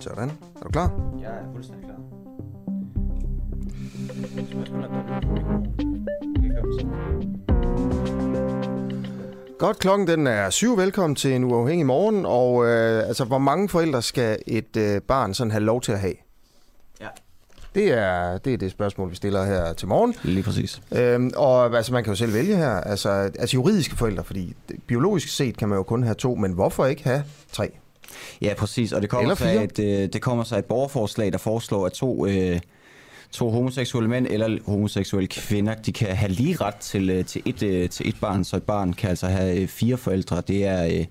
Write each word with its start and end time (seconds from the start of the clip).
Sådan. 0.00 0.30
Er 0.56 0.62
du 0.62 0.68
klar? 0.68 1.16
Jeg 1.20 1.30
er 1.30 1.52
fuldstændig 1.52 1.84
klar. 1.84 1.96
Godt, 9.58 9.78
klokken 9.78 10.06
den 10.06 10.26
er 10.26 10.50
syv. 10.50 10.76
Velkommen 10.76 11.14
til 11.14 11.34
en 11.34 11.44
uafhængig 11.44 11.86
morgen. 11.86 12.26
Og 12.26 12.66
øh, 12.66 13.08
altså, 13.08 13.24
hvor 13.24 13.38
mange 13.38 13.68
forældre 13.68 14.02
skal 14.02 14.38
et 14.46 14.76
øh, 14.76 15.02
barn 15.02 15.34
sådan 15.34 15.50
have 15.50 15.64
lov 15.64 15.80
til 15.80 15.92
at 15.92 15.98
have? 15.98 16.14
Det 17.76 17.92
er, 17.92 18.38
det 18.38 18.52
er 18.52 18.56
det 18.56 18.70
spørgsmål, 18.70 19.10
vi 19.10 19.16
stiller 19.16 19.44
her 19.44 19.72
til 19.72 19.88
morgen. 19.88 20.14
Lige 20.22 20.42
præcis. 20.42 20.82
Øhm, 20.92 21.30
og 21.36 21.76
altså, 21.76 21.92
man 21.92 22.04
kan 22.04 22.10
jo 22.12 22.16
selv 22.16 22.34
vælge 22.34 22.56
her. 22.56 22.70
Altså, 22.70 23.08
altså 23.08 23.54
juridiske 23.54 23.96
forældre, 23.96 24.24
fordi 24.24 24.54
biologisk 24.86 25.28
set 25.36 25.56
kan 25.56 25.68
man 25.68 25.76
jo 25.76 25.82
kun 25.82 26.02
have 26.02 26.14
to, 26.14 26.34
men 26.34 26.52
hvorfor 26.52 26.86
ikke 26.86 27.04
have 27.04 27.24
tre? 27.52 27.70
Ja, 28.42 28.54
præcis. 28.54 28.92
Og 28.92 29.02
det 29.02 29.10
kommer, 29.10 29.34
sig, 29.34 29.64
et, 29.64 29.78
øh, 29.78 30.08
det 30.12 30.22
kommer 30.22 30.44
sig 30.44 30.58
et 30.58 30.64
borgerforslag, 30.64 31.32
der 31.32 31.38
foreslår, 31.38 31.86
at 31.86 31.92
to, 31.92 32.26
øh, 32.26 32.60
to 33.30 33.50
homoseksuelle 33.50 34.10
mænd 34.10 34.26
eller 34.30 34.58
homoseksuelle 34.66 35.28
kvinder, 35.28 35.74
de 35.74 35.92
kan 35.92 36.16
have 36.16 36.32
lige 36.32 36.56
ret 36.56 36.76
til, 36.76 37.10
øh, 37.10 37.24
til, 37.24 37.42
et, 37.44 37.62
øh, 37.62 37.88
til 37.88 38.08
et 38.08 38.16
barn, 38.20 38.44
så 38.44 38.56
et 38.56 38.62
barn 38.62 38.92
kan 38.92 39.10
altså 39.10 39.26
have 39.26 39.66
fire 39.66 39.96
forældre. 39.96 40.42
Det 40.48 40.66
er 40.66 41.04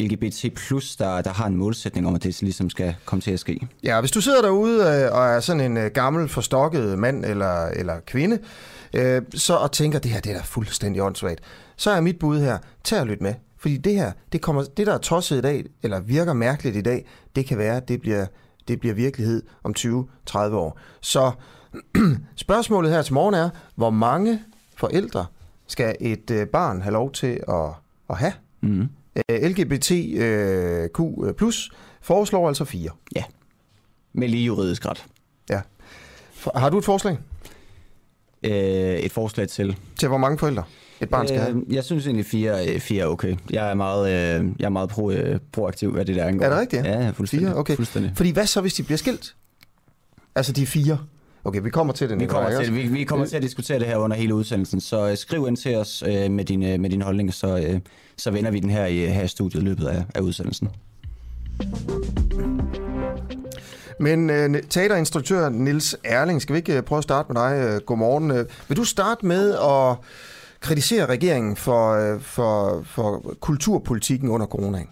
LGBT+, 0.00 0.44
der, 0.98 1.22
der 1.22 1.30
har 1.30 1.46
en 1.46 1.56
målsætning 1.56 2.06
om, 2.06 2.14
at 2.14 2.22
det 2.22 2.42
ligesom 2.42 2.70
skal 2.70 2.94
komme 3.04 3.22
til 3.22 3.30
at 3.30 3.40
ske. 3.40 3.68
Ja, 3.84 4.00
hvis 4.00 4.10
du 4.10 4.20
sidder 4.20 4.42
derude 4.42 4.78
øh, 4.78 5.12
og 5.12 5.26
er 5.26 5.40
sådan 5.40 5.60
en 5.60 5.76
øh, 5.76 5.90
gammel, 5.90 6.28
forstokket 6.28 6.98
mand 6.98 7.24
eller, 7.24 7.66
eller 7.66 8.00
kvinde, 8.06 8.38
øh, 8.94 9.22
så 9.34 9.54
og 9.54 9.72
tænker, 9.72 9.98
det 9.98 10.10
her 10.10 10.20
det 10.20 10.32
er 10.32 10.36
da 10.36 10.42
fuldstændig 10.44 11.02
åndssvagt, 11.02 11.40
så 11.76 11.90
er 11.90 12.00
mit 12.00 12.18
bud 12.18 12.40
her, 12.40 12.58
tag 12.84 13.00
og 13.00 13.06
lyt 13.06 13.20
med. 13.20 13.34
Fordi 13.58 13.76
det 13.76 13.94
her, 13.94 14.12
det, 14.32 14.40
kommer, 14.40 14.64
det 14.76 14.86
der 14.86 14.94
er 14.94 14.98
tosset 14.98 15.38
i 15.38 15.40
dag, 15.40 15.64
eller 15.82 16.00
virker 16.00 16.32
mærkeligt 16.32 16.76
i 16.76 16.80
dag, 16.80 17.06
det 17.36 17.46
kan 17.46 17.58
være, 17.58 17.76
at 17.76 17.88
det 17.88 18.00
bliver, 18.00 18.26
det 18.68 18.80
bliver 18.80 18.94
virkelighed 18.94 19.42
om 19.64 19.74
20-30 19.78 20.38
år. 20.38 20.78
Så 21.00 21.32
spørgsmålet 22.36 22.90
her 22.92 23.02
til 23.02 23.14
morgen 23.14 23.34
er, 23.34 23.50
hvor 23.74 23.90
mange 23.90 24.42
forældre 24.76 25.26
skal 25.66 25.96
et 26.00 26.30
øh, 26.30 26.46
barn 26.46 26.82
have 26.82 26.92
lov 26.92 27.12
til 27.12 27.40
at, 27.48 27.68
at 28.10 28.16
have? 28.16 28.32
Mm. 28.60 28.88
LGBTQ 29.30 31.00
plus 31.36 31.70
foreslår 32.02 32.48
altså 32.48 32.64
fire. 32.64 32.90
Ja. 33.16 33.24
Med 34.12 34.28
lige 34.28 34.44
juridisk 34.44 34.86
ret. 34.86 35.04
Ja. 35.50 35.60
Har 36.54 36.70
du 36.70 36.78
et 36.78 36.84
forslag 36.84 37.18
Øh, 38.42 38.52
et 38.98 39.12
forslag 39.12 39.48
til. 39.48 39.76
til, 39.98 40.08
hvor 40.08 40.18
mange 40.18 40.38
forældre 40.38 40.62
et 41.00 41.08
barn 41.08 41.28
skal 41.28 41.40
have? 41.40 41.56
Øh, 41.56 41.74
jeg 41.74 41.84
synes 41.84 42.06
egentlig, 42.06 42.26
fire, 42.26 42.68
øh, 42.68 42.80
fire 42.80 43.02
er 43.02 43.06
okay. 43.06 43.36
Jeg 43.50 43.70
er 43.70 43.74
meget, 43.74 44.08
øh, 44.40 44.46
jeg 44.58 44.64
er 44.64 44.70
meget 44.70 44.88
pro, 44.88 45.10
øh, 45.10 45.40
proaktiv, 45.52 45.92
hvad 45.92 46.04
det 46.04 46.16
der 46.16 46.24
angår. 46.24 46.44
Er 46.44 46.50
det 46.50 46.58
rigtigt? 46.58 46.84
Ja, 46.84 47.00
ja 47.04 47.10
fuldstændig. 47.10 47.48
Fire? 47.48 47.56
Okay. 47.56 47.76
fuldstændig. 47.76 48.12
Fordi 48.16 48.30
hvad 48.30 48.46
så, 48.46 48.60
hvis 48.60 48.74
de 48.74 48.82
bliver 48.82 48.98
skilt? 48.98 49.34
Altså, 50.34 50.52
de 50.52 50.66
fire. 50.66 50.98
Okay, 51.46 51.60
vi 51.62 51.70
kommer 51.70 51.92
til 51.92 52.08
det. 52.08 52.20
Vi 52.20 52.26
kommer, 52.26 52.62
til, 52.62 52.74
vi, 52.74 52.88
vi 52.88 53.04
kommer 53.04 53.26
til 53.26 53.36
at 53.36 53.42
diskutere 53.42 53.78
det 53.78 53.86
her 53.86 53.96
under 53.96 54.16
hele 54.16 54.34
udsendelsen, 54.34 54.80
så 54.80 55.08
øh, 55.08 55.16
skriv 55.16 55.46
ind 55.48 55.56
til 55.56 55.76
os 55.76 56.04
øh, 56.06 56.30
med 56.30 56.44
din, 56.44 56.60
med 56.60 56.90
din 56.90 57.02
holdning, 57.02 57.34
så, 57.34 57.58
øh, 57.58 57.80
så 58.16 58.30
vender 58.30 58.50
vi 58.50 58.60
den 58.60 58.70
her 58.70 58.86
i, 58.86 59.06
her 59.06 59.22
i 59.22 59.28
studiet 59.28 59.62
i 59.62 59.64
løbet 59.64 59.86
af, 59.86 60.04
af 60.14 60.20
udsendelsen. 60.20 60.68
Men 64.00 64.30
øh, 64.30 64.62
teaterinstruktør 64.70 65.48
Nils 65.48 65.96
Erling, 66.04 66.42
skal 66.42 66.52
vi 66.52 66.58
ikke 66.58 66.76
øh, 66.76 66.82
prøve 66.82 66.98
at 66.98 67.04
starte 67.04 67.32
med 67.32 67.42
dig? 67.42 67.56
Øh, 67.56 67.80
Godmorgen. 67.80 68.30
Øh, 68.30 68.46
Vil 68.68 68.76
du 68.76 68.84
starte 68.84 69.26
med 69.26 69.54
at 69.54 69.96
kritisere 70.60 71.06
regeringen 71.06 71.56
for, 71.56 71.92
øh, 71.92 72.20
for, 72.20 72.82
for 72.86 73.34
kulturpolitikken 73.40 74.28
under 74.28 74.46
coronaen? 74.46 74.88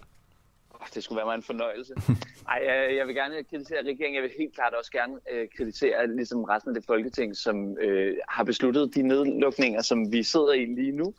Det 0.94 1.04
skulle 1.04 1.16
være 1.16 1.26
mig 1.26 1.34
en 1.34 1.42
fornøjelse. 1.42 1.94
Ej, 2.48 2.94
jeg 2.96 3.06
vil 3.06 3.14
gerne 3.14 3.44
kritisere 3.44 3.78
regeringen. 3.78 4.14
Jeg 4.14 4.22
vil 4.22 4.30
helt 4.38 4.54
klart 4.54 4.74
også 4.74 4.92
gerne 4.92 5.14
øh, 5.32 5.48
kritisere 5.56 6.16
ligesom 6.16 6.44
resten 6.44 6.70
af 6.70 6.74
det 6.74 6.86
folketing, 6.86 7.36
som 7.36 7.78
øh, 7.78 8.16
har 8.28 8.44
besluttet 8.44 8.94
de 8.94 9.02
nedlukninger, 9.02 9.82
som 9.82 10.12
vi 10.12 10.22
sidder 10.22 10.52
i 10.52 10.64
lige 10.64 10.92
nu. 10.92 11.14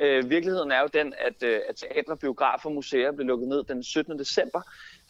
Øh, 0.00 0.30
virkeligheden 0.30 0.72
er 0.72 0.80
jo 0.80 0.88
den, 0.92 1.14
at, 1.18 1.42
øh, 1.42 1.60
at 1.68 1.76
teatre, 1.76 2.16
biografer 2.16 2.68
og 2.68 2.74
museer 2.74 3.12
blev 3.12 3.26
lukket 3.26 3.48
ned 3.48 3.64
den 3.64 3.82
17. 3.82 4.18
december. 4.18 4.62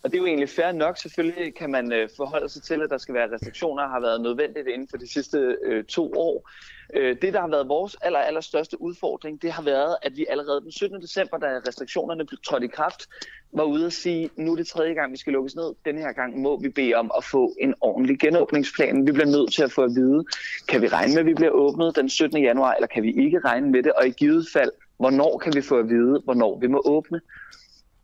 Og 0.02 0.10
det 0.10 0.16
er 0.16 0.20
jo 0.20 0.26
egentlig 0.26 0.48
fair 0.48 0.72
nok. 0.72 0.98
Selvfølgelig 0.98 1.54
kan 1.54 1.70
man 1.70 1.92
øh, 1.92 2.08
forholde 2.16 2.48
sig 2.48 2.62
til, 2.62 2.82
at 2.82 2.90
der 2.90 2.98
skal 2.98 3.14
være 3.14 3.32
restriktioner, 3.32 3.88
har 3.88 4.00
været 4.00 4.20
nødvendigt 4.20 4.68
inden 4.68 4.88
for 4.88 4.96
de 4.96 5.12
sidste 5.12 5.56
øh, 5.64 5.84
to 5.84 6.12
år. 6.12 6.50
Øh, 6.94 7.16
det, 7.22 7.32
der 7.32 7.40
har 7.40 7.48
været 7.48 7.68
vores 7.68 7.96
aller, 8.00 8.18
aller 8.18 8.40
største 8.40 8.80
udfordring, 8.80 9.42
det 9.42 9.52
har 9.52 9.62
været, 9.62 9.96
at 10.02 10.16
vi 10.16 10.26
allerede 10.28 10.60
den 10.60 10.72
17. 10.72 11.02
december, 11.02 11.38
da 11.38 11.46
restriktionerne 11.68 12.26
blev 12.26 12.38
trådt 12.44 12.62
i 12.62 12.66
kraft, 12.66 13.08
var 13.52 13.62
ude 13.62 13.86
at 13.86 13.92
sige, 13.92 14.30
nu 14.36 14.52
er 14.52 14.56
det 14.56 14.66
tredje 14.66 14.94
gang, 14.94 15.12
vi 15.12 15.16
skal 15.16 15.32
lukkes 15.32 15.56
ned. 15.56 15.74
Den 15.84 15.98
her 15.98 16.12
gang 16.12 16.38
må 16.38 16.60
vi 16.60 16.68
bede 16.68 16.94
om 16.94 17.10
at 17.16 17.24
få 17.24 17.54
en 17.60 17.74
ordentlig 17.80 18.18
genåbningsplan. 18.18 19.06
Vi 19.06 19.12
bliver 19.12 19.26
nødt 19.26 19.52
til 19.52 19.62
at 19.62 19.72
få 19.72 19.82
at 19.82 19.90
vide, 19.94 20.24
kan 20.68 20.82
vi 20.82 20.88
regne 20.88 21.12
med, 21.12 21.20
at 21.20 21.26
vi 21.26 21.34
bliver 21.34 21.50
åbnet 21.52 21.96
den 21.96 22.08
17. 22.08 22.42
januar, 22.42 22.74
eller 22.74 22.86
kan 22.86 23.02
vi 23.02 23.24
ikke 23.24 23.38
regne 23.38 23.70
med 23.70 23.82
det? 23.82 23.92
Og 23.92 24.06
i 24.06 24.10
givet 24.10 24.46
fald, 24.52 24.70
hvornår 24.96 25.38
kan 25.38 25.52
vi 25.54 25.62
få 25.62 25.78
at 25.78 25.88
vide, 25.88 26.20
hvornår 26.24 26.58
vi 26.58 26.66
må 26.66 26.82
åbne? 26.84 27.20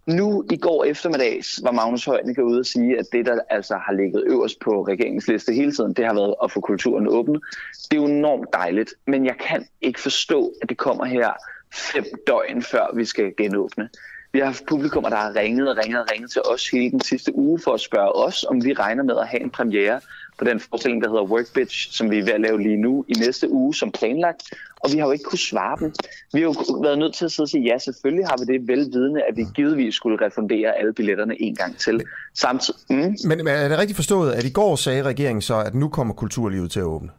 Nu 0.07 0.45
i 0.51 0.57
går 0.57 0.85
eftermiddags 0.85 1.61
var 1.63 1.73
Magnus 1.73 2.05
Højnække 2.05 2.45
ude 2.45 2.59
og 2.59 2.67
sige, 2.67 2.99
at 2.99 3.07
det, 3.13 3.27
der 3.27 3.39
altså 3.51 3.77
har 3.77 3.93
ligget 3.93 4.25
øverst 4.27 4.61
på 4.61 4.83
regeringens 4.83 5.29
liste 5.29 5.53
hele 5.53 5.73
tiden, 5.73 5.93
det 5.93 6.07
har 6.07 6.15
været 6.15 6.35
at 6.43 6.51
få 6.53 6.61
kulturen 6.61 7.09
åbnet. 7.09 7.43
Det 7.91 7.97
er 7.97 8.01
jo 8.03 8.07
enormt 8.07 8.49
dejligt, 8.53 8.95
men 9.07 9.27
jeg 9.27 9.35
kan 9.41 9.67
ikke 9.81 10.01
forstå, 10.01 10.53
at 10.63 10.69
det 10.69 10.79
kommer 10.79 11.05
her 11.05 11.33
fem 11.75 12.05
døgn 12.27 12.63
før 12.63 12.97
vi 12.97 13.05
skal 13.05 13.35
genåbne. 13.37 13.89
Vi 14.33 14.39
har 14.39 14.47
haft 14.47 14.67
publikummer, 14.67 15.11
der 15.11 15.17
har 15.17 15.37
ringet 15.37 15.69
og 15.71 15.77
ringet 15.85 16.01
og 16.01 16.07
ringet 16.13 16.31
til 16.31 16.43
os 16.43 16.69
hele 16.69 16.91
den 16.91 17.01
sidste 17.01 17.37
uge 17.37 17.61
for 17.65 17.75
at 17.75 17.81
spørge 17.81 18.13
os, 18.13 18.45
om 18.45 18.65
vi 18.65 18.73
regner 18.73 19.03
med 19.03 19.17
at 19.19 19.29
have 19.29 19.41
en 19.43 19.51
premiere 19.51 20.01
på 20.39 20.45
den 20.45 20.61
forestilling, 20.61 21.03
der 21.03 21.09
hedder 21.09 21.23
Work 21.23 21.55
Bitch, 21.55 21.93
som 21.93 22.11
vi 22.11 22.19
er 22.19 22.25
ved 22.25 22.33
at 22.33 22.41
lave 22.41 22.63
lige 22.63 22.77
nu 22.77 23.05
i 23.09 23.13
næste 23.13 23.51
uge 23.51 23.75
som 23.75 23.93
planlagt. 23.93 24.43
Og 24.81 24.93
vi 24.93 24.99
har 24.99 25.07
jo 25.07 25.13
ikke 25.13 25.25
kunnet 25.25 25.41
svare 25.41 25.77
dem. 25.81 25.93
Vi 26.33 26.41
har 26.41 26.47
jo 26.47 26.55
været 26.83 26.99
nødt 26.99 27.15
til 27.15 27.25
at 27.25 27.33
sidde 27.33 27.45
og 27.45 27.49
sige, 27.49 27.65
ja, 27.65 27.79
selvfølgelig 27.79 28.27
har 28.27 28.37
vi 28.39 28.53
det 28.53 28.69
velvidende, 28.69 29.23
at 29.23 29.37
vi 29.37 29.45
givetvis 29.55 29.95
skulle 29.95 30.27
refundere 30.27 30.79
alle 30.79 30.93
billetterne 30.93 31.43
en 31.43 31.55
gang 31.55 31.79
til. 31.79 32.03
Samtidig, 32.35 32.81
mm, 32.91 33.15
Men 33.29 33.39
men 33.39 33.49
er 33.49 33.69
det 33.69 33.79
rigtigt 33.79 33.97
forstået, 33.97 34.33
at 34.33 34.45
i 34.45 34.51
går 34.51 34.77
sagde 34.77 35.03
regeringen 35.03 35.43
så, 35.43 35.59
at 35.59 35.75
nu 35.75 35.89
kommer 35.89 36.15
kulturlivet 36.15 36.71
til 36.71 36.81
at 36.81 36.85
åbne? 36.85 37.11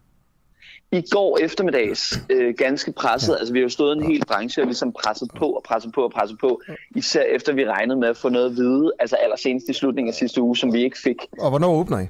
I 0.91 1.03
går 1.11 1.37
eftermiddags, 1.41 2.19
øh, 2.29 2.53
ganske 2.57 2.91
presset, 2.91 3.33
ja. 3.33 3.37
altså 3.39 3.53
vi 3.53 3.59
har 3.59 3.63
jo 3.63 3.69
stået 3.69 3.97
en 3.97 4.03
hel 4.03 4.25
branche 4.25 4.61
og 4.61 4.65
ligesom 4.65 4.91
presset 4.91 5.29
på 5.37 5.45
og 5.45 5.63
presset 5.63 5.91
på 5.91 6.01
og 6.01 6.11
presset 6.11 6.37
på, 6.39 6.61
især 6.95 7.21
efter 7.21 7.53
vi 7.53 7.65
regnede 7.65 7.99
med 7.99 8.07
at 8.07 8.17
få 8.17 8.29
noget 8.29 8.45
at 8.45 8.55
vide, 8.55 8.91
altså 8.99 9.15
allersenest 9.15 9.69
i 9.69 9.73
slutningen 9.73 10.09
af 10.09 10.15
sidste 10.15 10.41
uge, 10.41 10.57
som 10.57 10.73
vi 10.73 10.83
ikke 10.83 10.97
fik. 11.03 11.17
Og 11.39 11.49
hvornår 11.49 11.73
åbner 11.73 11.99
I? 11.99 12.07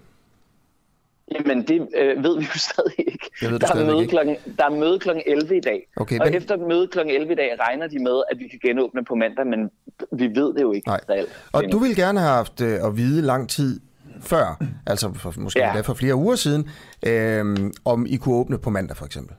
Jamen, 1.36 1.68
det 1.68 1.88
øh, 1.98 2.24
ved 2.24 2.38
vi 2.40 2.44
jo 2.54 2.60
stadig 2.70 2.94
ikke. 2.98 3.30
Det 3.42 3.52
ved 3.52 3.60
der, 3.60 3.68
er 3.76 3.86
møde 3.86 4.00
ikke. 4.02 4.10
klokken, 4.12 4.36
der 4.58 4.66
er 4.66 4.70
møde 4.70 5.00
klokken 5.00 5.24
11 5.28 5.58
i 5.58 5.60
dag. 5.60 5.88
Okay, 5.98 6.20
og 6.20 6.26
men- 6.26 6.36
efter 6.36 6.58
møde 6.58 6.88
klokken 6.88 7.16
11 7.16 7.34
i 7.34 7.36
dag 7.36 7.56
regner 7.60 7.88
de 7.88 8.00
med, 8.04 8.22
at 8.32 8.40
vi 8.40 8.48
kan 8.48 8.60
genåbne 8.64 9.06
på 9.06 9.16
mandag, 9.16 9.48
men 9.48 9.70
vi 10.12 10.28
ved 10.28 10.54
det 10.54 10.62
jo 10.62 10.72
ikke 10.72 10.88
Nej. 10.88 11.00
reelt. 11.10 11.30
Og 11.54 11.64
du 11.72 11.80
ville 11.80 11.96
gerne 11.96 12.20
have 12.20 12.32
haft 12.34 12.62
øh, 12.62 12.80
at 12.86 12.98
vide 12.98 13.22
lang 13.22 13.50
tid 13.50 13.80
før, 14.22 14.62
altså 14.86 15.14
for, 15.14 15.34
måske 15.38 15.60
Ja. 15.60 15.80
for 15.82 15.94
flere 15.94 16.16
uger 16.16 16.36
siden, 16.36 16.70
øh, 17.08 17.72
om 17.86 18.06
I 18.10 18.16
kunne 18.18 18.36
åbne 18.36 18.58
på 18.58 18.70
mandag 18.70 18.98
for 18.98 19.06
eksempel. 19.06 19.36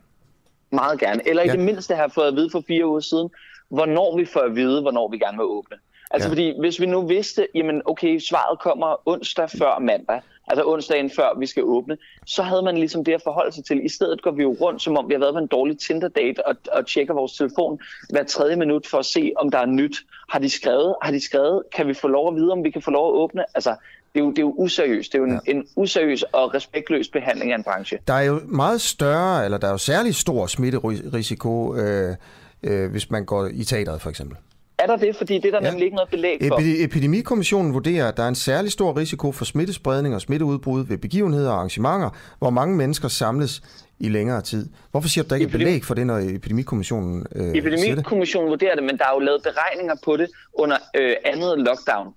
Meget 0.73 1.01
gerne. 1.01 1.29
Eller 1.29 1.43
i 1.43 1.47
Ja. 1.47 1.53
det 1.53 1.61
mindste 1.61 1.95
have 1.95 2.11
fået 2.15 2.27
at 2.29 2.35
vide 2.37 2.51
for 2.53 2.63
fire 2.69 2.87
uger 2.87 3.01
siden, 3.01 3.31
hvornår 3.71 4.17
vi 4.17 4.25
får 4.25 4.41
at 4.41 4.57
vide, 4.57 4.81
hvornår 4.83 5.11
vi 5.11 5.19
gerne 5.19 5.37
vil 5.37 5.45
åbne. 5.45 5.77
Altså 6.11 6.29
ja. 6.29 6.33
fordi, 6.33 6.55
hvis 6.61 6.81
vi 6.81 6.87
nu 6.87 7.07
vidste, 7.07 7.47
jamen 7.55 7.83
okay, 7.85 8.19
svaret 8.19 8.59
kommer 8.61 9.09
onsdag 9.09 9.51
før 9.51 9.79
mandag, 9.79 10.21
altså 10.51 10.65
onsdagen 10.67 11.11
før 11.17 11.39
vi 11.39 11.47
skal 11.47 11.63
åbne, 11.65 11.97
så 12.27 12.43
havde 12.43 12.63
man 12.63 12.79
ligesom 12.79 13.05
det 13.05 13.13
at 13.13 13.23
forholde 13.25 13.53
sig 13.53 13.65
til. 13.65 13.85
I 13.85 13.89
stedet 13.89 14.23
går 14.23 14.31
vi 14.31 14.43
jo 14.43 14.57
rundt, 14.61 14.83
som 14.83 14.97
om 14.97 15.09
vi 15.09 15.15
har 15.15 15.21
været 15.21 15.35
på 15.35 15.39
en 15.39 15.47
dårlig 15.47 15.79
Tinder-date 15.79 16.47
og, 16.47 16.57
og 16.73 16.87
tjekker 16.87 17.15
vores 17.15 17.33
telefon 17.33 17.81
hver 18.11 18.25
tredje 18.25 18.57
minut 18.57 18.87
for 18.87 18.99
at 18.99 19.07
se, 19.07 19.33
om 19.37 19.51
der 19.51 19.59
er 19.59 19.67
nyt. 19.67 19.97
Har 20.29 20.39
de 20.39 20.51
skrevet? 20.51 20.95
Har 21.03 21.13
de 21.13 21.21
skrevet? 21.21 21.63
Kan 21.75 21.89
vi 21.89 21.95
få 21.95 22.09
lov 22.09 22.29
at 22.29 22.35
vide, 22.35 22.53
om 22.53 22.65
vi 22.65 22.71
kan 22.71 22.83
få 22.83 22.91
lov 22.91 23.09
at 23.09 23.19
åbne? 23.19 23.45
Altså, 23.55 23.77
det 24.15 24.21
er 24.21 24.25
jo, 24.25 24.31
det 24.31 24.39
er 24.39 24.43
jo 24.43 24.55
useriøst. 24.57 25.13
Det 25.13 25.19
er 25.19 25.23
jo 25.23 25.25
en, 25.25 25.41
ja. 25.47 25.53
en 25.53 25.67
useriøs 25.77 26.23
og 26.23 26.55
respektløs 26.55 27.09
behandling 27.09 27.53
af 27.53 27.57
en 27.57 27.65
branche. 27.65 27.99
Der 28.07 28.15
er 28.15 28.23
jo 28.23 28.41
meget 28.45 28.81
større, 28.81 29.45
eller 29.45 29.59
der 29.59 29.67
er 29.67 29.73
jo 29.73 29.79
særlig 29.79 30.15
stor 30.15 30.47
smitterisiko, 30.47 31.75
øh, 31.77 32.17
øh, 32.63 32.91
hvis 32.91 33.11
man 33.11 33.25
går 33.25 33.49
i 33.53 33.65
teateret 33.65 34.01
for 34.01 34.11
eksempel. 34.11 34.37
Er 34.79 34.87
der 34.87 34.97
det? 34.97 35.17
Fordi 35.17 35.35
det 35.35 35.45
er 35.45 35.51
der 35.51 35.67
Ja. 35.67 35.71
nemlig 35.71 35.85
ikke 35.85 35.95
noget 35.97 36.11
belæg 36.11 36.39
for. 36.49 36.57
Epi- 36.61 36.85
Epidemikommissionen 36.85 37.75
vurderer, 37.75 38.09
at 38.09 38.17
der 38.17 38.23
er 38.23 38.29
en 38.29 38.35
særlig 38.35 38.73
stor 38.73 38.97
risiko 38.97 39.33
for 39.33 39.45
smittespredning 39.45 40.15
og 40.15 40.21
smitteudbrud 40.21 40.85
ved 40.87 40.99
begivenheder 40.99 41.51
og 41.51 41.57
arrangementer, 41.57 42.11
hvor 42.39 42.51
mange 42.51 42.77
mennesker 42.77 43.09
samles 43.09 43.63
i 44.01 44.09
længere 44.09 44.43
tid. 44.43 44.69
Hvorfor 44.91 45.09
siger 45.09 45.23
du, 45.23 45.27
at 45.27 45.31
der 45.31 45.37
ikke 45.37 45.45
er 45.45 45.49
Epidemi- 45.49 45.59
belæg 45.59 45.85
for 45.85 45.95
det, 45.95 46.07
når 46.07 46.19
Epidemikommissionen 46.19 47.27
øh, 47.35 47.43
siger 47.43 47.53
det? 47.53 47.59
Epidemikommissionen 47.75 48.51
vurderer 48.51 48.75
det, 48.75 48.85
men 48.85 48.99
der 48.99 49.05
er 49.05 49.13
jo 49.15 49.19
lavet 49.21 49.43
beregninger 49.43 49.95
på 50.05 50.17
det 50.17 50.29
under 50.55 50.77
øh, 50.97 51.13
andet 51.25 51.59
lockdown, 51.59 52.15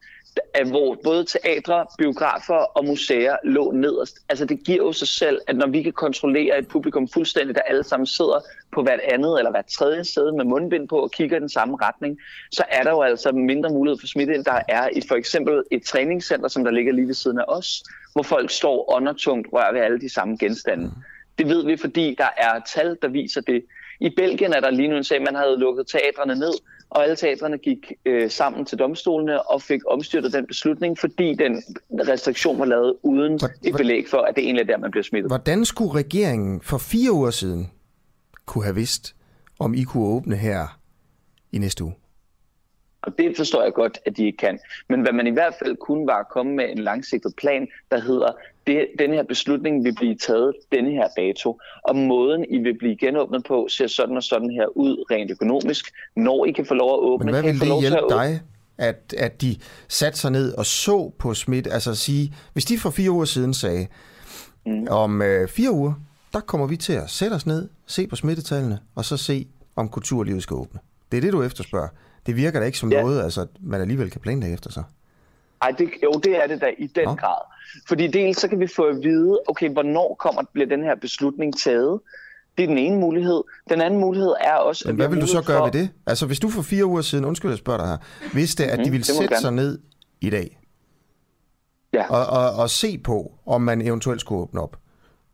hvor 0.65 0.97
både 1.03 1.25
teatre, 1.25 1.85
biografer 1.97 2.53
og 2.53 2.85
museer 2.85 3.35
lå 3.43 3.71
nederst. 3.71 4.17
Altså 4.29 4.45
det 4.45 4.63
giver 4.65 4.77
jo 4.77 4.93
sig 4.93 5.07
selv, 5.07 5.39
at 5.47 5.55
når 5.55 5.67
vi 5.67 5.83
kan 5.83 5.93
kontrollere 5.93 6.59
et 6.59 6.67
publikum 6.67 7.07
fuldstændigt, 7.07 7.55
der 7.55 7.61
alle 7.61 7.83
sammen 7.83 8.05
sidder 8.05 8.39
på 8.71 8.83
hvert 8.83 8.99
andet 8.99 9.37
eller 9.37 9.51
hvert 9.51 9.65
tredje 9.65 10.03
sæde 10.03 10.31
med 10.31 10.45
mundbind 10.45 10.87
på 10.87 10.99
og 10.99 11.11
kigger 11.11 11.37
i 11.37 11.39
den 11.39 11.49
samme 11.49 11.77
retning, 11.81 12.19
så 12.51 12.63
er 12.69 12.83
der 12.83 12.91
jo 12.91 13.01
altså 13.01 13.31
mindre 13.31 13.69
mulighed 13.69 13.99
for 13.99 14.07
smitte, 14.07 14.35
end 14.35 14.45
der 14.45 14.59
er 14.69 14.89
i 14.95 15.01
for 15.07 15.15
eksempel 15.15 15.63
et 15.71 15.83
træningscenter, 15.83 16.47
som 16.47 16.63
der 16.63 16.71
ligger 16.71 16.93
lige 16.93 17.07
ved 17.07 17.13
siden 17.13 17.39
af 17.39 17.45
os, 17.47 17.83
hvor 18.13 18.23
folk 18.23 18.51
står 18.51 18.95
undertungt 18.95 19.47
rører 19.53 19.73
ved 19.73 19.81
alle 19.81 19.99
de 19.99 20.09
samme 20.09 20.37
genstande. 20.39 20.91
Det 21.37 21.47
ved 21.47 21.65
vi, 21.65 21.77
fordi 21.77 22.15
der 22.17 22.29
er 22.37 22.59
tal, 22.73 22.97
der 23.01 23.07
viser 23.07 23.41
det. 23.41 23.65
I 23.99 24.09
Belgien 24.09 24.53
er 24.53 24.59
der 24.59 24.69
lige 24.69 24.87
nu 24.87 24.97
en 24.97 25.03
sag, 25.03 25.21
man 25.21 25.35
havde 25.35 25.59
lukket 25.59 25.87
teatrene 25.87 26.35
ned, 26.35 26.53
og 26.91 27.03
alle 27.03 27.15
teatrene 27.15 27.57
gik 27.57 27.93
øh, 28.05 28.29
sammen 28.29 28.65
til 28.65 28.77
domstolene 28.79 29.49
og 29.49 29.61
fik 29.61 29.81
omstyrtet 29.87 30.33
den 30.33 30.47
beslutning, 30.47 30.99
fordi 30.99 31.33
den 31.33 31.63
restriktion 32.09 32.59
var 32.59 32.65
lavet 32.65 32.95
uden 33.03 33.39
et 33.63 33.75
belæg 33.77 34.05
for, 34.09 34.17
at 34.17 34.35
det 34.35 34.43
egentlig 34.43 34.61
er 34.61 34.67
der, 34.67 34.77
man 34.77 34.91
bliver 34.91 35.03
smittet. 35.03 35.31
Hvordan 35.31 35.65
skulle 35.65 35.93
regeringen 35.93 36.61
for 36.61 36.77
fire 36.77 37.11
uger 37.11 37.31
siden 37.31 37.71
kunne 38.45 38.63
have 38.63 38.75
vidst, 38.75 39.15
om 39.59 39.73
I 39.73 39.83
kunne 39.83 40.05
åbne 40.05 40.35
her 40.35 40.79
i 41.51 41.57
næste 41.57 41.83
uge? 41.83 41.93
Og 43.01 43.17
det 43.17 43.37
forstår 43.37 43.63
jeg 43.63 43.73
godt, 43.73 43.99
at 44.05 44.17
de 44.17 44.25
ikke 44.25 44.37
kan. 44.37 44.59
Men 44.89 45.01
hvad 45.01 45.13
man 45.13 45.27
i 45.27 45.29
hvert 45.29 45.53
fald 45.59 45.77
kunne 45.77 46.07
var 46.07 46.19
at 46.19 46.29
komme 46.29 46.55
med 46.55 46.69
en 46.69 46.77
langsigtet 46.77 47.33
plan, 47.37 47.67
der 47.91 47.99
hedder, 47.99 48.31
det, 48.67 48.87
den 48.99 49.13
her 49.13 49.23
beslutning 49.23 49.83
vil 49.83 49.95
blive 49.95 50.15
taget 50.15 50.53
denne 50.71 50.91
her 50.91 51.07
dato, 51.17 51.59
og 51.83 51.95
måden 51.95 52.45
I 52.49 52.57
vil 52.57 52.77
blive 52.77 52.95
genåbnet 52.97 53.43
på 53.47 53.67
ser 53.69 53.87
sådan 53.87 54.17
og 54.17 54.23
sådan 54.23 54.49
her 54.49 54.77
ud 54.77 55.05
rent 55.11 55.31
økonomisk, 55.31 55.85
når 56.15 56.45
I 56.45 56.51
kan 56.51 56.65
få 56.65 56.73
lov 56.73 56.93
at 56.93 56.99
åbne. 56.99 57.25
Men 57.25 57.33
hvad 57.33 57.43
vil 57.43 57.59
det 57.61 57.79
hjælpe 57.81 58.05
dig, 58.09 58.41
at, 58.77 59.13
at 59.17 59.41
de 59.41 59.55
satte 59.87 60.19
sig 60.19 60.31
ned 60.31 60.53
og 60.53 60.65
så 60.65 61.11
på 61.19 61.33
smidt, 61.33 61.67
altså 61.71 61.89
at 61.91 61.97
sige, 61.97 62.33
hvis 62.53 62.65
de 62.65 62.77
for 62.77 62.89
fire 62.89 63.11
uger 63.11 63.25
siden 63.25 63.53
sagde, 63.53 63.87
mm. 64.65 64.87
om 64.89 65.21
øh, 65.21 65.47
fire 65.47 65.71
uger, 65.71 65.93
der 66.33 66.39
kommer 66.39 66.67
vi 66.67 66.77
til 66.77 66.93
at 66.93 67.09
sætte 67.09 67.33
os 67.33 67.45
ned, 67.45 67.69
se 67.85 68.07
på 68.07 68.15
smittetallene, 68.15 68.79
og 68.95 69.05
så 69.05 69.17
se, 69.17 69.47
om 69.75 69.89
kulturlivet 69.89 70.43
skal 70.43 70.53
åbne. 70.53 70.79
Det 71.11 71.17
er 71.17 71.21
det, 71.21 71.33
du 71.33 71.43
efterspørger. 71.43 71.87
Det 72.25 72.35
virker 72.35 72.59
da 72.59 72.65
ikke 72.65 72.77
som 72.77 72.91
Ja. 72.91 73.01
noget, 73.01 73.23
altså, 73.23 73.47
man 73.59 73.81
alligevel 73.81 74.09
kan 74.09 74.21
planlægge 74.21 74.53
efter 74.53 74.71
sig. 74.71 74.83
Ej, 75.61 75.71
det, 75.77 75.89
jo, 76.03 76.11
det 76.23 76.43
er 76.43 76.47
det 76.47 76.61
da 76.61 76.69
i 76.77 76.87
den 76.87 77.05
Nå. 77.07 77.13
grad. 77.15 77.41
Fordi 77.87 78.07
dels 78.07 78.37
så 78.41 78.47
kan 78.47 78.59
vi 78.59 78.67
få 78.67 78.83
at 78.83 78.95
vide, 79.03 79.39
okay, 79.47 79.69
hvornår 79.69 80.15
kommer, 80.19 80.41
bliver 80.53 80.67
den 80.69 80.83
her 80.83 80.95
beslutning 81.01 81.59
taget? 81.59 81.99
Det 82.57 82.63
er 82.63 82.67
den 82.67 82.77
ene 82.77 82.99
mulighed. 82.99 83.43
Den 83.69 83.81
anden 83.81 83.99
mulighed 83.99 84.33
er 84.41 84.53
også... 84.53 84.83
Men 84.87 84.95
hvad 84.95 85.07
vil 85.07 85.21
du 85.21 85.27
så 85.27 85.41
gøre 85.41 85.57
for- 85.57 85.65
ved 85.65 85.71
det? 85.71 85.89
Altså, 86.07 86.25
hvis 86.25 86.39
du 86.39 86.49
for 86.49 86.61
fire 86.61 86.85
uger 86.85 87.01
siden, 87.01 87.25
undskyld, 87.25 87.51
jeg 87.51 87.57
spørger 87.57 87.79
dig 87.79 87.87
her, 87.87 87.97
vidste, 88.33 88.65
at 88.65 88.79
de 88.85 88.91
ville 88.91 89.03
det 89.03 89.09
må 89.15 89.17
du 89.17 89.21
sætte 89.21 89.33
gerne. 89.35 89.41
sig 89.41 89.51
ned 89.53 89.79
i 90.21 90.29
dag 90.29 90.57
Ja. 91.93 92.05
og, 92.09 92.25
og, 92.25 92.53
og 92.63 92.69
se 92.69 92.97
på, 92.97 93.31
om 93.45 93.61
man 93.61 93.81
eventuelt 93.81 94.21
skulle 94.21 94.41
åbne 94.41 94.61
op. 94.61 94.77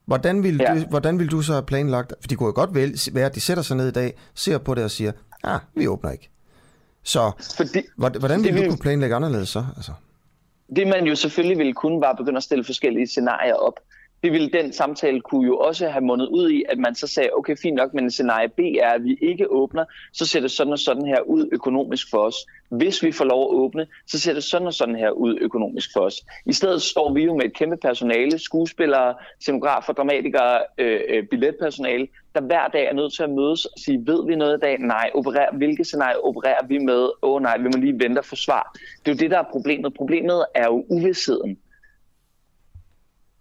Hvordan 0.06 0.44
vil, 0.44 0.58
Ja. 0.58 0.76
du, 0.76 0.80
hvordan 0.90 1.20
vil 1.20 1.32
du 1.32 1.42
så 1.42 1.52
have 1.54 1.64
planlagt? 1.66 2.14
For 2.22 2.28
det 2.28 2.38
kunne 2.38 2.48
jo 2.48 2.54
godt 2.56 2.74
vel 2.76 3.00
være, 3.14 3.26
at 3.26 3.36
de 3.36 3.42
sætter 3.42 3.64
sig 3.64 3.78
ned 3.78 3.88
i 3.88 3.92
dag, 3.92 4.18
ser 4.36 4.58
på 4.58 4.76
det 4.76 4.84
og 4.84 4.92
siger, 4.92 5.12
ah, 5.44 5.60
vi 5.76 5.88
åbner 5.88 6.12
ikke. 6.12 6.30
Så 7.04 7.32
Fordi, 7.58 7.80
hvordan 7.98 8.20
hvordan 8.22 8.44
det 8.44 8.54
vil 8.54 8.64
du 8.64 8.70
kunne 8.70 8.78
planlægge 8.80 9.16
anderledes 9.16 9.50
så? 9.50 9.66
Altså, 9.76 9.92
det 10.76 10.88
man 10.88 11.06
jo 11.06 11.16
selvfølgelig 11.16 11.58
ville 11.58 11.74
kunne, 11.74 12.02
var 12.02 12.10
at 12.10 12.18
begynde 12.18 12.38
at 12.38 12.44
stille 12.44 12.64
forskellige 12.64 13.08
scenarier 13.08 13.56
op. 13.56 13.80
Det 14.24 14.32
ville 14.32 14.50
den 14.50 14.74
samtale 14.74 15.22
kunne 15.22 15.46
jo 15.46 15.58
også 15.58 15.88
have 15.90 16.06
mundet 16.06 16.28
ud 16.28 16.50
i, 16.50 16.64
at 16.70 16.78
man 16.78 16.96
så 16.96 17.08
sagde, 17.08 17.30
okay, 17.38 17.56
fint 17.62 17.76
nok, 17.76 17.94
men 17.94 18.12
scenarie 18.12 18.50
B 18.50 18.60
er, 18.60 18.90
at 18.90 19.04
vi 19.04 19.18
ikke 19.22 19.52
åbner, 19.52 19.86
så 20.14 20.26
ser 20.26 20.40
det 20.40 20.52
sådan 20.52 20.74
og 20.74 20.80
sådan 20.80 21.06
her 21.06 21.22
ud 21.22 21.50
økonomisk 21.52 22.10
for 22.10 22.18
os. 22.18 22.36
Hvis 22.70 23.04
vi 23.04 23.12
får 23.12 23.26
lov 23.26 23.42
at 23.44 23.56
åbne, 23.56 23.88
så 24.08 24.20
ser 24.20 24.34
det 24.34 24.44
sådan 24.44 24.68
og 24.68 24.74
sådan 24.74 24.96
her 24.96 25.12
ud 25.12 25.38
økonomisk 25.42 25.94
for 25.94 26.00
os. 26.00 26.26
I 26.46 26.54
stedet 26.54 26.82
står 26.82 27.14
vi 27.14 27.24
jo 27.24 27.36
med 27.36 27.46
et 27.46 27.54
kæmpe 27.54 27.78
personale, 27.78 28.40
skuespillere, 28.40 29.16
scenografer, 29.40 29.94
dramatikere, 29.94 30.60
øh, 30.78 31.02
øh 31.10 31.24
billetpersonale, 31.28 32.08
der 32.36 32.42
hver 32.42 32.68
dag 32.68 32.86
er 32.86 32.94
nødt 32.94 33.14
til 33.14 33.24
at 33.24 33.30
mødes 33.30 33.66
og 33.66 33.80
sige, 33.80 34.08
ved 34.08 34.26
vi 34.26 34.36
noget 34.36 34.58
i 34.58 34.60
dag? 34.60 34.80
Nej. 34.80 35.10
Operer, 35.16 35.56
hvilke 35.58 35.84
scenarier 35.84 36.26
opererer 36.26 36.66
vi 36.68 36.78
med? 36.78 37.02
Åh 37.22 37.36
oh, 37.36 37.42
nej, 37.42 37.58
vi 37.58 37.64
må 37.64 37.78
lige 37.78 38.00
vente 38.00 38.20
og 38.20 38.26
få 38.26 38.36
svar. 38.36 38.78
Det 39.06 39.12
er 39.12 39.16
jo 39.16 39.18
det, 39.18 39.32
der 39.32 39.40
er 39.40 39.52
problemet. 39.52 39.94
Problemet 39.94 40.46
er 40.56 40.66
jo 40.66 40.86
uvidsheden. 40.90 41.58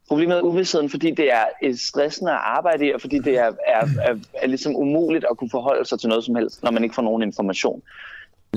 Problemet 0.09 0.37
er 0.37 0.43
uvidsheden, 0.43 0.91
fordi 0.91 1.11
det 1.11 1.33
er 1.33 1.45
et 1.63 1.81
stressende 1.81 2.33
at 2.33 2.41
arbejde 2.43 2.87
i, 2.87 2.93
og 2.93 3.01
fordi 3.01 3.19
det 3.19 3.39
er, 3.39 3.53
er, 3.67 3.87
er, 4.03 4.17
er 4.35 4.47
ligesom 4.47 4.77
umuligt 4.77 5.25
at 5.31 5.37
kunne 5.37 5.51
forholde 5.51 5.85
sig 5.85 6.01
til 6.01 6.09
noget 6.09 6.25
som 6.25 6.35
helst, 6.35 6.63
når 6.63 6.71
man 6.71 6.83
ikke 6.83 6.95
får 6.95 7.03
nogen 7.03 7.23
information. 7.23 7.83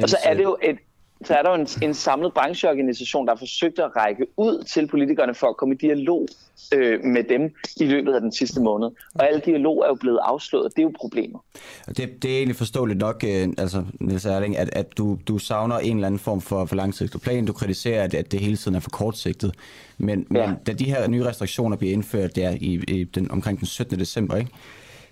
Og 0.03 0.09
så 0.09 0.17
er 0.23 0.33
det 0.33 0.43
jo 0.43 0.57
et, 0.63 0.77
så 1.25 1.33
er 1.35 1.41
der 1.41 1.49
jo 1.49 1.55
en, 1.55 1.67
en 1.81 1.93
samlet 1.93 2.33
brancheorganisation, 2.33 3.25
der 3.27 3.33
har 3.33 3.37
forsøgt 3.37 3.79
at 3.79 3.91
række 3.95 4.25
ud 4.37 4.63
til 4.63 4.87
politikerne 4.87 5.35
for 5.35 5.47
at 5.47 5.57
komme 5.57 5.75
i 5.75 5.77
dialog 5.77 6.27
øh, 6.73 7.03
med 7.03 7.23
dem 7.23 7.53
i 7.77 7.85
løbet 7.85 8.13
af 8.13 8.21
den 8.21 8.31
sidste 8.31 8.61
måned. 8.61 8.87
Og 9.15 9.27
alle 9.27 9.39
dialog 9.45 9.83
er 9.83 9.87
jo 9.87 9.95
blevet 9.95 10.19
afslået. 10.23 10.71
Det 10.75 10.81
er 10.81 10.83
jo 10.83 10.93
problemet. 10.99 11.41
Og 11.87 11.97
Det, 11.97 12.23
det 12.23 12.31
er 12.31 12.37
egentlig 12.37 12.55
forståeligt 12.55 12.99
nok, 12.99 13.23
øh, 13.27 13.47
altså 13.57 13.83
Niels 13.99 14.25
Erling, 14.25 14.57
at, 14.57 14.69
at 14.73 14.97
du, 14.97 15.17
du 15.27 15.37
savner 15.37 15.77
en 15.77 15.97
eller 15.97 16.07
anden 16.07 16.19
form 16.19 16.41
for, 16.41 16.65
for 16.65 16.75
langsigtet 16.75 17.21
plan. 17.21 17.45
Du 17.45 17.53
kritiserer, 17.53 18.03
at, 18.03 18.13
at 18.13 18.31
det 18.31 18.39
hele 18.39 18.57
tiden 18.57 18.75
er 18.75 18.79
for 18.79 18.89
kortsigtet. 18.89 19.53
Men, 19.97 20.27
Ja. 20.35 20.47
men 20.47 20.55
da 20.67 20.73
de 20.73 20.85
her 20.85 21.07
nye 21.07 21.25
restriktioner 21.25 21.77
bliver 21.77 21.93
indført 21.93 22.35
der 22.35 22.49
i, 22.51 22.83
i 22.87 23.03
den, 23.03 23.31
omkring 23.31 23.59
den 23.59 23.67
17. 23.67 23.99
december, 23.99 24.35
ikke? 24.35 24.51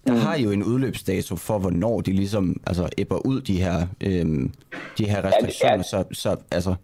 Der 0.08 0.14
Mm. 0.14 0.20
har 0.20 0.38
jo 0.38 0.52
en 0.52 0.64
udløbsdato 0.64 1.36
for, 1.36 1.60
hvornår 1.60 2.02
de 2.02 2.12
ligesom 2.12 2.62
altså, 2.68 2.90
æbber 2.98 3.26
ud, 3.26 3.42
de 3.42 3.62
her, 3.62 3.88
øhm, 4.04 4.52
de 4.98 5.06
her 5.10 5.26
restriktioner. 5.26 5.76
Ja. 5.76 5.84
Så, 5.84 6.04
så 6.12 6.36
altså, 6.52 6.76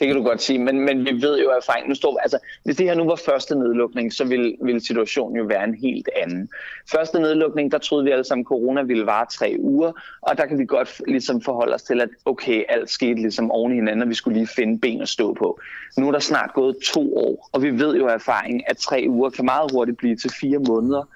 Det 0.00 0.08
kan 0.08 0.16
du 0.16 0.22
godt 0.22 0.42
sige, 0.42 0.58
men, 0.58 0.80
men 0.80 0.98
vi 1.04 1.12
ved 1.22 1.40
jo 1.42 1.50
af 1.50 1.56
erfaring, 1.56 1.88
nu 1.88 1.94
står, 1.94 2.18
altså, 2.22 2.38
hvis 2.64 2.76
det 2.76 2.86
her 2.86 2.94
nu 2.94 3.04
var 3.04 3.16
første 3.26 3.54
nedlukning, 3.54 4.12
så 4.12 4.24
ville, 4.24 4.56
ville 4.62 4.80
situationen 4.80 5.36
jo 5.36 5.44
være 5.44 5.64
en 5.64 5.74
helt 5.74 6.08
anden. 6.22 6.48
Første 6.90 7.20
nedlukning, 7.20 7.72
der 7.72 7.78
troede 7.78 8.04
vi 8.04 8.10
alle 8.10 8.24
sammen, 8.24 8.42
at 8.42 8.46
corona 8.46 8.82
ville 8.82 9.06
vare 9.06 9.26
tre 9.32 9.56
uger, 9.58 9.92
og 10.22 10.36
der 10.38 10.46
kan 10.46 10.58
vi 10.58 10.64
godt 10.66 11.02
ligesom 11.08 11.40
forholde 11.40 11.74
os 11.74 11.82
til, 11.82 12.00
at 12.00 12.08
okay, 12.24 12.62
alt 12.68 12.90
skete 12.90 13.14
ligesom 13.20 13.50
oven 13.50 13.72
i 13.72 13.74
hinanden, 13.74 14.02
og 14.02 14.08
vi 14.08 14.14
skulle 14.14 14.38
lige 14.38 14.48
finde 14.56 14.78
ben 14.78 15.02
at 15.02 15.08
stå 15.08 15.34
på. 15.34 15.60
Nu 15.98 16.08
er 16.08 16.12
der 16.12 16.18
snart 16.18 16.50
gået 16.54 16.76
to 16.92 17.16
år, 17.16 17.48
og 17.52 17.62
vi 17.62 17.70
ved 17.70 17.96
jo 17.96 18.06
af 18.08 18.14
erfaring, 18.14 18.70
at 18.70 18.76
tre 18.76 19.04
uger 19.08 19.30
kan 19.30 19.44
meget 19.44 19.70
hurtigt 19.72 19.98
blive 19.98 20.16
til 20.16 20.30
fire 20.40 20.58
måneder. 20.58 21.08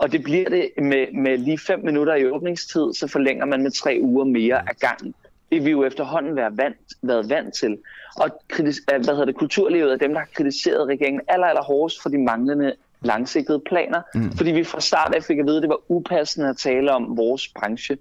Og 0.00 0.12
det 0.12 0.22
bliver 0.22 0.48
det 0.48 0.70
med, 0.76 1.12
med 1.12 1.38
lige 1.38 1.58
fem 1.58 1.80
minutter 1.84 2.14
i 2.14 2.26
åbningstid, 2.26 2.92
så 2.92 3.06
forlænger 3.06 3.44
man 3.44 3.62
med 3.62 3.70
tre 3.70 3.98
uger 4.02 4.24
mere 4.24 4.58
af 4.58 4.76
gangen. 4.80 5.14
Det 5.52 5.64
vi 5.64 5.70
jo 5.70 5.84
efterhånden 5.84 6.36
været 6.36 6.56
vant, 6.56 6.76
været 7.02 7.30
vant 7.30 7.54
til. 7.54 7.78
Og 8.16 8.42
kritis, 8.48 8.80
hvad 8.86 9.04
hedder 9.04 9.24
det, 9.24 9.34
kulturlivet 9.34 9.92
er 9.92 9.96
dem, 9.96 10.12
der 10.12 10.18
har 10.18 10.28
kritiseret 10.34 10.88
regeringen 10.88 11.20
aller, 11.28 11.46
aller 11.46 11.62
hårdest 11.62 12.02
for 12.02 12.08
de 12.08 12.18
manglende 12.18 12.74
langsigtede 13.02 13.60
planer. 13.66 14.02
Mm. 14.14 14.32
Fordi 14.32 14.50
vi 14.50 14.64
fra 14.64 14.80
start 14.80 15.14
af 15.14 15.24
fik 15.24 15.38
at 15.38 15.46
vide, 15.46 15.56
at 15.56 15.62
det 15.62 15.70
var 15.70 15.80
upassende 15.88 16.48
at 16.48 16.56
tale 16.56 16.92
om 16.92 17.16
vores 17.16 17.48
branche. 17.48 17.98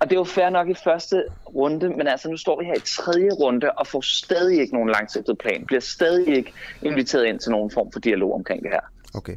Og 0.00 0.10
det 0.10 0.18
var 0.18 0.24
fair 0.24 0.50
nok 0.50 0.68
i 0.68 0.74
første 0.74 1.24
runde, 1.54 1.88
men 1.88 2.06
altså 2.06 2.30
nu 2.30 2.36
står 2.36 2.58
vi 2.60 2.64
her 2.64 2.74
i 2.74 2.80
tredje 2.86 3.30
runde 3.30 3.70
og 3.70 3.86
får 3.86 4.00
stadig 4.00 4.60
ikke 4.60 4.74
nogen 4.74 4.88
langsigtet 4.88 5.38
plan. 5.38 5.66
Bliver 5.66 5.80
stadig 5.80 6.36
ikke 6.36 6.52
inviteret 6.82 7.26
ind 7.26 7.38
til 7.38 7.50
nogen 7.50 7.70
form 7.70 7.92
for 7.92 8.00
dialog 8.00 8.34
omkring 8.34 8.62
det 8.62 8.70
her. 8.70 8.80
Okay. 9.14 9.34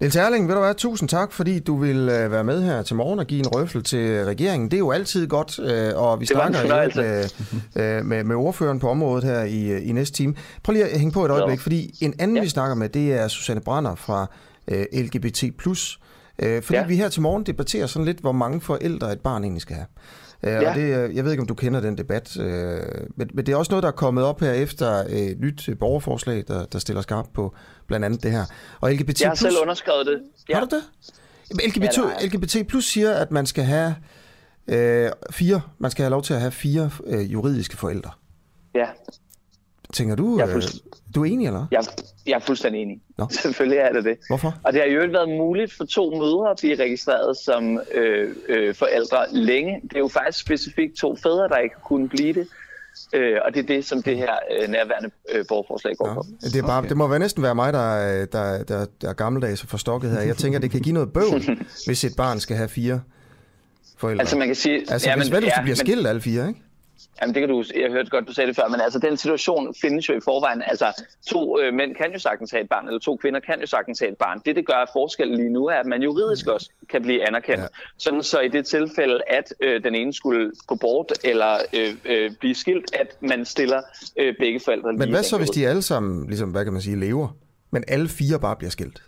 Niels 0.00 0.16
Erling, 0.16 0.48
ved 0.48 0.54
du 0.54 0.60
hvad, 0.60 0.74
tusind 0.74 1.08
tak, 1.08 1.32
fordi 1.32 1.58
du 1.58 1.76
vil 1.76 1.96
øh, 1.96 2.32
være 2.32 2.44
med 2.44 2.62
her 2.62 2.82
til 2.82 2.96
morgen 2.96 3.18
og 3.18 3.26
give 3.26 3.40
en 3.40 3.46
røffel 3.46 3.82
til 3.82 4.24
regeringen. 4.24 4.70
Det 4.70 4.76
er 4.76 4.78
jo 4.78 4.90
altid 4.90 5.26
godt, 5.26 5.58
øh, 5.58 5.92
og 5.96 6.20
vi 6.20 6.26
snakker 6.26 6.62
med, 6.62 7.28
øh, 7.76 8.04
med, 8.04 8.24
med 8.24 8.36
ordføreren 8.36 8.78
på 8.78 8.90
området 8.90 9.24
her 9.24 9.42
i, 9.42 9.84
i 9.84 9.92
næste 9.92 10.16
time. 10.16 10.34
Prøv 10.62 10.72
lige 10.72 10.84
at 10.84 10.98
hænge 10.98 11.12
på 11.12 11.24
et 11.24 11.30
øjeblik, 11.30 11.60
fordi 11.60 11.94
en 12.00 12.14
anden, 12.18 12.36
ja. 12.36 12.42
Vi 12.42 12.48
snakker 12.48 12.74
med, 12.74 12.88
det 12.88 13.12
er 13.12 13.28
Susanne 13.28 13.60
Brander 13.60 13.94
fra 13.94 14.26
LGBT+. 14.92 15.44
Fordi. 16.38 16.78
Ja. 16.78 16.86
vi 16.86 16.96
her 16.96 17.08
til 17.08 17.22
morgen 17.22 17.42
debatterer 17.42 17.86
sådan 17.86 18.06
lidt, 18.06 18.18
hvor 18.18 18.32
mange 18.32 18.60
forældre 18.60 19.12
et 19.12 19.20
barn 19.20 19.44
egentlig 19.44 19.62
skal 19.62 19.76
have. 19.76 19.86
Øh, 20.42 20.50
Ja. 20.52 20.68
Og 20.70 20.74
det, 20.76 20.82
øh, 21.08 21.16
jeg 21.16 21.24
ved 21.24 21.30
ikke, 21.30 21.40
om 21.40 21.46
du 21.46 21.54
kender 21.54 21.80
den 21.80 21.98
debat, 21.98 22.36
øh, 22.40 22.82
men, 23.16 23.30
men 23.34 23.46
det 23.46 23.52
er 23.52 23.56
også 23.56 23.72
noget, 23.72 23.82
der 23.82 23.88
er 23.88 23.92
kommet 23.92 24.24
op 24.24 24.40
her 24.40 24.52
efter 24.52 24.86
et 25.08 25.40
nyt 25.40 25.68
borgerforslag, 25.80 26.44
der, 26.48 26.64
der 26.64 26.78
stiller 26.78 27.02
skarpt 27.02 27.32
på 27.32 27.54
blandt 27.86 28.04
andet 28.06 28.22
det 28.22 28.30
her. 28.30 28.44
Og 28.80 28.92
LGBT+, 28.92 29.20
Jeg 29.20 29.30
har 29.30 29.34
selv 29.34 29.56
underskrevet 29.62 30.06
det. 30.06 30.20
Ja. 30.48 30.54
Har 30.58 30.64
du 30.64 30.76
det? 30.76 30.82
LGBT, 31.66 31.98
Ja. 31.98 32.26
LGBT 32.26 32.68
plus 32.68 32.84
siger, 32.84 33.14
at 33.14 33.30
man 33.30 33.46
skal 33.46 33.64
have 33.64 33.94
øh, 34.68 35.10
fire, 35.30 35.60
man 35.78 35.90
skal 35.90 36.02
have 36.02 36.10
lov 36.10 36.22
til 36.22 36.34
at 36.34 36.40
have 36.40 36.52
fire 36.52 36.90
øh, 37.06 37.32
juridiske 37.32 37.76
forældre. 37.76 38.10
Ja, 38.74 38.86
Tænker 39.96 40.14
du, 40.14 40.38
Jeg 40.38 40.44
er 40.44 40.48
øh, 40.48 40.54
fuldst- 40.54 41.12
du 41.14 41.20
er 41.22 41.24
enig, 41.26 41.46
eller? 41.46 41.66
jeg, 41.70 41.84
jeg 42.26 42.32
er 42.34 42.38
fuldstændig 42.38 42.82
enig. 42.82 43.00
Nå. 43.18 43.26
Selvfølgelig 43.42 43.78
er 43.78 43.92
det 43.92 44.04
det. 44.04 44.16
Hvorfor? 44.28 44.54
Og 44.64 44.72
det 44.72 44.80
har 44.82 44.88
jo 44.88 45.00
ikke 45.02 45.12
været 45.14 45.28
muligt 45.28 45.72
for 45.72 45.84
to 45.84 46.10
mødre 46.10 46.50
at 46.50 46.56
blive 46.60 46.74
registreret 46.82 47.36
som 47.44 47.80
øh, 47.94 48.34
øh, 48.48 48.74
forældre 48.74 49.18
længe. 49.32 49.80
Det 49.82 49.94
er 49.94 49.98
jo 49.98 50.08
faktisk 50.08 50.38
specifikt 50.44 50.96
to 50.96 51.16
fædre, 51.22 51.48
der 51.48 51.56
ikke 51.56 51.74
kunne 51.84 52.08
blive 52.08 52.32
det. 52.32 52.46
Øh, 53.12 53.36
og 53.44 53.54
det 53.54 53.62
er 53.62 53.66
det, 53.66 53.84
som 53.84 54.02
det 54.02 54.16
her 54.16 54.32
øh, 54.60 54.68
nærværende 54.68 55.10
øh, 55.32 55.44
borgerforslag 55.48 55.96
går 55.96 56.08
Ja. 56.08 56.14
på. 56.14 56.22
Det, 56.40 56.56
er 56.56 56.62
bare, 56.66 56.78
okay. 56.78 56.88
det 56.88 56.96
må 56.96 57.06
være 57.08 57.18
næsten 57.18 57.42
være 57.42 57.54
mig, 57.54 57.72
der, 57.72 57.94
er- 57.96 58.24
der, 58.26 58.62
der, 58.64 58.86
der 59.02 59.08
er 59.08 59.12
gammeldags 59.12 59.62
og 59.62 59.68
forstokket 59.68 60.10
her. 60.10 60.20
Jeg 60.20 60.36
tænker, 60.36 60.58
det 60.58 60.70
kan 60.70 60.80
give 60.80 60.92
noget 60.94 61.12
bøvl, 61.12 61.42
hvis 61.86 62.04
et 62.04 62.12
barn 62.16 62.40
skal 62.40 62.56
have 62.56 62.68
fire 62.68 63.00
forældre. 63.98 64.22
Altså 64.22 64.36
man 64.38 64.46
kan 64.48 64.54
sige... 64.56 64.80
altså 64.90 65.08
ja, 65.10 65.16
hvis, 65.16 65.26
men, 65.30 65.32
vel, 65.36 65.42
hvis 65.42 65.52
ja, 65.56 65.60
de 65.60 65.62
bliver 65.62 65.76
men- 65.76 65.86
skilt 65.86 66.06
alle 66.06 66.20
fire, 66.20 66.48
ikke? 66.48 66.60
Jamen, 67.20 67.34
det 67.34 67.40
kan 67.40 67.48
du, 67.48 67.64
jeg 67.74 67.90
hørte 67.90 68.10
godt, 68.10 68.28
du 68.28 68.32
sagde 68.32 68.48
det 68.48 68.56
før, 68.56 68.68
men 68.68 68.80
altså, 68.80 68.98
den 68.98 69.16
situation 69.16 69.74
findes 69.80 70.08
jo 70.08 70.14
i 70.14 70.20
forvejen. 70.24 70.62
Altså, 70.66 71.02
to 71.26 71.60
øh, 71.60 71.74
mænd 71.74 71.94
kan 71.94 72.12
jo 72.12 72.18
sagtens 72.18 72.50
have 72.50 72.62
et 72.62 72.68
barn, 72.68 72.86
eller 72.86 73.00
to 73.00 73.16
kvinder 73.16 73.40
kan 73.40 73.60
jo 73.60 73.66
sagtens 73.66 73.98
have 73.98 74.10
et 74.12 74.18
barn. 74.18 74.40
Det, 74.46 74.56
det 74.56 74.66
gør 74.66 74.90
forskellen 74.92 75.36
lige 75.36 75.50
nu, 75.50 75.66
er, 75.66 75.74
at 75.74 75.86
man 75.86 76.02
juridisk 76.02 76.46
også 76.46 76.70
kan 76.88 77.02
blive 77.02 77.28
anerkendt. 77.28 77.62
Ja. 77.62 77.66
Sådan 77.98 78.22
så 78.22 78.40
i 78.40 78.48
det 78.48 78.66
tilfælde, 78.66 79.20
at 79.26 79.54
øh, 79.60 79.84
den 79.84 79.94
ene 79.94 80.12
skulle 80.12 80.52
gå 80.66 80.74
bort, 80.74 81.12
eller 81.24 81.58
øh, 81.72 81.94
øh, 82.04 82.30
blive 82.40 82.54
skilt, 82.54 82.94
at 82.94 83.16
man 83.20 83.44
stiller 83.44 83.82
øh, 84.16 84.34
begge 84.38 84.60
forældre 84.64 84.92
Men 84.92 85.10
hvad 85.10 85.22
så, 85.22 85.38
hvis 85.38 85.50
de 85.50 85.68
alle 85.68 85.82
sammen, 85.82 86.26
ligesom, 86.26 86.50
hvad 86.50 86.64
kan 86.64 86.72
man 86.72 86.82
sige, 86.82 87.00
lever, 87.00 87.28
men 87.70 87.84
alle 87.88 88.08
fire 88.08 88.40
bare 88.40 88.56
bliver 88.56 88.70
skilt? 88.70 89.02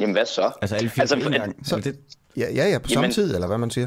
Jamen, 0.00 0.14
hvad 0.14 0.26
så? 0.26 0.50
Altså 0.60 0.76
alle 0.76 0.90
fire 0.90 1.02
altså, 1.02 1.16
en 1.16 1.32
gang? 1.32 1.66
Så, 1.66 1.76
det... 1.76 1.96
Ja, 2.36 2.46
ja, 2.54 2.68
ja, 2.68 2.78
på 2.78 2.88
samme 2.88 3.12
tid, 3.12 3.34
eller 3.34 3.46
hvad 3.46 3.58
man 3.58 3.70
siger. 3.70 3.86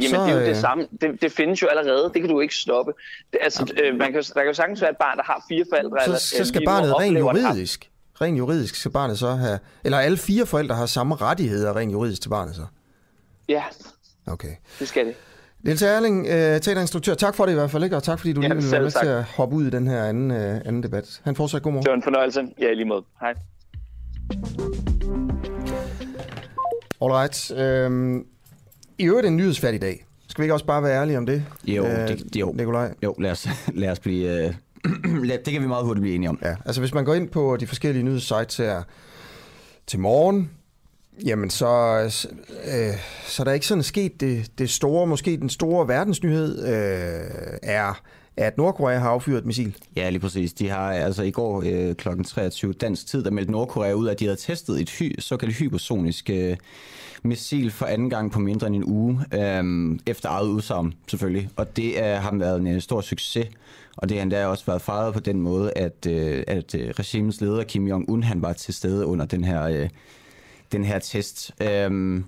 Jamen, 0.00 0.14
så, 0.14 0.24
det 0.24 0.30
er 0.30 0.40
jo 0.40 0.46
det 0.46 0.56
samme. 0.56 0.86
Det, 1.00 1.22
det 1.22 1.32
findes 1.32 1.62
jo 1.62 1.66
allerede. 1.66 2.10
Det 2.14 2.22
kan 2.22 2.30
du 2.30 2.40
ikke 2.40 2.54
stoppe. 2.54 2.92
Det, 3.32 3.38
altså, 3.42 3.74
øh, 3.84 3.98
man 3.98 4.12
kan, 4.12 4.22
der 4.22 4.40
kan 4.40 4.46
jo 4.46 4.52
sagtens 4.52 4.80
være 4.80 4.90
et 4.90 4.96
barn, 4.96 5.16
der 5.16 5.22
har 5.22 5.44
fire 5.48 5.64
forældre. 5.72 5.98
Så, 6.00 6.04
eller, 6.04 6.18
så 6.18 6.44
skal 6.44 6.62
barnet 6.64 6.98
rent 6.98 7.18
juridisk, 7.18 7.90
rent 8.20 8.38
juridisk 8.38 8.74
skal 8.74 8.90
barnet 8.90 9.18
så 9.18 9.30
have... 9.30 9.58
Eller 9.84 9.98
alle 9.98 10.16
fire 10.16 10.46
forældre 10.46 10.74
har 10.74 10.86
samme 10.86 11.14
rettigheder 11.14 11.76
rent 11.76 11.92
juridisk 11.92 12.22
til 12.22 12.28
barnet 12.28 12.54
så? 12.54 12.62
Ja. 13.48 13.62
Okay. 14.26 14.52
Det 14.78 14.88
skal 14.88 15.06
det. 15.06 15.14
Niels 15.62 15.82
Erling, 15.82 16.26
øh, 16.26 16.32
teaterinstruktør, 16.32 17.14
tak 17.14 17.34
for 17.34 17.44
det 17.46 17.52
i 17.52 17.54
hvert 17.54 17.70
fald, 17.70 17.84
ikke? 17.84 17.96
og 17.96 18.02
tak 18.02 18.18
fordi 18.18 18.32
du 18.32 18.40
lige 18.40 18.54
ville 18.54 18.72
være 18.72 18.82
med 18.82 18.90
tak. 18.90 19.02
til 19.02 19.08
at 19.08 19.24
hoppe 19.24 19.56
ud 19.56 19.66
i 19.66 19.70
den 19.70 19.86
her 19.86 20.04
anden, 20.04 20.30
øh, 20.30 20.56
anden 20.64 20.82
debat. 20.82 21.20
Han 21.24 21.36
fortsat 21.36 21.62
god 21.62 21.72
morgen. 21.72 21.84
Det 21.84 21.90
var 21.90 21.96
en 21.96 22.02
fornøjelse. 22.02 22.46
Ja, 22.60 22.72
lige 22.72 22.84
måde. 22.84 23.04
Hej. 23.20 23.34
Alright. 27.02 27.50
Øhm, 27.50 28.26
I 28.98 29.04
øvrigt 29.04 29.26
en 29.26 29.36
nyhedsfærdig 29.36 29.82
dag. 29.82 30.04
Skal 30.28 30.42
vi 30.42 30.44
ikke 30.44 30.54
også 30.54 30.66
bare 30.66 30.82
være 30.82 31.00
ærlige 31.00 31.18
om 31.18 31.26
det? 31.26 31.44
Jo, 31.64 31.86
øh, 31.86 32.08
det, 32.08 32.36
jo. 32.36 32.52
Nikolaj? 32.52 32.94
Jo, 33.02 33.14
lad 33.18 33.30
os, 33.30 33.48
lad 33.74 33.90
os 33.90 33.98
blive... 33.98 34.46
Øh, 34.46 34.54
det 35.44 35.52
kan 35.52 35.62
vi 35.62 35.66
meget 35.66 35.84
hurtigt 35.84 36.02
blive 36.02 36.14
enige 36.14 36.28
om. 36.28 36.38
Ja, 36.42 36.54
altså 36.64 36.80
hvis 36.80 36.94
man 36.94 37.04
går 37.04 37.14
ind 37.14 37.28
på 37.28 37.56
de 37.60 37.66
forskellige 37.66 38.02
nyhedssites 38.02 38.56
her 38.56 38.82
til 39.86 40.00
morgen, 40.00 40.50
jamen 41.26 41.50
så, 41.50 42.00
øh, 42.64 42.94
så 43.26 43.42
er 43.42 43.44
der 43.44 43.52
ikke 43.52 43.66
sådan 43.66 43.82
sket 43.82 44.20
det, 44.20 44.50
det 44.58 44.70
store, 44.70 45.06
måske 45.06 45.36
den 45.36 45.48
store 45.48 45.88
verdensnyhed 45.88 46.66
øh, 46.66 47.58
er, 47.62 48.02
at 48.36 48.58
Nordkorea 48.58 48.98
har 48.98 49.10
affyret 49.10 49.38
et 49.38 49.46
missil. 49.46 49.76
Ja, 49.96 50.10
lige 50.10 50.20
præcis. 50.20 50.52
De 50.52 50.68
har 50.68 50.92
altså 50.92 51.22
i 51.22 51.30
går 51.30 51.62
øh, 51.66 51.94
kl. 51.94 52.08
23 52.26 52.72
dansk 52.72 53.06
tid, 53.06 53.24
der 53.24 53.30
meldte 53.30 53.52
Nordkorea 53.52 53.92
ud, 53.92 54.08
at 54.08 54.20
de 54.20 54.24
havde 54.24 54.36
testet 54.40 54.80
et 54.80 54.90
hy, 54.90 55.14
såkaldt 55.18 55.54
hypersonisk 55.54 56.30
øh, 56.30 56.56
missil 57.22 57.70
for 57.70 57.86
anden 57.86 58.10
gang 58.10 58.30
på 58.32 58.38
mindre 58.38 58.66
end 58.66 58.76
en 58.76 58.84
uge, 58.84 59.20
øh, 59.34 59.98
efter 60.06 60.28
eget 60.28 60.48
udsagn 60.48 60.94
selvfølgelig. 61.06 61.48
Og 61.56 61.76
det 61.76 61.96
øh, 61.96 62.04
har 62.04 62.34
været 62.34 62.60
en 62.60 62.66
øh, 62.66 62.80
stor 62.80 63.00
succes, 63.00 63.48
og 63.96 64.08
det 64.08 64.16
har 64.16 64.22
endda 64.22 64.46
også 64.46 64.66
været 64.66 64.82
fejret 64.82 65.14
på 65.14 65.20
den 65.20 65.40
måde, 65.40 65.72
at, 65.76 66.06
øh, 66.08 66.44
at 66.46 66.74
øh, 66.74 66.90
regimens 66.90 67.40
leder 67.40 67.64
Kim 67.64 67.86
Jong-un 67.86 68.22
han 68.22 68.42
var 68.42 68.52
til 68.52 68.74
stede 68.74 69.06
under 69.06 69.26
den 69.26 69.44
her, 69.44 69.62
øh, 69.62 69.88
den 70.72 70.84
her 70.84 70.98
test. 70.98 71.52
Øh, 71.62 72.20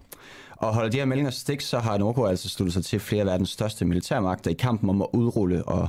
og 0.61 0.75
holder 0.75 0.91
de 0.91 0.97
her 0.97 1.05
meldinger 1.05 1.31
stik, 1.31 1.61
så 1.61 1.79
har 1.79 1.99
Nordkorea 1.99 2.31
altså 2.31 2.49
sluttet 2.49 2.75
sig 2.75 2.85
til 2.85 3.01
flere 3.01 3.21
af 3.21 3.27
verdens 3.27 3.51
største 3.51 3.85
militærmagter 3.85 4.51
i 4.51 4.55
kampen 4.55 4.91
om 4.91 5.03
at 5.03 5.09
udrulle 5.13 5.65
og 5.65 5.89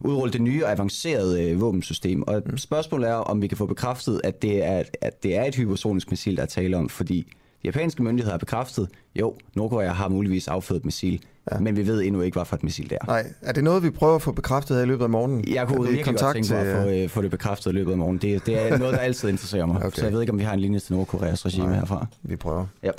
udrulle 0.00 0.32
det 0.32 0.40
nye 0.40 0.64
og 0.64 0.70
avancerede 0.70 1.42
øh, 1.42 1.60
våbensystem. 1.60 2.22
Og 2.22 2.42
spørgsmålet 2.56 3.08
er, 3.08 3.14
om 3.14 3.42
vi 3.42 3.46
kan 3.46 3.56
få 3.56 3.66
bekræftet, 3.66 4.20
at 4.24 4.42
det 4.42 4.64
er, 4.64 4.82
at 5.00 5.22
det 5.22 5.36
er 5.36 5.44
et 5.44 5.54
hypersonisk 5.54 6.10
missil, 6.10 6.36
der 6.36 6.42
er 6.42 6.46
tale 6.46 6.76
om, 6.76 6.88
fordi 6.88 7.32
de 7.62 7.68
japanske 7.68 8.02
myndigheder 8.02 8.32
har 8.32 8.38
bekræftet, 8.38 8.88
jo, 9.14 9.34
Nordkorea 9.54 9.92
har 9.92 10.08
muligvis 10.08 10.48
affødt 10.48 10.78
et 10.78 10.84
missil, 10.84 11.20
ja. 11.52 11.58
men 11.58 11.76
vi 11.76 11.86
ved 11.86 12.02
endnu 12.02 12.20
ikke, 12.20 12.34
hvad 12.34 12.44
for 12.44 12.56
et 12.56 12.62
missil 12.62 12.90
det 12.90 12.98
er. 13.00 13.06
Nej, 13.06 13.26
er 13.42 13.52
det 13.52 13.64
noget, 13.64 13.82
vi 13.82 13.90
prøver 13.90 14.14
at 14.14 14.22
få 14.22 14.32
bekræftet 14.32 14.82
i 14.82 14.86
løbet 14.86 15.04
af 15.04 15.10
morgenen? 15.10 15.48
Jeg 15.48 15.66
kunne 15.66 15.82
virkelig 15.82 16.04
kontakt 16.04 16.22
godt 16.22 16.46
tænke 16.46 16.52
mig 16.54 16.74
at 16.74 16.82
få, 16.82 16.90
øh, 16.90 17.08
få 17.08 17.22
det 17.22 17.30
bekræftet 17.30 17.70
i 17.70 17.74
løbet 17.74 17.92
af 17.92 17.98
morgenen. 17.98 18.22
Det, 18.22 18.46
det 18.46 18.72
er 18.72 18.78
noget, 18.78 18.94
der 18.94 19.00
altid 19.00 19.28
interesserer 19.28 19.66
mig. 19.66 19.76
Okay. 19.86 19.98
Så 19.98 20.04
jeg 20.04 20.12
ved 20.12 20.20
ikke, 20.20 20.32
om 20.32 20.38
vi 20.38 20.44
har 20.44 20.52
en 20.54 20.60
linje 20.60 20.78
til 20.78 20.94
Nordkoreas 20.94 21.46
regime 21.46 21.66
Nej, 21.66 21.74
herfra. 21.76 22.06
Vi 22.22 22.36
prøver. 22.36 22.66
Ja. 22.82 22.90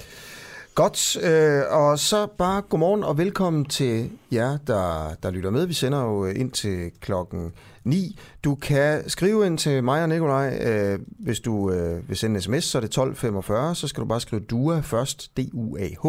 Godt, 0.75 1.17
øh, 1.17 1.61
og 1.69 1.99
så 1.99 2.27
bare 2.37 2.61
godmorgen 2.61 3.03
og 3.03 3.17
velkommen 3.17 3.65
til 3.65 4.11
jer, 4.31 4.57
der, 4.67 5.15
der 5.23 5.31
lytter 5.31 5.49
med. 5.49 5.65
Vi 5.65 5.73
sender 5.73 6.01
jo 6.01 6.25
øh, 6.25 6.39
ind 6.39 6.51
til 6.51 6.91
klokken 6.99 7.51
9. 7.83 8.19
Du 8.43 8.55
kan 8.55 9.09
skrive 9.09 9.45
ind 9.45 9.57
til 9.57 9.83
mig 9.83 10.03
og 10.03 10.09
Nikolaj, 10.09 10.59
øh, 10.61 10.99
hvis 11.19 11.39
du 11.39 11.71
øh, 11.71 12.09
vil 12.09 12.17
sende 12.17 12.35
en 12.35 12.41
sms, 12.41 12.63
så 12.63 12.77
er 12.77 12.79
det 12.79 12.87
1245, 12.87 13.75
så 13.75 13.87
skal 13.87 14.01
du 14.01 14.07
bare 14.07 14.21
skrive 14.21 14.41
DUA 14.41 14.79
først, 14.79 15.37
D-U-A-H, 15.37 16.07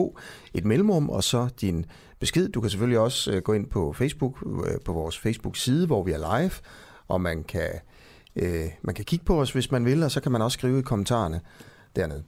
et 0.54 0.64
mellemrum, 0.64 1.10
og 1.10 1.24
så 1.24 1.48
din 1.60 1.86
besked. 2.20 2.48
Du 2.48 2.60
kan 2.60 2.70
selvfølgelig 2.70 2.98
også 2.98 3.32
øh, 3.32 3.42
gå 3.42 3.52
ind 3.52 3.66
på 3.66 3.92
Facebook, 3.92 4.42
øh, 4.46 4.80
på 4.84 4.92
vores 4.92 5.18
Facebook-side, 5.18 5.86
hvor 5.86 6.02
vi 6.02 6.12
er 6.12 6.38
live, 6.38 6.52
og 7.08 7.20
man 7.20 7.42
kan, 7.42 7.70
øh, 8.36 8.66
man 8.82 8.94
kan 8.94 9.04
kigge 9.04 9.24
på 9.24 9.40
os, 9.40 9.52
hvis 9.52 9.70
man 9.70 9.84
vil, 9.84 10.02
og 10.02 10.10
så 10.10 10.20
kan 10.20 10.32
man 10.32 10.42
også 10.42 10.54
skrive 10.54 10.78
i 10.78 10.82
kommentarerne 10.82 11.40
dernede. 11.96 12.22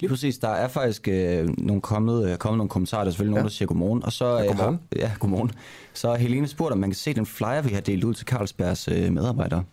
Lige 0.00 0.10
præcis. 0.10 0.38
Der 0.38 0.48
er 0.48 0.68
faktisk 0.68 1.08
øh, 1.08 1.48
nogle 1.58 1.82
kommet, 1.82 2.30
øh, 2.30 2.36
kommet 2.36 2.58
nogle 2.58 2.68
kommentarer. 2.68 3.04
Der 3.04 3.06
er 3.06 3.12
selvfølgelig 3.12 3.32
ja. 3.32 3.38
nogen, 3.38 3.48
der 3.48 3.52
siger 3.52 3.66
godmorgen. 3.66 4.04
Og 4.04 4.12
så, 4.12 4.38
ja, 4.38 4.46
godmorgen. 4.46 4.80
Øh, 4.92 5.00
har, 5.00 5.08
ja, 5.08 5.12
godmorgen. 5.18 5.50
Så 5.94 6.14
Helene 6.14 6.48
spurgt, 6.48 6.72
om 6.72 6.78
man 6.78 6.90
kan 6.90 6.94
se 6.94 7.14
den 7.14 7.26
flyer, 7.26 7.62
vi 7.62 7.74
har 7.74 7.80
delt 7.80 8.04
ud 8.04 8.14
til 8.14 8.26
Carlsbergs 8.26 8.88
øh, 8.88 9.12
medarbejdere. 9.12 9.64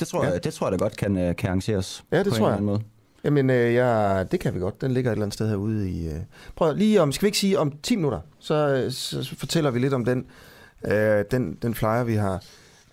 Det 0.00 0.08
tror, 0.08 0.24
ja. 0.24 0.30
jeg, 0.30 0.44
det 0.44 0.54
tror 0.54 0.66
jeg 0.66 0.72
da 0.72 0.84
godt 0.84 0.96
kan, 0.96 1.16
øh, 1.16 1.36
kan 1.36 1.48
arrangeres 1.48 2.04
ja, 2.12 2.18
det 2.18 2.26
på 2.26 2.30
tror 2.30 2.36
en 2.36 2.42
jeg. 2.42 2.46
eller 2.46 2.56
anden 2.56 2.66
måde. 2.66 2.80
Jamen, 3.24 3.50
øh, 3.50 3.74
ja, 3.74 4.24
det 4.24 4.40
kan 4.40 4.54
vi 4.54 4.60
godt. 4.60 4.80
Den 4.80 4.90
ligger 4.90 5.10
et 5.10 5.12
eller 5.12 5.24
andet 5.24 5.34
sted 5.34 5.48
herude 5.48 5.90
i... 5.90 6.08
Øh... 6.08 6.20
Prøv 6.56 6.74
lige 6.74 7.02
om, 7.02 7.12
skal 7.12 7.26
vi 7.26 7.28
ikke 7.28 7.38
sige 7.38 7.58
om 7.58 7.72
10 7.82 7.96
minutter, 7.96 8.20
så, 8.38 8.86
så 8.90 9.34
fortæller 9.38 9.70
vi 9.70 9.78
lidt 9.78 9.94
om 9.94 10.04
den, 10.04 10.26
øh, 10.86 11.24
den, 11.30 11.58
den 11.62 11.74
flyer, 11.74 12.04
vi 12.04 12.14
har 12.14 12.42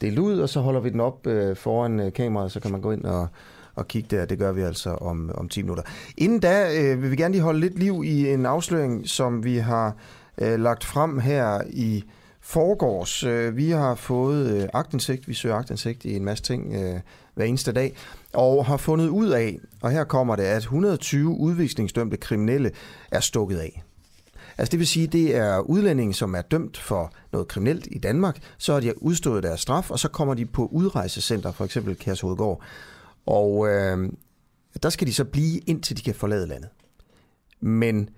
delt 0.01 0.19
ud, 0.19 0.39
og 0.39 0.49
så 0.49 0.59
holder 0.59 0.79
vi 0.79 0.89
den 0.89 0.99
op 0.99 1.27
øh, 1.27 1.55
foran 1.55 1.99
øh, 1.99 2.13
kameraet, 2.13 2.51
så 2.51 2.59
kan 2.59 2.71
man 2.71 2.81
gå 2.81 2.91
ind 2.91 3.05
og, 3.05 3.27
og 3.75 3.87
kigge 3.87 4.15
der. 4.15 4.25
Det 4.25 4.39
gør 4.39 4.51
vi 4.51 4.61
altså 4.61 4.89
om, 4.89 5.31
om 5.35 5.49
10 5.49 5.61
minutter. 5.61 5.83
Inden 6.17 6.39
da 6.39 6.81
øh, 6.81 7.01
vil 7.01 7.11
vi 7.11 7.15
gerne 7.15 7.31
lige 7.31 7.43
holde 7.43 7.59
lidt 7.59 7.79
liv 7.79 8.03
i 8.05 8.33
en 8.33 8.45
afsløring, 8.45 9.09
som 9.09 9.43
vi 9.43 9.57
har 9.57 9.95
øh, 10.37 10.59
lagt 10.59 10.83
frem 10.83 11.19
her 11.19 11.61
i 11.69 12.03
forgårs. 12.41 13.23
Øh, 13.23 13.57
vi 13.57 13.69
har 13.69 13.95
fået 13.95 14.51
øh, 14.51 14.69
agtindsigt. 14.73 15.27
Vi 15.27 15.33
søger 15.33 15.55
agtindsigt 15.55 16.05
i 16.05 16.15
en 16.15 16.25
masse 16.25 16.43
ting 16.43 16.75
øh, 16.75 16.99
hver 17.35 17.45
eneste 17.45 17.71
dag, 17.71 17.95
og 18.33 18.65
har 18.65 18.77
fundet 18.77 19.07
ud 19.07 19.29
af, 19.29 19.59
og 19.81 19.91
her 19.91 20.03
kommer 20.03 20.35
det, 20.35 20.43
at 20.43 20.57
120 20.57 21.29
udvisningsdømte 21.29 22.17
kriminelle 22.17 22.71
er 23.11 23.19
stukket 23.19 23.57
af. 23.57 23.83
Altså 24.57 24.71
det 24.71 24.79
vil 24.79 24.87
sige, 24.87 25.07
det 25.07 25.35
er 25.35 25.59
udlændinge, 25.59 26.13
som 26.13 26.35
er 26.35 26.41
dømt 26.41 26.77
for 26.77 27.11
noget 27.31 27.47
kriminelt 27.47 27.87
i 27.91 27.97
Danmark, 27.97 28.37
så 28.57 28.73
har 28.73 28.79
de 28.79 29.03
udstået 29.03 29.43
deres 29.43 29.59
straf, 29.59 29.91
og 29.91 29.99
så 29.99 30.07
kommer 30.07 30.33
de 30.33 30.45
på 30.45 30.65
udrejsecenter, 30.65 31.51
for 31.51 31.65
eksempel 31.65 31.95
Kærshovedgård. 31.95 32.61
Og 33.25 33.67
øh, 33.67 34.09
der 34.83 34.89
skal 34.89 35.07
de 35.07 35.13
så 35.13 35.25
blive, 35.25 35.59
indtil 35.59 35.97
de 35.97 36.01
kan 36.01 36.15
forlade 36.15 36.47
landet. 36.47 36.69
Men 37.61 38.09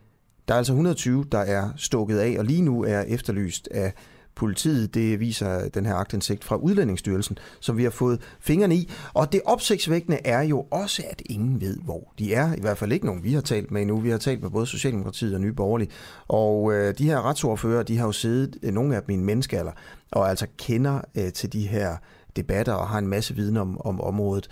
der 0.48 0.54
er 0.54 0.58
altså 0.58 0.74
120, 0.74 1.26
der 1.32 1.40
er 1.40 1.70
stukket 1.76 2.18
af, 2.18 2.36
og 2.40 2.46
lige 2.46 2.62
nu 2.62 2.84
er 2.84 3.02
efterlyst 3.02 3.68
af 3.72 3.94
politiet. 4.36 4.94
Det 4.94 5.20
viser 5.20 5.70
den 5.70 5.86
her 5.86 5.96
agtindsigt 5.96 6.44
fra 6.44 6.56
Udlændingsstyrelsen, 6.56 7.38
som 7.60 7.78
vi 7.78 7.84
har 7.84 7.90
fået 7.90 8.22
fingrene 8.40 8.76
i. 8.76 8.92
Og 9.14 9.32
det 9.32 9.42
opsigtsvækkende 9.46 10.18
er 10.26 10.42
jo 10.42 10.66
også, 10.72 11.04
at 11.10 11.22
ingen 11.26 11.62
ved, 11.62 11.78
hvor 11.78 12.14
de 12.20 12.34
er. 12.34 12.56
I 12.56 12.62
hvert 12.62 12.78
fald 12.78 12.92
ikke 12.92 13.06
nogen, 13.06 13.24
vi 13.24 13.34
har 13.34 13.42
talt 13.42 13.72
med 13.72 13.82
endnu. 13.82 14.00
Vi 14.00 14.10
har 14.10 14.18
talt 14.18 14.42
med 14.42 14.50
både 14.50 14.66
Socialdemokratiet 14.66 15.36
og 15.36 15.42
Nye 15.42 15.54
Borgerlige. 15.54 15.92
Og 16.28 16.74
øh, 16.74 16.98
de 16.98 17.04
her 17.04 17.26
retsordfører, 17.26 17.84
de 17.84 17.98
har 17.98 18.06
jo 18.06 18.12
siddet, 18.12 18.58
øh, 18.64 18.74
nogle 18.74 18.96
af 18.96 19.02
dem 19.02 19.10
i 19.10 19.14
en 19.14 19.26
menneskealder, 19.26 19.72
og 20.12 20.30
altså 20.30 20.48
kender 20.58 21.02
øh, 21.16 21.34
til 21.34 21.54
de 21.54 21.68
her 21.68 21.98
debatter 22.36 22.74
og 22.74 22.88
har 22.88 23.00
en 23.00 23.08
masse 23.08 23.36
viden 23.36 23.58
om, 23.58 23.82
om 23.86 24.02
området. 24.02 24.50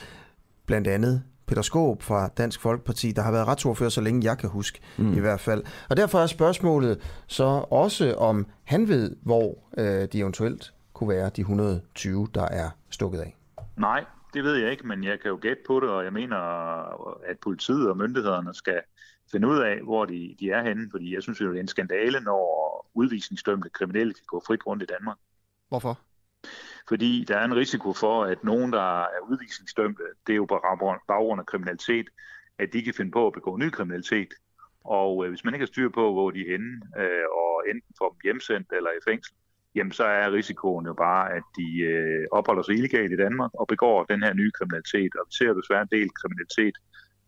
Blandt 0.66 0.88
andet 0.88 1.24
Peter 1.48 1.62
Skåb 1.62 2.02
fra 2.02 2.28
Dansk 2.28 2.62
Folkeparti, 2.62 3.12
der 3.12 3.22
har 3.22 3.32
været 3.32 3.48
retsordfører 3.48 3.90
så 3.90 4.02
længe 4.02 4.26
jeg 4.26 4.38
kan 4.38 4.50
huske 4.50 4.80
mm. 4.98 5.14
i 5.14 5.20
hvert 5.20 5.40
fald. 5.40 5.64
Og 5.90 5.98
derfor 5.98 6.20
er 6.20 6.28
spørgsmålet 6.28 7.24
så 7.28 7.66
også, 7.72 8.14
om 8.14 8.48
han 8.64 8.88
ved, 8.88 9.16
hvor 9.22 9.58
øh, 9.78 10.08
de 10.14 10.20
eventuelt 10.20 10.74
kunne 10.94 11.10
være, 11.10 11.30
de 11.30 11.42
120, 11.42 12.28
der 12.34 12.48
er 12.48 12.70
stukket 12.90 13.20
af. 13.20 13.36
Nej, 13.78 14.06
det 14.34 14.44
ved 14.44 14.56
jeg 14.56 14.72
ikke, 14.72 14.88
men 14.88 15.04
jeg 15.04 15.20
kan 15.20 15.30
jo 15.30 15.40
gætte 15.42 15.62
på 15.68 15.80
det, 15.80 15.90
og 15.90 16.04
jeg 16.04 16.14
mener, 16.14 16.38
at 17.30 17.40
politiet 17.44 17.90
og 17.90 17.98
myndighederne 17.98 18.54
skal 18.54 18.82
finde 19.32 19.48
ud 19.48 19.60
af, 19.60 19.82
hvor 19.84 20.06
de, 20.06 20.36
de 20.40 20.50
er 20.50 20.64
henne, 20.64 20.88
fordi 20.92 21.14
jeg 21.14 21.24
synes 21.24 21.42
jo, 21.42 21.50
det 21.50 21.56
er 21.56 21.62
en 21.62 21.68
skandale, 21.68 22.20
når 22.20 22.90
udvisningsdømte 22.94 23.70
kriminelle 23.70 24.14
kan 24.14 24.24
gå 24.28 24.44
frit 24.48 24.68
rundt 24.68 24.84
i 24.84 24.86
Danmark. 24.86 25.18
Hvorfor? 25.70 26.00
Fordi 26.92 27.26
der 27.28 27.38
er 27.38 27.46
en 27.46 27.56
risiko 27.56 27.94
for, 27.94 28.24
at 28.24 28.44
nogen, 28.44 28.74
der 28.74 29.02
er 29.02 29.22
udvisningsdømte, 29.30 30.04
det 30.28 30.34
er 30.34 30.38
jo 30.38 30.46
på 30.46 30.60
baggrund 31.08 31.40
af 31.40 31.46
kriminalitet, 31.46 32.08
at 32.60 32.74
de 32.74 32.84
kan 32.84 32.94
finde 32.94 33.12
på 33.12 33.28
at 33.28 33.34
begå 33.34 33.58
ny 33.58 33.70
kriminalitet. 33.70 34.32
Og 34.84 35.26
øh, 35.26 35.30
hvis 35.30 35.44
man 35.44 35.54
ikke 35.54 35.66
har 35.66 35.74
styr 35.74 35.90
på, 35.90 36.14
hvor 36.14 36.32
de 36.32 36.40
er 36.42 36.52
henne, 36.52 36.74
øh, 37.02 37.26
og 37.42 37.54
enten 37.72 37.94
får 38.00 38.10
dem 38.10 38.20
hjemsendt 38.24 38.68
eller 38.78 38.90
i 38.90 39.02
fængsel, 39.10 39.36
jamen 39.76 39.92
så 39.92 40.04
er 40.04 40.34
risikoen 40.34 40.86
jo 40.86 40.94
bare, 40.94 41.34
at 41.38 41.44
de 41.58 41.70
øh, 41.94 42.26
opholder 42.32 42.64
sig 42.64 42.76
illegalt 42.76 43.12
i 43.14 43.22
Danmark 43.26 43.52
og 43.54 43.68
begår 43.68 44.04
den 44.04 44.24
her 44.24 44.34
nye 44.34 44.52
kriminalitet. 44.52 45.12
Og 45.20 45.24
vi 45.30 45.34
ser 45.40 45.54
desværre 45.54 45.82
en 45.82 45.98
del 45.98 46.10
kriminalitet 46.20 46.76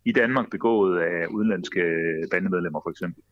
i 0.05 0.11
Danmark 0.11 0.49
begået 0.51 0.99
af 1.01 1.27
udenlandske 1.27 1.83
bandemedlemmer 2.31 2.81
for 2.83 2.89
eksempel. 2.89 3.23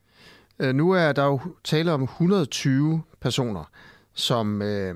Øh, 0.61 0.73
nu 0.75 0.91
er 0.91 1.11
der 1.11 1.25
jo 1.25 1.39
tale 1.63 1.91
om 1.91 2.03
120 2.03 3.01
personer, 3.21 3.65
som, 4.13 4.61
øh, 4.61 4.95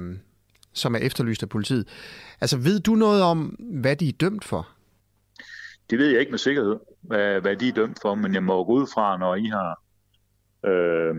som 0.76 0.96
er 0.96 1.00
efterlyst 1.00 1.44
af 1.44 1.50
politiet. 1.50 1.88
Altså, 2.42 2.58
ved 2.58 2.80
du 2.80 2.96
noget 2.96 3.24
om, 3.24 3.40
hvad 3.60 3.96
de 3.96 4.10
er 4.10 4.14
dømt 4.14 4.46
for? 4.46 4.68
Det 5.90 6.00
ved 6.00 6.08
jeg 6.08 6.20
ikke 6.20 6.32
med 6.32 6.40
sikkerhed, 6.40 6.76
hvad, 7.02 7.42
hvad 7.42 7.56
de 7.56 7.68
er 7.68 7.74
dømt 7.74 7.98
for, 8.02 8.16
men 8.16 8.34
jeg 8.34 8.44
må 8.44 8.64
gå 8.64 8.72
ud 8.74 8.88
fra, 8.94 9.18
når 9.18 9.36
I 9.36 9.46
har 9.46 9.82
øh, 10.70 11.16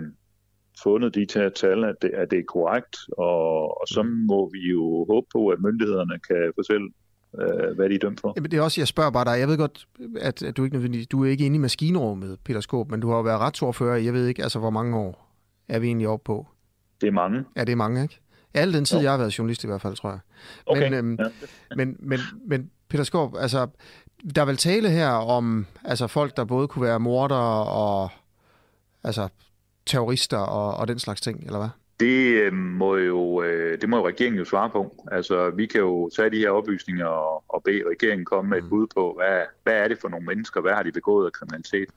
fundet 0.83 1.15
de 1.15 1.27
her 1.35 1.49
tal, 1.49 1.85
at 1.85 1.95
det, 2.03 2.11
at 2.11 2.31
det 2.31 2.39
er 2.39 2.43
korrekt, 2.49 2.97
og, 3.19 3.81
og 3.81 3.89
så 3.89 4.03
må 4.03 4.51
vi 4.53 4.59
jo 4.59 5.07
håbe 5.11 5.27
på, 5.33 5.49
at 5.49 5.61
myndighederne 5.61 6.19
kan 6.29 6.53
fortælle, 6.55 6.91
øh, 7.41 7.77
hvad 7.77 7.89
de 7.89 7.95
er 7.95 7.99
dømt 7.99 8.21
for. 8.21 8.33
Jamen, 8.37 8.51
det 8.51 8.57
er 8.57 8.63
også, 8.63 8.81
jeg 8.81 8.89
spørger 8.89 9.11
bare 9.11 9.25
dig, 9.25 9.41
jeg 9.41 9.49
ved 9.49 9.59
godt, 9.59 9.87
at, 10.21 10.43
at 10.43 10.57
du, 10.57 10.65
ikke 10.65 11.05
du 11.05 11.25
er 11.25 11.31
ikke 11.31 11.47
inde 11.47 11.57
i 11.57 11.59
maskinrummet, 11.59 12.39
Peter 12.45 12.61
Skåb, 12.61 12.91
men 12.91 13.01
du 13.01 13.09
har 13.09 13.17
jo 13.17 13.23
været 13.23 13.41
retsordfører, 13.41 13.97
jeg 13.97 14.13
ved 14.15 14.27
ikke, 14.27 14.43
altså 14.43 14.59
hvor 14.59 14.71
mange 14.71 14.99
år 14.99 15.33
er 15.69 15.79
vi 15.79 15.87
egentlig 15.87 16.09
oppe 16.09 16.25
på? 16.25 16.47
Det 17.01 17.07
er 17.07 17.13
mange. 17.13 17.45
Ja, 17.57 17.61
det 17.61 17.73
er 17.73 17.77
mange, 17.77 18.03
ikke? 18.03 18.21
Al 18.57 18.73
den 18.73 18.85
tid, 18.85 18.99
Jo. 18.99 19.03
jeg 19.03 19.11
har 19.11 19.19
været 19.19 19.39
journalist 19.39 19.65
i 19.65 19.67
hvert 19.67 19.81
fald, 19.81 19.97
tror 19.97 20.11
jeg. 20.11 20.19
Okay, 20.67 20.83
Men, 20.83 20.95
øhm, 20.95 21.19
ja. 21.21 21.77
men, 21.77 21.97
men, 21.99 22.21
men 22.47 22.71
Peter 22.89 23.05
Skåb, 23.05 23.35
altså, 23.39 23.67
der 24.35 24.41
er 24.43 24.47
vel 24.47 24.57
tale 24.57 24.91
her 24.91 25.09
om 25.09 25.67
altså, 25.85 26.07
folk, 26.07 26.37
der 26.37 26.45
både 26.45 26.69
kunne 26.69 26.87
være 26.87 27.01
mordere 27.01 27.67
og 27.67 28.11
altså, 29.05 29.29
terrorister 29.87 30.39
og, 30.39 30.75
og 30.77 30.89
den 30.89 30.99
slags 30.99 31.21
ting, 31.21 31.45
eller 31.47 31.59
hvad? 31.59 31.69
Det 32.01 32.27
øh, 32.43 32.53
må 32.53 32.97
jo 32.97 33.43
øh, 33.43 33.81
det 33.81 33.89
må 33.89 33.97
jo 33.97 34.07
regeringen 34.07 34.39
jo 34.39 34.45
svare 34.45 34.71
på. 34.71 35.05
Altså, 35.13 35.51
vi 35.51 35.67
kan 35.67 35.81
jo 35.81 36.11
tage 36.17 36.31
de 36.31 36.39
her 36.39 36.51
oplysninger 36.51 37.07
og, 37.07 37.45
og 37.49 37.63
bede 37.65 37.83
regeringen 37.91 38.25
komme 38.25 38.51
med 38.51 38.59
et 38.59 38.69
bud 38.69 38.87
på, 38.97 39.15
hvad, 39.17 39.41
hvad 39.63 39.75
er 39.75 39.89
det 39.89 39.99
for 40.01 40.09
nogle 40.09 40.27
mennesker, 40.27 40.61
hvad 40.61 40.73
har 40.73 40.83
de 40.83 40.93
begået 40.93 41.27
af 41.27 41.33
kriminalitet. 41.33 41.89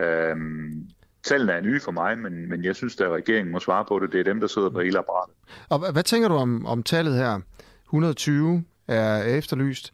Øhm, 0.00 0.88
tallene 1.24 1.52
er 1.52 1.60
nye 1.60 1.80
for 1.80 1.92
mig, 1.92 2.18
men, 2.18 2.48
men 2.48 2.64
jeg 2.64 2.76
synes, 2.76 3.00
at 3.00 3.08
regeringen 3.10 3.52
må 3.52 3.58
svare 3.60 3.84
på 3.88 3.98
det. 3.98 4.12
Det 4.12 4.20
er 4.20 4.24
dem, 4.24 4.40
der 4.40 4.46
sidder 4.46 4.70
på 4.70 4.80
hele 4.80 4.98
apparatet. 4.98 5.34
Og 5.68 5.92
hvad, 5.92 6.02
tænker 6.02 6.28
du 6.28 6.34
om, 6.34 6.66
om 6.66 6.82
tallet 6.82 7.14
her? 7.14 7.40
120 7.84 8.64
er 8.88 9.22
efterlyst. 9.22 9.92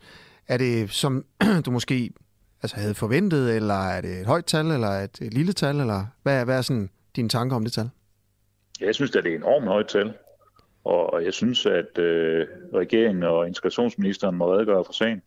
Er 0.49 0.57
det, 0.57 0.91
som 0.91 1.25
du 1.67 1.71
måske 1.71 2.11
altså, 2.63 2.77
havde 2.77 2.95
forventet, 2.95 3.57
eller 3.57 3.75
er 3.75 4.01
det 4.01 4.21
et 4.21 4.27
højt 4.27 4.45
tal, 4.45 4.67
eller 4.67 4.89
et, 4.89 5.19
et 5.21 5.35
lille 5.35 5.53
tal, 5.53 5.81
eller 5.81 6.07
hvad, 6.23 6.41
er- 6.41 6.45
hvad 6.45 6.59
er 6.59 6.63
sådan 6.63 6.91
dine 7.17 7.29
tanker 7.29 7.57
om 7.57 7.65
det 7.65 7.73
tal? 7.73 7.91
Jeg 8.81 8.95
synes, 8.95 9.17
at 9.17 9.25
det 9.25 9.33
er 9.33 9.37
enormt 9.37 9.67
højt 9.67 9.89
tal. 9.89 10.13
Og, 10.85 11.25
jeg 11.25 11.33
synes, 11.35 11.67
at 11.67 11.99
øh, 11.99 12.47
regeringen 12.75 13.23
og 13.23 13.47
integrationsministeren 13.49 14.37
må 14.37 14.55
redegøre 14.55 14.85
for 14.85 14.93
sagen. 14.93 15.23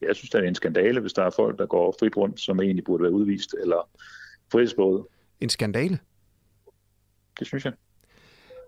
Jeg 0.00 0.16
synes, 0.16 0.30
det 0.30 0.44
er 0.44 0.48
en 0.48 0.54
skandale, 0.54 1.00
hvis 1.00 1.12
der 1.12 1.22
er 1.22 1.30
folk, 1.30 1.58
der 1.58 1.66
går 1.66 1.94
frit 2.00 2.16
rundt, 2.16 2.40
som 2.40 2.60
egentlig 2.60 2.84
burde 2.84 3.02
være 3.02 3.12
udvist 3.12 3.54
eller 3.62 3.88
frihedsberøvet. 4.52 5.04
En 5.44 5.50
skandale. 5.50 5.98
Det 7.38 7.46
synes 7.46 7.64
jeg. 7.64 7.72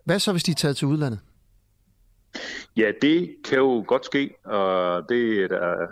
Hvad 0.05 0.19
så, 0.19 0.33
hvis 0.33 0.43
de 0.43 0.51
er 0.51 0.55
taget 0.55 0.77
til 0.77 0.89
udlandet? 0.89 1.21
Ja, 2.77 2.93
det 3.03 3.37
kan 3.45 3.59
jo 3.59 3.85
godt 3.87 4.05
ske, 4.05 4.35
og 4.45 5.09
det 5.09 5.45
er 5.45 5.49
der 5.49 5.87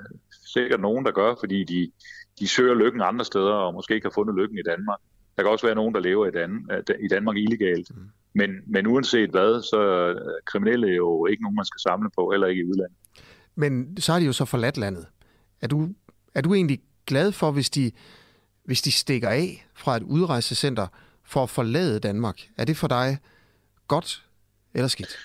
sikkert 0.46 0.80
nogen, 0.80 1.04
der 1.04 1.12
gør, 1.12 1.34
fordi 1.40 1.64
de, 1.64 1.90
de 2.38 2.48
søger 2.48 2.74
lykken 2.74 3.00
andre 3.00 3.24
steder, 3.24 3.52
og 3.52 3.74
måske 3.74 3.94
ikke 3.94 4.06
har 4.06 4.12
fundet 4.14 4.36
lykken 4.36 4.58
i 4.58 4.62
Danmark. 4.62 4.98
Der 5.36 5.42
kan 5.42 5.52
også 5.52 5.66
være 5.66 5.74
nogen, 5.74 5.94
der 5.94 6.00
lever 6.00 6.26
i, 6.26 6.30
Dan, 6.30 6.70
i 7.04 7.08
Danmark 7.08 7.36
illegalt. 7.36 7.90
Men, 8.34 8.50
men 8.66 8.86
uanset 8.86 9.30
hvad, 9.30 9.62
så 9.62 9.80
er 9.80 10.14
kriminelle 10.46 10.88
jo 10.94 11.26
ikke 11.26 11.42
nogen, 11.42 11.56
man 11.56 11.64
skal 11.64 11.80
samle 11.80 12.10
på, 12.18 12.30
heller 12.30 12.46
ikke 12.46 12.62
i 12.62 12.64
udlandet. 12.64 12.96
Men 13.54 13.96
så 14.00 14.12
har 14.12 14.20
de 14.20 14.26
jo 14.26 14.32
så 14.32 14.44
forladt 14.44 14.76
landet. 14.76 15.06
Er 15.60 15.66
du, 15.66 15.88
er 16.34 16.40
du 16.40 16.54
egentlig 16.54 16.80
glad 17.06 17.32
for, 17.32 17.50
hvis 17.50 17.70
de, 17.70 17.92
hvis 18.64 18.82
de 18.82 18.92
stikker 18.92 19.28
af 19.28 19.66
fra 19.74 19.96
et 19.96 20.02
udrejsecenter 20.02 20.86
for 21.24 21.42
at 21.42 21.50
forlade 21.50 22.00
Danmark? 22.00 22.40
Er 22.58 22.64
det 22.64 22.76
for 22.76 22.88
dig 22.88 23.18
godt 23.88 24.24
eller 24.74 24.88
skidt? 24.88 25.18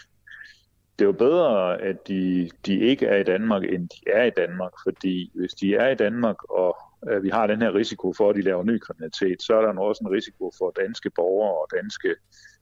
Det 1.00 1.06
er 1.06 1.10
jo 1.10 1.12
bedre, 1.12 1.82
at 1.82 2.08
de, 2.08 2.50
de 2.66 2.80
ikke 2.80 3.06
er 3.06 3.18
i 3.18 3.24
Danmark, 3.24 3.64
end 3.64 3.90
de 3.90 4.00
er 4.08 4.24
i 4.24 4.30
Danmark, 4.38 4.72
fordi 4.86 5.32
hvis 5.36 5.54
de 5.54 5.76
er 5.76 5.90
i 5.90 5.96
Danmark, 5.96 6.44
og 6.44 6.78
øh, 7.10 7.24
vi 7.24 7.30
har 7.30 7.48
den 7.48 7.62
her 7.62 7.76
risiko 7.76 8.14
for, 8.14 8.30
at 8.30 8.36
de 8.36 8.42
laver 8.42 8.64
ny 8.64 8.80
kriminalitet, 8.80 9.42
så 9.42 9.54
er 9.54 9.62
der 9.62 9.82
også 9.82 10.04
en 10.04 10.12
risiko 10.12 10.52
for 10.58 10.74
danske 10.80 11.10
borgere 11.16 11.54
og 11.54 11.68
danske 11.82 12.16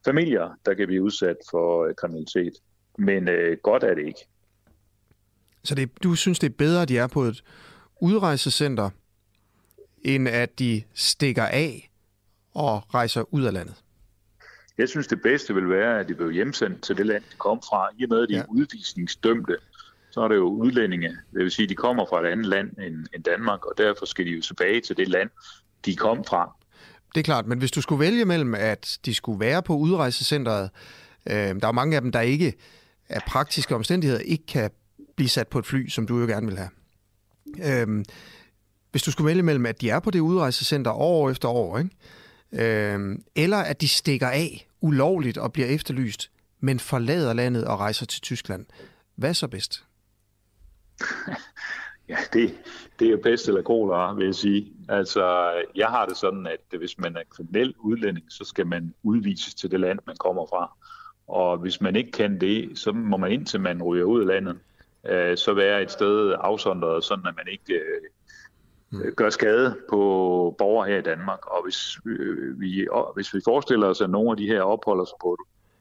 familier, 0.04 0.50
der 0.66 0.74
kan 0.74 0.86
blive 0.86 1.02
udsat 1.02 1.36
for 1.50 1.84
øh, 1.84 1.94
kriminalitet. 1.94 2.52
Men 2.98 3.28
øh, 3.28 3.58
godt 3.62 3.82
er 3.82 3.94
det 3.94 4.06
ikke. 4.06 4.20
Så 5.64 5.74
det, 5.74 6.02
du 6.02 6.14
synes, 6.14 6.38
det 6.38 6.48
er 6.48 6.54
bedre, 6.58 6.82
at 6.82 6.88
de 6.88 6.98
er 6.98 7.06
på 7.06 7.22
et 7.22 7.44
udrejsecenter, 8.00 8.90
end 10.04 10.28
at 10.28 10.58
de 10.58 10.82
stikker 10.94 11.44
af 11.44 11.90
og 12.54 12.94
rejser 12.94 13.34
ud 13.34 13.42
af 13.44 13.52
landet? 13.52 13.74
Jeg 14.78 14.88
synes, 14.88 15.06
det 15.06 15.22
bedste 15.22 15.54
vil 15.54 15.68
være, 15.68 16.00
at 16.00 16.08
de 16.08 16.14
blev 16.14 16.30
hjemsendt 16.30 16.82
til 16.82 16.96
det 16.96 17.06
land, 17.06 17.22
de 17.32 17.36
kom 17.38 17.60
fra. 17.68 17.88
I 17.98 18.02
og 18.04 18.08
med, 18.08 18.22
at 18.22 18.28
de 18.28 18.34
er 18.34 18.38
Ja. 18.38 18.44
udvisningsdømte, 18.48 19.56
så 20.10 20.20
er 20.20 20.28
det 20.28 20.36
jo 20.36 20.44
udlændinge. 20.48 21.08
Det 21.08 21.18
vil 21.42 21.50
sige, 21.50 21.64
at 21.64 21.70
de 21.70 21.74
kommer 21.74 22.06
fra 22.10 22.20
et 22.26 22.26
andet 22.32 22.46
land 22.46 22.70
end, 22.78 23.06
end 23.14 23.24
Danmark, 23.24 23.64
og 23.66 23.72
derfor 23.78 24.06
skal 24.06 24.24
de 24.26 24.30
jo 24.30 24.42
tilbage 24.42 24.80
til 24.80 24.96
det 24.96 25.08
land, 25.08 25.30
de 25.84 25.96
kom 25.96 26.24
fra. 26.24 26.56
Det 27.14 27.20
er 27.20 27.24
klart, 27.24 27.46
men 27.46 27.58
hvis 27.58 27.70
du 27.70 27.80
skulle 27.80 28.00
vælge 28.00 28.24
mellem, 28.24 28.54
at 28.54 28.98
de 29.04 29.14
skulle 29.14 29.40
være 29.40 29.62
på 29.62 29.76
udrejsecenteret, 29.76 30.70
øh, 31.26 31.34
der 31.34 31.68
er 31.68 31.72
mange 31.72 31.96
af 31.96 32.02
dem, 32.02 32.12
der 32.12 32.20
ikke 32.20 32.54
af 33.08 33.22
praktiske 33.26 33.74
omstændigheder 33.74 34.20
ikke 34.20 34.46
kan 34.46 34.70
blive 35.16 35.28
sat 35.28 35.48
på 35.48 35.58
et 35.58 35.66
fly, 35.66 35.88
som 35.88 36.06
du 36.06 36.18
jo 36.20 36.26
gerne 36.26 36.46
vil 36.46 36.58
have. 36.58 36.70
Øh, 37.88 38.04
hvis 38.90 39.02
du 39.02 39.10
skulle 39.10 39.26
vælge 39.26 39.42
mellem, 39.42 39.66
at 39.66 39.80
de 39.80 39.90
er 39.90 40.00
på 40.00 40.10
det 40.10 40.20
udrejsecenter 40.20 40.90
år 40.90 41.30
efter 41.30 41.48
år, 41.48 41.78
ikke? 41.78 41.90
Øh, 42.52 43.18
eller 43.36 43.56
at 43.56 43.80
de 43.80 43.88
stikker 43.88 44.28
af 44.28 44.68
ulovligt 44.80 45.38
og 45.38 45.52
bliver 45.52 45.68
efterlyst, 45.68 46.30
men 46.60 46.80
forlader 46.80 47.32
landet 47.32 47.64
og 47.64 47.78
rejser 47.78 48.06
til 48.06 48.22
Tyskland. 48.22 48.66
Hvad 49.16 49.28
er 49.28 49.32
så 49.32 49.48
bedst? 49.48 49.84
Ja, 52.08 52.16
det, 52.32 52.54
det 52.98 53.06
er 53.06 53.10
jo 53.10 53.20
pest 53.22 53.48
eller 53.48 53.62
kolera, 53.62 54.14
vil 54.14 54.24
jeg 54.24 54.34
sige. 54.34 54.72
Altså, 54.88 55.52
jeg 55.74 55.88
har 55.88 56.06
det 56.06 56.16
sådan, 56.16 56.46
at 56.46 56.78
hvis 56.78 56.98
man 56.98 57.16
er 57.16 57.22
kriminel 57.30 57.74
udlænding, 57.78 58.26
så 58.28 58.44
skal 58.44 58.66
man 58.66 58.94
udvises 59.02 59.54
til 59.54 59.70
det 59.70 59.80
land, 59.80 59.98
man 60.06 60.16
kommer 60.16 60.46
fra. 60.46 60.76
Og 61.28 61.58
hvis 61.58 61.80
man 61.80 61.96
ikke 61.96 62.12
kan 62.12 62.40
det, 62.40 62.78
så 62.78 62.92
må 62.92 63.16
man 63.16 63.32
indtil 63.32 63.60
man 63.60 63.82
ryger 63.82 64.04
ud 64.04 64.20
af 64.20 64.26
landet, 64.26 64.58
øh, 65.06 65.36
så 65.36 65.54
være 65.54 65.82
et 65.82 65.90
sted 65.90 66.34
afsondret, 66.40 67.04
sådan 67.04 67.26
at 67.26 67.36
man 67.36 67.46
ikke 67.52 67.74
øh, 67.74 68.00
gør 69.16 69.30
skade 69.30 69.76
på 69.90 69.98
borgere 70.58 70.88
her 70.88 70.98
i 70.98 71.02
Danmark. 71.02 71.46
Og 71.46 71.64
hvis, 71.64 71.98
øh, 72.06 72.60
vi, 72.60 72.88
og 72.90 73.12
hvis 73.14 73.34
vi 73.34 73.40
forestiller 73.44 73.86
os, 73.86 74.00
at 74.00 74.10
nogle 74.10 74.30
af 74.30 74.36
de 74.36 74.46
her 74.46 74.62
opholder 74.62 75.04
sig 75.04 75.16
på 75.20 75.36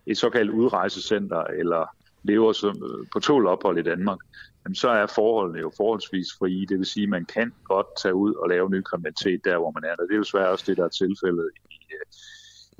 et 0.05 0.17
såkaldt 0.17 0.51
udrejsecenter, 0.51 1.43
eller 1.43 1.95
lever 2.23 2.53
som, 2.53 2.69
øh, 2.69 3.07
på 3.13 3.19
tål 3.19 3.47
ophold 3.47 3.77
i 3.77 3.81
Danmark, 3.81 4.19
jamen, 4.65 4.75
så 4.75 4.89
er 4.89 5.05
forholdene 5.05 5.59
jo 5.59 5.71
forholdsvis 5.77 6.27
frie. 6.39 6.65
Det 6.65 6.77
vil 6.77 6.85
sige, 6.85 7.03
at 7.03 7.09
man 7.09 7.25
kan 7.25 7.53
godt 7.63 7.87
tage 8.01 8.15
ud 8.15 8.33
og 8.33 8.49
lave 8.49 8.69
ny 8.69 8.81
kriminalitet 8.81 9.45
der, 9.45 9.57
hvor 9.57 9.71
man 9.71 9.83
er. 9.83 9.91
Og 9.91 10.07
det 10.07 10.13
er 10.13 10.17
jo 10.17 10.23
svært 10.23 10.47
også 10.47 10.65
det, 10.67 10.77
der 10.77 10.83
er 10.83 10.89
tilfældet 10.89 11.49
i, 11.71 11.93
øh, 11.93 12.05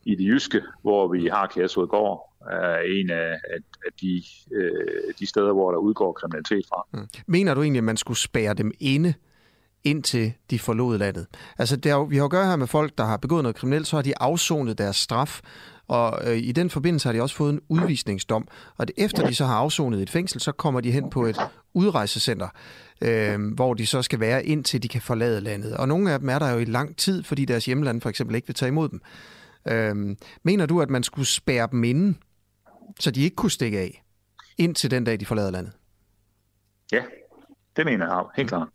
i 0.06 0.16
det 0.16 0.24
jyske, 0.24 0.62
hvor 0.82 1.08
vi 1.08 1.28
har 1.28 1.48
Kærshovedgård, 1.48 2.34
er 2.52 2.80
en 2.80 3.10
af, 3.10 3.30
af, 3.30 3.60
af 3.86 3.92
de, 4.02 4.24
øh, 4.52 5.14
de 5.20 5.26
steder, 5.26 5.54
hvor 5.54 5.72
der 5.72 5.78
udgår 5.78 6.12
kriminalitet 6.12 6.66
fra. 6.70 6.88
Mener 7.28 7.54
du 7.54 7.62
egentlig, 7.62 7.78
at 7.78 7.84
man 7.84 7.98
skulle 7.98 8.18
spære 8.18 8.54
dem 8.54 8.72
inde, 8.80 9.14
indtil 9.88 10.34
de 10.50 10.60
forlod 10.60 10.98
landet? 10.98 11.28
Altså, 11.58 11.76
det 11.76 11.90
er 11.90 11.96
jo, 11.96 12.04
vi 12.04 12.18
har 12.18 12.26
at 12.26 12.32
gøre 12.32 12.46
her 12.46 12.56
med 12.56 12.68
folk, 12.68 12.98
der 12.98 13.06
har 13.06 13.18
begået 13.18 13.44
noget 13.44 13.56
kriminelt, 13.56 13.88
så 13.88 13.96
har 13.96 14.04
de 14.04 14.18
afsonet 14.22 14.78
deres 14.78 14.96
straf, 14.96 15.42
og 15.88 16.20
øh, 16.24 16.38
i 16.38 16.52
den 16.52 16.70
forbindelse 16.70 17.08
har 17.08 17.14
de 17.14 17.22
også 17.22 17.36
fået 17.36 17.54
en 17.54 17.62
udvisningsdom. 17.70 18.48
Og 18.78 18.88
det, 18.88 18.96
efter 18.98 19.28
de 19.28 19.36
så 19.36 19.46
har 19.46 19.56
afsonet 19.56 20.02
et 20.02 20.10
fængsel, 20.10 20.42
så 20.42 20.52
kommer 20.52 20.82
de 20.82 20.92
hen 20.92 21.10
på 21.10 21.26
et 21.26 21.38
udrejsecenter, 21.74 22.48
øh, 23.02 23.54
hvor 23.54 23.74
de 23.74 23.86
så 23.86 24.02
skal 24.02 24.20
være, 24.20 24.46
indtil 24.46 24.84
de 24.84 24.88
kan 24.88 25.02
forlade 25.02 25.42
landet. 25.42 25.78
Og 25.78 25.88
nogle 25.88 26.12
af 26.12 26.20
dem 26.20 26.30
er 26.30 26.40
der 26.40 26.50
jo 26.50 26.58
i 26.58 26.66
lang 26.66 26.98
tid, 26.98 27.24
fordi 27.24 27.46
deres 27.46 27.66
hjemland 27.66 28.02
for 28.02 28.10
eksempel 28.10 28.36
ikke 28.36 28.48
vil 28.48 28.56
tage 28.56 28.70
imod 28.70 28.90
dem. 28.90 29.02
Øh, 29.68 30.16
mener 30.44 30.66
du, 30.66 30.82
at 30.82 30.90
man 30.90 31.04
skulle 31.04 31.28
spære 31.28 31.68
dem 31.72 31.84
inde, 31.84 32.18
så 33.00 33.12
de 33.12 33.24
ikke 33.24 33.36
kunne 33.36 33.52
stikke 33.52 33.80
af, 33.80 34.04
indtil 34.58 34.92
den 34.92 35.04
dag, 35.04 35.20
de 35.20 35.26
forlader 35.26 35.52
landet? 35.52 35.74
Ja, 36.92 37.04
det 37.76 37.86
mener 37.86 38.06
jeg 38.16 38.24
helt 38.36 38.50
klart. 38.50 38.68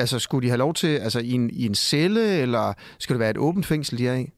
Altså, 0.00 0.18
skulle 0.18 0.42
de 0.46 0.48
have 0.48 0.58
lov 0.58 0.74
til, 0.74 0.98
altså 0.98 1.20
i 1.20 1.30
en, 1.30 1.50
i 1.50 1.66
en 1.66 1.74
celle, 1.74 2.38
eller 2.38 2.72
skal 2.98 3.14
det 3.14 3.20
være 3.20 3.30
et 3.30 3.38
åbent 3.38 3.66
fængsel, 3.66 3.98
de 3.98 4.08
er 4.08 4.14
i? 4.14 4.30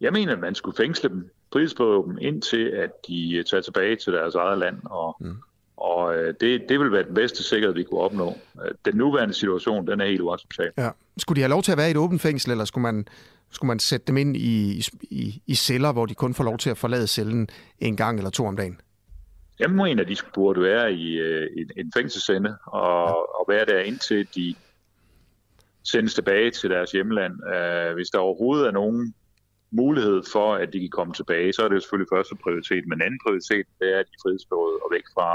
Jeg 0.00 0.12
mener, 0.12 0.32
at 0.32 0.38
man 0.38 0.54
skulle 0.54 0.76
fængsle 0.76 1.08
dem, 1.08 1.30
frihedsberøve 1.52 2.04
dem, 2.06 2.18
indtil 2.20 2.64
at 2.68 2.90
de 3.08 3.44
tager 3.50 3.60
tilbage 3.60 3.96
til 3.96 4.12
deres 4.12 4.34
eget 4.34 4.58
land, 4.58 4.76
og, 4.84 5.16
mm. 5.20 5.36
og 5.76 6.16
øh, 6.16 6.34
det, 6.40 6.62
det 6.68 6.80
vil 6.80 6.92
være 6.92 7.02
den 7.02 7.14
bedste 7.14 7.42
sikkerhed, 7.42 7.74
vi 7.74 7.82
kunne 7.82 8.00
opnå. 8.00 8.36
Øh, 8.64 8.70
Den 8.84 8.96
nuværende 8.96 9.34
situation, 9.34 9.86
den 9.86 10.00
er 10.00 10.06
helt 10.06 10.20
uacceptabel. 10.20 10.72
Ja. 10.78 10.90
Skulle 11.18 11.36
de 11.36 11.42
have 11.42 11.50
lov 11.50 11.62
til 11.62 11.72
at 11.72 11.78
være 11.78 11.88
i 11.88 11.90
et 11.90 11.96
åbent 11.96 12.20
fængsel, 12.20 12.50
eller 12.50 12.64
skulle 12.64 12.82
man, 12.82 13.08
skulle 13.50 13.68
man 13.68 13.78
sætte 13.78 14.06
dem 14.06 14.16
ind 14.16 14.36
i, 14.36 14.82
i, 15.02 15.42
i 15.46 15.54
celler, 15.54 15.92
hvor 15.92 16.06
de 16.06 16.14
kun 16.14 16.34
får 16.34 16.44
lov 16.44 16.58
til 16.58 16.70
at 16.70 16.78
forlade 16.78 17.06
cellen 17.06 17.48
en 17.78 17.96
gang 17.96 18.18
eller 18.18 18.30
to 18.30 18.46
om 18.46 18.56
dagen? 18.56 18.80
Jeg 19.58 19.70
mener, 19.70 20.02
at 20.02 20.08
de 20.08 20.16
burde 20.34 20.62
være 20.62 20.92
i 20.92 21.14
øh, 21.14 21.50
en, 21.56 21.70
en 21.76 21.92
fængselscelle 21.96 22.54
og, 22.66 23.06
og 23.40 23.44
være 23.48 23.64
der 23.66 23.78
indtil 23.78 24.28
de 24.34 24.54
sendes 25.84 26.14
tilbage 26.14 26.50
til 26.50 26.70
deres 26.70 26.92
hjemland. 26.92 27.34
Øh, 27.54 27.94
hvis 27.94 28.08
der 28.08 28.18
overhovedet 28.18 28.66
er 28.66 28.70
nogen 28.70 29.14
mulighed 29.70 30.22
for, 30.32 30.54
at 30.54 30.72
de 30.72 30.80
kan 30.80 30.88
komme 30.88 31.14
tilbage, 31.14 31.52
så 31.52 31.62
er 31.62 31.68
det 31.68 31.82
selvfølgelig 31.82 32.08
første 32.14 32.34
prioritet. 32.34 32.84
Men 32.86 33.02
anden 33.02 33.20
prioritet, 33.26 33.66
det 33.80 33.94
er, 33.94 33.98
at 33.98 34.06
de 34.06 34.14
er 34.14 34.22
frihedsberøvet 34.24 34.80
og 34.84 34.88
væk 34.92 35.06
fra 35.14 35.30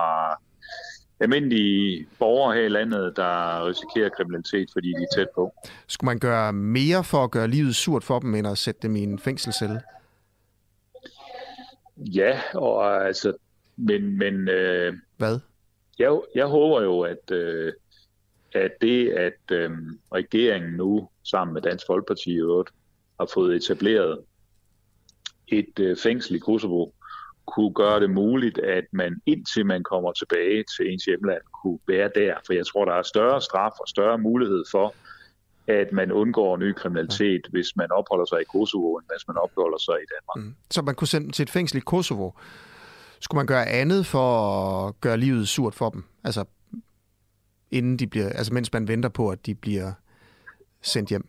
almindelige 1.20 2.08
borgere 2.20 2.56
her 2.56 2.62
i 2.62 2.70
landet, 2.70 3.14
der 3.16 3.68
risikerer 3.68 4.10
kriminalitet, 4.10 4.70
fordi 4.74 4.88
de 4.88 5.04
er 5.04 5.16
tæt 5.16 5.28
på. 5.36 5.54
Skulle 5.88 6.10
man 6.10 6.20
gøre 6.20 6.54
mere 6.54 7.04
for 7.04 7.24
at 7.24 7.32
gøre 7.32 7.48
livet 7.48 7.76
surt 7.76 8.04
for 8.04 8.20
dem, 8.20 8.36
end 8.36 8.48
at 8.48 8.58
sætte 8.58 8.82
dem 8.82 8.96
i 8.96 9.04
en 9.04 9.20
fængselscelle? 9.20 9.82
Ja, 11.98 12.42
og 12.54 13.08
altså, 13.08 13.34
men, 13.76 14.18
men 14.18 14.48
øh, 14.48 14.94
Hvad? 15.18 15.40
jeg, 16.00 16.20
jeg 16.36 16.46
håber 16.46 16.82
jo, 16.82 17.02
at, 17.02 17.32
øh, 17.32 17.74
at 18.54 18.72
det, 18.82 19.10
at 19.10 19.52
øh, 19.52 19.72
regeringen 20.14 20.74
nu 20.74 21.10
sammen 21.24 21.54
med 21.54 21.62
Dansk 21.62 21.86
Folkeparti 21.88 22.32
i 22.32 22.38
øvrigt, 22.38 22.70
har 23.20 23.30
fået 23.34 23.56
etableret 23.56 24.20
et 25.48 25.80
øh, 25.80 25.98
fængsel 25.98 26.36
i 26.36 26.40
Kosovo, 26.40 26.90
kunne 27.46 27.74
gøre 27.74 28.00
det 28.00 28.10
muligt, 28.10 28.58
at 28.58 28.84
man 28.92 29.22
indtil 29.26 29.66
man 29.66 29.84
kommer 29.84 30.12
tilbage 30.12 30.64
til 30.78 30.94
ens 30.94 31.06
hjemland, 31.06 31.42
kunne 31.64 31.80
være 31.88 32.10
der. 32.16 32.36
For 32.46 32.54
jeg 32.54 32.68
tror, 32.68 32.86
der 32.86 32.94
er 32.94 33.02
større 33.02 33.42
straf 33.42 33.72
og 33.80 33.88
større 33.88 34.18
mulighed 34.18 34.64
for, 34.72 34.94
at 35.68 35.92
man 35.92 36.12
undgår 36.12 36.58
ny 36.58 36.74
kriminalitet, 36.74 37.42
ja. 37.46 37.50
hvis 37.52 37.76
man 37.76 37.92
opholder 37.92 38.26
sig 38.26 38.42
i 38.42 38.44
Kosovo, 38.44 38.98
end 38.98 39.06
hvis 39.12 39.28
man 39.28 39.38
opholder 39.38 39.78
sig 39.78 39.94
i 39.94 40.08
Danmark. 40.14 40.48
Mm. 40.48 40.56
Så 40.72 40.82
man 40.82 40.96
kunne 40.96 41.08
sende 41.08 41.26
dem 41.26 41.32
til 41.32 41.44
et 41.44 41.50
fængsel 41.50 41.78
i 41.78 41.82
Kosovo. 41.86 42.32
Skulle 43.24 43.40
man 43.40 43.48
gøre 43.48 43.66
andet 43.66 44.06
for 44.06 44.28
at 44.88 45.02
gøre 45.02 45.18
livet 45.18 45.48
surt 45.48 45.76
for 45.76 45.90
dem? 45.90 46.04
Altså, 46.24 46.46
inden 47.72 48.00
de 48.00 48.08
bliver, 48.08 48.30
altså 48.30 48.54
mens 48.54 48.74
man 48.74 48.88
venter 48.88 49.10
på, 49.10 49.30
at 49.30 49.46
de 49.46 49.56
bliver 49.56 49.92
sendt 50.82 51.10
hjem? 51.10 51.28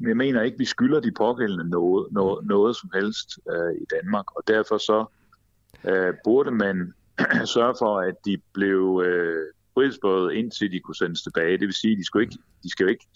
jeg 0.00 0.16
mener 0.16 0.42
ikke, 0.42 0.58
vi 0.58 0.64
skylder 0.64 1.00
de 1.00 1.12
pågældende 1.12 1.68
noget, 1.68 2.12
noget, 2.12 2.46
noget 2.46 2.76
som 2.76 2.90
helst 2.94 3.38
øh, 3.52 3.72
i 3.82 3.84
Danmark, 3.96 4.36
og 4.36 4.42
derfor 4.48 4.78
så 4.78 5.04
øh, 5.84 6.14
burde 6.24 6.50
man 6.50 6.92
sørge 7.54 7.74
for, 7.78 8.00
at 8.00 8.14
de 8.24 8.36
blev 8.52 9.02
øh, 9.06 9.46
frihedsberøvet, 9.74 10.32
indtil 10.34 10.72
de 10.72 10.80
kunne 10.80 10.96
sendes 10.96 11.22
tilbage. 11.22 11.58
Det 11.58 11.66
vil 11.66 11.72
sige, 11.72 11.92
at 11.92 11.98
de 11.98 12.04
skulle 12.04 12.22
ikke, 12.22 12.38
de 12.62 12.70
skal 12.70 12.84
jo 12.84 12.90
ikke 12.90 13.06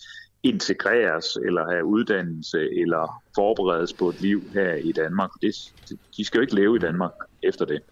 integreres 0.42 1.36
eller 1.36 1.70
have 1.70 1.84
uddannelse 1.84 2.58
eller 2.80 3.22
forberedes 3.34 3.92
på 3.92 4.08
et 4.08 4.20
liv 4.20 4.42
her 4.52 4.74
i 4.74 4.92
Danmark. 4.92 5.30
Det, 5.42 5.54
de 6.16 6.24
skal 6.24 6.38
jo 6.38 6.42
ikke 6.42 6.54
leve 6.54 6.76
i 6.76 6.78
Danmark 6.78 7.12
efter 7.48 7.64
det. 7.64 7.82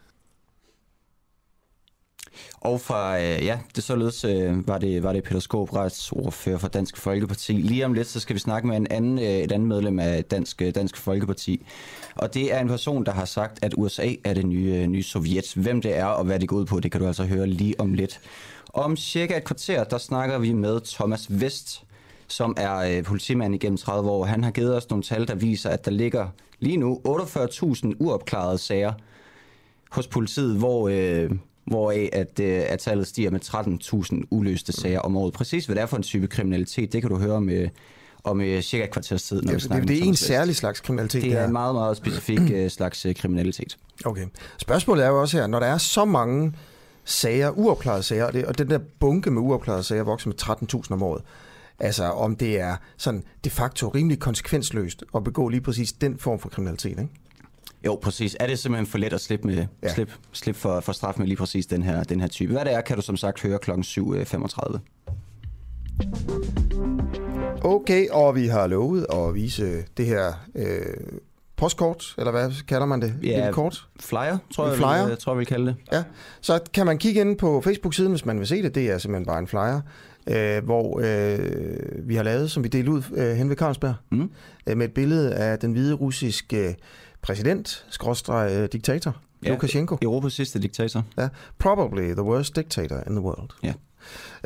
Og 2.60 2.80
fra, 2.80 3.20
øh, 3.20 3.44
ja, 3.44 3.58
det 3.76 3.84
således 3.84 4.24
øh, 4.24 4.68
var, 4.68 4.78
det, 4.78 5.02
var 5.02 5.12
det 5.12 5.24
Peter 5.24 5.40
Skåb, 5.40 5.72
retsordfører 5.72 6.58
for 6.58 6.68
Dansk 6.68 6.96
Folkeparti. 6.96 7.52
Lige 7.52 7.84
om 7.84 7.92
lidt, 7.92 8.06
så 8.06 8.20
skal 8.20 8.34
vi 8.34 8.40
snakke 8.40 8.68
med 8.68 8.76
en 8.76 8.86
anden, 8.90 9.18
øh, 9.18 9.24
et 9.24 9.52
andet 9.52 9.68
medlem 9.68 9.98
af 9.98 10.24
Dansk, 10.24 10.62
øh, 10.62 10.74
Dansk 10.74 10.96
Folkeparti. 10.96 11.66
Og 12.14 12.34
det 12.34 12.54
er 12.54 12.60
en 12.60 12.68
person, 12.68 13.06
der 13.06 13.12
har 13.12 13.24
sagt, 13.24 13.64
at 13.64 13.74
USA 13.78 14.14
er 14.24 14.34
det 14.34 14.46
nye, 14.46 14.74
øh, 14.74 14.86
nye 14.86 15.02
Sovjet. 15.02 15.52
Hvem 15.56 15.82
det 15.82 15.96
er 15.96 16.04
og 16.04 16.24
hvad 16.24 16.40
det 16.40 16.48
går 16.48 16.56
ud 16.56 16.66
på, 16.66 16.80
det 16.80 16.92
kan 16.92 17.00
du 17.00 17.06
altså 17.06 17.24
høre 17.24 17.46
lige 17.46 17.80
om 17.80 17.94
lidt. 17.94 18.20
Om 18.72 18.96
cirka 18.96 19.36
et 19.36 19.44
kvarter, 19.44 19.84
der 19.84 19.98
snakker 19.98 20.38
vi 20.38 20.52
med 20.52 20.80
Thomas 20.80 21.26
Vest, 21.40 21.84
som 22.28 22.54
er 22.56 22.76
øh, 22.76 23.04
politimand 23.04 23.54
igennem 23.54 23.76
30 23.76 24.10
år. 24.10 24.24
Han 24.24 24.44
har 24.44 24.50
givet 24.50 24.76
os 24.76 24.90
nogle 24.90 25.02
tal, 25.02 25.28
der 25.28 25.34
viser, 25.34 25.70
at 25.70 25.84
der 25.84 25.90
ligger 25.90 26.28
lige 26.58 26.76
nu 26.76 27.00
48.000 27.08 27.92
uopklarede 27.98 28.58
sager 28.58 28.92
hos 29.92 30.06
politiet, 30.06 30.58
hvor... 30.58 30.88
Øh, 30.88 31.30
hvoraf 31.66 32.08
at, 32.12 32.40
øh, 32.40 32.62
at 32.66 32.78
tallet 32.78 33.06
stiger 33.06 33.30
med 33.30 33.40
13.000 34.20 34.26
uløste 34.30 34.72
sager 34.72 35.00
om 35.00 35.16
året. 35.16 35.32
Præcis 35.32 35.66
hvad 35.66 35.76
det 35.76 35.82
er 35.82 35.86
for 35.86 35.96
en 35.96 36.02
type 36.02 36.26
kriminalitet, 36.26 36.92
det 36.92 37.02
kan 37.02 37.10
du 37.10 37.16
høre 37.16 37.40
med 37.40 37.68
om 38.24 38.40
øh, 38.40 38.62
cirka 38.62 38.84
et 38.84 38.90
kvarters 38.90 39.22
tid, 39.22 39.42
når 39.42 39.50
ja, 39.50 39.54
vi 39.54 39.60
snakker 39.60 39.86
Det 39.86 39.98
er 39.98 40.04
en 40.04 40.16
særlig 40.16 40.56
slags 40.56 40.80
kriminalitet. 40.80 41.22
Det 41.22 41.32
er 41.32 41.44
en 41.44 41.52
meget, 41.52 41.74
meget 41.74 41.96
specifik 41.96 42.40
øh, 42.54 42.70
slags 42.70 43.06
øh, 43.06 43.14
kriminalitet. 43.14 43.78
Okay. 44.04 44.26
Spørgsmålet 44.58 45.04
er 45.04 45.08
jo 45.08 45.20
også 45.20 45.36
her, 45.36 45.46
når 45.46 45.60
der 45.60 45.66
er 45.66 45.78
så 45.78 46.04
mange 46.04 46.52
sager, 47.04 47.50
uopklarede 47.50 48.02
sager, 48.02 48.24
og, 48.24 48.32
det, 48.32 48.44
og 48.44 48.58
den 48.58 48.70
der 48.70 48.78
bunke 49.00 49.30
med 49.30 49.42
uopklarede 49.42 49.82
sager 49.82 50.02
vokser 50.02 50.28
med 50.28 50.42
13.000 50.82 50.92
om 50.92 51.02
året, 51.02 51.22
altså 51.78 52.04
om 52.04 52.36
det 52.36 52.60
er 52.60 52.76
sådan 52.96 53.24
de 53.44 53.50
facto 53.50 53.88
rimelig 53.88 54.18
konsekvensløst 54.18 55.04
at 55.14 55.24
begå 55.24 55.48
lige 55.48 55.60
præcis 55.60 55.92
den 55.92 56.18
form 56.18 56.38
for 56.38 56.48
kriminalitet, 56.48 56.90
ikke? 56.90 57.08
Jo, 57.86 57.98
præcis. 58.02 58.36
Er 58.40 58.46
det 58.46 58.58
simpelthen 58.58 58.86
for 58.86 58.98
let 58.98 59.12
at 59.12 59.20
slippe, 59.20 59.46
med, 59.46 59.66
ja. 59.82 59.94
slippe, 59.94 60.12
slippe 60.32 60.60
for, 60.60 60.80
for 60.80 60.92
straf 60.92 61.14
med 61.18 61.26
lige 61.26 61.36
præcis 61.36 61.66
den 61.66 61.82
her, 61.82 62.04
den 62.04 62.20
her 62.20 62.28
type? 62.28 62.52
Hvad 62.52 62.64
det 62.64 62.74
er, 62.74 62.80
kan 62.80 62.96
du 62.96 63.02
som 63.02 63.16
sagt 63.16 63.42
høre 63.42 63.58
kl. 63.58 63.70
7.35. 63.70 64.78
Okay, 67.64 68.08
og 68.08 68.34
vi 68.34 68.46
har 68.46 68.66
lovet 68.66 69.06
at 69.12 69.34
vise 69.34 69.84
det 69.96 70.06
her 70.06 70.32
øh, 70.54 70.80
postkort, 71.56 72.14
eller 72.18 72.30
hvad 72.30 72.50
kalder 72.68 72.86
man 72.86 73.02
det? 73.02 73.14
Ja, 73.22 73.48
Et 73.48 73.54
kort? 73.54 73.86
flyer, 74.00 74.38
tror 74.54 74.68
jeg, 74.68 74.76
flyer. 74.76 75.06
Vil, 75.06 75.16
tror 75.16 75.32
jeg, 75.32 75.38
vil 75.38 75.46
kalde 75.46 75.66
det. 75.66 75.76
Ja, 75.92 76.02
så 76.40 76.60
kan 76.74 76.86
man 76.86 76.98
kigge 76.98 77.20
ind 77.20 77.38
på 77.38 77.60
Facebook-siden, 77.60 78.12
hvis 78.12 78.24
man 78.24 78.38
vil 78.38 78.46
se 78.46 78.62
det. 78.62 78.74
Det 78.74 78.90
er 78.90 78.98
simpelthen 78.98 79.26
bare 79.26 79.38
en 79.38 79.46
flyer, 79.46 79.80
øh, 80.26 80.64
hvor 80.64 81.00
øh, 81.04 82.08
vi 82.08 82.14
har 82.14 82.22
lavet, 82.22 82.50
som 82.50 82.64
vi 82.64 82.68
delte 82.68 82.90
ud 82.90 83.02
øh, 83.14 83.36
hen 83.36 83.48
ved 83.48 83.56
Carlsberg, 83.56 83.94
mm. 84.10 84.30
øh, 84.66 84.76
med 84.76 84.86
et 84.86 84.94
billede 84.94 85.34
af 85.34 85.58
den 85.58 85.72
hvide 85.72 85.94
russiske 85.94 86.76
præsident, 87.22 87.86
skråstreg 87.90 88.52
øh, 88.52 88.68
diktator, 88.72 89.16
ja, 89.44 89.50
Lukashenko. 89.50 89.96
Europas 90.02 90.32
sidste 90.32 90.58
diktator. 90.58 91.04
Ja, 91.18 91.28
probably 91.58 92.12
the 92.12 92.22
worst 92.22 92.56
dictator 92.56 92.96
in 93.06 93.12
the 93.12 93.20
world. 93.20 93.50
Ja. 93.62 93.72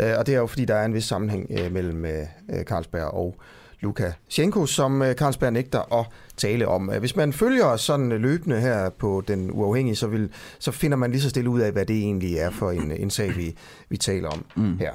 Uh, 0.02 0.18
og 0.18 0.26
det 0.26 0.34
er 0.34 0.38
jo 0.38 0.46
fordi, 0.46 0.64
der 0.64 0.74
er 0.74 0.84
en 0.84 0.94
vis 0.94 1.04
sammenhæng 1.04 1.50
uh, 1.50 1.72
mellem 1.72 2.04
uh, 2.04 2.62
Carlsberg 2.62 3.04
og 3.04 3.36
Lukashenko, 3.80 4.66
som 4.66 5.00
uh, 5.00 5.12
Carlsberg 5.12 5.52
nægter 5.52 6.00
at 6.00 6.06
tale 6.36 6.68
om. 6.68 6.90
Hvis 6.98 7.16
man 7.16 7.32
følger 7.32 7.76
sådan 7.76 8.08
løbende 8.08 8.60
her 8.60 8.90
på 8.90 9.22
den 9.28 9.50
uafhængige, 9.50 9.96
så, 9.96 10.06
vil, 10.06 10.30
så 10.58 10.72
finder 10.72 10.96
man 10.96 11.10
lige 11.10 11.20
så 11.20 11.30
stille 11.30 11.50
ud 11.50 11.60
af, 11.60 11.72
hvad 11.72 11.86
det 11.86 11.96
egentlig 11.96 12.36
er 12.36 12.50
for 12.50 12.70
en, 12.70 12.90
en 12.90 13.10
sag, 13.10 13.36
vi, 13.36 13.56
vi 13.88 13.96
taler 13.96 14.28
om 14.28 14.44
mm. 14.56 14.78
her. 14.78 14.92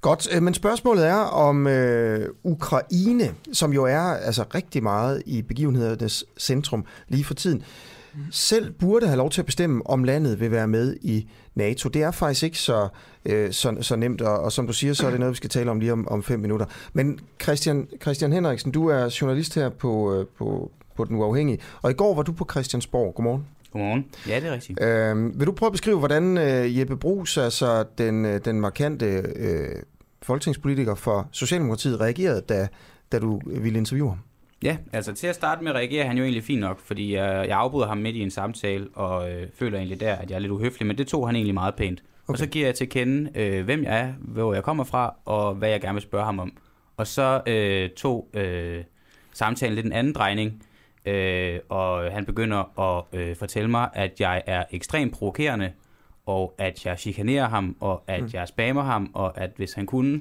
Godt, 0.00 0.28
øh, 0.34 0.42
men 0.42 0.54
spørgsmålet 0.54 1.06
er 1.06 1.16
om 1.16 1.66
øh, 1.66 2.28
Ukraine, 2.44 3.34
som 3.52 3.72
jo 3.72 3.84
er 3.84 4.00
altså 4.00 4.44
rigtig 4.54 4.82
meget 4.82 5.22
i 5.26 5.42
begivenhedernes 5.42 6.24
centrum 6.38 6.84
lige 7.08 7.24
for 7.24 7.34
tiden, 7.34 7.62
selv 8.30 8.72
burde 8.72 9.06
have 9.06 9.16
lov 9.16 9.30
til 9.30 9.40
at 9.42 9.46
bestemme, 9.46 9.86
om 9.86 10.04
landet 10.04 10.40
vil 10.40 10.50
være 10.50 10.68
med 10.68 10.96
i 11.02 11.28
NATO. 11.54 11.88
Det 11.88 12.02
er 12.02 12.10
faktisk 12.10 12.42
ikke 12.42 12.58
så, 12.58 12.88
øh, 13.24 13.52
så, 13.52 13.76
så 13.80 13.96
nemt, 13.96 14.20
og, 14.20 14.38
og 14.38 14.52
som 14.52 14.66
du 14.66 14.72
siger, 14.72 14.92
så 14.92 15.06
er 15.06 15.10
det 15.10 15.20
noget, 15.20 15.32
vi 15.32 15.36
skal 15.36 15.50
tale 15.50 15.70
om 15.70 15.80
lige 15.80 15.92
om, 15.92 16.08
om 16.08 16.22
fem 16.22 16.40
minutter. 16.40 16.66
Men 16.92 17.20
Christian, 17.42 17.88
Christian 18.02 18.32
Henriksen, 18.32 18.72
du 18.72 18.86
er 18.88 19.16
journalist 19.20 19.54
her 19.54 19.68
på, 19.68 20.14
øh, 20.14 20.26
på, 20.38 20.70
på 20.96 21.04
Den 21.04 21.16
Uafhængige, 21.16 21.58
og 21.82 21.90
i 21.90 21.94
går 21.94 22.14
var 22.14 22.22
du 22.22 22.32
på 22.32 22.46
Christiansborg. 22.50 23.14
Godmorgen. 23.14 23.46
Godmorgen. 23.72 24.06
Ja, 24.28 24.40
det 24.40 24.48
er 24.48 24.52
rigtigt. 24.52 24.82
Øh, 24.82 25.38
vil 25.38 25.46
du 25.46 25.52
prøve 25.52 25.68
at 25.68 25.72
beskrive, 25.72 25.98
hvordan 25.98 26.38
øh, 26.38 26.78
Jeppe 26.78 26.96
Brugs, 26.96 27.38
altså 27.38 27.84
den, 27.98 28.24
øh, 28.24 28.40
den 28.44 28.60
markante 28.60 29.06
øh, 29.36 29.82
folketingspolitiker 30.22 30.94
for 30.94 31.28
Socialdemokratiet 31.32 32.00
reagerede, 32.00 32.40
da, 32.40 32.68
da 33.12 33.18
du 33.18 33.40
ville 33.46 33.78
interviewe 33.78 34.08
ham? 34.08 34.18
Ja, 34.62 34.76
altså 34.92 35.12
til 35.12 35.26
at 35.26 35.34
starte 35.34 35.64
med 35.64 35.72
reagerer 35.72 36.06
han 36.06 36.16
jo 36.16 36.22
egentlig 36.22 36.44
fint 36.44 36.60
nok, 36.60 36.80
fordi 36.80 37.14
jeg, 37.14 37.48
jeg 37.48 37.58
afbryder 37.58 37.86
ham 37.86 37.98
midt 37.98 38.16
i 38.16 38.20
en 38.20 38.30
samtale, 38.30 38.88
og 38.94 39.30
øh, 39.30 39.46
føler 39.54 39.78
egentlig 39.78 40.00
der, 40.00 40.14
at 40.14 40.30
jeg 40.30 40.36
er 40.36 40.40
lidt 40.40 40.52
uhøflig, 40.52 40.86
men 40.86 40.98
det 40.98 41.06
tog 41.06 41.28
han 41.28 41.36
egentlig 41.36 41.54
meget 41.54 41.74
pænt. 41.74 42.02
Okay. 42.24 42.32
Og 42.32 42.38
så 42.38 42.46
giver 42.46 42.66
jeg 42.66 42.74
til 42.74 42.84
at 42.84 42.90
kende, 42.90 43.30
øh, 43.34 43.64
hvem 43.64 43.84
jeg 43.84 44.00
er, 44.00 44.12
hvor 44.18 44.54
jeg 44.54 44.62
kommer 44.62 44.84
fra, 44.84 45.14
og 45.24 45.54
hvad 45.54 45.68
jeg 45.70 45.80
gerne 45.80 45.94
vil 45.94 46.02
spørge 46.02 46.24
ham 46.24 46.38
om. 46.38 46.52
Og 46.96 47.06
så 47.06 47.42
øh, 47.46 47.90
tog 47.90 48.28
øh, 48.34 48.84
samtalen 49.32 49.74
lidt 49.74 49.86
en 49.86 49.92
anden 49.92 50.12
drejning, 50.12 50.62
øh, 51.04 51.58
og 51.68 52.12
han 52.12 52.26
begynder 52.26 52.78
at 52.80 53.20
øh, 53.20 53.36
fortælle 53.36 53.70
mig, 53.70 53.88
at 53.94 54.20
jeg 54.20 54.42
er 54.46 54.64
ekstremt 54.70 55.12
provokerende, 55.12 55.72
og 56.26 56.54
at 56.58 56.86
jeg 56.86 56.98
chikanerer 56.98 57.48
ham, 57.48 57.76
og 57.80 58.02
at 58.06 58.22
mm. 58.22 58.30
jeg 58.32 58.48
spammer 58.48 58.82
ham, 58.82 59.10
og 59.14 59.40
at 59.40 59.50
hvis 59.56 59.72
han 59.72 59.86
kunne, 59.86 60.20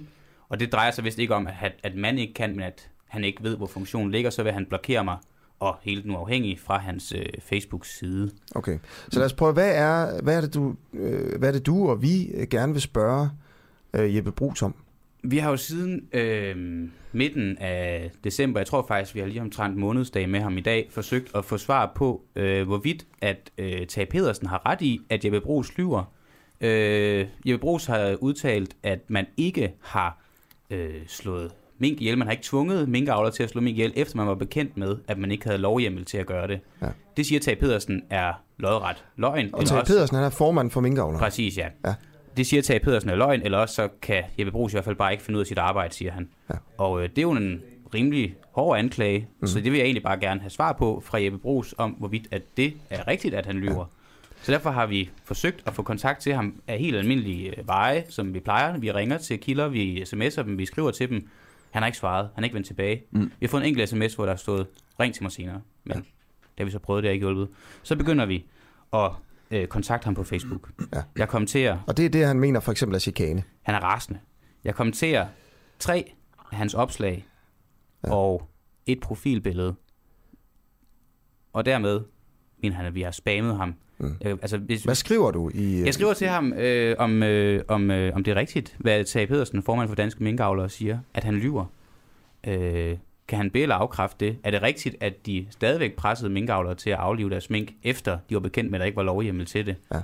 og 0.49 0.59
det 0.59 0.71
drejer 0.71 0.91
sig 0.91 1.03
vist 1.03 1.19
ikke 1.19 1.35
om, 1.35 1.47
at, 1.61 1.71
at 1.83 1.95
man 1.95 2.17
ikke 2.17 2.33
kan, 2.33 2.51
men 2.51 2.61
at 2.63 2.89
han 3.07 3.23
ikke 3.23 3.43
ved, 3.43 3.57
hvor 3.57 3.67
funktionen 3.67 4.11
ligger, 4.11 4.29
så 4.29 4.43
vil 4.43 4.51
han 4.51 4.65
blokere 4.65 5.03
mig 5.03 5.17
og 5.59 5.77
helt 5.81 6.05
nu 6.05 6.15
afhængig 6.15 6.59
fra 6.59 6.77
hans 6.77 7.13
øh, 7.15 7.25
Facebook-side. 7.41 8.31
Okay, 8.55 8.79
så 9.09 9.19
lad 9.19 9.25
os 9.25 9.33
prøve, 9.33 9.53
hvad 9.53 9.75
er, 9.75 10.21
hvad 10.21 10.37
er, 10.37 10.41
det, 10.41 10.53
du, 10.53 10.75
øh, 10.93 11.39
hvad 11.39 11.49
er 11.49 11.53
det 11.53 11.65
du 11.65 11.89
og 11.89 12.01
vi 12.01 12.47
gerne 12.49 12.73
vil 12.73 12.81
spørge 12.81 13.29
øh, 13.93 14.15
Jeppe 14.15 14.31
Brugs 14.31 14.61
om? 14.61 14.75
Vi 15.23 15.37
har 15.37 15.49
jo 15.49 15.57
siden 15.57 16.07
øh, 16.13 16.87
midten 17.11 17.57
af 17.57 18.11
december, 18.23 18.59
jeg 18.59 18.67
tror 18.67 18.85
faktisk, 18.87 19.15
vi 19.15 19.19
har 19.19 19.27
lige 19.27 19.41
omtrent 19.41 19.77
månedsdag 19.77 20.29
med 20.29 20.39
ham 20.39 20.57
i 20.57 20.61
dag, 20.61 20.87
forsøgt 20.91 21.35
at 21.35 21.45
få 21.45 21.57
svar 21.57 21.91
på, 21.95 22.21
øh, 22.35 22.67
hvorvidt 22.67 23.05
at 23.21 23.51
øh, 23.57 23.87
Tage 23.87 24.05
Pedersen 24.05 24.47
har 24.47 24.61
ret 24.65 24.81
i, 24.81 25.01
at 25.09 25.25
Jeppe 25.25 25.41
Brugs 25.41 25.77
lyver. 25.77 26.03
Øh, 26.61 27.27
Jeppe 27.45 27.61
Brugs 27.61 27.85
har 27.85 28.17
udtalt, 28.21 28.75
at 28.83 28.99
man 29.07 29.25
ikke 29.37 29.73
har 29.81 30.17
øh, 30.69 30.95
slået 31.07 31.51
mink 31.77 32.01
ihjel. 32.01 32.17
Man 32.17 32.27
har 32.27 32.31
ikke 32.31 32.43
tvunget 32.43 32.89
minkavler 32.89 33.29
til 33.29 33.43
at 33.43 33.49
slå 33.49 33.61
mink 33.61 33.77
ihjel, 33.77 33.93
efter 33.95 34.17
man 34.17 34.27
var 34.27 34.35
bekendt 34.35 34.77
med, 34.77 34.97
at 35.07 35.17
man 35.17 35.31
ikke 35.31 35.45
havde 35.45 35.57
lovhjemmel 35.57 36.05
til 36.05 36.17
at 36.17 36.25
gøre 36.25 36.47
det. 36.47 36.59
Ja. 36.81 36.87
Det 37.17 37.25
siger 37.25 37.39
Tage 37.39 37.55
Pedersen 37.55 38.03
er 38.09 38.33
lodret 38.57 39.03
løgn. 39.15 39.49
Og 39.53 39.65
Tage 39.65 39.85
Pedersen 39.85 40.15
han 40.15 40.25
er 40.25 40.29
formand 40.29 40.71
for 40.71 40.81
minkavler. 40.81 41.19
Præcis, 41.19 41.57
ja. 41.57 41.67
ja. 41.85 41.93
Det 42.39 42.47
siger 42.47 42.61
Tage 42.61 42.79
Pedersen 42.79 43.09
er 43.09 43.15
løgn, 43.15 43.41
eller 43.41 43.57
også 43.57 43.75
så 43.75 43.87
kan 44.01 44.23
Jeppe 44.37 44.51
Brugs 44.51 44.73
i 44.73 44.75
hvert 44.75 44.85
fald 44.85 44.95
bare 44.95 45.11
ikke 45.11 45.23
finde 45.23 45.37
ud 45.37 45.41
af 45.41 45.47
sit 45.47 45.57
arbejde, 45.57 45.93
siger 45.93 46.11
han. 46.11 46.29
Ja. 46.49 46.55
Og 46.77 47.03
øh, 47.03 47.09
det 47.09 47.17
er 47.17 47.21
jo 47.21 47.31
en 47.31 47.61
rimelig 47.93 48.35
hård 48.51 48.79
anklage, 48.79 49.27
mm. 49.39 49.47
så 49.47 49.61
det 49.61 49.71
vil 49.71 49.77
jeg 49.77 49.85
egentlig 49.85 50.03
bare 50.03 50.19
gerne 50.19 50.39
have 50.39 50.49
svar 50.49 50.73
på 50.73 51.01
fra 51.05 51.21
Jeppe 51.21 51.37
Brugs, 51.37 51.75
om 51.77 51.91
hvorvidt 51.91 52.27
at 52.31 52.41
det 52.57 52.73
er 52.89 53.07
rigtigt, 53.07 53.33
at 53.33 53.45
han 53.45 53.55
lyver. 53.55 53.79
Ja. 53.79 53.83
Så 54.41 54.51
derfor 54.51 54.69
har 54.69 54.85
vi 54.85 55.09
forsøgt 55.23 55.63
at 55.65 55.73
få 55.73 55.83
kontakt 55.83 56.21
til 56.21 56.33
ham 56.33 56.61
af 56.67 56.79
helt 56.79 56.95
almindelige 56.95 57.59
øh, 57.59 57.67
veje, 57.67 58.05
som 58.09 58.33
vi 58.33 58.39
plejer. 58.39 58.77
Vi 58.77 58.91
ringer 58.91 59.17
til 59.17 59.39
kilder, 59.39 59.67
vi 59.67 60.01
sms'er 60.01 60.43
dem, 60.43 60.57
vi 60.57 60.65
skriver 60.65 60.91
til 60.91 61.09
dem. 61.09 61.27
Han 61.71 61.81
har 61.81 61.87
ikke 61.87 61.97
svaret, 61.97 62.29
han 62.35 62.43
er 62.43 62.45
ikke 62.45 62.53
vendt 62.53 62.67
tilbage. 62.67 63.03
Mm. 63.11 63.31
Vi 63.39 63.45
har 63.45 63.47
fået 63.47 63.61
en 63.61 63.67
enkelt 63.67 63.89
sms, 63.89 64.15
hvor 64.15 64.25
der 64.25 64.33
er 64.33 64.37
stået, 64.37 64.67
ring 64.99 65.13
til 65.13 65.23
mig 65.23 65.31
senere. 65.31 65.61
Men 65.83 65.97
ja. 65.97 65.99
det 65.99 66.57
har 66.57 66.65
vi 66.65 66.71
så 66.71 66.79
prøvet, 66.79 67.03
det 67.03 67.09
har 67.09 67.13
ikke 67.13 67.25
hjulpet. 67.25 67.47
Så 67.83 67.95
begynder 67.95 68.25
vi 68.25 68.45
at 68.93 69.11
øh, 69.51 69.67
kontakte 69.67 70.05
ham 70.05 70.15
på 70.15 70.23
Facebook. 70.23 70.71
Ja. 70.93 71.01
Jeg 71.17 71.27
kommenterer... 71.27 71.77
Og 71.87 71.97
det 71.97 72.05
er 72.05 72.09
det, 72.09 72.25
han 72.25 72.39
mener 72.39 72.59
for 72.59 72.71
eksempel 72.71 72.95
er 72.95 72.99
chikane. 72.99 73.43
Han 73.61 73.75
er 73.75 73.79
rasende. 73.79 74.19
Jeg 74.63 74.75
kommenterer 74.75 75.27
tre 75.79 76.13
af 76.51 76.57
hans 76.57 76.73
opslag 76.73 77.25
ja. 78.03 78.13
og 78.13 78.49
et 78.85 78.99
profilbillede. 78.99 79.75
Og 81.53 81.65
dermed 81.65 82.01
mener 82.61 82.75
han, 82.75 82.85
at 82.85 82.95
vi 82.95 83.01
har 83.01 83.11
spammet 83.11 83.57
ham. 83.57 83.75
Mm. 83.97 84.15
Jeg, 84.21 84.31
altså, 84.31 84.57
hvis, 84.57 84.83
hvad 84.83 84.95
skriver 84.95 85.31
du 85.31 85.51
i... 85.53 85.83
Jeg 85.83 85.93
skriver 85.93 86.13
til 86.13 86.27
ham, 86.27 86.53
øh, 86.53 86.95
om, 86.99 87.23
øh, 87.23 87.63
om, 87.67 87.91
øh, 87.91 88.15
om 88.15 88.23
det 88.23 88.31
er 88.31 88.35
rigtigt, 88.35 88.75
hvad 88.79 89.03
Tage 89.05 89.27
Pedersen, 89.27 89.63
formand 89.63 89.87
for 89.87 89.95
Danske 89.95 90.23
Minkavlere, 90.23 90.69
siger, 90.69 90.99
at 91.13 91.23
han 91.23 91.35
lyver. 91.35 91.65
Øh, 92.47 92.97
kan 93.29 93.37
han 93.37 93.51
bede 93.51 93.63
eller 93.63 93.75
afkræfte 93.75 94.25
det? 94.25 94.37
Er 94.43 94.51
det 94.51 94.61
rigtigt, 94.61 94.95
at 94.99 95.25
de 95.25 95.47
stadigvæk 95.49 95.95
pressede 95.95 96.29
minkavlere 96.29 96.75
til 96.75 96.89
at 96.89 96.97
aflive 96.97 97.29
deres 97.29 97.49
mink, 97.49 97.71
efter 97.83 98.17
de 98.29 98.35
var 98.35 98.39
bekendt 98.39 98.71
med, 98.71 98.79
at 98.79 98.79
der 98.79 98.85
ikke 98.85 98.95
var 98.95 99.03
lovhjemmel 99.03 99.45
til 99.45 99.65
det? 99.65 99.75
Ja. 99.93 100.01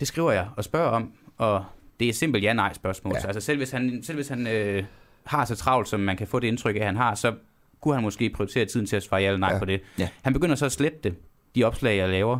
Det 0.00 0.08
skriver 0.08 0.32
jeg 0.32 0.48
og 0.56 0.64
spørger 0.64 0.88
om, 0.88 1.12
og 1.38 1.64
det 2.00 2.08
er 2.08 2.12
simpelt 2.12 2.44
ja-nej 2.44 2.72
spørgsmål. 2.72 3.14
Ja. 3.14 3.20
Så 3.20 3.26
altså 3.26 3.40
selv 3.40 3.58
hvis 3.58 3.70
han, 3.70 4.02
selv 4.02 4.16
hvis 4.16 4.28
han 4.28 4.46
øh, 4.46 4.84
har 5.24 5.44
så 5.44 5.56
travlt, 5.56 5.88
som 5.88 6.00
man 6.00 6.16
kan 6.16 6.26
få 6.26 6.40
det 6.40 6.48
indtryk 6.48 6.76
af, 6.76 6.80
at 6.80 6.86
han 6.86 6.96
har, 6.96 7.14
så 7.14 7.34
kunne 7.80 7.94
han 7.94 8.02
måske 8.02 8.30
prioritere 8.30 8.64
tiden 8.64 8.86
til 8.86 8.96
at 8.96 9.02
svare 9.02 9.20
ja 9.20 9.26
eller 9.26 9.38
nej 9.38 9.52
ja. 9.52 9.58
på 9.58 9.64
det. 9.64 9.80
Ja. 9.98 10.08
Han 10.22 10.32
begynder 10.32 10.56
så 10.56 10.64
at 10.66 10.72
slette 10.72 10.98
det, 11.04 11.14
de 11.54 11.64
opslag, 11.64 11.96
jeg 11.96 12.08
laver. 12.08 12.38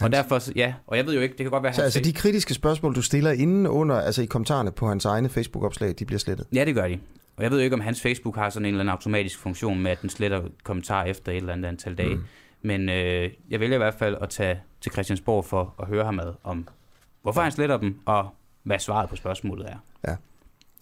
Og 0.00 0.12
derfor, 0.12 0.40
ja, 0.56 0.74
og 0.86 0.96
jeg 0.96 1.06
ved 1.06 1.14
jo 1.14 1.20
ikke, 1.20 1.32
det 1.32 1.44
kan 1.44 1.50
godt 1.50 1.62
være... 1.62 1.72
Så 1.72 1.82
altså 1.82 2.00
de 2.00 2.12
kritiske 2.12 2.54
spørgsmål, 2.54 2.94
du 2.94 3.02
stiller 3.02 3.32
inden 3.32 3.66
under, 3.66 4.00
altså 4.00 4.22
i 4.22 4.26
kommentarerne 4.26 4.72
på 4.72 4.88
hans 4.88 5.04
egne 5.04 5.28
Facebook-opslag, 5.28 5.94
de 5.98 6.04
bliver 6.04 6.18
slettet? 6.18 6.46
Ja, 6.54 6.64
det 6.64 6.74
gør 6.74 6.88
de. 6.88 6.98
Og 7.36 7.42
jeg 7.42 7.50
ved 7.50 7.60
ikke, 7.60 7.74
om 7.74 7.80
hans 7.80 8.02
Facebook 8.02 8.36
har 8.36 8.50
sådan 8.50 8.66
en 8.66 8.74
eller 8.74 8.80
anden 8.80 8.92
automatisk 8.92 9.38
funktion 9.38 9.80
med, 9.80 9.90
at 9.90 10.02
den 10.02 10.10
sletter 10.10 10.42
kommentarer 10.64 11.04
efter 11.04 11.32
et 11.32 11.36
eller 11.36 11.52
andet 11.52 11.68
antal 11.68 11.94
dage. 11.94 12.14
Mm. 12.14 12.24
Men 12.62 12.88
øh, 12.88 13.30
jeg 13.50 13.60
vælger 13.60 13.74
i 13.74 13.78
hvert 13.78 13.94
fald 13.94 14.16
at 14.20 14.28
tage 14.30 14.60
til 14.80 14.92
Christiansborg 14.92 15.44
for 15.44 15.74
at 15.80 15.86
høre 15.86 16.04
ham 16.04 16.20
ad 16.20 16.34
om, 16.42 16.68
hvorfor 17.22 17.40
han 17.40 17.52
sletter 17.52 17.76
dem, 17.76 18.00
og 18.06 18.34
hvad 18.62 18.78
svaret 18.78 19.08
på 19.08 19.16
spørgsmålet 19.16 19.66
er. 19.70 19.76
Ja. 20.08 20.16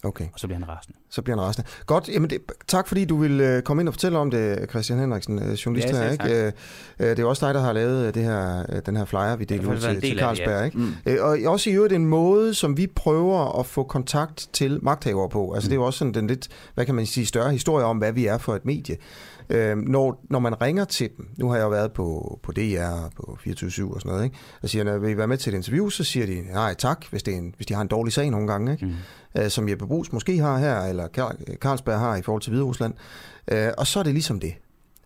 Okay. 0.03 0.25
Og 0.33 0.39
så 0.39 0.47
bliver 0.47 0.59
han 0.59 0.69
rasende. 0.69 0.97
Så 1.09 1.21
bliver 1.21 1.37
han 1.37 1.45
rasende. 1.45 1.69
Godt, 1.85 2.09
jamen 2.09 2.29
det, 2.29 2.39
tak 2.67 2.87
fordi 2.87 3.05
du 3.05 3.17
vil 3.17 3.41
øh, 3.41 3.61
komme 3.61 3.81
ind 3.81 3.87
og 3.87 3.93
fortælle 3.93 4.17
om 4.17 4.31
det, 4.31 4.69
Christian 4.69 4.99
Henriksen, 4.99 5.39
øh, 5.39 5.53
journalist 5.53 5.87
ja, 5.87 6.03
her. 6.03 6.11
Ikke? 6.11 6.45
Øh, 6.45 6.51
øh, 6.99 7.07
det 7.09 7.19
er 7.19 7.25
også 7.25 7.45
dig, 7.45 7.53
der 7.53 7.61
har 7.61 7.73
lavet 7.73 8.15
det 8.15 8.23
her, 8.23 8.63
den 8.85 8.97
her 8.97 9.05
flyer, 9.05 9.35
vi 9.35 9.45
deler 9.45 9.71
ud 9.71 9.77
til, 9.77 10.01
til 10.01 10.19
Carlsberg. 10.19 10.47
Det, 10.47 10.59
ja. 10.59 10.63
ikke? 10.63 10.77
Mm. 10.77 10.93
Og 11.21 11.51
også 11.51 11.69
i 11.69 11.73
øvrigt 11.73 11.93
en 11.93 12.05
måde, 12.05 12.53
som 12.53 12.77
vi 12.77 12.87
prøver 12.87 13.59
at 13.59 13.65
få 13.65 13.83
kontakt 13.83 14.49
til 14.53 14.79
magthavere 14.81 15.29
på. 15.29 15.53
Altså 15.53 15.67
mm. 15.67 15.69
det 15.69 15.75
er 15.75 15.79
jo 15.79 15.85
også 15.85 15.99
sådan 15.99 16.13
den 16.13 16.27
lidt, 16.27 16.47
hvad 16.73 16.85
kan 16.85 16.95
man 16.95 17.05
sige, 17.05 17.25
større 17.25 17.51
historie 17.51 17.85
om, 17.85 17.97
hvad 17.97 18.11
vi 18.11 18.25
er 18.25 18.37
for 18.37 18.55
et 18.55 18.65
medie. 18.65 18.97
Øh, 19.51 19.77
når, 19.77 20.25
når 20.29 20.39
man 20.39 20.61
ringer 20.61 20.85
til 20.85 21.09
dem, 21.17 21.27
nu 21.37 21.49
har 21.49 21.55
jeg 21.55 21.63
jo 21.63 21.69
været 21.69 21.91
på, 21.91 22.39
på 22.43 22.51
DR, 22.51 23.09
på 23.15 23.37
24-7 23.47 23.47
og 23.47 23.71
sådan 23.71 23.99
noget, 24.05 24.23
ikke? 24.23 24.35
og 24.61 24.69
siger, 24.69 24.83
når 24.83 24.97
vil 24.97 25.09
I 25.09 25.17
være 25.17 25.27
med 25.27 25.37
til 25.37 25.53
et 25.53 25.57
interview, 25.57 25.89
så 25.89 26.03
siger 26.03 26.25
de, 26.25 26.41
nej 26.53 26.73
tak, 26.73 27.05
hvis, 27.09 27.23
det 27.23 27.33
er 27.33 27.37
en, 27.37 27.53
hvis 27.55 27.67
de 27.67 27.73
har 27.73 27.81
en 27.81 27.87
dårlig 27.87 28.13
sag 28.13 28.29
nogle 28.29 28.47
gange, 28.47 28.71
ikke? 28.71 28.85
Mm. 28.85 28.93
Øh, 29.37 29.49
som 29.49 29.69
Jeppe 29.69 29.87
Brugs 29.87 30.11
måske 30.11 30.37
har 30.37 30.57
her, 30.57 30.81
eller 30.81 31.07
Carlsberg 31.55 31.99
har 31.99 32.15
i 32.15 32.21
forhold 32.21 32.41
til 32.41 32.49
Hvide 32.49 32.63
Rusland. 32.63 32.93
Øh, 33.51 33.69
og 33.77 33.87
så 33.87 33.99
er 33.99 34.03
det 34.03 34.13
ligesom 34.13 34.39
det. 34.39 34.53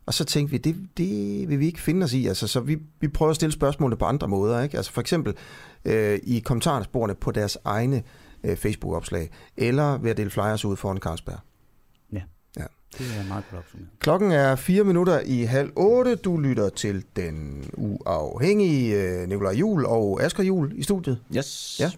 Og 0.06 0.14
så 0.14 0.26
tænkte 0.26 0.52
vi, 0.52 0.58
det, 0.58 0.76
det 0.98 1.50
vil 1.50 1.60
vi 1.60 1.66
ikke 1.66 1.82
finde 1.82 2.04
os 2.04 2.14
i. 2.14 2.28
Altså, 2.28 2.48
så 2.48 2.60
vi, 2.60 2.78
vi 3.00 3.08
prøver 3.08 3.30
at 3.30 3.36
stille 3.36 3.54
spørgsmålene 3.54 3.98
på 3.98 4.06
andre 4.06 4.28
måder. 4.28 4.62
Ikke? 4.62 4.78
Altså 4.78 4.92
for 4.92 5.02
eksempel 5.02 5.34
øh, 5.86 6.20
i 6.24 6.40
kommentarsporene 6.40 7.16
på 7.16 7.32
deres 7.32 7.58
egne 7.66 8.04
øh, 8.44 8.58
Facebook-opslag, 8.58 9.30
eller 9.58 9.98
ved 9.98 10.12
at 10.12 10.18
dele 10.18 10.30
flyers 10.30 10.66
ud 10.66 10.76
foran 10.76 10.98
Carlsberg. 10.98 11.40
Det 12.98 13.06
er 13.20 13.28
meget 13.28 13.44
godt 13.52 13.60
opsummeret. 13.60 13.90
Klokken 14.00 14.32
er 14.32 14.56
4 14.56 14.84
minutter 14.84 15.20
i 15.26 15.44
halv 15.44 15.72
8. 15.76 16.16
Du 16.16 16.38
lytter 16.38 16.70
til 16.70 17.04
den 17.16 17.66
uafhængige 17.74 18.96
øh, 18.96 19.30
Nikolaj 19.30 19.54
Jul 19.54 19.86
og 19.86 20.24
Asger 20.24 20.44
Jul 20.44 20.72
i 20.76 20.84
studiet. 20.84 21.20
Yes. 21.38 21.78
Ja. 21.80 21.92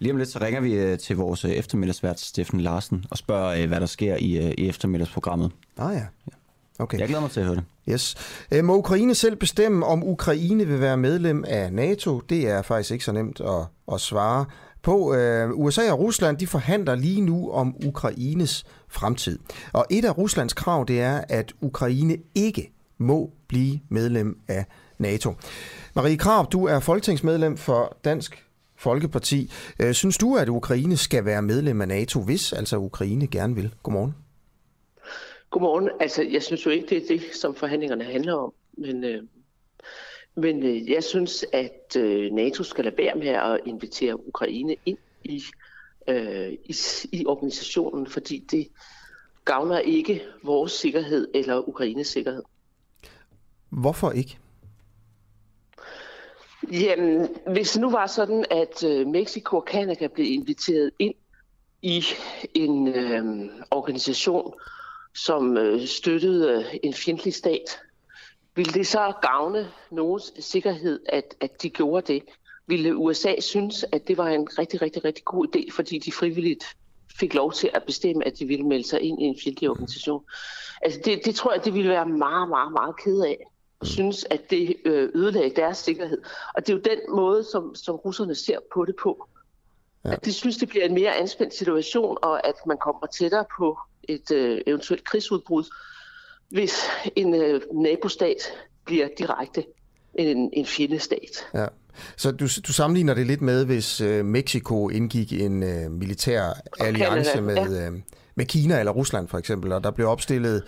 Lige 0.00 0.12
om 0.12 0.16
lidt 0.16 0.28
så 0.28 0.38
ringer 0.40 0.60
vi 0.60 0.72
øh, 0.72 0.98
til 0.98 1.16
vores 1.16 1.44
øh, 1.44 1.50
eftermiddagsvært 1.50 2.20
Steffen 2.20 2.60
Larsen 2.60 3.04
og 3.10 3.18
spørger, 3.18 3.66
hvad 3.66 3.80
der 3.80 3.86
sker 3.86 4.16
i, 4.16 4.52
i 4.58 4.68
eftermiddagsprogrammet. 4.68 5.50
Ah 5.78 5.94
ja. 5.94 6.02
Okay. 6.78 6.98
Jeg 6.98 7.08
glæder 7.08 7.20
mig 7.20 7.30
til 7.30 7.40
at 7.40 7.46
høre 7.46 7.56
det. 7.56 7.64
Yes. 7.88 8.16
Må 8.62 8.76
Ukraine 8.76 9.14
selv 9.14 9.36
bestemme, 9.36 9.86
om 9.86 10.04
Ukraine 10.04 10.66
vil 10.66 10.80
være 10.80 10.96
medlem 10.96 11.44
af 11.48 11.72
NATO? 11.72 12.20
Det 12.20 12.48
er 12.48 12.62
faktisk 12.62 12.90
ikke 12.90 13.04
så 13.04 13.12
nemt 13.12 13.40
at, 13.40 13.66
at 13.92 14.00
svare 14.00 14.44
på. 14.82 15.14
USA 15.52 15.92
og 15.92 15.98
Rusland 15.98 16.38
de 16.38 16.46
forhandler 16.46 16.94
lige 16.94 17.20
nu 17.20 17.50
om 17.50 17.76
Ukraines 17.86 18.64
fremtid. 18.88 19.38
Og 19.72 19.86
et 19.90 20.04
af 20.04 20.18
Ruslands 20.18 20.52
krav, 20.52 20.84
det 20.88 21.00
er, 21.00 21.20
at 21.28 21.52
Ukraine 21.60 22.16
ikke 22.34 22.72
må 22.98 23.30
blive 23.48 23.80
medlem 23.88 24.38
af 24.48 24.64
NATO. 24.98 25.34
Marie 25.94 26.16
Krav, 26.16 26.46
du 26.52 26.64
er 26.64 26.80
folketingsmedlem 26.80 27.56
for 27.56 27.96
Dansk 28.04 28.44
Folkeparti. 28.80 29.50
Øh, 29.80 29.94
synes 29.94 30.18
du, 30.18 30.36
at 30.36 30.48
Ukraine 30.48 30.96
skal 30.96 31.24
være 31.24 31.42
medlem 31.42 31.80
af 31.80 31.88
NATO, 31.88 32.20
hvis 32.22 32.52
altså 32.52 32.76
Ukraine 32.76 33.26
gerne 33.26 33.54
vil? 33.54 33.74
Godmorgen. 33.82 34.14
Godmorgen. 35.50 35.90
Altså, 36.00 36.22
jeg 36.22 36.42
synes 36.42 36.66
jo 36.66 36.70
ikke, 36.70 36.86
det 36.86 36.96
er 36.96 37.06
det, 37.08 37.22
som 37.34 37.54
forhandlingerne 37.54 38.04
handler 38.04 38.34
om. 38.34 38.52
Men, 38.78 39.04
øh, 39.04 39.22
men 40.36 40.62
øh, 40.62 40.90
jeg 40.90 41.04
synes, 41.04 41.44
at 41.52 41.96
øh, 41.96 42.32
NATO 42.32 42.62
skal 42.62 42.84
lade 42.84 42.96
være 42.98 43.14
med 43.14 43.28
at 43.28 43.60
invitere 43.66 44.28
Ukraine 44.28 44.76
ind 44.86 44.98
i 45.24 45.42
øh, 46.08 46.52
i, 46.52 46.74
i 47.12 47.26
organisationen, 47.26 48.06
fordi 48.06 48.46
det 48.50 48.68
gavner 49.44 49.78
ikke 49.78 50.22
vores 50.44 50.72
sikkerhed 50.72 51.28
eller 51.34 51.68
Ukraines 51.68 52.06
sikkerhed. 52.06 52.42
Hvorfor 53.70 54.10
ikke? 54.10 54.38
Jamen, 56.72 57.28
hvis 57.52 57.70
det 57.70 57.80
nu 57.80 57.90
var 57.90 58.06
sådan, 58.06 58.44
at 58.50 58.84
øh, 58.84 59.06
Mexico 59.06 59.56
og 59.56 59.66
Canada 59.70 60.06
blev 60.06 60.26
inviteret 60.26 60.90
ind 60.98 61.14
i 61.82 62.04
en 62.54 62.88
øh, 62.88 63.50
organisation, 63.70 64.54
som 65.14 65.56
øh, 65.56 65.86
støttede 65.86 66.52
øh, 66.52 66.78
en 66.82 66.94
fjendtlig 66.94 67.34
stat, 67.34 67.80
ville 68.56 68.72
det 68.72 68.86
så 68.86 69.12
gavne 69.22 69.68
nogens 69.90 70.32
sikkerhed, 70.38 71.00
at, 71.08 71.34
at 71.40 71.62
de 71.62 71.70
gjorde 71.70 72.12
det? 72.12 72.22
ville 72.70 72.96
USA 72.96 73.34
synes, 73.40 73.84
at 73.92 74.08
det 74.08 74.18
var 74.18 74.28
en 74.28 74.48
rigtig, 74.58 74.82
rigtig, 74.82 75.04
rigtig 75.04 75.24
god 75.24 75.46
idé, 75.46 75.76
fordi 75.76 75.98
de 75.98 76.12
frivilligt 76.12 76.64
fik 77.18 77.34
lov 77.34 77.52
til 77.52 77.70
at 77.74 77.82
bestemme, 77.82 78.26
at 78.26 78.38
de 78.38 78.46
ville 78.46 78.66
melde 78.66 78.88
sig 78.88 79.00
ind 79.00 79.22
i 79.22 79.24
en 79.24 79.36
fjendtlig 79.44 79.70
organisation. 79.70 80.24
Altså 80.82 81.00
det, 81.04 81.24
det 81.24 81.34
tror 81.34 81.52
jeg, 81.52 81.64
det 81.64 81.74
ville 81.74 81.90
være 81.90 82.06
meget, 82.06 82.48
meget, 82.48 82.72
meget 82.72 82.94
ked 83.04 83.20
af 83.20 83.38
synes, 83.82 84.26
at 84.30 84.50
det 84.50 84.76
øh, 84.84 85.08
ødelagde 85.14 85.52
deres 85.56 85.78
sikkerhed. 85.78 86.18
Og 86.54 86.66
det 86.66 86.72
er 86.72 86.76
jo 86.76 86.82
den 86.84 87.14
måde, 87.16 87.44
som, 87.52 87.74
som 87.74 87.94
russerne 87.94 88.34
ser 88.34 88.58
på 88.74 88.84
det 88.84 88.94
på. 89.02 89.28
Ja. 90.04 90.12
At 90.12 90.24
de 90.24 90.32
synes, 90.32 90.56
det 90.56 90.68
bliver 90.68 90.84
en 90.84 90.94
mere 90.94 91.16
anspændt 91.16 91.54
situation, 91.54 92.18
og 92.22 92.46
at 92.46 92.54
man 92.66 92.76
kommer 92.84 93.06
tættere 93.06 93.44
på 93.58 93.78
et 94.02 94.30
øh, 94.30 94.60
eventuelt 94.66 95.04
krigsudbrud, 95.04 95.64
hvis 96.48 96.74
en 97.16 97.34
øh, 97.34 97.60
nabostat 97.72 98.36
bliver 98.84 99.08
direkte 99.18 99.64
en, 100.14 100.50
en 100.52 100.66
fjendestat. 100.66 101.46
Ja. 101.54 101.66
Så 102.16 102.30
du, 102.30 102.46
du 102.66 102.72
sammenligner 102.72 103.14
det 103.14 103.26
lidt 103.26 103.40
med, 103.40 103.64
hvis 103.64 104.00
øh, 104.00 104.24
Mexico 104.24 104.88
indgik 104.88 105.32
en 105.32 105.62
øh, 105.62 105.90
militær 105.90 106.42
alliance 106.80 107.40
med, 107.40 107.54
ja. 107.54 107.86
øh, 107.86 107.92
med 108.34 108.46
Kina 108.46 108.78
eller 108.78 108.92
Rusland 108.92 109.28
for 109.28 109.38
eksempel, 109.38 109.72
og 109.72 109.84
der 109.84 109.90
blev 109.90 110.08
opstillet 110.08 110.62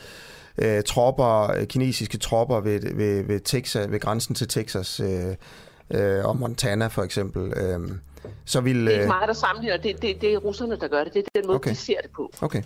øh, 0.58 0.82
tropper, 0.82 1.50
øh, 1.50 1.66
kinesiske 1.66 2.18
tropper 2.18 2.60
ved, 2.60 2.94
ved, 2.94 3.22
ved, 3.24 3.40
Texas, 3.40 3.90
ved 3.90 4.00
grænsen 4.00 4.34
til 4.34 4.48
Texas 4.48 5.00
øh, 5.00 5.36
øh, 5.90 6.24
og 6.24 6.36
Montana 6.36 6.86
for 6.86 7.02
eksempel. 7.02 7.52
Øh, 7.56 7.80
så 8.44 8.60
vil, 8.60 8.76
det 8.76 8.86
er 8.86 8.90
ikke 8.90 9.02
øh, 9.02 9.08
mig, 9.08 9.28
der 9.28 9.32
sammenligner. 9.32 9.76
Det, 9.76 10.02
det, 10.02 10.20
det 10.20 10.34
er 10.34 10.38
russerne, 10.38 10.76
der 10.76 10.88
gør 10.88 11.04
det. 11.04 11.14
Det 11.14 11.24
er 11.34 11.40
den 11.40 11.46
måde, 11.46 11.56
okay. 11.56 11.70
de 11.70 11.76
ser 11.76 12.00
det 12.02 12.10
på. 12.10 12.32
Okay. 12.40 12.62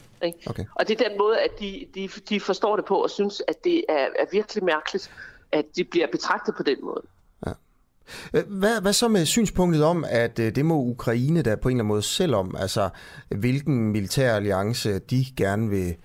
Okay. 0.46 0.64
Og 0.74 0.88
det 0.88 1.00
er 1.00 1.08
den 1.08 1.18
måde, 1.18 1.40
at 1.40 1.50
de, 1.60 1.86
de, 1.94 2.08
de 2.28 2.40
forstår 2.40 2.76
det 2.76 2.84
på 2.84 3.02
og 3.02 3.10
synes, 3.10 3.42
at 3.48 3.64
det 3.64 3.84
er, 3.88 3.94
er 3.94 4.24
virkelig 4.32 4.64
mærkeligt, 4.64 5.10
at 5.52 5.64
de 5.76 5.84
bliver 5.84 6.06
betragtet 6.12 6.54
på 6.56 6.62
den 6.62 6.76
måde. 6.82 7.02
Hvad, 8.48 8.80
hvad 8.80 8.92
så 8.92 9.08
med 9.08 9.26
synspunktet 9.26 9.84
om, 9.84 10.04
at 10.08 10.38
øh, 10.38 10.54
det 10.54 10.64
må 10.64 10.74
Ukraine 10.74 11.42
da 11.42 11.54
på 11.54 11.68
en 11.68 11.76
eller 11.76 11.82
anden 11.82 11.88
måde 11.88 12.02
selv 12.02 12.34
om, 12.34 12.56
altså 12.58 12.88
hvilken 13.28 13.92
militær 13.92 14.34
alliance 14.34 14.98
de 14.98 15.24
gerne 15.36 15.68
vil, 15.68 15.96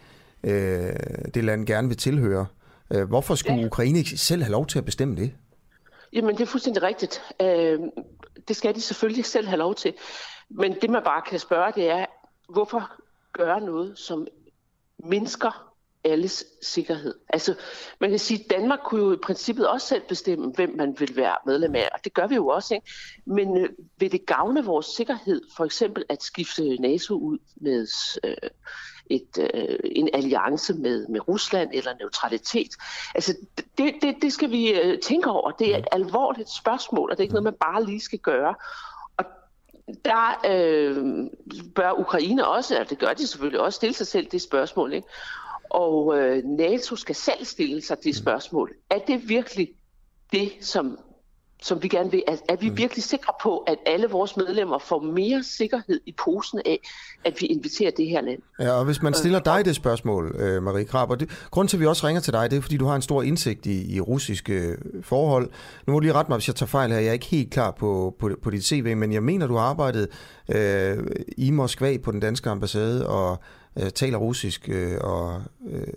øh, 0.43 0.93
det 1.33 1.43
land 1.43 1.65
gerne 1.65 1.87
vil 1.87 1.97
tilhøre? 1.97 2.45
Øh, 2.93 3.07
hvorfor 3.07 3.35
skulle 3.35 3.59
ja. 3.59 3.65
Ukraine 3.65 3.99
ikke 3.99 4.17
selv 4.17 4.41
have 4.43 4.51
lov 4.51 4.67
til 4.67 4.77
at 4.77 4.85
bestemme 4.85 5.15
det? 5.15 5.33
Jamen, 6.13 6.35
det 6.35 6.41
er 6.41 6.45
fuldstændig 6.45 6.83
rigtigt. 6.83 7.21
Øh, 7.41 7.79
Det 8.47 8.55
skal 8.55 8.75
de 8.75 8.81
selvfølgelig 8.81 9.25
selv 9.25 9.47
have 9.47 9.57
lov 9.59 9.75
til. 9.75 9.93
Men 10.49 10.75
det 10.81 10.89
man 10.89 11.03
bare 11.03 11.21
kan 11.29 11.39
spørge, 11.39 11.71
det 11.75 11.89
er, 11.89 12.05
hvorfor 12.49 12.91
gøre 13.33 13.61
noget, 13.61 13.99
som 13.99 14.27
mindsker 15.03 15.71
alles 16.03 16.45
sikkerhed. 16.61 17.15
Altså, 17.29 17.55
man 17.99 18.09
kan 18.09 18.19
sige, 18.19 18.43
at 18.43 18.49
Danmark 18.49 18.79
kunne 18.85 19.01
jo 19.01 19.13
i 19.13 19.17
princippet 19.23 19.67
også 19.67 19.87
selv 19.87 20.01
bestemme, 20.09 20.51
hvem 20.55 20.75
man 20.77 20.95
vil 20.99 21.15
være 21.15 21.35
medlem 21.45 21.75
af, 21.75 21.89
og 21.93 21.99
det 22.03 22.13
gør 22.13 22.27
vi 22.27 22.35
jo 22.35 22.47
også. 22.47 22.73
Ikke? 22.73 22.87
Men 23.25 23.57
øh, 23.57 23.69
vil 23.97 24.11
det 24.11 24.25
gavne 24.25 24.65
vores 24.65 24.85
sikkerhed, 24.85 25.41
for 25.55 25.65
eksempel 25.65 26.03
at 26.09 26.23
skifte 26.23 26.75
NATO 26.81 27.15
ud 27.15 27.37
med 27.55 27.87
øh, 28.23 28.49
et, 29.11 29.49
øh, 29.53 29.79
en 29.83 30.09
alliance 30.13 30.73
med, 30.73 31.07
med 31.07 31.27
Rusland 31.27 31.69
eller 31.73 31.91
neutralitet? 31.99 32.71
Altså, 33.15 33.35
det, 33.77 33.93
det, 34.01 34.15
det 34.21 34.33
skal 34.33 34.51
vi 34.51 34.73
øh, 34.81 34.99
tænke 34.99 35.29
over. 35.29 35.51
Det 35.51 35.73
er 35.73 35.77
et 35.77 35.87
alvorligt 35.91 36.49
spørgsmål, 36.49 37.11
og 37.11 37.17
det 37.17 37.19
er 37.19 37.23
ikke 37.23 37.33
noget, 37.33 37.43
man 37.43 37.53
bare 37.59 37.85
lige 37.85 38.01
skal 38.01 38.19
gøre 38.19 38.55
der 40.05 40.41
øh, 40.45 41.27
bør 41.75 41.91
Ukraine 41.91 42.47
også, 42.47 42.79
og 42.79 42.89
det 42.89 42.99
gør 42.99 43.13
de 43.13 43.27
selvfølgelig 43.27 43.59
også, 43.59 43.75
stille 43.75 43.93
sig 43.93 44.07
selv 44.07 44.27
det 44.31 44.41
spørgsmål. 44.41 44.93
Ikke? 44.93 45.07
Og 45.69 46.17
øh, 46.17 46.43
NATO 46.43 46.95
skal 46.95 47.15
selv 47.15 47.45
stille 47.45 47.81
sig 47.81 47.97
det 48.03 48.15
spørgsmål. 48.15 48.73
Er 48.89 48.99
det 48.99 49.29
virkelig 49.29 49.69
det, 50.31 50.51
som, 50.61 50.99
som 51.61 51.83
vi 51.83 51.87
gerne 51.87 52.11
vil? 52.11 52.23
Er, 52.27 52.35
er 52.49 52.55
vi 52.55 52.69
mm. 52.69 52.77
virkelig 52.77 53.03
sikre 53.03 53.33
på, 53.43 53.57
at 53.57 53.77
alle 53.85 54.07
vores 54.07 54.37
medlemmer 54.37 54.79
får 54.79 54.99
mere 54.99 55.43
sikkerhed 55.43 55.99
i 56.05 56.15
posen 56.17 56.59
af, 56.65 56.79
at 57.25 57.41
vi 57.41 57.45
inviterer 57.45 57.91
det 57.91 58.07
her 58.07 58.21
land? 58.21 58.39
Ja, 58.59 58.71
og 58.71 58.85
hvis 58.85 59.01
man 59.01 59.13
stiller 59.13 59.39
øh, 59.39 59.45
dig 59.45 59.65
det 59.65 59.75
spørgsmål, 59.75 60.35
øh, 60.39 60.63
Marie 60.63 60.85
Krab, 60.85 61.09
og 61.09 61.19
det, 61.19 61.29
grund 61.51 61.67
til, 61.67 61.77
at 61.77 61.81
vi 61.81 61.85
også 61.85 62.07
ringer 62.07 62.21
til 62.21 62.33
dig, 62.33 62.51
det 62.51 62.57
er, 62.57 62.61
fordi 62.61 62.77
du 62.77 62.85
har 62.85 62.95
en 62.95 63.01
stor 63.01 63.23
indsigt 63.23 63.65
i, 63.65 63.95
i 63.95 64.01
russiske 64.01 64.53
øh, 64.53 64.77
forhold. 65.03 65.49
Nu 65.87 65.93
må 65.93 65.99
du 65.99 66.03
lige 66.03 66.13
rette 66.13 66.31
mig, 66.31 66.37
hvis 66.37 66.47
jeg 66.47 66.55
tager 66.55 66.67
fejl 66.67 66.91
her. 66.91 66.99
Jeg 66.99 67.09
er 67.09 67.13
ikke 67.13 67.25
helt 67.25 67.51
klar 67.51 67.71
på, 67.71 68.15
på, 68.19 68.29
på 68.41 68.49
dit 68.49 68.65
CV, 68.65 68.95
men 68.97 69.13
jeg 69.13 69.23
mener, 69.23 69.47
du 69.47 69.55
har 69.55 69.63
arbejdet 69.63 70.07
øh, 70.49 70.97
i 71.37 71.51
Moskva 71.51 71.97
på 71.97 72.11
den 72.11 72.19
danske 72.19 72.49
ambassade, 72.49 73.07
og 73.07 73.39
øh, 73.79 73.89
taler 73.89 74.17
russisk 74.17 74.69
øh, 74.69 74.97
og, 75.01 75.41
øh, 75.69 75.87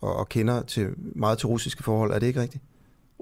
og, 0.00 0.16
og 0.16 0.28
kender 0.28 0.62
til, 0.62 0.88
meget 0.96 1.38
til 1.38 1.46
russiske 1.46 1.82
forhold. 1.82 2.12
Er 2.12 2.18
det 2.18 2.26
ikke 2.26 2.40
rigtigt? 2.40 2.64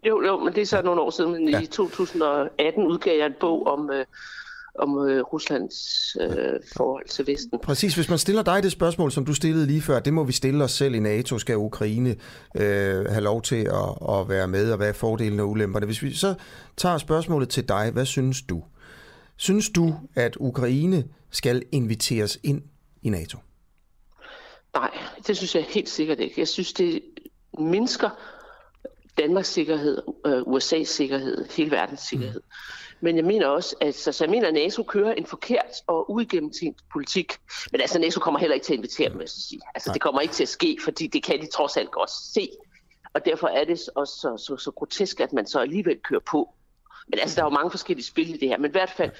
Jo, 0.06 0.22
jo, 0.26 0.38
men 0.44 0.54
det 0.54 0.62
er 0.62 0.66
så 0.66 0.82
nogle 0.82 1.00
år 1.00 1.10
siden. 1.10 1.32
Men 1.32 1.48
ja. 1.48 1.60
I 1.60 1.66
2018 1.66 2.86
udgav 2.86 3.18
jeg 3.18 3.26
en 3.26 3.34
bog 3.40 3.66
om, 3.66 3.90
øh, 3.90 4.04
om 4.74 5.08
øh, 5.08 5.22
Ruslands 5.22 6.16
øh, 6.20 6.60
forhold 6.76 7.08
til 7.08 7.26
Vesten. 7.26 7.58
Præcis. 7.58 7.94
Hvis 7.94 8.08
man 8.08 8.18
stiller 8.18 8.42
dig 8.42 8.62
det 8.62 8.72
spørgsmål, 8.72 9.12
som 9.12 9.24
du 9.24 9.34
stillede 9.34 9.66
lige 9.66 9.82
før, 9.82 10.00
det 10.00 10.12
må 10.12 10.24
vi 10.24 10.32
stille 10.32 10.64
os 10.64 10.72
selv 10.72 10.94
i 10.94 10.98
NATO. 10.98 11.38
Skal 11.38 11.56
Ukraine 11.56 12.16
øh, 12.56 13.04
have 13.06 13.20
lov 13.20 13.42
til 13.42 13.56
at, 13.56 14.18
at 14.18 14.28
være 14.28 14.48
med, 14.48 14.70
og 14.70 14.76
hvad 14.76 14.88
er 14.88 14.92
fordelene 14.92 15.42
og 15.42 15.48
ulemperne? 15.48 15.86
Hvis 15.86 16.02
vi 16.02 16.14
så 16.14 16.34
tager 16.76 16.98
spørgsmålet 16.98 17.48
til 17.48 17.68
dig, 17.68 17.90
hvad 17.92 18.04
synes 18.04 18.42
du? 18.42 18.62
Synes 19.36 19.70
du, 19.70 19.94
at 20.14 20.36
Ukraine 20.40 21.04
skal 21.30 21.62
inviteres 21.72 22.38
ind 22.42 22.62
i 23.02 23.08
NATO? 23.08 23.38
Nej, 24.74 24.90
det 25.26 25.36
synes 25.36 25.54
jeg 25.54 25.64
helt 25.68 25.88
sikkert 25.88 26.20
ikke. 26.20 26.34
Jeg 26.40 26.48
synes, 26.48 26.72
det 26.72 27.02
mindsker 27.58 28.10
Danmarks 29.18 29.48
sikkerhed, 29.48 30.02
øh, 30.26 30.40
USA's 30.40 30.84
sikkerhed, 30.84 31.48
hele 31.56 31.70
verdens 31.70 32.00
sikkerhed. 32.00 32.40
Mm. 32.40 32.96
Men 33.00 33.16
jeg 33.16 33.24
mener 33.24 33.46
også, 33.46 33.76
at 33.80 33.94
så, 33.94 34.12
så 34.12 34.24
jeg 34.24 34.30
mener, 34.30 34.48
at 34.48 34.54
NATO 34.54 34.82
kører 34.82 35.12
en 35.12 35.26
forkert 35.26 35.74
og 35.86 36.10
uigennemtænkt 36.10 36.80
politik. 36.92 37.32
Men 37.72 37.80
altså, 37.80 37.98
NATO 37.98 38.20
kommer 38.20 38.40
heller 38.40 38.54
ikke 38.54 38.64
til 38.64 38.72
at 38.72 38.76
invitere 38.76 39.10
dem, 39.10 39.20
jeg 39.20 39.28
sige. 39.28 39.60
Altså, 39.74 39.92
det 39.92 40.02
kommer 40.02 40.20
ikke 40.20 40.34
til 40.34 40.42
at 40.42 40.48
ske, 40.48 40.78
fordi 40.84 41.06
det 41.06 41.22
kan 41.22 41.40
de 41.40 41.46
trods 41.46 41.76
alt 41.76 41.90
godt 41.90 42.10
se. 42.10 42.50
Og 43.14 43.24
derfor 43.24 43.46
er 43.46 43.64
det 43.64 43.88
også 43.94 44.14
så, 44.14 44.44
så, 44.46 44.56
så 44.56 44.70
grotesk, 44.70 45.20
at 45.20 45.32
man 45.32 45.46
så 45.46 45.60
alligevel 45.60 45.98
kører 45.98 46.20
på. 46.30 46.54
Men 47.08 47.18
altså, 47.18 47.36
der 47.36 47.42
er 47.42 47.46
jo 47.46 47.54
mange 47.54 47.70
forskellige 47.70 48.06
spil 48.06 48.34
i 48.34 48.36
det 48.38 48.48
her. 48.48 48.58
Men 48.58 48.70
i 48.70 48.72
hvert 48.72 48.90
fald, 48.90 49.10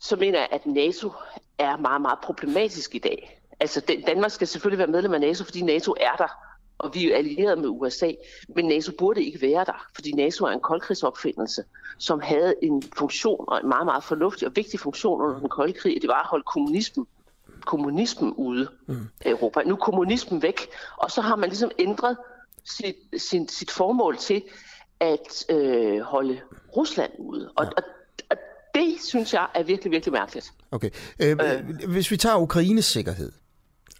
så 0.00 0.16
mener 0.16 0.38
jeg, 0.38 0.48
at 0.52 0.66
NATO 0.66 1.12
er 1.58 1.76
meget, 1.76 2.00
meget 2.00 2.18
problematisk 2.22 2.94
i 2.94 2.98
dag 2.98 3.40
altså 3.60 4.00
Danmark 4.06 4.30
skal 4.30 4.46
selvfølgelig 4.46 4.78
være 4.78 4.86
medlem 4.86 5.14
af 5.14 5.20
NATO, 5.20 5.44
fordi 5.44 5.62
NATO 5.62 5.94
er 6.00 6.16
der, 6.18 6.49
og 6.80 6.94
vi 6.94 7.12
er 7.12 7.16
allieret 7.16 7.58
med 7.58 7.68
USA, 7.68 8.10
men 8.48 8.64
NATO 8.64 8.92
burde 8.98 9.24
ikke 9.24 9.40
være 9.40 9.64
der, 9.64 9.86
fordi 9.94 10.12
NATO 10.12 10.44
er 10.44 10.50
en 10.50 10.60
koldkrigsopfindelse, 10.60 11.64
som 11.98 12.20
havde 12.20 12.54
en 12.62 12.82
funktion, 12.96 13.44
og 13.48 13.60
en 13.62 13.68
meget, 13.68 13.86
meget 13.86 14.04
fornuftig 14.04 14.48
og 14.48 14.56
vigtig 14.56 14.80
funktion 14.80 15.22
under 15.22 15.38
den 15.38 15.48
kolde 15.48 15.72
krig, 15.72 15.98
det 16.02 16.08
var 16.08 16.20
at 16.20 16.26
holde 16.26 16.44
kommunismen 16.44 17.06
kommunismen 17.66 18.32
ude 18.32 18.68
mm. 18.86 19.08
af 19.20 19.30
Europa. 19.30 19.62
Nu 19.62 19.74
er 19.74 19.78
kommunismen 19.78 20.42
væk, 20.42 20.60
og 20.96 21.10
så 21.10 21.20
har 21.20 21.36
man 21.36 21.48
ligesom 21.48 21.70
ændret 21.78 22.16
sit, 22.64 22.96
sin, 23.16 23.48
sit 23.48 23.70
formål 23.70 24.16
til 24.16 24.42
at 25.00 25.44
øh, 25.48 26.00
holde 26.00 26.40
Rusland 26.76 27.12
ude. 27.18 27.50
Og, 27.56 27.64
ja. 27.64 27.70
og, 27.70 27.82
og 28.30 28.36
det 28.74 28.96
synes 29.02 29.34
jeg 29.34 29.46
er 29.54 29.62
virkelig, 29.62 29.92
virkelig 29.92 30.12
mærkeligt. 30.12 30.52
Okay. 30.70 30.90
Øh, 31.18 31.30
øh, 31.30 31.88
hvis 31.88 32.10
vi 32.10 32.16
tager 32.16 32.36
Ukraines 32.36 32.84
sikkerhed, 32.84 33.32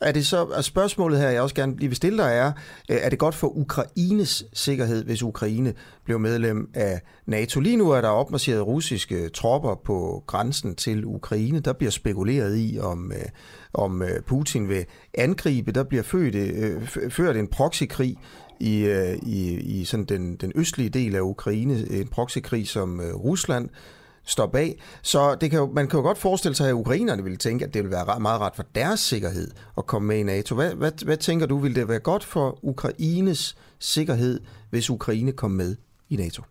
er 0.00 0.12
det 0.12 0.26
så, 0.26 0.46
er 0.46 0.60
spørgsmålet 0.60 1.20
her, 1.20 1.28
jeg 1.28 1.42
også 1.42 1.54
gerne 1.54 1.76
lige 1.76 1.88
vil 1.88 1.96
stille 1.96 2.18
dig, 2.18 2.30
er, 2.32 2.52
øh, 2.90 2.96
er 3.00 3.08
det 3.08 3.18
godt 3.18 3.34
for 3.34 3.56
Ukraines 3.58 4.44
sikkerhed, 4.52 5.04
hvis 5.04 5.22
Ukraine 5.22 5.74
blev 6.04 6.18
medlem 6.18 6.70
af 6.74 7.00
NATO? 7.26 7.60
Lige 7.60 7.76
nu 7.76 7.90
er 7.90 8.00
der 8.00 8.08
opmarcheret 8.08 8.66
russiske 8.66 9.28
tropper 9.28 9.74
på 9.84 10.24
grænsen 10.26 10.74
til 10.74 11.04
Ukraine. 11.04 11.60
Der 11.60 11.72
bliver 11.72 11.90
spekuleret 11.90 12.58
i, 12.58 12.78
om, 12.82 13.12
øh, 13.12 13.28
om 13.74 14.02
øh, 14.02 14.22
Putin 14.22 14.68
vil 14.68 14.86
angribe. 15.14 15.72
Der 15.72 15.84
bliver 15.84 16.02
født, 16.02 17.12
ført 17.12 17.36
en 17.36 17.48
proxykrig 17.48 18.16
i, 18.60 18.86
i, 19.22 19.60
i 19.60 19.84
sådan 19.84 20.04
den, 20.04 20.36
den 20.36 20.52
østlige 20.54 20.90
del 20.90 21.16
af 21.16 21.20
Ukraine, 21.20 21.90
en 21.90 22.08
proxykrig, 22.08 22.68
som 22.68 23.00
Rusland 23.00 23.68
stoppe 24.30 24.58
af. 24.58 24.76
Så 25.02 25.34
det 25.34 25.50
kan 25.50 25.58
jo, 25.58 25.66
man 25.66 25.88
kan 25.88 25.98
jo 25.98 26.02
godt 26.02 26.18
forestille 26.18 26.54
sig, 26.54 26.68
at 26.68 26.72
ukrainerne 26.72 27.22
ville 27.22 27.38
tænke, 27.38 27.64
at 27.64 27.74
det 27.74 27.82
ville 27.82 27.96
være 27.96 28.20
meget 28.20 28.40
ret 28.40 28.56
for 28.56 28.62
deres 28.74 29.00
sikkerhed 29.00 29.50
at 29.78 29.86
komme 29.86 30.08
med 30.08 30.18
i 30.18 30.22
NATO. 30.22 30.54
Hvad, 30.54 30.74
hvad, 30.74 31.04
hvad 31.04 31.16
tænker 31.16 31.46
du, 31.46 31.58
ville 31.58 31.80
det 31.80 31.88
være 31.88 31.98
godt 31.98 32.24
for 32.24 32.58
Ukraines 32.62 33.56
sikkerhed, 33.78 34.40
hvis 34.70 34.90
Ukraine 34.90 35.32
kom 35.32 35.50
med 35.50 35.76
i 36.08 36.16
NATO? 36.16 36.42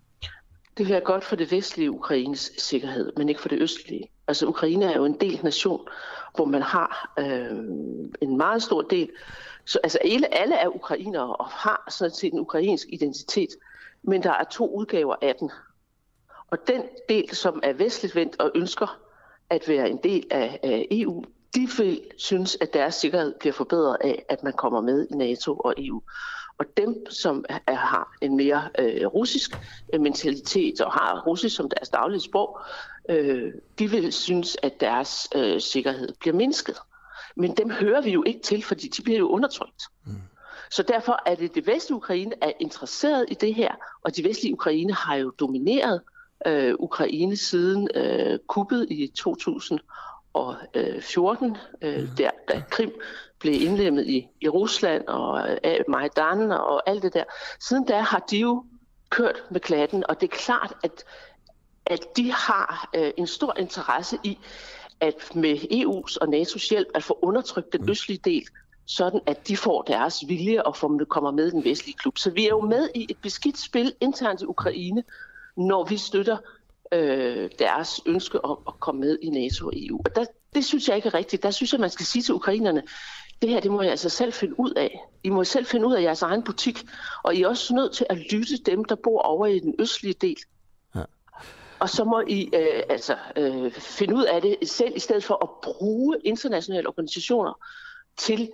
Det 0.78 0.86
vil 0.86 0.94
være 0.94 1.02
godt 1.06 1.24
for 1.24 1.36
det 1.36 1.52
vestlige 1.52 1.92
Ukraines 1.92 2.52
sikkerhed, 2.58 3.12
men 3.18 3.30
ikke 3.30 3.42
for 3.42 3.50
det 3.50 3.62
østlige. 3.62 4.10
Altså 4.28 4.48
Ukraine 4.48 4.86
er 4.86 4.98
jo 4.98 5.06
en 5.06 5.18
del 5.22 5.40
nation, 5.44 5.82
hvor 6.36 6.46
man 6.46 6.62
har 6.62 7.14
øh, 7.20 7.58
en 8.22 8.38
meget 8.38 8.64
stor 8.64 8.82
del. 8.82 9.10
Så, 9.66 9.80
altså 9.84 9.98
alle, 9.98 10.34
alle 10.34 10.56
er 10.56 10.68
ukrainere 10.68 11.36
og 11.36 11.46
har 11.46 11.88
sådan 11.90 12.16
set 12.16 12.34
en 12.34 12.40
ukrainsk 12.40 12.88
identitet, 12.90 13.50
men 14.04 14.24
der 14.24 14.32
er 14.32 14.44
to 14.44 14.76
udgaver 14.76 15.16
af 15.22 15.36
den. 15.40 15.52
Og 16.52 16.58
den 16.68 16.82
del, 17.10 17.36
som 17.36 17.60
er 17.64 17.74
vestligt 17.74 18.16
vendt 18.16 18.40
og 18.40 18.52
ønsker 18.56 19.00
at 19.50 19.68
være 19.68 19.90
en 19.90 20.00
del 20.04 20.28
af, 20.32 20.60
af 20.64 20.88
EU, 20.92 21.24
de 21.56 21.68
vil 21.78 22.02
synes, 22.18 22.58
at 22.62 22.74
deres 22.74 22.96
sikkerhed 22.96 23.36
bliver 23.40 23.54
forbedret 23.54 23.98
af, 24.02 24.26
at 24.30 24.44
man 24.44 24.54
kommer 24.54 24.82
med 24.82 25.08
i 25.12 25.14
NATO 25.14 25.56
og 25.56 25.74
EU. 25.78 26.02
Og 26.60 26.66
dem, 26.78 27.06
som 27.10 27.46
er, 27.50 27.74
har 27.74 28.18
en 28.22 28.38
mere 28.38 28.70
øh, 28.80 29.06
russisk 29.06 29.52
øh, 29.94 30.02
mentalitet 30.02 30.82
og 30.82 30.92
har 30.92 31.24
russisk 31.28 31.56
som 31.56 31.70
deres 31.70 31.90
daglige 31.90 32.22
sprog, 32.22 32.60
øh, 33.10 33.54
de 33.80 33.90
vil 33.92 34.14
synes, 34.14 34.58
at 34.64 34.80
deres 34.80 35.28
øh, 35.36 35.62
sikkerhed 35.62 36.10
bliver 36.20 36.36
mindsket. 36.36 36.78
Men 37.36 37.58
dem 37.58 37.70
hører 37.70 38.02
vi 38.02 38.12
jo 38.12 38.24
ikke 38.26 38.42
til, 38.42 38.64
fordi 38.64 38.88
de 38.88 39.02
bliver 39.02 39.20
jo 39.20 39.30
undertrykt. 39.30 39.84
Mm. 40.06 40.22
Så 40.72 40.84
derfor 40.84 41.20
er 41.26 41.36
det 41.36 41.56
det 41.56 41.68
vestlige 41.68 41.96
Ukraine 41.96 42.36
er 42.42 42.52
interesseret 42.60 43.26
i 43.30 43.34
det 43.34 43.56
her, 43.56 43.76
og 44.04 44.16
de 44.16 44.24
vestlige 44.24 44.54
Ukraine 44.54 44.94
har 44.94 45.16
jo 45.16 45.32
domineret 45.40 46.02
øh, 46.48 46.76
Ukraine 46.80 47.38
siden 47.38 47.90
øh, 47.96 48.40
kuppet 48.48 48.88
i 48.90 49.08
2014, 49.08 51.58
øh, 51.82 52.18
der, 52.18 52.30
da 52.50 52.64
Krim 52.70 52.92
blev 53.40 53.62
indlemmet 53.62 54.08
i, 54.08 54.28
i 54.42 54.50
Rusland 54.50 55.08
og 55.08 55.58
øh, 55.64 55.80
Majdan 55.88 56.52
og 56.52 56.90
alt 56.90 57.04
det 57.04 57.14
der. 57.14 57.24
Siden 57.60 57.86
da 57.86 58.00
har 58.00 58.26
de 58.32 58.38
jo 58.38 58.66
kørt 59.10 59.44
med 59.52 59.60
klatten, 59.60 60.04
og 60.10 60.22
det 60.22 60.32
er 60.32 60.38
klart, 60.38 60.74
at, 60.84 61.04
at 61.86 62.18
de 62.18 62.32
har 62.32 62.90
øh, 62.96 63.12
en 63.18 63.28
stor 63.28 63.60
interesse 63.60 64.18
i, 64.24 64.38
at 65.00 65.36
med 65.36 65.56
EU's 65.56 66.18
og 66.22 66.28
NATO's 66.28 66.70
hjælp 66.70 66.88
at 66.96 67.04
få 67.04 67.20
undertrykt 67.22 67.74
den 67.74 67.82
mm. 67.82 67.90
østlige 67.90 68.22
del, 68.26 68.44
sådan 68.86 69.22
at 69.26 69.48
de 69.48 69.58
får 69.58 69.82
deres 69.82 70.24
vilje 70.28 70.64
og 70.64 70.76
kommer 71.10 71.32
med 71.32 71.48
i 71.48 71.52
den 71.52 71.64
vestlige 71.64 71.98
klub. 71.98 72.18
Så 72.18 72.32
vi 72.32 72.46
er 72.46 72.50
jo 72.50 72.62
med 72.62 72.90
i 72.96 73.06
et 73.10 73.18
beskidt 73.22 73.60
spil 73.60 73.94
internt 74.02 74.42
i 74.42 74.46
Ukraine, 74.46 75.04
når 75.60 75.84
vi 75.84 75.98
støtter 75.98 76.38
øh, 76.92 77.50
deres 77.60 78.02
ønske 78.06 78.46
om 78.46 78.60
at 78.68 78.74
komme 78.80 79.02
med 79.02 79.18
i 79.22 79.30
NATO 79.30 79.68
og 79.68 79.74
EU. 79.76 80.02
Og 80.06 80.16
der, 80.16 80.26
det 80.56 80.66
synes 80.66 80.88
jeg 80.88 80.96
ikke 80.96 81.08
er 81.08 81.14
rigtigt. 81.14 81.44
Der 81.44 81.52
synes 81.52 81.74
jeg, 81.74 81.82
man 81.82 81.90
skal 81.90 82.06
sige 82.06 82.22
til 82.24 82.34
ukrainerne, 82.34 82.84
det 83.42 83.50
her, 83.50 83.60
det 83.60 83.72
må 83.72 83.82
jeg 83.82 83.92
altså 83.92 84.10
selv 84.10 84.34
finde 84.34 84.60
ud 84.60 84.72
af. 84.72 85.00
I 85.24 85.30
må 85.30 85.44
selv 85.44 85.66
finde 85.66 85.88
ud 85.88 85.94
af 85.94 86.02
jeres 86.02 86.22
egen 86.22 86.44
butik, 86.44 86.86
og 87.24 87.36
I 87.36 87.42
er 87.42 87.48
også 87.48 87.76
nødt 87.76 87.94
til 87.94 88.06
at 88.10 88.18
lytte 88.32 88.58
dem, 88.58 88.86
der 88.86 88.96
bor 88.96 89.22
over 89.22 89.46
i 89.46 89.60
den 89.60 89.76
østlige 89.80 90.16
del. 90.22 90.38
Ja. 90.96 91.04
Og 91.80 91.90
så 91.90 92.04
må 92.04 92.24
I 92.28 92.50
øh, 92.54 92.84
altså 92.90 93.18
øh, 93.36 93.72
finde 93.72 94.16
ud 94.16 94.24
af 94.24 94.42
det 94.42 94.58
selv, 94.64 94.96
i 94.96 95.00
stedet 95.00 95.24
for 95.24 95.44
at 95.44 95.50
bruge 95.64 96.18
internationale 96.26 96.88
organisationer 96.88 97.54
til 98.18 98.52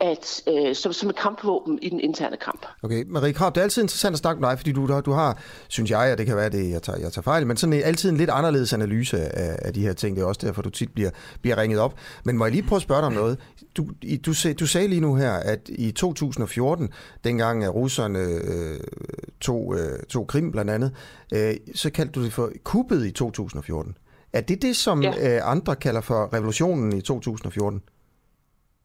at, 0.00 0.42
øh, 0.48 0.74
som, 0.74 0.92
som 0.92 1.10
et 1.10 1.16
kampvåben 1.16 1.78
i 1.82 1.88
den 1.88 2.00
interne 2.00 2.36
kamp. 2.36 2.66
Okay, 2.82 3.04
Marie 3.08 3.32
Krab, 3.32 3.54
det 3.54 3.60
er 3.60 3.62
altid 3.62 3.82
interessant 3.82 4.12
at 4.12 4.18
snakke 4.18 4.40
med 4.40 4.48
dig, 4.48 4.58
fordi 4.58 4.72
du, 4.72 5.00
du 5.00 5.12
har, 5.12 5.38
synes 5.68 5.90
jeg, 5.90 6.12
og 6.12 6.18
det 6.18 6.26
kan 6.26 6.36
være 6.36 6.50
det, 6.50 6.70
jeg 6.70 6.82
tager, 6.82 6.98
jeg 6.98 7.12
tager 7.12 7.22
fejl, 7.22 7.46
men 7.46 7.56
sådan 7.56 7.72
en, 7.72 7.82
altid 7.82 8.10
en 8.10 8.16
lidt 8.16 8.30
anderledes 8.30 8.72
analyse 8.72 9.18
af, 9.18 9.58
af 9.62 9.74
de 9.74 9.80
her 9.80 9.92
ting. 9.92 10.16
Det 10.16 10.22
er 10.22 10.26
også 10.26 10.46
derfor, 10.46 10.62
du 10.62 10.70
tit 10.70 10.92
bliver, 10.94 11.10
bliver 11.42 11.56
ringet 11.56 11.80
op. 11.80 11.94
Men 12.24 12.38
må 12.38 12.44
jeg 12.44 12.52
lige 12.52 12.62
prøve 12.62 12.76
at 12.76 12.82
spørge 12.82 13.00
dig 13.00 13.06
om 13.06 13.12
noget? 13.12 13.38
Du, 13.76 13.86
du, 14.26 14.32
du 14.60 14.66
sagde 14.66 14.88
lige 14.88 15.00
nu 15.00 15.14
her, 15.14 15.32
at 15.32 15.60
i 15.68 15.90
2014, 15.90 16.88
dengang 17.24 17.74
russerne 17.74 18.18
øh, 18.18 18.80
tog, 19.40 19.74
øh, 19.78 19.98
tog 20.08 20.26
Krim 20.26 20.52
blandt 20.52 20.70
andet, 20.70 20.92
øh, 21.34 21.54
så 21.74 21.90
kaldte 21.90 22.12
du 22.12 22.24
det 22.24 22.32
for 22.32 22.50
kuppet 22.64 23.06
i 23.06 23.10
2014. 23.10 23.96
Er 24.32 24.40
det 24.40 24.62
det, 24.62 24.76
som 24.76 25.02
ja. 25.02 25.36
øh, 25.36 25.50
andre 25.50 25.76
kalder 25.76 26.00
for 26.00 26.34
revolutionen 26.34 26.92
i 26.92 27.00
2014? 27.00 27.82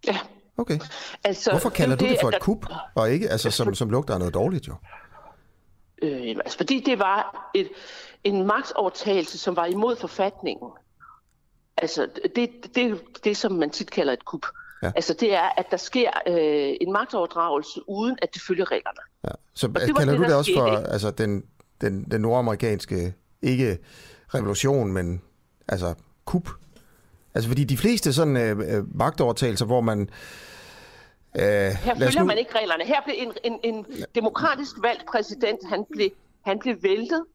Ja. 0.07 0.17
Okay. 0.57 0.79
Altså, 1.23 1.51
Hvorfor 1.51 1.69
kalder 1.69 1.95
det, 1.95 2.05
du 2.05 2.11
det 2.11 2.17
for 2.21 2.27
et 2.27 2.39
kup, 2.41 2.65
og 2.95 3.11
ikke 3.11 3.29
altså, 3.29 3.51
som, 3.51 3.75
som 3.75 3.89
lugter 3.89 4.13
af 4.13 4.19
noget 4.19 4.33
dårligt 4.33 4.67
jo? 4.67 4.73
Øh, 6.01 6.29
altså, 6.29 6.57
fordi 6.57 6.83
det 6.85 6.99
var 6.99 7.49
et, 7.55 7.69
en 8.23 8.47
magtovertagelse, 8.47 9.37
som 9.37 9.55
var 9.55 9.65
imod 9.65 9.95
forfatningen. 9.95 10.69
Altså, 11.77 12.07
det, 12.35 12.49
det, 12.75 13.01
det 13.23 13.37
som 13.37 13.51
man 13.51 13.69
tit 13.69 13.91
kalder 13.91 14.13
et 14.13 14.25
kup. 14.25 14.45
Ja. 14.83 14.91
Altså, 14.95 15.13
det 15.13 15.33
er, 15.33 15.49
at 15.57 15.65
der 15.71 15.77
sker 15.77 16.09
øh, 16.27 16.75
en 16.81 16.93
magtoverdragelse, 16.93 17.79
uden 17.87 18.17
at 18.21 18.33
det 18.33 18.41
følger 18.47 18.71
reglerne. 18.71 18.99
Ja. 19.23 19.31
Så 19.53 19.67
det 19.67 19.95
kalder 19.97 20.11
det, 20.11 20.19
du 20.19 20.23
det 20.23 20.35
også 20.35 20.51
for 20.55 20.65
altså, 20.65 21.11
den, 21.11 21.43
den, 21.81 22.03
den 22.03 22.21
nordamerikanske, 22.21 23.13
ikke 23.41 23.77
revolution, 24.33 24.93
men 24.93 25.21
altså 25.67 25.93
kup? 26.25 26.49
Altså, 27.35 27.49
fordi 27.49 27.63
de 27.63 27.77
fleste 27.77 28.13
sådan 28.13 28.37
øh, 28.37 28.77
øh 28.77 28.97
magtovertagelser, 28.97 29.65
hvor 29.65 29.81
man 29.81 30.01
Øh, 30.01 30.07
her 31.35 31.95
følger 31.95 32.19
nu... 32.19 32.25
man 32.25 32.37
ikke 32.37 32.55
reglerne. 32.55 32.83
Her 32.83 33.01
blev 33.01 33.15
en, 33.17 33.33
en, 33.43 33.59
en 33.63 33.85
demokratisk 34.15 34.75
valgt 34.81 35.05
præsident, 35.05 35.59
han 35.69 35.85
blev, 35.91 36.09
han 36.45 36.59
blev 36.59 36.83
væltet, 36.83 37.25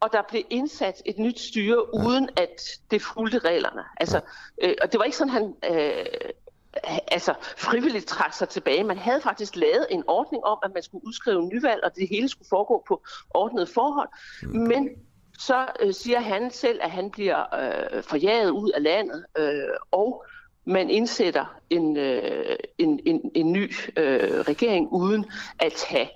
og 0.00 0.12
der 0.12 0.22
blev 0.28 0.42
indsat 0.50 1.02
et 1.06 1.18
nyt 1.18 1.40
styre, 1.40 1.86
ja. 1.94 2.06
uden 2.06 2.28
at 2.36 2.62
det 2.90 3.02
fulgte 3.02 3.38
reglerne. 3.38 3.82
Altså, 4.00 4.20
ja. 4.62 4.68
øh, 4.68 4.74
og 4.82 4.92
det 4.92 4.98
var 4.98 5.04
ikke 5.04 5.16
sådan, 5.16 5.30
han 5.30 5.54
øh, 5.70 6.04
altså, 7.08 7.34
frivilligt 7.56 8.06
trak 8.06 8.32
sig 8.32 8.48
tilbage. 8.48 8.84
Man 8.84 8.98
havde 8.98 9.20
faktisk 9.20 9.56
lavet 9.56 9.86
en 9.90 10.04
ordning 10.06 10.44
om, 10.44 10.58
at 10.64 10.70
man 10.74 10.82
skulle 10.82 11.06
udskrive 11.06 11.42
nyvalg, 11.42 11.84
og 11.84 11.96
det 11.96 12.08
hele 12.08 12.28
skulle 12.28 12.48
foregå 12.48 12.84
på 12.88 13.02
ordnet 13.30 13.68
forhold. 13.68 14.08
Mm. 14.42 14.58
Men 14.58 14.88
så 15.38 15.66
øh, 15.80 15.94
siger 15.94 16.20
han 16.20 16.50
selv, 16.50 16.78
at 16.82 16.90
han 16.90 17.10
bliver 17.10 17.40
øh, 17.40 18.02
forjaget 18.02 18.50
ud 18.50 18.70
af 18.70 18.82
landet, 18.82 19.24
øh, 19.38 19.76
og 19.90 20.24
man 20.64 20.90
indsætter 20.90 21.60
en, 21.70 21.96
øh, 21.96 22.56
en, 22.78 23.00
en, 23.06 23.30
en 23.34 23.52
ny 23.52 23.72
øh, 23.96 24.40
regering 24.40 24.88
uden 24.92 25.26
at 25.58 25.84
have 25.88 26.06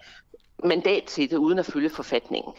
mandat 0.65 1.05
til 1.05 1.31
det, 1.31 1.37
uden 1.37 1.59
at 1.59 1.67
følge 1.67 1.91
forfatningen. 1.91 2.53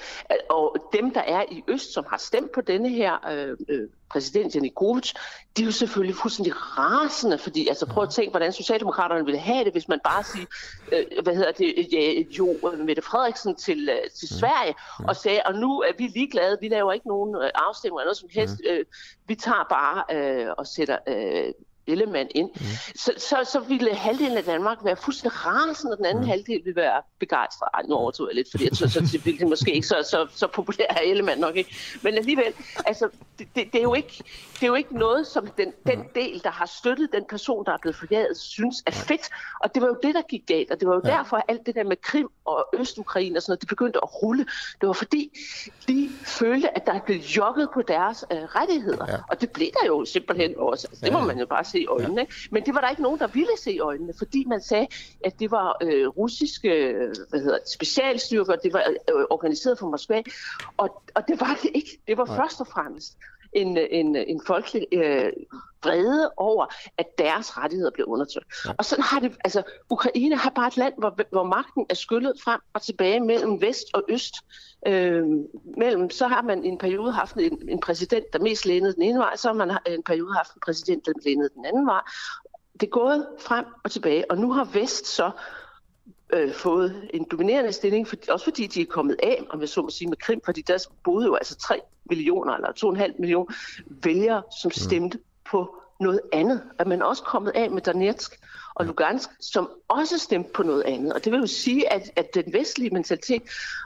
Og 0.49 0.75
dem, 0.93 1.13
der 1.13 1.21
er 1.21 1.43
i 1.51 1.63
Øst, 1.67 1.93
som 1.93 2.05
har 2.09 2.17
stemt 2.17 2.51
på 2.51 2.61
denne 2.61 2.89
her 2.89 3.29
øh, 3.31 3.57
øh 3.69 3.87
præsident 4.09 4.55
Janukovic, 4.55 5.13
de 5.57 5.61
er 5.61 5.65
jo 5.65 5.71
selvfølgelig 5.71 6.15
fuldstændig 6.15 6.53
rasende, 6.55 7.37
fordi 7.37 7.67
altså 7.67 7.85
prøv 7.85 8.03
at 8.03 8.09
tænke, 8.09 8.31
hvordan 8.31 8.53
Socialdemokraterne 8.53 9.25
ville 9.25 9.39
have 9.39 9.63
det, 9.63 9.71
hvis 9.71 9.87
man 9.87 9.99
bare 10.03 10.23
siger, 10.23 10.45
øh, 10.91 11.23
hvad 11.23 11.35
hedder 11.35 11.51
det, 11.51 11.87
ja, 11.91 12.21
jo, 12.37 12.57
Mette 12.77 13.01
Frederiksen 13.01 13.55
til, 13.55 13.89
øh, 13.89 14.09
til 14.19 14.27
Sverige, 14.27 14.75
og 15.07 15.15
sagde, 15.15 15.41
og 15.45 15.53
nu 15.53 15.79
er 15.79 15.91
vi 15.97 16.07
ligeglade, 16.07 16.57
vi 16.61 16.67
laver 16.67 16.93
ikke 16.93 17.07
nogen 17.07 17.35
øh, 17.35 17.49
afstemning 17.55 17.99
eller 17.99 18.05
noget 18.05 18.17
som 18.17 18.29
helst, 18.31 18.55
øh, 18.69 18.85
vi 19.27 19.35
tager 19.35 19.65
bare 19.69 20.03
øh, 20.15 20.53
og 20.57 20.67
sætter 20.67 20.97
øh, 21.07 21.53
Ellemann 21.87 22.29
ind, 22.35 22.49
mm. 22.55 22.61
så, 22.95 23.11
så, 23.17 23.49
så 23.51 23.59
ville 23.59 23.95
halvdelen 23.95 24.37
af 24.37 24.43
Danmark 24.43 24.77
være 24.83 24.95
fuldstændig 24.95 25.45
rasende, 25.45 25.93
og 25.93 25.97
den 25.97 26.05
anden 26.05 26.23
mm. 26.23 26.29
halvdel 26.29 26.61
ville 26.65 26.75
være 26.75 27.01
begejstret. 27.19 27.67
Ej, 27.73 27.81
nu 27.87 27.95
overtog 27.95 28.27
jeg 28.27 28.35
lidt, 28.35 28.47
fordi 28.51 28.63
jeg 28.63 28.75
så, 28.75 28.89
så 28.89 29.19
ville 29.23 29.39
det 29.39 29.47
måske 29.47 29.73
ikke 29.73 29.87
så, 29.87 30.07
så, 30.11 30.27
så 30.35 30.47
populær 30.47 30.85
her 30.89 31.11
Ellemann 31.11 31.41
nok 31.41 31.55
ikke. 31.55 31.75
Men 32.01 32.13
alligevel, 32.13 32.53
altså, 32.85 33.09
det, 33.39 33.47
det, 33.55 33.73
det, 33.73 33.79
er 33.79 33.83
jo 33.83 33.93
ikke, 33.93 34.23
det 34.53 34.63
er 34.63 34.67
jo 34.67 34.75
ikke 34.75 34.97
noget, 34.97 35.27
som 35.27 35.47
den, 35.47 35.73
den 35.87 35.99
mm. 35.99 36.05
del, 36.15 36.43
der 36.43 36.51
har 36.51 36.65
støttet 36.65 37.09
den 37.13 37.23
person, 37.29 37.65
der 37.65 37.71
er 37.71 37.77
blevet 37.81 37.95
forjaget, 37.95 38.37
synes 38.37 38.83
er 38.85 38.91
fedt. 38.91 39.29
Og 39.59 39.75
det 39.75 39.81
var 39.81 39.87
jo 39.87 39.97
det, 40.03 40.15
der 40.15 40.21
gik 40.21 40.43
galt, 40.47 40.71
og 40.71 40.79
det 40.79 40.87
var 40.87 40.95
jo 40.95 41.01
ja. 41.05 41.09
derfor, 41.09 41.37
at 41.37 41.43
alt 41.47 41.65
det 41.65 41.75
der 41.75 41.83
med 41.83 41.97
Krim 42.01 42.29
og 42.45 42.65
Østukraine 42.73 43.37
og 43.37 43.41
sådan 43.41 43.51
noget, 43.51 43.61
det 43.61 43.69
begyndte 43.69 43.99
at 44.03 44.23
rulle. 44.23 44.45
Det 44.81 44.87
var 44.87 44.93
fordi, 44.93 45.31
de 45.87 46.09
følte, 46.25 46.77
at 46.77 46.85
der 46.85 46.93
er 46.93 46.99
blevet 46.99 47.37
jogget 47.37 47.69
på 47.73 47.81
deres 47.81 48.25
øh, 48.31 48.37
rettigheder. 48.37 49.05
Ja. 49.11 49.17
Og 49.29 49.41
det 49.41 49.51
blev 49.51 49.67
der 49.81 49.87
jo 49.87 50.05
simpelthen 50.05 50.53
også. 50.57 50.87
Altså, 50.87 51.05
det 51.05 51.13
må 51.13 51.19
man 51.19 51.39
jo 51.39 51.45
bare 51.45 51.65
se 51.77 51.85
øjnene. 51.89 52.21
Ja. 52.21 52.47
Men 52.51 52.63
det 52.65 52.73
var 52.73 52.81
der 52.81 52.89
ikke 52.89 53.01
nogen, 53.01 53.19
der 53.19 53.27
ville 53.27 53.57
se 53.57 53.77
øjnene, 53.81 54.13
fordi 54.17 54.45
man 54.47 54.61
sagde, 54.61 54.87
at 55.25 55.39
det 55.39 55.51
var 55.51 55.77
øh, 55.83 56.07
russiske 56.07 56.69
hvad 57.29 57.39
hedder, 57.39 57.57
specialstyrker, 57.65 58.55
det 58.55 58.73
var 58.73 58.83
øh, 58.89 59.25
organiseret 59.29 59.79
fra 59.79 59.87
Moskva, 59.87 60.21
og, 60.77 61.01
og 61.15 61.23
det 61.27 61.41
var 61.41 61.59
det 61.63 61.71
ikke. 61.73 61.99
Det 62.07 62.17
var 62.17 62.25
Nej. 62.25 62.35
først 62.35 62.61
og 62.61 62.67
fremmest 62.67 63.17
en, 63.57 63.77
en, 63.77 64.15
en 64.15 64.41
folkelig 64.47 64.87
øh, 64.91 65.31
vrede 65.83 66.31
over, 66.37 66.65
at 66.97 67.17
deres 67.17 67.57
rettigheder 67.57 67.91
blev 67.91 68.05
undertrykt. 68.05 68.45
Ja. 68.65 68.71
Og 68.77 68.85
sådan 68.85 69.03
har 69.03 69.19
det, 69.19 69.37
altså, 69.43 69.63
Ukraine 69.89 70.35
har 70.35 70.49
bare 70.49 70.67
et 70.67 70.77
land, 70.77 70.93
hvor, 70.97 71.19
hvor 71.31 71.43
magten 71.43 71.85
er 71.89 71.95
skyllet 71.95 72.33
frem 72.43 72.59
og 72.73 72.81
tilbage 72.81 73.19
mellem 73.19 73.61
vest 73.61 73.87
og 73.93 74.03
øst. 74.09 74.33
Øh, 74.87 75.25
mellem, 75.77 76.09
så 76.09 76.27
har 76.27 76.41
man 76.41 76.63
en 76.63 76.77
periode 76.77 77.11
haft 77.11 77.35
en, 77.35 77.69
en 77.69 77.79
præsident, 77.79 78.25
der 78.33 78.39
mest 78.39 78.65
lænede 78.65 78.93
den 78.93 79.01
ene 79.01 79.19
vej, 79.19 79.35
så 79.35 79.47
har 79.47 79.53
man 79.53 79.77
en 79.87 80.03
periode 80.03 80.33
haft 80.33 80.53
en 80.53 80.61
præsident, 80.65 81.05
der 81.05 81.13
lænede 81.25 81.49
den 81.55 81.65
anden 81.65 81.87
vej. 81.87 82.01
Det 82.73 82.83
er 82.83 82.91
gået 82.91 83.27
frem 83.39 83.65
og 83.83 83.91
tilbage, 83.91 84.31
og 84.31 84.37
nu 84.37 84.51
har 84.51 84.63
Vest 84.63 85.07
så 85.07 85.31
øh, 86.33 86.53
fået 86.53 87.09
en 87.13 87.25
dominerende 87.31 87.71
stilling, 87.71 88.07
for, 88.07 88.15
også 88.29 88.43
fordi 88.43 88.67
de 88.67 88.81
er 88.81 88.85
kommet 88.85 89.15
af, 89.23 89.43
om 89.49 89.61
jeg 89.61 89.69
så 89.69 89.81
må 89.81 89.89
sige, 89.89 90.07
med 90.07 90.17
Krim, 90.17 90.41
fordi 90.45 90.61
der 90.61 90.87
boede 91.03 91.25
jo 91.25 91.35
altså 91.35 91.55
3 91.55 91.81
millioner 92.09 92.53
eller 92.53 93.07
2,5 93.07 93.19
millioner 93.19 93.53
vælgere, 93.87 94.43
som 94.61 94.69
mm. 94.69 94.71
stemte 94.71 95.17
mm. 95.17 95.23
på 95.51 95.75
noget 95.99 96.21
andet. 96.33 96.63
At 96.79 96.87
man 96.87 97.01
også 97.01 97.23
kommet 97.23 97.51
af 97.51 97.71
med 97.71 97.81
Donetsk 97.81 98.39
og 98.77 98.85
Lugansk, 98.85 99.29
som 99.39 99.69
også 99.87 100.17
stemte 100.17 100.49
på 100.53 100.63
noget 100.63 100.83
andet. 100.83 101.13
Og 101.13 101.25
det 101.25 101.31
vil 101.31 101.39
jo 101.39 101.47
sige, 101.47 101.93
at, 101.93 102.11
at 102.15 102.35
den 102.35 102.53
vestlige 102.53 102.89
mentalitet 102.89 103.41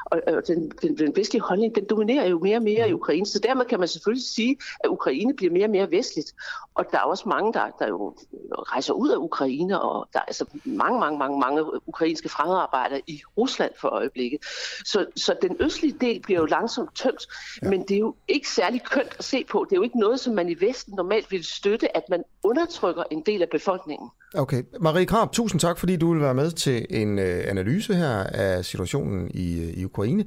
og, 0.05 0.21
og 0.27 0.47
den, 0.47 0.71
den, 0.81 0.97
den 0.97 1.15
vestlige 1.15 1.41
holdning, 1.41 1.75
den 1.75 1.85
dominerer 1.89 2.27
jo 2.27 2.39
mere 2.39 2.57
og 2.57 2.63
mere 2.63 2.89
i 2.89 2.93
Ukraine. 2.93 3.25
Så 3.25 3.39
dermed 3.39 3.65
kan 3.65 3.79
man 3.79 3.87
selvfølgelig 3.87 4.23
sige, 4.23 4.57
at 4.83 4.89
Ukraine 4.89 5.33
bliver 5.33 5.53
mere 5.53 5.65
og 5.65 5.69
mere 5.69 5.91
vestligt. 5.91 6.33
Og 6.75 6.85
der 6.91 6.97
er 6.97 7.01
også 7.03 7.29
mange, 7.29 7.53
der, 7.53 7.69
der 7.79 7.87
jo 7.87 8.15
rejser 8.53 8.93
ud 8.93 9.09
af 9.09 9.17
Ukraine, 9.17 9.81
og 9.81 10.09
der 10.13 10.19
er 10.19 10.23
altså 10.23 10.45
mange, 10.65 10.99
mange, 10.99 11.19
mange, 11.19 11.39
mange 11.39 11.87
ukrainske 11.87 12.29
fremmedarbejdere 12.29 13.01
i 13.07 13.21
Rusland 13.37 13.71
for 13.81 13.87
øjeblikket. 13.87 14.39
Så, 14.85 15.05
så 15.15 15.35
den 15.41 15.57
østlige 15.59 15.97
del 16.01 16.21
bliver 16.21 16.39
jo 16.39 16.45
langsomt 16.45 16.95
tømt, 16.95 17.27
ja. 17.63 17.69
men 17.69 17.81
det 17.81 17.95
er 17.95 17.99
jo 17.99 18.15
ikke 18.27 18.49
særlig 18.49 18.83
kønt 18.83 19.15
at 19.19 19.23
se 19.23 19.43
på. 19.43 19.65
Det 19.69 19.75
er 19.75 19.77
jo 19.77 19.83
ikke 19.83 19.99
noget, 19.99 20.19
som 20.19 20.33
man 20.33 20.49
i 20.49 20.55
Vesten 20.59 20.93
normalt 20.95 21.31
vil 21.31 21.43
støtte, 21.43 21.97
at 21.97 22.03
man 22.09 22.23
undertrykker 22.43 23.03
en 23.11 23.21
del 23.21 23.41
af 23.41 23.49
befolkningen. 23.49 24.09
Okay. 24.35 24.63
Marie 24.81 25.05
Krab, 25.05 25.31
tusind 25.31 25.59
tak, 25.59 25.77
fordi 25.77 25.95
du 25.97 26.13
vil 26.13 26.21
være 26.21 26.33
med 26.33 26.51
til 26.51 26.85
en 26.89 27.19
øh, 27.19 27.43
analyse 27.47 27.95
her 27.95 28.23
af 28.23 28.65
situationen 28.65 29.31
i, 29.33 29.61
øh, 29.61 29.69
i 29.69 29.85
Ukraine. 29.85 30.25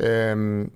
Øhm, 0.00 0.72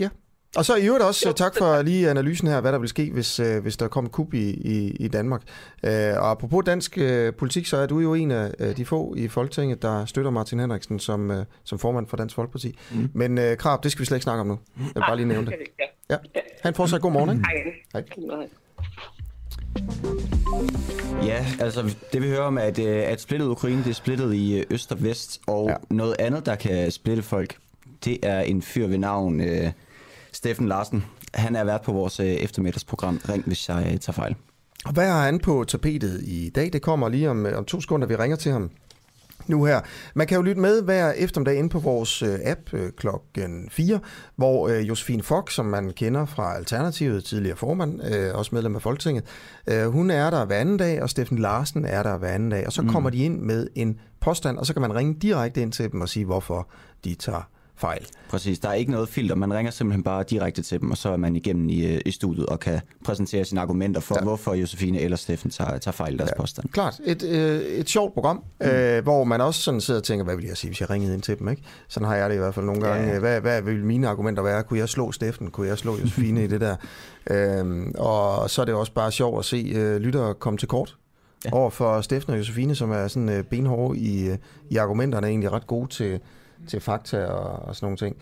ja. 0.00 0.08
Og 0.56 0.64
så 0.64 0.76
i 0.76 0.86
øvrigt 0.86 1.04
også 1.04 1.32
tak 1.32 1.56
for 1.56 1.82
lige 1.82 2.10
analysen 2.10 2.48
her, 2.48 2.60
hvad 2.60 2.72
der 2.72 2.78
vil 2.78 2.88
ske, 2.88 3.10
hvis, 3.12 3.40
øh, 3.40 3.62
hvis 3.62 3.76
der 3.76 3.88
kommer 3.88 4.10
kup 4.10 4.34
i, 4.34 4.50
i, 4.50 4.90
i 4.90 5.08
Danmark. 5.08 5.42
Øh, 5.84 5.92
og 5.92 6.30
apropos 6.30 6.64
dansk 6.64 6.98
øh, 6.98 7.34
politik, 7.34 7.66
så 7.66 7.76
er 7.76 7.86
du 7.86 8.00
jo 8.00 8.14
en 8.14 8.30
af 8.30 8.54
øh, 8.58 8.76
de 8.76 8.84
få 8.84 9.14
i 9.14 9.28
Folketinget, 9.28 9.82
der 9.82 10.04
støtter 10.04 10.30
Martin 10.30 10.60
Henriksen 10.60 10.98
som, 10.98 11.30
øh, 11.30 11.44
som 11.64 11.78
formand 11.78 12.06
for 12.06 12.16
Dansk 12.16 12.34
Folkeparti. 12.34 12.78
Mm. 12.92 13.10
Men 13.14 13.38
øh, 13.38 13.56
Krab, 13.56 13.82
det 13.82 13.92
skal 13.92 14.00
vi 14.00 14.06
slet 14.06 14.16
ikke 14.16 14.24
snakke 14.24 14.40
om 14.40 14.46
nu. 14.46 14.58
Jeg 14.78 14.86
vil 14.94 15.00
bare 15.00 15.16
lige 15.16 15.28
nævne 15.28 15.46
det. 15.46 15.54
Ja. 16.10 16.16
Han 16.62 16.74
fortsat 16.74 17.00
god 17.00 17.12
morgen. 17.12 17.44
Hej. 17.92 18.04
Hej. 18.28 18.48
Ja, 21.22 21.46
altså 21.60 21.94
det 22.12 22.22
vi 22.22 22.28
hører 22.28 22.42
om, 22.42 22.58
at, 22.58 22.78
øh, 22.78 23.02
at 23.06 23.20
splittet 23.20 23.46
Ukraine, 23.46 23.84
det 23.84 23.90
er 23.90 23.94
splittet 23.94 24.34
i 24.34 24.58
øh, 24.58 24.64
øst 24.70 24.92
og 24.92 25.02
vest, 25.02 25.40
og 25.46 25.68
ja. 25.68 25.74
noget 25.90 26.16
andet, 26.18 26.46
der 26.46 26.54
kan 26.54 26.90
splitte 26.90 27.22
folk, 27.22 27.56
det 28.04 28.18
er 28.22 28.40
en 28.40 28.62
fyr 28.62 28.86
ved 28.86 28.98
navn 28.98 29.40
uh, 29.40 29.70
Steffen 30.32 30.68
Larsen. 30.68 31.04
Han 31.34 31.56
er 31.56 31.64
vært 31.64 31.82
på 31.82 31.92
vores 31.92 32.20
uh, 32.20 32.26
eftermiddagsprogram 32.26 33.20
Ring, 33.28 33.44
hvis 33.46 33.68
jeg 33.68 33.76
uh, 33.76 34.00
tager 34.00 34.12
fejl. 34.12 34.34
Og 34.84 34.92
hvad 34.92 35.06
har 35.06 35.24
han 35.24 35.38
på 35.38 35.64
tapetet 35.64 36.22
i 36.22 36.50
dag? 36.54 36.72
Det 36.72 36.82
kommer 36.82 37.08
lige 37.08 37.30
om, 37.30 37.46
om 37.54 37.64
to 37.64 37.80
sekunder, 37.80 38.06
vi 38.06 38.16
ringer 38.16 38.36
til 38.36 38.52
ham 38.52 38.70
nu 39.48 39.64
her. 39.64 39.80
Man 40.14 40.26
kan 40.26 40.36
jo 40.36 40.42
lytte 40.42 40.60
med 40.60 40.82
hver 40.82 41.12
eftermiddag 41.12 41.58
ind 41.58 41.70
på 41.70 41.78
vores 41.78 42.22
øh, 42.22 42.38
app 42.44 42.60
øh, 42.72 42.90
klokken 42.96 43.68
4, 43.70 44.00
hvor 44.36 44.68
øh, 44.68 44.88
Josefine 44.88 45.22
Fock, 45.22 45.50
som 45.50 45.66
man 45.66 45.92
kender 45.92 46.26
fra 46.26 46.56
Alternativet, 46.56 47.24
tidligere 47.24 47.56
formand, 47.56 48.00
også 48.34 48.54
medlem 48.54 48.76
af 48.76 48.82
Folketinget, 48.82 49.24
hun 49.86 50.10
er 50.10 50.30
der 50.30 50.44
hver 50.44 50.56
anden 50.56 50.76
dag, 50.76 51.02
og 51.02 51.10
Steffen 51.10 51.38
Larsen 51.38 51.84
er 51.84 52.02
der 52.02 52.18
hver 52.18 52.28
anden 52.28 52.50
dag, 52.50 52.66
og 52.66 52.72
så 52.72 52.82
mm. 52.82 52.88
kommer 52.88 53.10
de 53.10 53.18
ind 53.18 53.40
med 53.40 53.66
en 53.74 54.00
påstand, 54.20 54.58
og 54.58 54.66
så 54.66 54.72
kan 54.72 54.82
man 54.82 54.94
ringe 54.94 55.14
direkte 55.22 55.62
ind 55.62 55.72
til 55.72 55.92
dem 55.92 56.00
og 56.00 56.08
sige, 56.08 56.24
hvorfor 56.24 56.68
de 57.04 57.14
tager 57.14 57.48
fejl. 57.76 58.06
Præcis, 58.28 58.58
der 58.58 58.68
er 58.68 58.72
ikke 58.72 58.90
noget 58.90 59.08
filter. 59.08 59.34
Man 59.34 59.54
ringer 59.54 59.72
simpelthen 59.72 60.02
bare 60.02 60.24
direkte 60.30 60.62
til 60.62 60.80
dem, 60.80 60.90
og 60.90 60.96
så 60.96 61.08
er 61.08 61.16
man 61.16 61.36
igennem 61.36 61.68
i, 61.68 61.86
øh, 61.86 62.00
i 62.06 62.10
studiet 62.10 62.46
og 62.46 62.60
kan 62.60 62.80
præsentere 63.04 63.44
sine 63.44 63.60
argumenter 63.60 64.00
for, 64.00 64.14
ja. 64.18 64.22
hvorfor 64.22 64.54
Josefine 64.54 65.00
eller 65.00 65.16
Steffen 65.16 65.50
tager, 65.50 65.78
tager 65.78 65.92
fejl 65.92 66.14
i 66.14 66.16
deres 66.16 66.30
ja. 66.36 66.40
påstand. 66.40 66.68
Klart, 66.68 67.00
et, 67.04 67.22
øh, 67.22 67.60
et 67.60 67.88
sjovt 67.88 68.14
program, 68.14 68.44
mm. 68.60 68.66
øh, 68.66 69.02
hvor 69.02 69.24
man 69.24 69.40
også 69.40 69.62
sådan 69.62 69.80
sidder 69.80 70.00
og 70.00 70.04
tænker, 70.04 70.24
hvad 70.24 70.36
vil 70.36 70.44
jeg 70.44 70.56
sige, 70.56 70.68
hvis 70.68 70.80
jeg 70.80 70.90
ringede 70.90 71.14
ind 71.14 71.22
til 71.22 71.38
dem, 71.38 71.48
ikke? 71.48 71.62
Sådan 71.88 72.08
har 72.08 72.16
jeg 72.16 72.30
det 72.30 72.34
i 72.34 72.38
hvert 72.38 72.54
fald 72.54 72.66
nogle 72.66 72.80
gange. 72.80 73.12
Ja. 73.12 73.18
Hvad, 73.18 73.40
hvad 73.40 73.62
vil 73.62 73.84
mine 73.84 74.08
argumenter 74.08 74.42
være? 74.42 74.62
Kunne 74.62 74.78
jeg 74.78 74.88
slå 74.88 75.12
Steffen? 75.12 75.50
Kunne 75.50 75.68
jeg 75.68 75.78
slå 75.78 75.96
Josefine 76.02 76.44
i 76.44 76.46
det 76.46 76.60
der? 76.60 76.76
Øhm, 77.30 77.92
og 77.98 78.50
så 78.50 78.60
er 78.60 78.64
det 78.64 78.74
også 78.74 78.92
bare 78.92 79.12
sjovt 79.12 79.38
at 79.38 79.44
se 79.44 79.72
øh, 79.74 79.96
lyttere 79.96 80.34
komme 80.34 80.58
til 80.58 80.68
kort 80.68 80.96
ja. 81.44 81.50
over 81.52 81.70
for 81.70 82.00
Steffen 82.00 82.32
og 82.32 82.38
Josefine, 82.38 82.74
som 82.74 82.90
er 82.90 83.08
sådan 83.08 83.28
øh, 83.28 83.44
benhårde 83.44 83.98
i, 83.98 84.28
øh, 84.28 84.38
i 84.70 84.76
argumenterne, 84.76 85.26
er 85.26 85.30
egentlig 85.30 85.52
ret 85.52 85.66
gode 85.66 85.88
til, 85.88 86.20
til 86.68 86.80
fakta 86.80 87.24
og, 87.24 87.68
og 87.68 87.76
sådan 87.76 87.86
nogle 87.86 87.96
ting. 87.96 88.16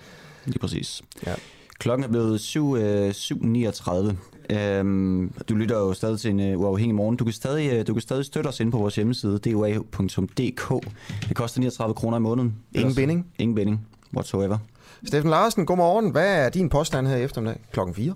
Lige 0.44 0.58
præcis. 0.58 1.02
Ja. 1.26 1.34
Klokken 1.78 2.04
er 2.04 2.08
blevet 2.08 2.40
7, 2.40 2.76
øh, 2.76 3.10
7.39. 3.10 4.16
Øhm, 4.50 5.32
du 5.48 5.54
lytter 5.54 5.78
jo 5.78 5.94
stadig 5.94 6.20
til 6.20 6.30
en 6.30 6.54
uh, 6.54 6.60
uafhængig 6.60 6.94
morgen. 6.94 7.16
Du 7.16 7.24
kan, 7.24 7.32
stadig, 7.32 7.80
uh, 7.80 7.86
du 7.86 7.92
kan 7.92 8.00
stadig 8.00 8.24
støtte 8.24 8.48
os 8.48 8.60
ind 8.60 8.72
på 8.72 8.78
vores 8.78 8.96
hjemmeside, 8.96 9.38
dua.dk. 9.38 10.86
Det 11.28 11.36
koster 11.36 11.60
39 11.60 11.94
kroner 11.94 12.16
i 12.16 12.20
måneden. 12.20 12.56
Ingen 12.72 12.94
binding? 12.94 13.26
Ingen 13.38 13.54
binding, 13.54 13.86
whatsoever. 14.14 14.58
Steffen 15.06 15.30
Larsen, 15.30 15.66
godmorgen. 15.66 16.10
Hvad 16.10 16.44
er 16.44 16.48
din 16.48 16.68
påstand 16.68 17.06
her 17.06 17.16
eftermiddag 17.16 17.60
klokken 17.72 17.94
4? 17.94 18.14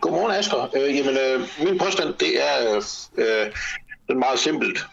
Godmorgen, 0.00 0.34
Asger. 0.34 0.68
Øh, 0.76 0.96
jamen, 0.96 1.16
øh, 1.16 1.48
min 1.64 1.78
påstand, 1.78 2.14
det 2.20 2.42
er 2.42 2.82
øh, 3.18 3.52
den 4.08 4.18
meget 4.18 4.38
simpelt. 4.38 4.86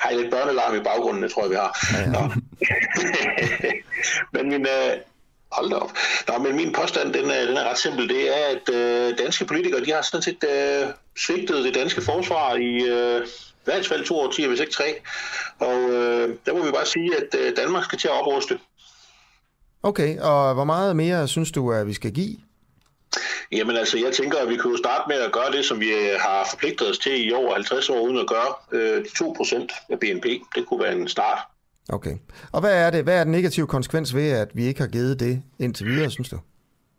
Har 0.00 0.10
I 0.10 0.16
lidt 0.16 0.30
børnelarm 0.30 0.76
i 0.76 0.80
baggrunden, 0.80 1.22
det 1.22 1.32
tror 1.32 1.42
jeg, 1.42 1.50
vi 1.50 1.56
har. 1.56 1.78
Ja, 1.92 2.20
ja. 2.20 2.28
men 4.32 4.48
min, 4.48 4.66
øh, 4.66 4.96
hold 5.52 5.72
op. 5.72 5.90
Nå, 6.28 6.38
men 6.38 6.56
min 6.56 6.72
påstand, 6.72 7.12
den 7.12 7.30
er, 7.30 7.46
den 7.46 7.56
er 7.56 7.70
ret 7.70 7.78
simpel. 7.78 8.08
Det 8.08 8.28
er, 8.28 8.56
at 8.56 8.74
øh, 8.74 9.18
danske 9.18 9.44
politikere, 9.44 9.84
de 9.84 9.92
har 9.92 10.02
sådan 10.02 10.22
set 10.22 10.44
øh, 10.44 10.88
svigtet 11.18 11.64
det 11.64 11.74
danske 11.74 12.02
forsvar 12.02 12.54
i 12.54 12.88
øh, 12.88 13.26
hvert 13.64 13.86
fald 13.86 14.04
to 14.04 14.20
årtier, 14.20 14.48
hvis 14.48 14.60
ikke 14.60 14.72
tre. 14.72 14.94
Og 15.58 15.90
øh, 15.90 16.36
der 16.46 16.52
må 16.54 16.64
vi 16.64 16.70
bare 16.70 16.86
sige, 16.86 17.16
at 17.16 17.40
øh, 17.40 17.56
Danmark 17.56 17.84
skal 17.84 17.98
til 17.98 18.08
at 18.08 18.20
opruste. 18.20 18.58
Okay, 19.82 20.18
og 20.18 20.54
hvor 20.54 20.64
meget 20.64 20.96
mere 20.96 21.28
synes 21.28 21.52
du, 21.52 21.72
at 21.72 21.86
vi 21.86 21.92
skal 21.92 22.12
give? 22.12 22.36
Jamen 23.52 23.76
altså, 23.76 23.98
jeg 23.98 24.12
tænker, 24.12 24.38
at 24.38 24.48
vi 24.48 24.56
kunne 24.56 24.78
starte 24.78 25.04
med 25.08 25.16
at 25.16 25.32
gøre 25.32 25.52
det, 25.52 25.64
som 25.64 25.80
vi 25.80 25.88
øh, 25.88 26.20
har 26.20 26.46
forpligtet 26.50 26.90
os 26.90 26.98
til 26.98 27.28
i 27.28 27.32
over 27.32 27.54
50 27.54 27.90
år, 27.90 28.00
uden 28.00 28.18
at 28.18 28.26
gøre 28.26 28.54
øh, 28.72 29.04
2% 29.04 29.86
af 29.92 30.00
BNP. 30.00 30.24
Det 30.54 30.66
kunne 30.66 30.82
være 30.82 30.96
en 30.96 31.08
start. 31.08 31.38
Okay. 31.88 32.16
Og 32.52 32.60
hvad 32.60 32.86
er 32.86 32.90
det? 32.90 33.02
Hvad 33.04 33.20
er 33.20 33.24
den 33.24 33.32
negative 33.32 33.66
konsekvens 33.66 34.14
ved, 34.14 34.30
at 34.30 34.48
vi 34.54 34.64
ikke 34.64 34.80
har 34.80 34.88
givet 34.88 35.20
det 35.20 35.42
indtil 35.58 35.86
videre, 35.86 36.10
synes 36.10 36.28
du? 36.28 36.38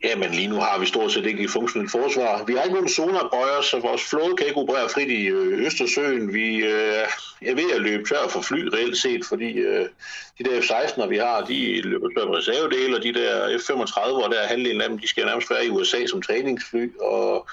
Jamen 0.03 0.31
lige 0.31 0.47
nu 0.47 0.55
har 0.55 0.79
vi 0.79 0.85
stort 0.85 1.11
set 1.11 1.25
ikke 1.25 1.43
et 1.43 1.49
funktionelt 1.49 1.91
forsvar. 1.91 2.43
Vi 2.43 2.53
har 2.53 2.63
ikke 2.63 2.73
nogen 2.73 2.89
zonerbøjer, 2.89 3.61
så 3.61 3.79
vores 3.79 4.03
flåde 4.09 4.35
kan 4.37 4.47
ikke 4.47 4.59
operere 4.59 4.89
frit 4.89 5.09
i 5.09 5.25
øh, 5.25 5.65
Østersøen. 5.65 6.33
Vi 6.33 6.55
øh, 6.55 7.07
er 7.41 7.55
ved 7.55 7.71
at 7.75 7.81
løbe 7.81 8.03
tør 8.03 8.27
for 8.29 8.41
fly 8.41 8.67
reelt 8.73 8.97
set, 8.97 9.25
fordi 9.25 9.51
øh, 9.51 9.89
de 10.37 10.43
der 10.43 10.61
F-16'er, 10.61 11.07
vi 11.07 11.17
har, 11.17 11.41
de 11.41 11.81
løber 11.81 12.07
tør 12.09 12.25
for 12.25 12.37
reservedele, 12.37 12.97
og 12.97 13.03
de 13.03 13.13
der 13.13 13.57
F-35, 13.57 14.13
hvor 14.13 14.27
der 14.27 14.39
er 14.39 14.47
halvdelen 14.47 14.81
af 14.81 14.89
dem, 14.89 14.99
de 14.99 15.07
skal 15.07 15.25
nærmest 15.25 15.49
være 15.49 15.65
i 15.65 15.69
USA 15.69 16.05
som 16.05 16.21
træningsfly. 16.21 16.91
Og 17.01 17.47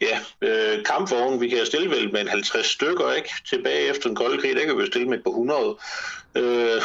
ja, 0.00 0.18
øh, 0.42 0.84
kampvogne, 0.84 1.40
vi 1.40 1.48
kan 1.48 1.66
stille 1.66 1.90
vel 1.90 2.12
med 2.12 2.20
en 2.20 2.28
50 2.28 2.66
stykker, 2.66 3.12
ikke? 3.12 3.30
Tilbage 3.48 3.88
efter 3.90 4.08
den 4.08 4.16
kolde 4.16 4.38
krig, 4.38 4.56
der 4.56 4.64
kan 4.64 4.78
vi 4.78 4.86
stille 4.86 5.08
med 5.08 5.18
et 5.18 5.24
par 5.24 5.30
100. 5.30 5.76
Øh, 6.34 6.82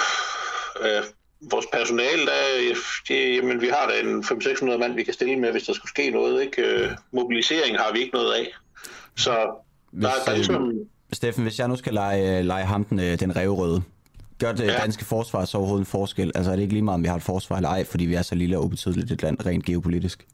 øh, 0.82 1.03
vores 1.42 1.66
personale, 1.74 2.26
der, 2.26 2.74
det, 3.08 3.36
jamen, 3.36 3.62
vi 3.62 3.68
har 3.68 3.92
da 3.92 4.10
en 4.10 4.24
500-600 4.24 4.78
mand, 4.78 4.96
vi 4.96 5.04
kan 5.04 5.14
stille 5.14 5.36
med, 5.36 5.52
hvis 5.52 5.64
der 5.64 5.74
skulle 5.74 5.90
ske 5.90 6.10
noget. 6.10 6.42
Ikke? 6.42 6.62
Øh, 6.62 6.92
mobilisering 7.12 7.78
har 7.78 7.94
vi 7.94 8.00
ikke 8.00 8.14
noget 8.14 8.34
af. 8.34 8.48
Så 9.18 9.62
hvis, 9.92 10.06
der, 10.06 10.12
der 10.26 10.32
er 10.32 10.36
ligesom... 10.36 10.74
Steffen, 11.14 11.44
hvis 11.44 11.60
jeg 11.60 11.68
nu 11.68 11.76
skal 11.76 11.94
lege, 11.94 12.44
lege 12.44 12.66
ham 12.66 12.84
den, 12.84 13.00
øh, 13.00 13.20
den 13.20 13.36
revrøde, 13.36 13.82
gør 14.40 14.52
det 14.52 14.68
ja. 14.68 14.78
danske 14.78 15.06
forsvar 15.06 15.46
så 15.46 15.58
overhovedet 15.58 15.86
en 15.86 15.92
forskel? 15.92 16.32
Altså 16.36 16.52
er 16.52 16.56
det 16.56 16.64
ikke 16.64 16.74
lige 16.74 16.84
meget, 16.84 16.96
om 16.96 17.04
vi 17.04 17.08
har 17.08 17.16
et 17.16 17.24
forsvar 17.24 17.56
eller 17.56 17.70
ej, 17.70 17.84
fordi 17.86 18.06
vi 18.06 18.14
er 18.14 18.22
så 18.22 18.36
lille 18.36 18.58
og 18.58 18.64
ubetydeligt 18.64 19.12
et 19.12 19.24
land 19.24 19.46
rent 19.46 19.66
geopolitisk? 19.66 20.26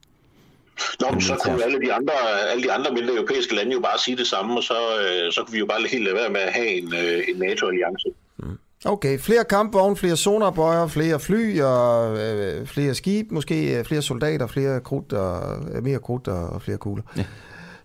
Nå, 1.01 1.07
men 1.11 1.21
så 1.21 1.35
kunne 1.43 1.63
alle 1.63 1.79
de 1.85 1.93
andre, 1.93 2.13
alle 2.51 2.63
de 2.63 2.71
andre 2.71 2.91
mindre 2.91 3.13
europæiske 3.13 3.55
lande 3.55 3.71
jo 3.73 3.79
bare 3.79 3.99
sige 3.99 4.17
det 4.17 4.27
samme, 4.27 4.57
og 4.57 4.63
så, 4.63 4.73
øh, 4.73 5.31
så 5.31 5.43
kunne 5.43 5.53
vi 5.53 5.59
jo 5.59 5.65
bare 5.65 5.87
helt 5.91 6.03
lade 6.03 6.15
være 6.15 6.29
med 6.29 6.41
at 6.41 6.53
have 6.53 6.67
en, 6.67 6.93
en 7.29 7.35
NATO-alliance. 7.35 8.09
Mm. 8.37 8.57
Okay, 8.85 9.19
flere 9.19 9.43
kampvogne, 9.43 9.95
flere 9.95 10.17
sonarbøjer, 10.17 10.87
flere 10.87 11.19
fly 11.19 11.61
og 11.61 12.17
øh, 12.17 12.67
flere 12.67 12.93
skib, 12.93 13.31
måske 13.31 13.77
øh, 13.77 13.85
flere 13.85 14.01
soldater, 14.01 14.47
flere 14.47 14.79
krudt 14.79 15.13
og, 15.13 15.57
øh, 15.75 15.83
mere 15.83 15.99
krudt 15.99 16.27
og, 16.27 16.49
og 16.49 16.61
flere 16.61 16.77
kugler. 16.77 17.03
Ja. 17.17 17.25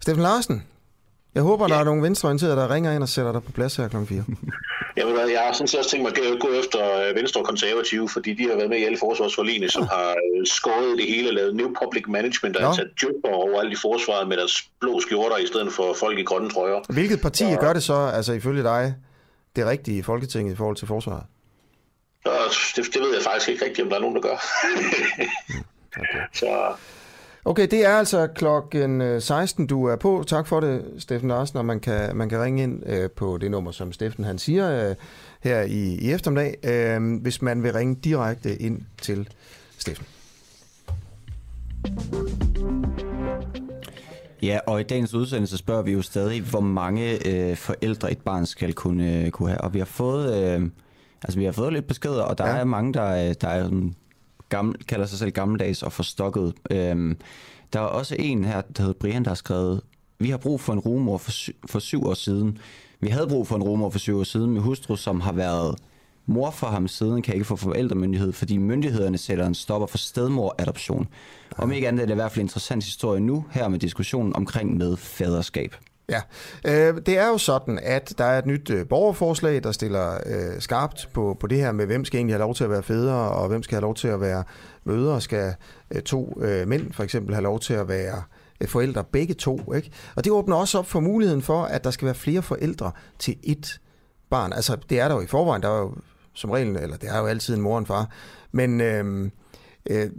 Steffen 0.01 0.23
Larsen, 0.23 0.63
jeg 1.35 1.43
håber, 1.43 1.67
ja. 1.69 1.75
der 1.75 1.81
er 1.81 1.85
nogle 1.85 2.03
venstreorienterede, 2.03 2.57
der 2.57 2.71
ringer 2.75 2.93
ind 2.93 3.03
og 3.03 3.09
sætter 3.09 3.33
dig 3.33 3.43
på 3.43 3.53
plads 3.53 3.77
her 3.77 3.89
kl. 3.89 3.97
4. 4.09 4.25
Jamen, 4.97 5.15
jeg 5.17 5.41
har 5.47 5.53
sådan 5.53 5.69
set 5.69 5.79
også 5.79 5.91
tænkt 5.91 6.03
mig 6.03 6.33
at 6.33 6.41
gå 6.41 6.49
efter 6.63 6.79
øh, 7.09 7.17
Venstre 7.17 7.41
og 7.41 7.47
Konservative, 7.47 8.09
fordi 8.09 8.35
de 8.35 8.43
har 8.49 8.57
været 8.57 8.69
med 8.69 8.79
i 8.79 8.85
alle 8.85 8.99
forsvarsforligene, 9.01 9.69
som 9.69 9.83
har 9.83 10.15
skåret 10.45 10.99
det 10.99 11.07
hele, 11.07 11.31
lavet 11.35 11.57
new 11.57 11.69
public 11.83 12.05
management 12.09 12.57
og 12.57 12.75
sat 12.75 12.89
jobber 13.03 13.29
over 13.29 13.61
alle 13.61 13.71
de 13.71 13.77
forsvaret 13.83 14.29
med 14.29 14.37
deres 14.37 14.69
blå 14.81 15.01
skjorter 15.01 15.37
i 15.37 15.47
stedet 15.47 15.73
for 15.73 15.95
folk 16.01 16.19
i 16.19 16.23
grønne 16.23 16.51
trøjer. 16.51 16.93
Hvilket 16.93 17.21
parti 17.21 17.45
ja. 17.45 17.57
gør 17.61 17.73
det 17.73 17.83
så, 17.83 18.11
altså 18.15 18.33
ifølge 18.33 18.63
dig? 18.63 18.95
Det 19.57 19.67
rigtige 19.67 19.99
i 19.99 20.03
Folketinget 20.03 20.53
i 20.53 20.57
forhold 20.57 20.77
til 20.77 20.87
forsvaret? 20.87 21.25
Det, 22.77 22.95
det 22.95 23.03
ved 23.03 23.15
jeg 23.15 23.23
faktisk 23.25 23.49
ikke 23.49 23.65
rigtigt, 23.65 23.85
om 23.85 23.89
der 23.89 23.97
er 23.97 24.01
nogen, 24.01 24.17
der 24.17 24.23
gør. 24.23 24.37
okay. 25.97 26.21
Så... 26.41 26.75
Okay, 27.45 27.69
det 27.71 27.85
er 27.85 27.97
altså 27.97 28.27
klokken 28.27 29.21
16, 29.21 29.65
øh, 29.65 29.69
du 29.71 29.85
er 29.85 29.97
på. 29.97 30.25
Tak 30.27 30.47
for 30.47 30.61
det, 30.61 30.85
Steffen 30.99 31.29
Larsen, 31.29 31.59
og 31.59 31.65
man 31.65 31.81
kan, 31.81 32.17
man 32.17 32.29
kan 32.29 32.43
ringe 32.43 32.63
ind 32.63 32.83
øh, 32.87 33.11
på 33.11 33.39
det 33.39 33.51
nummer, 33.51 33.71
som 33.71 33.93
Steffen 33.93 34.25
han 34.25 34.39
siger 34.39 34.89
øh, 34.89 34.97
her 35.41 35.61
i, 35.61 35.95
i 35.95 36.13
eftermiddag, 36.13 36.57
øh, 36.65 37.23
hvis 37.23 37.43
man 37.43 37.63
vil 37.63 37.73
ringe 37.73 37.95
direkte 37.95 38.57
ind 38.57 38.83
til 39.03 39.29
Steffen. 39.79 40.07
Ja, 44.43 44.59
og 44.67 44.81
i 44.81 44.83
dagens 44.83 45.15
udsendelse 45.15 45.57
spørger 45.57 45.83
vi 45.83 45.93
jo 45.93 46.03
stadig, 46.03 46.43
hvor 46.43 46.61
mange 46.61 47.29
øh, 47.29 47.57
forældre 47.57 48.13
et 48.13 48.19
barn 48.19 48.47
skal 48.47 48.73
kunne, 48.73 49.17
øh, 49.17 49.31
kunne 49.31 49.49
have. 49.49 49.61
Og 49.61 49.75
vi 49.75 49.79
har 49.79 49.87
fået, 49.87 50.45
øh, 50.45 50.71
altså 51.23 51.39
vi 51.39 51.45
har 51.45 51.53
fået 51.53 51.73
lidt 51.73 51.87
beskeder, 51.87 52.23
og 52.23 52.39
der 52.39 52.47
ja. 52.49 52.57
er 52.57 52.65
mange, 52.65 52.93
der, 52.95 53.33
der 53.33 53.49
er 53.49 53.91
gammel, 54.49 54.85
kalder 54.85 55.07
sig 55.07 55.19
selv 55.19 55.31
gammeldags 55.31 55.83
og 55.83 55.93
forstokket. 55.93 56.55
Øh, 56.71 57.15
der 57.73 57.81
er 57.81 57.85
også 57.85 58.17
en 58.19 58.45
her, 58.45 58.61
der 58.61 58.83
hedder 58.83 58.99
Brian, 59.01 59.25
der 59.25 59.31
har 59.31 59.35
skrevet, 59.35 59.81
vi 60.19 60.31
har 60.31 60.37
brug 60.37 60.61
for 60.61 60.73
en 60.73 60.79
rumor 60.79 61.19
for, 61.19 61.31
sy- 61.31 61.51
for 61.67 61.79
syv 61.79 62.07
år 62.07 62.15
siden. 62.15 62.59
Vi 63.01 63.09
havde 63.09 63.27
brug 63.29 63.47
for 63.47 63.57
en 63.57 63.63
rumor 63.63 63.91
for 63.91 63.99
syv 63.99 64.19
år 64.19 64.25
siden 64.25 64.51
med 64.51 64.61
hustru, 64.61 64.97
som 64.97 65.21
har 65.21 65.33
været 65.33 65.77
mor 66.31 66.51
for 66.51 66.67
ham 66.67 66.89
siden, 66.89 67.23
kan 67.23 67.35
ikke 67.35 67.47
få 67.47 67.57
forældremyndighed, 67.57 68.33
fordi 68.33 68.59
myndighederne 68.59 69.19
sætter 69.19 69.47
en 69.47 69.55
stopper 69.55 69.87
for 69.87 69.99
stedmoradoption. 69.99 71.09
Om 71.57 71.73
ikke 71.73 71.89
andet 71.89 72.03
er 72.03 72.07
det 72.07 72.13
i 72.13 72.15
hvert 72.15 72.33
fald 72.33 72.41
en 72.41 72.45
interessant 72.45 72.85
historie 72.85 73.21
nu, 73.21 73.45
her 73.51 73.69
med 73.69 73.79
diskussionen 73.79 74.37
omkring 74.37 74.77
med 74.77 74.97
faderskab. 74.97 75.75
Ja, 76.11 76.21
øh, 76.67 77.01
det 77.07 77.19
er 77.19 77.29
jo 77.29 77.39
sådan, 77.39 77.79
at 77.83 78.15
der 78.19 78.25
er 78.25 78.39
et 78.39 78.47
nyt 78.47 78.71
øh, 78.71 78.89
borgerforslag, 78.89 79.63
der 79.63 79.73
stiller 79.73 80.15
øh, 80.27 80.61
skarpt 80.61 81.09
på, 81.15 81.37
på 81.41 81.47
det 81.47 81.59
her 81.59 81.73
med, 81.73 81.87
hvem 81.87 82.05
skal 82.05 82.19
egentlig 82.19 82.35
have 82.35 82.41
lov 82.41 82.55
til 82.55 82.65
at 82.65 82.71
være 82.71 82.83
fædre, 82.83 83.15
og 83.15 83.49
hvem 83.49 83.63
skal 83.63 83.77
have 83.77 83.83
lov 83.83 83.95
til 83.95 84.09
at 84.09 84.21
være 84.21 84.45
mødre. 84.85 85.21
Skal 85.21 85.55
øh, 85.91 86.03
to 86.03 86.39
øh, 86.43 86.69
mænd 86.69 86.93
for 86.93 87.03
eksempel 87.05 87.35
have 87.35 87.43
lov 87.43 87.61
til 87.61 87.75
at 87.75 87.89
være 87.89 88.23
øh, 88.61 88.69
forældre, 88.69 89.05
begge 89.05 89.35
to. 89.35 89.73
Ikke? 89.75 89.91
Og 90.17 90.25
det 90.25 90.33
åbner 90.33 90.57
også 90.57 90.79
op 90.79 90.87
for 90.87 91.01
muligheden 91.01 91.43
for, 91.43 91.63
at 91.63 91.85
der 91.85 91.91
skal 91.91 92.07
være 92.07 92.15
flere 92.15 92.43
forældre 92.43 92.93
til 93.19 93.37
ét 93.47 93.79
barn. 94.31 94.53
Altså, 94.53 94.77
det 94.91 95.01
er 95.01 95.09
der 95.09 95.15
jo 95.15 95.21
i 95.21 95.27
forvejen. 95.27 95.63
Der 95.63 95.69
er 95.69 95.81
jo 95.81 95.95
som 96.35 96.51
regel, 96.51 96.77
eller 96.77 96.97
det 96.97 97.09
er 97.09 97.19
jo 97.19 97.27
altid 97.27 97.55
en 97.55 97.61
mor 97.61 97.73
og 97.73 97.79
en 97.79 97.87
far. 97.87 98.11
Men 98.53 98.81
øh, 98.81 99.31
øh, 99.91 100.11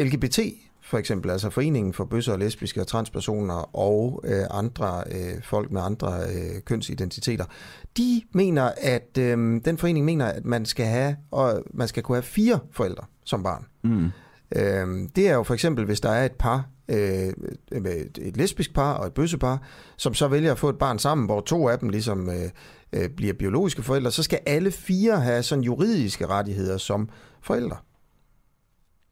LGBT 0.00 0.40
for 0.84 0.98
eksempel, 0.98 1.30
altså 1.30 1.50
Foreningen 1.50 1.92
for 1.92 2.04
Bøsser 2.04 2.32
og 2.32 2.38
Lesbiske 2.38 2.80
og 2.80 2.86
Transpersoner 2.86 3.76
og 3.76 4.24
øh, 4.24 4.44
andre 4.50 5.04
øh, 5.10 5.42
folk 5.42 5.70
med 5.70 5.82
andre 5.82 6.12
øh, 6.22 6.62
kønsidentiteter, 6.64 7.44
de 7.96 8.22
mener, 8.32 8.70
at 8.76 9.18
øh, 9.18 9.60
den 9.64 9.78
forening 9.78 10.04
mener, 10.04 10.26
at 10.26 10.44
man 10.44 10.64
skal 10.64 10.86
have 10.86 11.16
og 11.30 11.62
man 11.74 11.88
skal 11.88 12.02
kunne 12.02 12.16
have 12.16 12.22
fire 12.22 12.58
forældre 12.72 13.04
som 13.24 13.42
barn. 13.42 13.66
Mm. 13.84 14.10
Øh, 14.56 15.08
det 15.16 15.28
er 15.28 15.34
jo 15.34 15.42
for 15.42 15.54
eksempel, 15.54 15.84
hvis 15.84 16.00
der 16.00 16.10
er 16.10 16.24
et 16.24 16.32
par, 16.32 16.68
øh, 16.88 17.32
et 18.18 18.36
lesbisk 18.36 18.74
par 18.74 18.92
og 18.92 19.06
et 19.06 19.12
bøssepar, 19.12 19.62
som 19.96 20.14
så 20.14 20.28
vælger 20.28 20.52
at 20.52 20.58
få 20.58 20.68
et 20.68 20.78
barn 20.78 20.98
sammen, 20.98 21.26
hvor 21.26 21.40
to 21.40 21.68
af 21.68 21.78
dem 21.78 21.88
ligesom 21.88 22.30
øh, 22.30 22.50
øh, 22.94 23.08
bliver 23.08 23.32
biologiske 23.32 23.82
forældre, 23.82 24.10
så 24.10 24.22
skal 24.22 24.38
alle 24.46 24.70
fire 24.70 25.20
have 25.20 25.42
sådan 25.42 25.64
juridiske 25.64 26.26
rettigheder 26.26 26.78
som 26.78 27.08
forældre. 27.42 27.76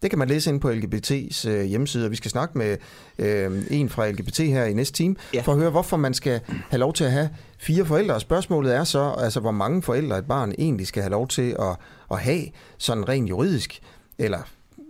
Det 0.02 0.10
kan 0.10 0.18
man 0.18 0.28
læse 0.28 0.50
ind 0.50 0.60
på 0.60 0.70
LGBT's 0.70 1.48
øh, 1.48 1.64
hjemmeside, 1.64 2.04
og 2.04 2.10
vi 2.10 2.16
skal 2.16 2.30
snakke 2.30 2.58
med 2.58 2.76
øh, 3.18 3.62
en 3.70 3.88
fra 3.88 4.10
LGBT 4.10 4.38
her 4.38 4.64
i 4.64 4.72
næste 4.72 4.94
time, 4.94 5.16
ja. 5.34 5.40
for 5.40 5.52
at 5.52 5.58
høre, 5.58 5.70
hvorfor 5.70 5.96
man 5.96 6.14
skal 6.14 6.40
have 6.48 6.78
lov 6.78 6.92
til 6.92 7.04
at 7.04 7.12
have 7.12 7.30
fire 7.58 7.84
forældre. 7.84 8.14
Og 8.14 8.20
spørgsmålet 8.20 8.74
er 8.74 8.84
så, 8.84 9.14
altså, 9.18 9.40
hvor 9.40 9.50
mange 9.50 9.82
forældre 9.82 10.18
et 10.18 10.26
barn 10.26 10.52
egentlig 10.58 10.86
skal 10.86 11.02
have 11.02 11.10
lov 11.10 11.28
til 11.28 11.56
at, 11.58 11.76
at 12.10 12.18
have, 12.18 12.42
sådan 12.78 13.08
rent 13.08 13.28
juridisk. 13.28 13.80
eller 14.18 14.38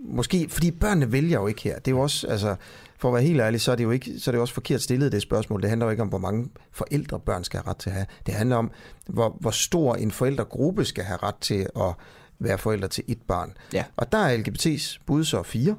måske, 0.04 0.46
fordi 0.48 0.70
børnene 0.70 1.12
vælger 1.12 1.40
jo 1.40 1.46
ikke 1.46 1.62
her. 1.62 1.78
Det 1.78 1.88
er 1.88 1.96
jo 1.96 2.00
også, 2.00 2.26
altså, 2.26 2.56
for 3.02 3.08
at 3.08 3.14
være 3.14 3.22
helt 3.22 3.40
ærlig, 3.40 3.60
så 3.60 3.72
er 3.72 3.76
det 3.76 3.84
jo 3.84 3.90
ikke, 3.90 4.18
så 4.18 4.30
er 4.30 4.32
det 4.32 4.40
også 4.40 4.54
forkert 4.54 4.82
stillet, 4.82 5.12
det 5.12 5.22
spørgsmål. 5.22 5.62
Det 5.62 5.68
handler 5.68 5.86
jo 5.86 5.90
ikke 5.90 6.02
om, 6.02 6.08
hvor 6.08 6.18
mange 6.18 6.48
forældre 6.72 7.20
børn 7.20 7.44
skal 7.44 7.60
have 7.60 7.70
ret 7.70 7.76
til 7.76 7.90
at 7.90 7.96
have. 7.96 8.06
Det 8.26 8.34
handler 8.34 8.56
om, 8.56 8.70
hvor, 9.06 9.36
hvor 9.40 9.50
stor 9.50 9.94
en 9.94 10.10
forældregruppe 10.10 10.84
skal 10.84 11.04
have 11.04 11.18
ret 11.22 11.34
til 11.40 11.66
at 11.76 11.94
være 12.38 12.58
forældre 12.58 12.88
til 12.88 13.04
et 13.08 13.18
barn. 13.28 13.52
Ja. 13.72 13.84
Og 13.96 14.12
der 14.12 14.18
er 14.18 14.38
LGBT's 14.38 15.02
bud 15.06 15.24
så 15.24 15.42
fire. 15.42 15.76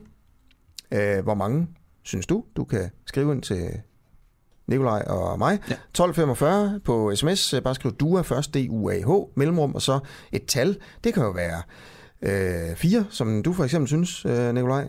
Øh, 0.91 1.24
hvor 1.24 1.34
mange 1.34 1.67
synes 2.03 2.26
du? 2.26 2.43
Du 2.55 2.63
kan 2.63 2.89
skrive 3.05 3.34
ind 3.34 3.41
til 3.41 3.69
Nikolaj 4.67 5.03
og 5.07 5.39
mig. 5.39 5.59
Ja. 5.69 5.74
1245 5.74 6.80
på 6.80 7.15
sms. 7.15 7.55
Bare 7.63 7.76
skriv 7.76 7.91
DUA 7.91 8.21
først, 8.21 8.53
D-U-A-H, 8.53 9.09
mellemrum, 9.36 9.76
og 9.76 9.82
så 9.82 9.99
et 10.32 10.45
tal. 10.45 10.78
Det 11.03 11.13
kan 11.13 11.24
jo 11.24 11.30
være 11.30 11.61
øh, 12.21 12.76
fire, 12.76 13.05
som 13.09 13.43
du 13.43 13.53
for 13.53 13.63
eksempel 13.63 13.88
synes, 13.88 14.26
øh, 14.26 14.53
Nikolaj. 14.53 14.88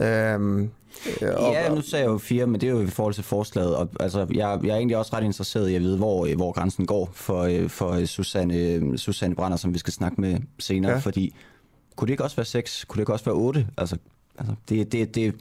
Øhm, 0.00 0.70
Ja, 1.20 1.74
nu 1.74 1.80
sagde 1.80 2.04
jeg 2.04 2.12
jo 2.12 2.18
fire, 2.18 2.46
men 2.46 2.60
det 2.60 2.66
er 2.66 2.70
jo 2.70 2.80
i 2.80 2.86
forhold 2.86 3.14
til 3.14 3.24
forslaget. 3.24 3.76
Og, 3.76 3.88
altså, 4.00 4.26
jeg, 4.34 4.60
jeg 4.62 4.70
er 4.70 4.76
egentlig 4.76 4.96
også 4.96 5.16
ret 5.16 5.24
interesseret 5.24 5.68
i 5.68 5.74
at 5.74 5.80
vide, 5.80 5.96
hvor, 5.96 6.34
hvor 6.36 6.52
grænsen 6.52 6.86
går 6.86 7.10
for, 7.12 7.42
øh, 7.42 7.68
for 7.68 8.06
Susanne, 8.06 8.98
Susanne 8.98 9.34
Brander, 9.34 9.56
som 9.56 9.74
vi 9.74 9.78
skal 9.78 9.92
snakke 9.92 10.20
med 10.20 10.38
senere. 10.58 10.92
Ja. 10.92 10.98
Fordi 10.98 11.34
kunne 11.96 12.06
det 12.06 12.12
ikke 12.12 12.24
også 12.24 12.36
være 12.36 12.46
seks? 12.46 12.84
Kunne 12.84 12.96
det 12.96 13.02
ikke 13.02 13.12
også 13.12 13.24
være 13.24 13.34
otte? 13.34 13.66
Altså, 13.78 13.96
altså 14.38 14.54
det, 14.68 14.92
det, 14.92 15.14
det, 15.14 15.34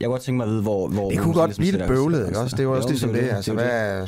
jeg 0.00 0.06
kunne 0.06 0.12
godt 0.12 0.22
tænke 0.22 0.36
mig 0.36 0.44
at 0.44 0.50
vide, 0.50 0.62
hvor... 0.62 0.88
hvor 0.88 1.10
det 1.10 1.18
kunne 1.18 1.34
godt 1.34 1.48
ligesom 1.48 1.62
blive 1.62 1.72
lidt 1.72 1.88
bøvlet, 1.88 2.26
ikke 2.26 2.38
også? 2.38 2.56
Det 2.56 2.60
er 2.60 2.64
jo 2.64 2.72
også 2.72 2.88
jo, 2.88 2.90
ligesom 2.90 3.12
det. 3.12 3.22
det. 3.22 3.30
Altså, 3.30 3.52
det, 3.52 3.60
hvad, 3.60 4.00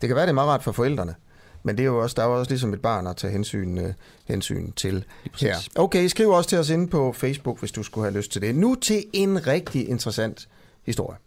det 0.00 0.08
kan 0.08 0.16
være, 0.16 0.22
det 0.22 0.30
er 0.30 0.34
meget 0.34 0.48
rart 0.48 0.62
for 0.62 0.72
forældrene. 0.72 1.14
Men 1.62 1.76
det 1.76 1.82
er 1.82 1.86
jo 1.86 1.98
også, 1.98 2.14
der 2.14 2.22
er 2.22 2.26
jo 2.26 2.38
også 2.38 2.50
ligesom 2.50 2.72
et 2.72 2.82
barn 2.82 3.06
at 3.06 3.16
tage 3.16 3.32
hensyn, 3.32 3.78
uh, 3.78 3.90
hensyn 4.24 4.72
til 4.72 5.04
her. 5.40 5.56
Okay, 5.74 6.06
skriv 6.06 6.28
også 6.28 6.48
til 6.48 6.58
os 6.58 6.70
inde 6.70 6.88
på 6.88 7.12
Facebook, 7.12 7.58
hvis 7.58 7.72
du 7.72 7.82
skulle 7.82 8.04
have 8.04 8.16
lyst 8.16 8.32
til 8.32 8.42
det. 8.42 8.54
Nu 8.54 8.74
til 8.74 9.04
en 9.12 9.46
rigtig 9.46 9.88
interessant 9.88 10.48
historie. 10.86 11.18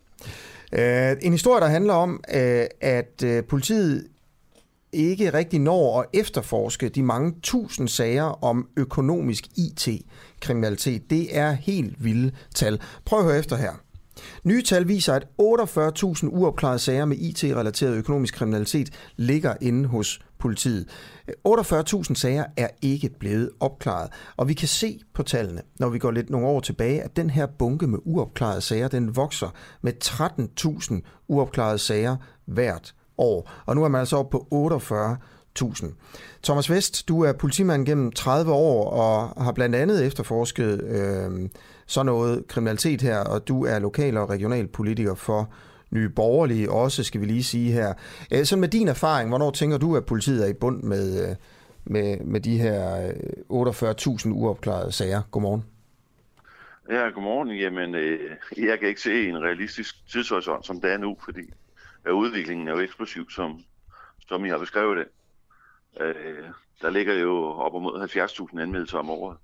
Uh, 0.73 1.17
en 1.21 1.31
historie, 1.31 1.61
der 1.61 1.67
handler 1.67 1.93
om, 1.93 2.23
uh, 2.33 2.63
at 2.81 3.23
uh, 3.25 3.43
politiet 3.49 4.07
ikke 4.93 5.33
rigtig 5.33 5.59
når 5.59 5.99
at 5.99 6.05
efterforske 6.13 6.89
de 6.89 7.03
mange 7.03 7.35
tusind 7.43 7.87
sager 7.87 8.43
om 8.43 8.67
økonomisk 8.77 9.45
IT-kriminalitet. 9.55 11.09
Det 11.09 11.37
er 11.37 11.51
helt 11.51 12.03
vilde 12.03 12.31
tal. 12.55 12.81
Prøv 13.05 13.19
at 13.19 13.25
høre 13.25 13.39
efter 13.39 13.55
her. 13.55 13.71
Nye 14.43 14.61
tal 14.61 14.87
viser, 14.87 15.13
at 15.13 15.27
48.000 15.41 16.27
uopklarede 16.27 16.79
sager 16.79 17.05
med 17.05 17.17
IT-relateret 17.17 17.95
økonomisk 17.95 18.33
kriminalitet 18.33 18.89
ligger 19.15 19.53
inde 19.61 19.89
hos 19.89 20.19
politiet. 20.39 20.87
48.000 21.47 22.15
sager 22.15 22.45
er 22.57 22.67
ikke 22.81 23.09
blevet 23.19 23.49
opklaret, 23.59 24.09
og 24.37 24.47
vi 24.47 24.53
kan 24.53 24.67
se 24.67 24.99
på 25.13 25.23
tallene, 25.23 25.61
når 25.79 25.89
vi 25.89 25.99
går 25.99 26.11
lidt 26.11 26.29
nogle 26.29 26.47
år 26.47 26.59
tilbage, 26.59 27.01
at 27.01 27.15
den 27.15 27.29
her 27.29 27.45
bunke 27.45 27.87
med 27.87 27.99
uopklarede 28.05 28.61
sager, 28.61 28.87
den 28.87 29.15
vokser 29.15 29.49
med 29.81 29.93
13.000 30.03 31.25
uopklarede 31.27 31.77
sager 31.77 32.15
hvert 32.45 32.93
år. 33.17 33.51
Og 33.65 33.75
nu 33.75 33.83
er 33.83 33.87
man 33.87 33.99
altså 33.99 34.17
oppe 34.17 34.31
på 34.31 34.47
48 34.51 35.17
1000. 35.55 35.93
Thomas 36.43 36.69
Vest, 36.69 37.07
du 37.07 37.21
er 37.21 37.33
politimand 37.33 37.85
gennem 37.85 38.11
30 38.11 38.51
år 38.51 38.89
og 38.89 39.43
har 39.43 39.51
blandt 39.51 39.75
andet 39.75 40.05
efterforsket 40.05 40.83
øh, 40.83 41.49
sådan 41.85 42.05
noget 42.05 42.47
kriminalitet 42.47 43.01
her, 43.01 43.19
og 43.19 43.47
du 43.47 43.65
er 43.65 43.79
lokal 43.79 44.17
og 44.17 44.29
regional 44.29 44.67
politiker 44.67 45.15
for 45.15 45.49
Nye 45.91 46.09
Borgerlige 46.09 46.71
også, 46.71 47.03
skal 47.03 47.21
vi 47.21 47.25
lige 47.25 47.43
sige 47.43 47.71
her. 47.71 47.93
Øh, 48.31 48.45
Så 48.45 48.57
med 48.57 48.67
din 48.67 48.87
erfaring, 48.87 49.29
hvornår 49.29 49.51
tænker 49.51 49.77
du, 49.77 49.95
at 49.97 50.05
politiet 50.05 50.45
er 50.45 50.49
i 50.49 50.53
bund 50.53 50.83
med, 50.83 51.29
øh, 51.29 51.35
med, 51.85 52.17
med 52.19 52.39
de 52.41 52.57
her 52.57 53.07
øh, 53.49 53.65
48.000 54.25 54.29
uopklarede 54.31 54.91
sager? 54.91 55.21
Godmorgen. 55.31 55.65
Ja, 56.89 57.09
godmorgen. 57.09 57.57
Jamen, 57.57 57.95
øh, 57.95 58.19
jeg 58.57 58.79
kan 58.79 58.87
ikke 58.87 59.01
se 59.01 59.29
en 59.29 59.41
realistisk 59.43 60.07
tidshorisont, 60.11 60.65
som 60.65 60.81
det 60.81 60.93
er 60.93 60.97
nu, 60.97 61.17
fordi 61.25 61.41
udviklingen 62.13 62.67
er 62.67 62.71
jo 62.71 62.79
eksplosiv, 62.79 63.29
som, 63.29 63.59
som 64.27 64.45
I 64.45 64.49
har 64.49 64.57
beskrevet 64.57 64.97
det. 64.97 65.05
Øh, 66.01 66.43
der 66.81 66.89
ligger 66.89 67.13
jo 67.13 67.45
op 67.45 67.81
mod 67.81 68.09
70.000 68.53 68.61
anmeldelser 68.61 68.97
om 68.97 69.09
året. 69.09 69.37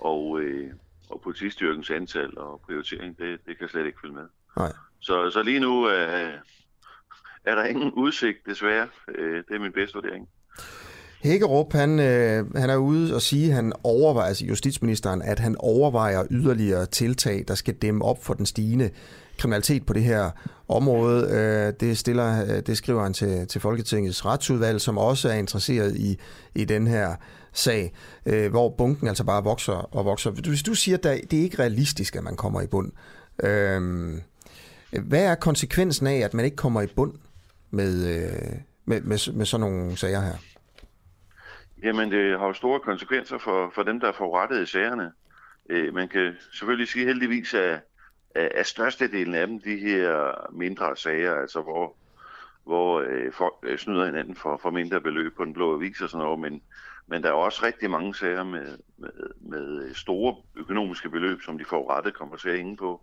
Og, 0.00 0.40
øh, 0.40 0.70
og 1.12 1.20
politistyrkens 1.20 1.90
antal 1.90 2.38
og 2.38 2.60
prioritering, 2.66 3.18
det, 3.18 3.38
det 3.46 3.58
kan 3.58 3.68
slet 3.68 3.86
ikke 3.86 3.98
følge 4.02 4.14
med. 4.14 4.26
Nej. 4.56 4.72
Så, 5.00 5.30
så 5.30 5.42
lige 5.42 5.60
nu 5.60 5.88
øh, 5.88 6.32
er 7.44 7.54
der 7.54 7.64
ingen 7.64 7.92
udsigt, 7.92 8.38
desværre. 8.46 8.88
Øh, 9.18 9.36
det 9.48 9.54
er 9.54 9.58
min 9.58 9.72
bedste 9.72 9.94
vurdering. 9.94 10.28
Hækkerup, 11.22 11.72
han, 11.72 12.00
øh, 12.00 12.56
han 12.56 12.70
er 12.70 12.76
ude 12.76 13.14
og 13.14 13.22
sige, 13.22 13.48
at 13.48 13.54
han 13.54 13.72
overvejer, 13.84 14.28
altså 14.28 14.46
justitsministeren, 14.46 15.22
at 15.22 15.38
han 15.38 15.56
overvejer 15.58 16.24
yderligere 16.30 16.86
tiltag, 16.86 17.44
der 17.48 17.54
skal 17.54 17.74
dæmme 17.74 18.04
op 18.04 18.24
for 18.24 18.34
den 18.34 18.46
stigende 18.46 18.90
kriminalitet 19.38 19.86
på 19.86 19.92
det 19.92 20.02
her 20.02 20.30
område. 20.68 21.28
Øh, 21.30 21.72
det, 21.80 21.98
stiller, 21.98 22.42
øh, 22.42 22.62
det 22.66 22.76
skriver 22.76 23.02
han 23.02 23.14
til, 23.14 23.46
til 23.46 23.60
Folketingets 23.60 24.26
retsudvalg, 24.26 24.80
som 24.80 24.98
også 24.98 25.28
er 25.28 25.34
interesseret 25.34 25.96
i, 25.96 26.18
i 26.54 26.64
den 26.64 26.86
her 26.86 27.14
sag, 27.52 27.92
øh, 28.26 28.50
hvor 28.50 28.74
bunken 28.78 29.08
altså 29.08 29.24
bare 29.24 29.44
vokser 29.44 29.96
og 29.96 30.04
vokser. 30.04 30.30
Hvis 30.30 30.62
du 30.62 30.74
siger, 30.74 30.96
at 30.96 31.04
det 31.04 31.38
er 31.38 31.42
ikke 31.42 31.58
realistisk, 31.58 32.16
at 32.16 32.24
man 32.24 32.36
kommer 32.36 32.60
i 32.60 32.66
bund, 32.66 32.92
øhm, 33.42 34.20
hvad 35.08 35.24
er 35.24 35.34
konsekvensen 35.34 36.06
af, 36.06 36.16
at 36.16 36.34
man 36.34 36.44
ikke 36.44 36.56
kommer 36.56 36.82
i 36.82 36.86
bund 36.86 37.12
med, 37.70 38.16
øh, 38.16 38.52
med, 38.84 39.00
med, 39.00 39.32
med 39.32 39.46
sådan 39.46 39.70
nogle 39.70 39.96
sager 39.96 40.20
her? 40.20 40.34
Jamen, 41.82 42.10
det 42.10 42.38
har 42.38 42.46
jo 42.46 42.52
store 42.52 42.80
konsekvenser 42.80 43.38
for, 43.38 43.72
for 43.74 43.82
dem, 43.82 44.00
der 44.00 44.08
er 44.08 44.12
forurettet 44.12 44.62
i 44.62 44.66
sagerne. 44.66 45.12
Øh, 45.70 45.94
man 45.94 46.08
kan 46.08 46.32
selvfølgelig 46.52 46.88
sige 46.88 47.06
heldigvis, 47.06 47.54
at 47.54 47.80
at 48.34 48.66
størstedelen 48.66 49.34
af 49.34 49.46
dem 49.46 49.60
de 49.60 49.76
her 49.76 50.34
mindre 50.52 50.96
sager, 50.96 51.34
altså 51.34 51.62
hvor, 51.62 51.96
hvor 52.64 53.00
øh, 53.00 53.32
folk 53.32 53.54
øh, 53.62 53.78
snyder 53.78 54.06
hinanden 54.06 54.36
for, 54.36 54.56
for 54.62 54.70
mindre 54.70 55.00
beløb 55.00 55.36
på 55.36 55.44
den 55.44 55.52
blå 55.52 55.74
avis 55.74 56.00
og 56.00 56.08
sådan 56.08 56.24
noget, 56.24 56.40
men, 56.40 56.62
men 57.12 57.22
der 57.22 57.28
er 57.28 57.32
også 57.32 57.66
rigtig 57.66 57.90
mange 57.90 58.14
sager 58.14 58.44
med, 58.44 58.78
med, 58.98 59.10
med 59.40 59.94
store 59.94 60.36
økonomiske 60.56 61.10
beløb, 61.10 61.42
som 61.42 61.58
de 61.58 61.64
får 61.64 61.90
rettet 61.96 62.14
kommer 62.14 62.36
til 62.36 62.48
at 62.48 62.76
på 62.78 63.00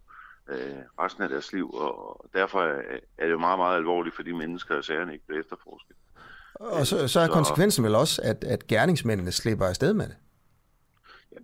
øh, 0.50 0.58
resten 1.00 1.24
af 1.24 1.30
deres 1.30 1.54
liv, 1.54 1.70
og 1.74 2.26
derfor 2.34 2.62
er, 2.62 2.82
er 3.18 3.26
det 3.26 3.32
jo 3.32 3.40
meget, 3.40 3.60
meget 3.60 3.76
alvorligt 3.76 4.16
for 4.16 4.24
de 4.24 4.34
mennesker, 4.34 4.76
at 4.76 4.86
sagerne 4.86 5.14
ikke 5.14 5.26
bliver 5.28 5.42
efterforsket. 5.42 5.96
Og 6.56 6.88
så, 6.88 7.08
så 7.08 7.20
er 7.20 7.28
konsekvensen 7.28 7.84
vel 7.84 7.96
også, 7.96 8.22
at, 8.24 8.44
at 8.44 8.68
gerningsmændene 8.68 9.32
slipper 9.32 9.66
afsted 9.66 9.94
med 9.94 10.08
det? 10.08 10.16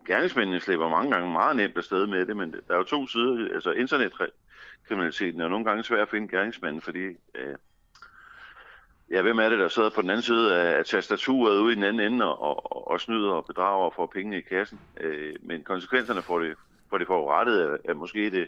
gerningsmændene 0.08 0.60
slipper 0.60 0.90
mange 0.90 1.12
gange 1.12 1.32
meget 1.32 1.56
nemt 1.56 1.78
afsted 1.78 2.08
med 2.08 2.26
det, 2.26 2.38
men 2.38 2.52
der 2.52 2.74
er 2.74 2.78
jo 2.78 2.84
to 2.84 3.08
sider. 3.08 3.54
Altså 3.56 3.72
internetkriminaliteten 3.72 5.42
er 5.42 5.48
nogle 5.48 5.66
gange 5.66 5.84
svært 5.84 6.00
at 6.00 6.10
finde 6.10 6.28
gerningsmanden, 6.28 6.82
fordi 6.82 7.06
øh, 7.36 7.56
ja, 9.12 9.22
hvem 9.22 9.40
er 9.40 9.50
det, 9.50 9.60
der 9.60 9.68
sidder 9.68 9.90
på 9.90 10.02
den 10.02 10.10
anden 10.10 10.24
side 10.24 10.56
af 10.56 10.86
tastaturet 10.86 11.60
ude 11.60 11.72
i 11.72 11.76
den 11.76 11.84
anden 11.84 12.14
ende 12.14 12.38
og, 12.38 12.72
og, 12.72 12.88
og 12.88 13.02
snyder 13.02 13.32
og 13.32 13.46
bedrager 13.46 13.86
og 13.86 13.94
får 13.96 14.06
pengene 14.14 14.38
i 14.38 14.42
kassen. 14.42 14.80
Øh, 15.02 15.36
men 15.42 15.64
konsekvenserne 15.64 16.22
for 16.22 16.40
det, 16.40 16.54
for 16.90 16.98
det 16.98 17.08
forurettede 17.08 17.64
er, 17.64 17.78
er 17.92 17.94
måske 17.94 18.32
det, 18.32 18.48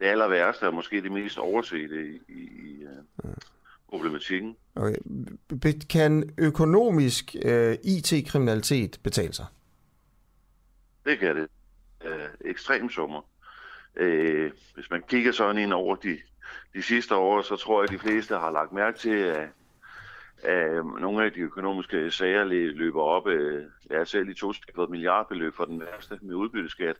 det 0.00 0.06
aller 0.06 0.28
værste, 0.28 0.66
og 0.66 0.74
måske 0.74 1.02
det 1.02 1.12
mest 1.12 1.38
oversete 1.38 2.06
i, 2.06 2.20
i, 2.28 2.42
i 2.42 2.84
uh, 3.24 3.30
problematikken. 3.88 4.56
Okay. 4.74 4.96
Kan 5.90 6.34
økonomisk 6.38 7.36
uh, 7.44 7.72
IT-kriminalitet 7.72 9.00
betale 9.02 9.32
sig? 9.32 9.46
Det 11.04 11.18
kan 11.18 11.36
det. 11.36 11.48
Øh, 12.04 12.28
ekstrem 12.44 12.90
summer. 12.90 13.20
Øh, 13.96 14.50
hvis 14.74 14.90
man 14.90 15.02
kigger 15.08 15.32
sådan 15.32 15.62
ind 15.62 15.72
over 15.72 15.96
de, 15.96 16.18
de 16.74 16.82
sidste 16.82 17.16
år, 17.16 17.42
så 17.42 17.56
tror 17.56 17.82
jeg, 17.82 17.84
at 17.84 18.00
de 18.00 18.08
fleste 18.08 18.36
har 18.36 18.50
lagt 18.50 18.72
mærke 18.72 18.98
til, 18.98 19.16
at, 19.16 19.48
at 20.42 20.84
nogle 21.00 21.24
af 21.24 21.32
de 21.32 21.40
økonomiske 21.40 22.10
sager 22.10 22.44
løber 22.74 23.02
op. 23.02 23.26
Øh, 23.28 23.64
jeg 23.90 24.00
er 24.00 24.04
selv 24.04 24.28
i 24.28 24.34
to 24.34 24.52
milliardbeløb 24.88 25.54
for 25.54 25.64
den 25.64 25.80
værste 25.80 26.18
med 26.22 26.34
udbytteskat. 26.34 26.96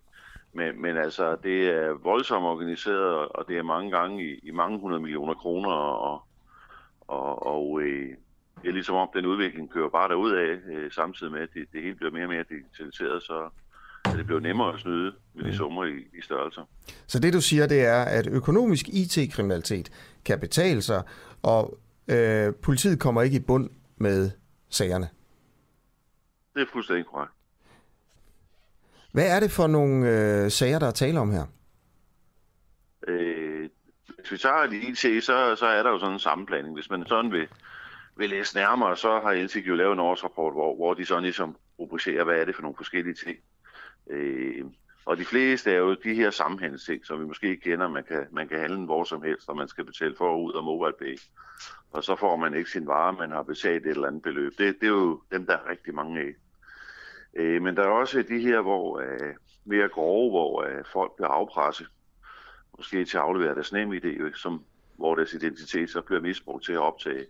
Men, 0.53 0.83
men 0.83 0.97
altså, 0.97 1.37
det 1.43 1.69
er 1.69 1.93
voldsomt 2.03 2.45
organiseret, 2.45 3.29
og 3.29 3.45
det 3.49 3.59
er 3.59 3.63
mange 3.63 3.91
gange 3.91 4.25
i, 4.25 4.39
i 4.43 4.51
mange 4.51 4.79
hundrede 4.79 5.03
millioner 5.03 5.35
kroner, 5.35 5.71
og, 5.71 6.23
og, 7.01 7.47
og 7.47 7.81
øh, 7.83 8.09
det 8.63 8.69
er 8.69 8.73
ligesom 8.73 8.97
om, 8.97 9.09
den 9.15 9.27
udvikling 9.27 9.71
kører 9.71 9.89
bare 9.89 10.09
derud 10.09 10.33
af, 10.33 10.59
øh, 10.73 10.93
samtidig 10.93 11.33
med, 11.33 11.41
at 11.41 11.49
det, 11.55 11.67
det 11.73 11.83
hele 11.83 11.95
bliver 11.95 12.13
mere 12.13 12.25
og 12.25 12.29
mere 12.29 12.45
digitaliseret, 12.49 13.23
så, 13.23 13.49
at 14.05 14.13
det 14.17 14.27
bliver 14.27 14.41
nemmere 14.41 14.75
at 14.75 14.81
snyde 14.81 15.13
med 15.35 15.45
de 15.45 15.57
summer 15.57 15.85
i, 15.85 15.97
i 16.19 16.23
størrelser. 16.23 16.63
Så 17.07 17.19
det 17.19 17.33
du 17.33 17.41
siger, 17.41 17.67
det 17.67 17.87
er, 17.87 18.03
at 18.03 18.27
økonomisk 18.27 18.89
IT-kriminalitet 18.89 19.93
kan 20.25 20.41
betale 20.41 20.83
sig, 20.83 21.03
og 21.43 21.79
øh, 22.11 22.55
politiet 22.55 23.01
kommer 23.01 23.23
ikke 23.23 23.37
i 23.37 23.41
bund 23.41 23.71
med 23.97 24.31
sagerne? 24.69 25.09
Det 26.55 26.63
er 26.63 26.67
fuldstændig 26.73 27.07
korrekt. 27.07 27.33
Hvad 29.13 29.37
er 29.37 29.41
det 29.41 29.51
for 29.51 29.67
nogle 29.67 30.11
øh, 30.45 30.51
sager, 30.51 30.79
der 30.79 30.87
er 30.87 30.91
tale 30.91 31.21
om 31.21 31.31
her? 31.31 31.45
Øh, 33.09 33.69
hvis 34.19 34.33
vi 34.33 34.39
tager 34.39 34.67
det 34.67 34.83
IT, 34.85 35.25
så, 35.25 35.57
så 35.57 35.67
er 35.67 35.83
der 35.83 35.91
jo 35.91 35.99
sådan 35.99 36.13
en 36.13 36.19
sammenblanding. 36.19 36.75
Hvis 36.75 36.91
man 36.91 37.07
sådan 37.07 37.33
vil, 37.33 37.49
vil 38.17 38.31
læse 38.31 38.55
nærmere, 38.57 38.97
så 38.97 39.21
har 39.21 39.33
LTIC 39.45 39.67
jo 39.67 39.75
lavet 39.75 39.93
en 39.93 40.01
årsrapport, 40.01 40.53
hvor, 40.53 40.77
hvor 40.77 40.95
de 40.95 41.07
sådan 41.07 41.23
ligesom 41.23 41.57
rubricerer, 41.79 42.25
hvad 42.25 42.37
er 42.41 42.45
det 42.45 42.55
for 42.55 42.63
nogle 42.63 42.77
forskellige 42.77 43.15
ting. 43.15 43.39
Øh, 44.11 44.65
Og 45.05 45.17
de 45.17 45.25
fleste 45.25 45.73
er 45.73 45.77
jo 45.77 45.95
de 45.95 46.15
her 46.15 46.31
sammenhængsting, 46.31 47.07
som 47.07 47.21
vi 47.21 47.25
måske 47.27 47.49
ikke 47.49 47.63
kender. 47.71 47.89
Man 47.89 48.05
kan, 48.05 48.27
man 48.33 48.49
kan 48.49 48.61
handle 48.61 48.85
hvor 48.85 49.05
som 49.05 49.23
helst, 49.23 49.49
og 49.49 49.57
man 49.57 49.69
skal 49.69 49.85
betale 49.85 50.15
for 50.19 50.37
ud 50.37 50.53
af 50.57 50.63
MobilePay. 50.63 51.17
Og 51.91 52.05
så 52.05 52.17
får 52.17 52.37
man 52.37 52.55
ikke 52.55 52.71
sin 52.71 52.87
vare, 52.87 53.13
man 53.13 53.31
har 53.31 53.43
betalt 53.43 53.87
et 53.87 53.91
eller 53.91 54.09
andet 54.09 54.23
beløb. 54.23 54.53
Det, 54.59 54.81
det 54.81 54.87
er 54.87 54.91
jo 54.91 55.23
dem, 55.33 55.47
der 55.47 55.53
er 55.53 55.71
rigtig 55.71 55.95
mange 55.95 56.21
af. 56.21 56.35
Øh, 57.35 57.63
men 57.63 57.77
der 57.77 57.83
er 57.83 57.89
også 57.89 58.23
de 58.23 58.39
her, 58.39 58.61
hvor 58.61 59.01
øh, 59.01 59.35
mere 59.65 59.89
grove, 59.89 60.31
hvor 60.31 60.63
øh, 60.63 60.85
folk 60.93 61.17
bliver 61.17 61.29
afpresset. 61.29 61.87
Måske 62.77 63.05
til 63.05 63.17
at 63.17 63.23
aflevere 63.23 63.55
deres 63.55 63.73
nemme 63.73 63.97
idé, 63.97 64.35
som, 64.35 64.65
hvor 64.97 65.15
deres 65.15 65.35
identitet 65.35 65.91
så 65.91 66.01
bliver 66.01 66.21
misbrugt 66.21 66.65
til 66.65 66.73
at 66.73 66.79
optage 66.79 67.27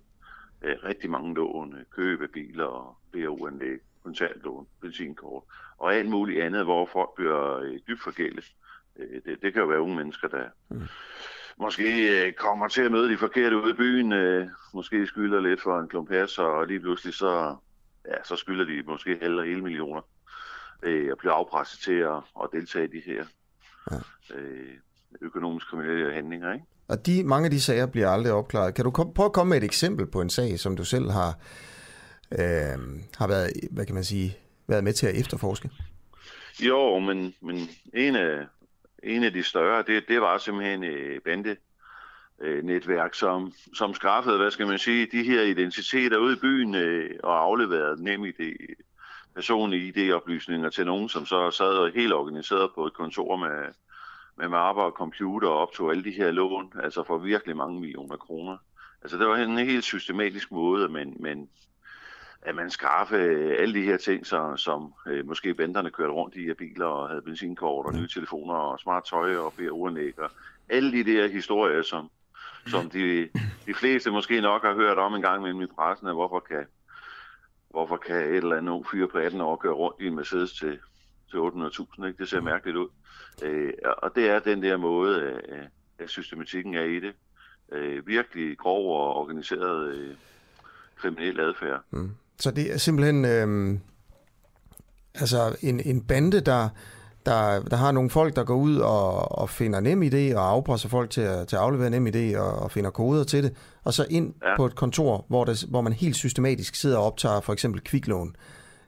øh, 0.63 0.77
rigtig 0.85 1.11
mange 1.11 1.35
lån, 1.35 1.77
øh, 1.79 1.85
købe 1.91 2.29
biler 2.29 2.65
og 2.65 2.97
BU-anlæg, 3.13 3.79
kontantlån, 4.03 4.67
benzinkort 4.81 5.45
og 5.79 5.95
alt 5.95 6.09
muligt 6.09 6.43
andet, 6.43 6.65
hvor 6.65 6.87
folk 6.87 7.15
bliver 7.15 7.57
øh, 7.57 7.79
dybt 7.89 8.03
forgældet. 8.03 8.53
Øh, 8.97 9.23
det, 9.25 9.43
det 9.43 9.53
kan 9.53 9.63
jo 9.63 9.69
være 9.69 9.81
unge 9.81 9.97
mennesker, 9.97 10.29
der 10.29 10.49
mm 10.69 10.83
måske 11.61 12.09
øh, 12.09 12.33
kommer 12.33 12.69
til 12.69 12.83
at 12.83 12.93
møde 12.93 13.13
de 13.13 13.19
forkerte 13.19 13.57
ude 13.57 13.71
i 13.71 13.77
byen, 13.77 14.13
øh, 14.13 14.49
måske 14.75 15.07
skylder 15.07 15.41
lidt 15.41 15.63
for 15.63 15.81
en 15.81 15.89
klump 15.89 16.11
og 16.39 16.67
lige 16.67 16.81
pludselig 16.81 17.15
så, 17.15 17.57
ja, 18.09 18.25
så 18.25 18.37
skylder 18.37 18.65
de 18.65 18.83
måske 18.87 19.19
heller 19.21 19.45
hele 19.45 19.63
millioner 19.63 20.01
øh, 20.83 21.13
og 21.13 21.19
bliver 21.19 21.33
afpresset 21.33 21.81
til 21.81 21.93
at, 21.93 22.17
at 22.43 22.49
deltage 22.53 22.85
i 22.85 22.97
de 22.97 23.03
her 23.07 23.25
ja. 23.91 23.97
øh, 24.37 24.75
økonomiske 25.21 25.71
kriminelle 25.71 26.15
handlinger. 26.15 26.53
Ikke? 26.53 26.65
Og 26.89 27.07
de, 27.07 27.25
mange 27.25 27.45
af 27.45 27.51
de 27.51 27.61
sager 27.61 27.87
bliver 27.87 28.09
aldrig 28.09 28.33
opklaret. 28.33 28.75
Kan 28.75 28.85
du 28.85 28.91
kom, 28.91 29.15
prøve 29.15 29.27
at 29.27 29.33
komme 29.33 29.51
med 29.51 29.59
et 29.59 29.65
eksempel 29.65 30.07
på 30.07 30.21
en 30.21 30.31
sag, 30.31 30.59
som 30.59 30.77
du 30.77 30.85
selv 30.85 31.11
har, 31.11 31.39
øh, 32.33 32.79
har 33.19 33.27
været, 33.29 33.51
hvad 33.71 33.87
kan 33.87 33.95
man 33.95 34.05
sige, 34.05 34.37
været 34.67 34.85
med 34.85 34.93
til 34.93 35.07
at 35.07 35.15
efterforske? 35.15 35.71
Jo, 36.61 36.99
men, 36.99 37.35
men 37.43 37.57
en, 37.95 38.17
af, 38.17 38.47
en 39.03 39.25
af 39.25 39.33
de 39.33 39.43
større, 39.43 39.83
det, 39.83 40.09
det 40.09 40.21
var 40.21 40.39
simpelthen 40.39 40.85
øh, 40.85 41.21
bande 41.21 41.57
øh, 42.41 42.65
netværk, 42.65 43.15
som, 43.15 43.53
som 43.75 43.95
skaffede, 43.95 44.39
hvad 44.39 44.51
skal 44.51 44.67
man 44.67 44.79
sige, 44.79 45.09
de 45.13 45.23
her 45.23 45.43
identiteter 45.43 46.19
ude 46.19 46.33
i 46.33 46.41
byen 46.41 46.75
øh, 46.75 47.11
og 47.23 47.41
afleverede 47.41 48.05
nemlig 48.05 48.37
det 48.39 48.57
personlige 49.35 49.89
ID-oplysninger 49.89 50.71
til 50.71 50.87
nogen, 50.87 51.09
som 51.09 51.27
så 51.27 51.51
sad 51.51 51.93
helt 51.95 52.13
organiseret 52.13 52.71
på 52.75 52.87
et 52.87 52.93
kontor 52.93 53.37
med, 53.37 53.73
med 54.37 54.49
mapper 54.49 54.83
og 54.83 54.93
computer 54.93 55.49
og 55.49 55.59
optog 55.59 55.91
alle 55.91 56.05
de 56.05 56.11
her 56.11 56.31
lån, 56.31 56.73
altså 56.83 57.03
for 57.07 57.19
virkelig 57.19 57.57
mange 57.57 57.81
millioner 57.81 58.17
kroner. 58.17 58.57
Altså 59.03 59.19
det 59.19 59.27
var 59.27 59.37
en 59.37 59.59
helt 59.59 59.85
systematisk 59.85 60.53
måde, 60.53 60.89
men, 60.89 61.17
men 61.21 61.49
at 62.43 62.55
man 62.55 62.71
skaffe 62.71 63.17
alle 63.57 63.75
de 63.75 63.85
her 63.85 63.97
ting, 63.97 64.27
så, 64.27 64.57
som 64.57 64.95
øh, 65.07 65.27
måske 65.27 65.55
benterne 65.55 65.91
kørte 65.91 66.13
rundt 66.13 66.37
i 66.37 66.45
her 66.45 66.55
biler 66.55 66.87
og 66.87 67.09
havde 67.09 67.23
benzinkort 67.23 67.87
og 67.87 67.95
nye 67.95 68.09
telefoner 68.09 68.55
og 68.55 68.81
smart 68.81 69.05
tøj 69.05 69.37
og 69.37 69.53
BO-anlæg 69.53 70.19
og 70.19 70.31
alle 70.69 70.93
de 70.93 71.05
der 71.05 71.29
historier, 71.29 71.83
som, 71.83 72.11
som 72.67 72.91
de, 72.91 73.29
de 73.67 73.75
fleste 73.75 74.11
måske 74.11 74.41
nok 74.41 74.63
har 74.63 74.75
hørt 74.75 74.99
om 74.99 75.15
en 75.15 75.23
gang 75.23 75.43
med 75.43 75.63
i 75.63 75.67
pressen, 75.67 76.07
at 76.07 76.15
hvorfor 76.15 76.41
kan, 76.41 76.67
hvorfor 77.71 77.97
kan 77.97 78.17
et 78.17 78.37
eller 78.37 78.57
andet 78.57 78.73
ung 78.73 78.87
fyr 78.87 79.07
på 79.07 79.19
18 79.19 79.41
år 79.41 79.57
køre 79.57 79.73
rundt 79.73 80.01
i 80.01 80.07
en 80.07 80.15
Mercedes 80.15 80.53
til, 80.53 80.79
til 81.31 81.37
800.000, 81.37 82.07
ikke? 82.07 82.19
Det 82.19 82.29
ser 82.29 82.41
mærkeligt 82.41 82.77
ud. 82.77 82.89
Øh, 83.43 83.73
og 83.83 84.15
det 84.15 84.31
er 84.31 84.39
den 84.39 84.63
der 84.63 84.77
måde, 84.77 85.23
at, 85.23 85.69
at 85.99 86.11
systematikken 86.11 86.75
er 86.75 86.85
i 86.85 87.01
det. 87.01 87.15
Øh, 87.73 88.07
virkelig 88.07 88.59
grov 88.59 88.97
og 89.01 89.17
organiseret 89.17 89.95
øh, 89.95 90.15
kriminel 90.97 91.41
adfærd. 91.41 91.81
Mm. 91.91 92.11
Så 92.41 92.51
det 92.51 92.73
er 92.73 92.79
simpelthen 92.79 93.25
øh, 93.25 93.79
altså 95.15 95.57
en, 95.63 95.81
en 95.81 96.01
bande, 96.01 96.41
der, 96.41 96.69
der, 97.27 97.63
der 97.63 97.77
har 97.77 97.93
nogle 97.93 98.11
folk, 98.11 98.37
der 98.37 98.45
går 98.45 98.55
ud 98.55 98.77
og, 98.77 99.39
og 99.39 99.51
finder 99.51 99.81
nem 99.81 100.03
idé 100.03 100.37
og 100.37 100.49
afpresser 100.51 100.89
folk 100.89 101.11
til 101.11 101.21
at, 101.21 101.49
til 101.49 101.57
at 101.57 101.63
aflevere 101.63 101.91
nem 101.91 102.07
idé 102.07 102.39
og, 102.39 102.53
og 102.53 102.71
finder 102.71 102.91
koder 102.91 103.25
til 103.25 103.43
det, 103.43 103.57
og 103.85 103.93
så 103.93 104.07
ind 104.11 104.35
ja. 104.43 104.57
på 104.57 104.67
et 104.67 104.75
kontor, 104.75 105.25
hvor, 105.29 105.45
der, 105.45 105.67
hvor 105.71 105.81
man 105.81 105.93
helt 105.93 106.17
systematisk 106.17 106.75
sidder 106.75 106.99
og 106.99 107.05
optager 107.05 107.41
for 107.41 107.53
eksempel 107.53 107.81
kviklån 107.81 108.37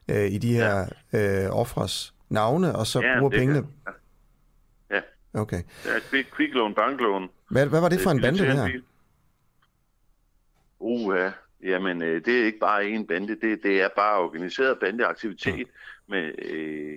øh, 0.09 0.25
i 0.25 0.39
de 0.39 0.55
her 0.55 0.87
ja. 1.13 1.45
øh, 1.45 1.51
offres 1.57 2.15
navne, 2.29 2.77
og 2.77 2.87
så 2.87 3.01
ja, 3.01 3.19
bruger 3.19 3.31
pengene... 3.31 3.63
Kan. 3.63 3.95
Ja. 4.91 5.01
Okay. 5.41 5.63
Ja, 5.85 6.23
kviklån, 6.37 6.75
banklån. 6.75 7.29
Hvad, 7.51 7.67
hvad 7.67 7.81
var 7.81 7.89
det 7.89 8.01
for 8.01 8.11
en 8.11 8.21
bande, 8.21 8.39
det 8.39 8.53
her? 8.53 8.69
Uh, 10.79 11.15
Jamen, 11.63 12.03
øh, 12.03 12.25
det 12.25 12.41
er 12.41 12.45
ikke 12.45 12.59
bare 12.59 12.87
en 12.87 13.07
bande, 13.07 13.41
det, 13.41 13.63
det 13.63 13.83
er 13.83 13.89
bare 13.97 14.19
organiseret 14.19 14.79
bandeaktivitet. 14.79 15.59
Ja. 15.59 15.65
Med, 16.07 16.33
øh, 16.39 16.97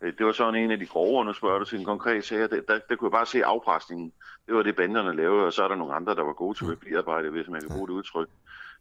øh, 0.00 0.12
det 0.18 0.26
var 0.26 0.32
sådan 0.32 0.54
en 0.54 0.70
af 0.70 0.78
de 0.78 0.86
grove, 0.86 1.32
du 1.32 1.64
til 1.64 1.78
en 1.78 1.84
konkret 1.84 2.24
sag, 2.24 2.38
der, 2.38 2.48
der, 2.48 2.78
der 2.88 2.96
kunne 2.96 3.08
jeg 3.08 3.12
bare 3.12 3.26
se 3.26 3.44
afpresningen. 3.44 4.12
Det 4.46 4.54
var 4.54 4.62
det, 4.62 4.76
banderne 4.76 5.16
lavede, 5.16 5.46
og 5.46 5.52
så 5.52 5.64
er 5.64 5.68
der 5.68 5.76
nogle 5.76 5.94
andre, 5.94 6.14
der 6.14 6.22
var 6.22 6.32
gode 6.32 6.58
til 6.58 6.64
papirarbejde, 6.64 7.30
hvis 7.30 7.48
man 7.48 7.60
kan 7.60 7.70
bruge 7.70 7.88
det 7.88 7.94
udtryk. 7.94 8.28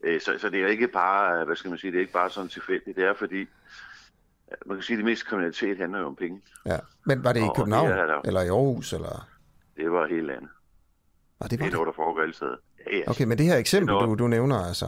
Øh, 0.03 0.21
så, 0.21 0.37
så 0.37 0.49
det 0.49 0.63
er 0.63 0.67
ikke 0.67 0.87
bare, 0.87 1.45
hvad 1.45 1.55
skal 1.55 1.69
man 1.69 1.77
sige, 1.77 1.91
det 1.91 1.97
er 1.97 2.01
ikke 2.01 2.13
bare 2.13 2.29
sådan 2.29 2.49
tilfældigt. 2.49 2.95
Det 2.95 3.03
er 3.03 3.13
fordi, 3.13 3.45
man 4.65 4.77
kan 4.77 4.83
sige, 4.83 4.95
at 4.95 4.97
det 4.97 5.05
meste 5.05 5.25
kriminalitet 5.25 5.77
handler 5.77 5.99
jo 5.99 6.05
om 6.05 6.15
penge. 6.15 6.41
Ja, 6.65 6.77
men 7.05 7.23
var 7.23 7.33
det 7.33 7.39
i 7.39 7.49
København, 7.55 7.89
det 7.89 7.97
der, 7.97 8.21
eller 8.25 8.41
i 8.41 8.47
Aarhus, 8.47 8.93
eller? 8.93 9.27
Det 9.77 9.91
var 9.91 10.07
helt 10.07 10.31
andet. 10.31 10.49
Og 11.39 11.51
det 11.51 11.59
var 11.59 11.65
det, 11.65 11.71
det. 11.71 11.73
noget, 11.73 11.87
der 11.87 11.93
foregår 11.93 12.21
alle 12.21 12.33
steder. 12.33 12.55
Ja. 12.91 13.01
Okay, 13.07 13.25
men 13.25 13.37
det 13.37 13.45
her 13.45 13.57
eksempel, 13.57 13.95
du, 13.95 14.15
du 14.15 14.27
nævner 14.27 14.55
altså... 14.67 14.85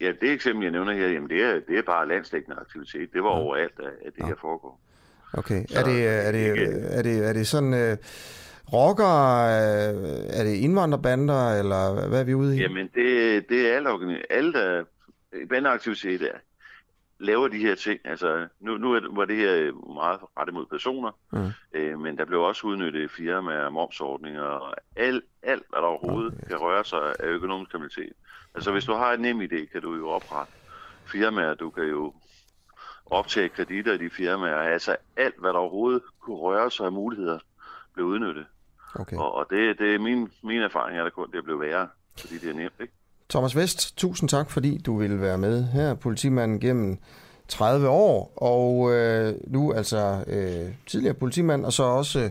Ja, 0.00 0.12
det 0.20 0.32
eksempel, 0.32 0.62
jeg 0.62 0.72
nævner 0.72 0.92
her, 0.92 1.08
jamen 1.08 1.30
det 1.30 1.42
er, 1.42 1.60
det 1.68 1.78
er 1.78 1.82
bare 1.82 2.08
landstækkende 2.08 2.56
aktivitet. 2.60 3.12
Det 3.12 3.22
var 3.22 3.30
ja. 3.30 3.42
overalt, 3.42 3.80
at 4.06 4.12
det 4.16 4.22
ja. 4.22 4.26
her 4.26 4.34
foregår. 4.40 4.80
Okay, 5.32 5.64
er 5.74 5.84
det, 5.84 6.06
er, 6.06 6.32
det, 6.32 6.46
er, 6.98 7.02
det, 7.02 7.28
er 7.28 7.32
det 7.32 7.46
sådan 7.46 7.72
uh, 7.72 7.98
rocker, 8.72 9.04
uh, 9.04 10.38
er 10.38 10.44
det 10.44 10.54
indvandrerbander, 10.54 11.58
eller 11.58 12.08
hvad 12.08 12.20
er 12.20 12.24
vi 12.24 12.34
ude 12.34 12.56
i? 12.56 12.60
Jamen, 12.60 12.88
det, 12.94 13.44
det 13.48 13.68
er 13.68 13.76
alle, 13.76 14.22
alle 14.30 14.52
der 14.52 14.84
bandeaktivitet 15.48 16.22
er 16.22 16.38
laver 17.18 17.48
de 17.48 17.58
her 17.58 17.74
ting. 17.74 18.00
Altså, 18.04 18.48
nu, 18.60 18.76
nu 18.76 19.00
var 19.10 19.24
det 19.24 19.36
her 19.36 19.72
meget 19.94 20.20
rettet 20.38 20.54
mod 20.54 20.66
personer, 20.66 21.10
mm. 21.32 21.50
øh, 21.72 22.00
men 22.00 22.18
der 22.18 22.24
blev 22.24 22.40
også 22.40 22.66
udnyttet 22.66 23.10
firmaer, 23.10 23.70
momsordninger 23.70 24.42
og 24.42 24.76
alt, 24.96 25.24
alt, 25.42 25.62
hvad 25.68 25.80
der 25.80 25.86
overhovedet 25.86 26.34
okay. 26.34 26.46
kan 26.48 26.56
røre 26.56 26.84
sig 26.84 27.14
af 27.20 27.26
økonomisk 27.26 27.70
kriminalitet. 27.70 28.12
Altså, 28.54 28.72
hvis 28.72 28.84
du 28.84 28.92
har 28.92 29.12
en 29.12 29.20
nem 29.20 29.40
idé, 29.40 29.72
kan 29.72 29.82
du 29.82 29.94
jo 29.94 30.08
oprette 30.08 30.52
firmaer, 31.06 31.54
du 31.54 31.70
kan 31.70 31.84
jo 31.84 32.14
optage 33.06 33.48
kreditter 33.48 33.92
i 33.92 33.98
de 33.98 34.10
firmaer. 34.10 34.58
Altså, 34.58 34.96
alt, 35.16 35.40
hvad 35.40 35.52
der 35.52 35.58
overhovedet 35.58 36.02
kunne 36.20 36.36
røre 36.36 36.70
sig 36.70 36.86
af 36.86 36.92
muligheder, 36.92 37.38
blev 37.94 38.06
udnyttet. 38.06 38.46
Okay. 38.94 39.16
Og, 39.16 39.34
og 39.34 39.46
det, 39.50 39.78
det 39.78 39.94
er 39.94 39.98
min, 39.98 40.32
min 40.42 40.62
erfaring, 40.62 40.98
at 40.98 41.04
det 41.04 41.12
kun 41.12 41.32
det 41.32 41.44
blev 41.44 41.60
værre, 41.60 41.88
fordi 42.20 42.38
det 42.38 42.50
er 42.50 42.54
nemt, 42.54 42.80
ikke? 42.80 42.92
Thomas 43.30 43.56
Vest, 43.56 43.96
tusind 43.96 44.28
tak, 44.28 44.50
fordi 44.50 44.78
du 44.78 44.98
ville 44.98 45.20
være 45.20 45.38
med 45.38 45.64
her. 45.64 45.94
Politimanden 45.94 46.60
gennem 46.60 46.98
30 47.48 47.88
år, 47.88 48.32
og 48.36 48.92
øh, 48.94 49.34
nu 49.46 49.72
altså 49.72 50.24
øh, 50.26 50.72
tidligere 50.86 51.14
politimand, 51.14 51.64
og 51.64 51.72
så 51.72 51.82
også 51.82 52.20
øh, 52.20 52.30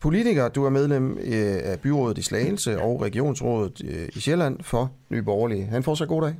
politiker. 0.00 0.48
Du 0.48 0.64
er 0.64 0.70
medlem 0.70 1.18
øh, 1.18 1.58
af 1.62 1.80
byrådet 1.80 2.18
i 2.18 2.22
Slagelse 2.22 2.80
og 2.80 3.02
regionsrådet 3.02 3.82
øh, 3.84 4.08
i 4.16 4.20
Sjælland 4.20 4.62
for 4.62 4.92
Nye 5.08 5.22
Borgerlige. 5.22 5.64
Han 5.64 5.82
får 5.82 5.94
så 5.94 6.06
god 6.06 6.22
dag. 6.22 6.34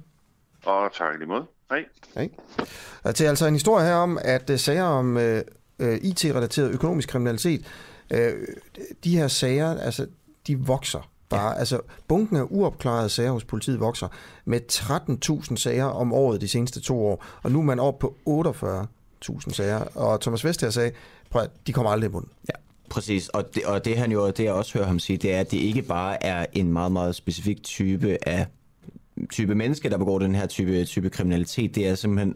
Og 0.64 0.92
tak 0.94 1.18
lige 1.18 1.28
måde. 1.28 1.44
Hej. 1.70 1.84
Hej. 2.14 2.28
Og 3.02 3.14
til 3.14 3.24
altså 3.24 3.46
en 3.46 3.54
historie 3.54 3.86
her 3.86 3.94
om, 3.94 4.18
at 4.22 4.50
øh, 4.50 4.58
sager 4.58 4.84
om 4.84 5.16
øh, 5.16 5.42
øh 5.78 5.98
IT-relateret 6.02 6.70
økonomisk 6.70 7.08
kriminalitet, 7.08 7.66
øh, 8.12 8.32
de 9.04 9.18
her 9.18 9.28
sager, 9.28 9.80
altså, 9.80 10.06
de 10.46 10.58
vokser 10.58 11.10
bare. 11.28 11.50
Ja. 11.50 11.58
Altså, 11.58 11.80
bunken 12.08 12.36
af 12.36 12.44
uopklarede 12.50 13.08
sager 13.08 13.30
hos 13.30 13.44
politiet 13.44 13.80
vokser 13.80 14.08
med 14.44 14.60
13.000 14.72 15.56
sager 15.56 15.84
om 15.84 16.12
året 16.12 16.40
de 16.40 16.48
seneste 16.48 16.80
to 16.80 17.06
år, 17.06 17.24
og 17.42 17.52
nu 17.52 17.58
er 17.58 17.64
man 17.64 17.80
oppe 17.80 18.00
på 18.00 18.16
48.000 19.28 19.52
sager. 19.52 19.78
Og 19.78 20.20
Thomas 20.20 20.44
Vester 20.44 20.70
sagde, 20.70 20.92
prøv 21.30 21.42
at, 21.42 21.50
de 21.66 21.72
kommer 21.72 21.90
aldrig 21.90 22.08
i 22.08 22.12
munden. 22.12 22.30
Ja. 22.48 22.54
Præcis, 22.90 23.28
og 23.28 23.54
det, 23.54 23.64
og 23.64 23.84
det 23.84 23.98
han 23.98 24.12
jo, 24.12 24.30
det 24.30 24.44
jeg 24.44 24.52
også 24.52 24.78
hører 24.78 24.86
ham 24.86 24.98
sige, 24.98 25.16
det 25.16 25.34
er, 25.34 25.40
at 25.40 25.50
det 25.50 25.56
ikke 25.58 25.82
bare 25.82 26.24
er 26.24 26.46
en 26.52 26.72
meget, 26.72 26.92
meget 26.92 27.14
specifik 27.14 27.62
type 27.62 28.18
af 28.22 28.46
type 29.30 29.54
mennesker, 29.54 29.88
der 29.88 29.98
begår 29.98 30.18
den 30.18 30.34
her 30.34 30.46
type, 30.46 30.84
type 30.84 31.10
kriminalitet. 31.10 31.74
Det 31.74 31.86
er 31.86 31.94
simpelthen 31.94 32.34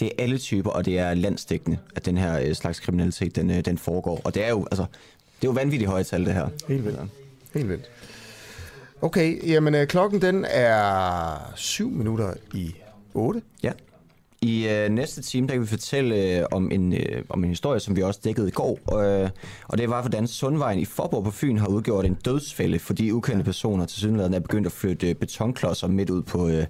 det 0.00 0.06
er 0.06 0.22
alle 0.22 0.38
typer, 0.38 0.70
og 0.70 0.84
det 0.84 0.98
er 0.98 1.14
landstækkende, 1.14 1.78
at 1.96 2.06
den 2.06 2.16
her 2.16 2.40
øh, 2.40 2.54
slags 2.54 2.80
kriminalitet, 2.80 3.36
den, 3.36 3.50
øh, 3.50 3.64
den 3.64 3.78
foregår. 3.78 4.20
Og 4.24 4.34
det 4.34 4.44
er 4.44 4.48
jo, 4.48 4.66
altså, 4.70 4.84
det 5.40 5.46
er 5.46 5.50
jo 5.50 5.50
vanvittigt 5.50 5.90
højt 5.90 6.06
tal, 6.06 6.24
det 6.24 6.34
her. 6.34 6.48
Helt 6.68 6.84
vildt. 6.84 7.00
Helt 7.54 7.68
vildt. 7.68 7.90
Okay, 9.04 9.48
jamen 9.48 9.74
øh, 9.74 9.86
klokken 9.86 10.22
den 10.22 10.44
er 10.48 11.52
7 11.56 11.90
minutter 11.90 12.34
i 12.54 12.74
8. 13.14 13.42
Ja. 13.62 13.72
I 14.40 14.68
øh, 14.68 14.88
næste 14.88 15.22
time, 15.22 15.46
der 15.46 15.54
kan 15.54 15.62
vi 15.62 15.66
fortælle 15.66 16.38
øh, 16.38 16.44
om, 16.50 16.70
en, 16.70 16.92
øh, 16.92 17.24
om 17.28 17.44
en 17.44 17.50
historie, 17.50 17.80
som 17.80 17.96
vi 17.96 18.02
også 18.02 18.20
dækkede 18.24 18.48
i 18.48 18.50
går. 18.50 19.00
Øh, 19.00 19.30
og 19.68 19.78
det 19.78 19.90
var, 19.90 20.00
hvordan 20.00 20.26
Sundvejen 20.26 20.78
i 20.78 20.84
Forborg 20.84 21.24
på 21.24 21.30
Fyn 21.30 21.58
har 21.58 21.66
udgjort 21.66 22.04
en 22.04 22.14
dødsfælde, 22.14 22.78
fordi 22.78 23.10
ukendte 23.10 23.44
personer 23.44 23.86
til 23.86 23.98
synligheden 23.98 24.34
er 24.34 24.38
begyndt 24.38 24.66
at 24.66 24.72
flytte 24.72 25.08
øh, 25.08 25.14
betonklodser 25.14 25.86
midt 25.86 26.10
ud 26.10 26.22
på, 26.22 26.48
øh, 26.48 26.66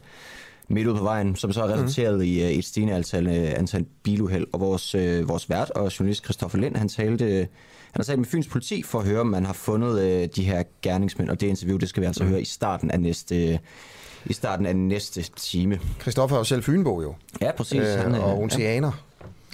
midt 0.69 0.87
ude 0.87 0.97
på 0.97 1.05
vejen, 1.05 1.37
som 1.37 1.53
så 1.53 1.61
har 1.61 1.75
resulteret 1.75 2.15
mm. 2.15 2.25
i 2.25 2.43
øh, 2.43 2.51
et 2.51 2.65
stigende 2.65 2.95
antal, 2.95 3.27
øh, 3.27 3.53
antal 3.57 3.85
biluheld. 4.03 4.47
Og 4.53 4.61
vores, 4.61 4.95
øh, 4.95 5.29
vores 5.29 5.51
vært 5.51 5.71
og 5.71 5.99
journalist 5.99 6.25
Christoffer 6.25 6.59
Lind, 6.59 6.77
han 6.77 6.89
talte... 6.89 7.49
Øh, 7.95 7.97
han 7.97 8.01
har 8.01 8.05
talt 8.05 8.19
med 8.19 8.27
Fyns 8.27 8.49
politi 8.49 8.83
for 8.83 8.99
at 8.99 9.07
høre, 9.07 9.21
om 9.21 9.27
man 9.27 9.47
har 9.47 9.53
fundet 9.53 10.01
øh, 10.01 10.29
de 10.37 10.45
her 10.45 10.63
gerningsmænd, 10.83 11.31
og 11.31 11.41
det 11.41 11.47
interview, 11.47 11.79
det 11.79 11.89
skal 11.89 12.01
vi 12.01 12.07
altså 12.07 12.25
mm. 12.25 12.31
høre 12.31 12.41
i 12.41 12.45
starten 12.45 12.91
af 12.91 13.01
næste, 13.01 13.53
øh, 13.53 13.59
i 14.27 14.33
starten 14.33 14.67
af 14.67 14.77
næste 14.77 15.23
time. 15.23 15.81
Christoffer 16.01 16.37
er 16.37 16.41
jo 16.41 16.45
selv 16.45 16.63
Fynbo 16.63 17.03
jo. 17.03 17.15
Ja, 17.41 17.53
præcis. 17.53 17.81
Øh, 17.81 17.99
han, 17.99 18.15
og 18.15 18.39
oceaner. 18.39 18.93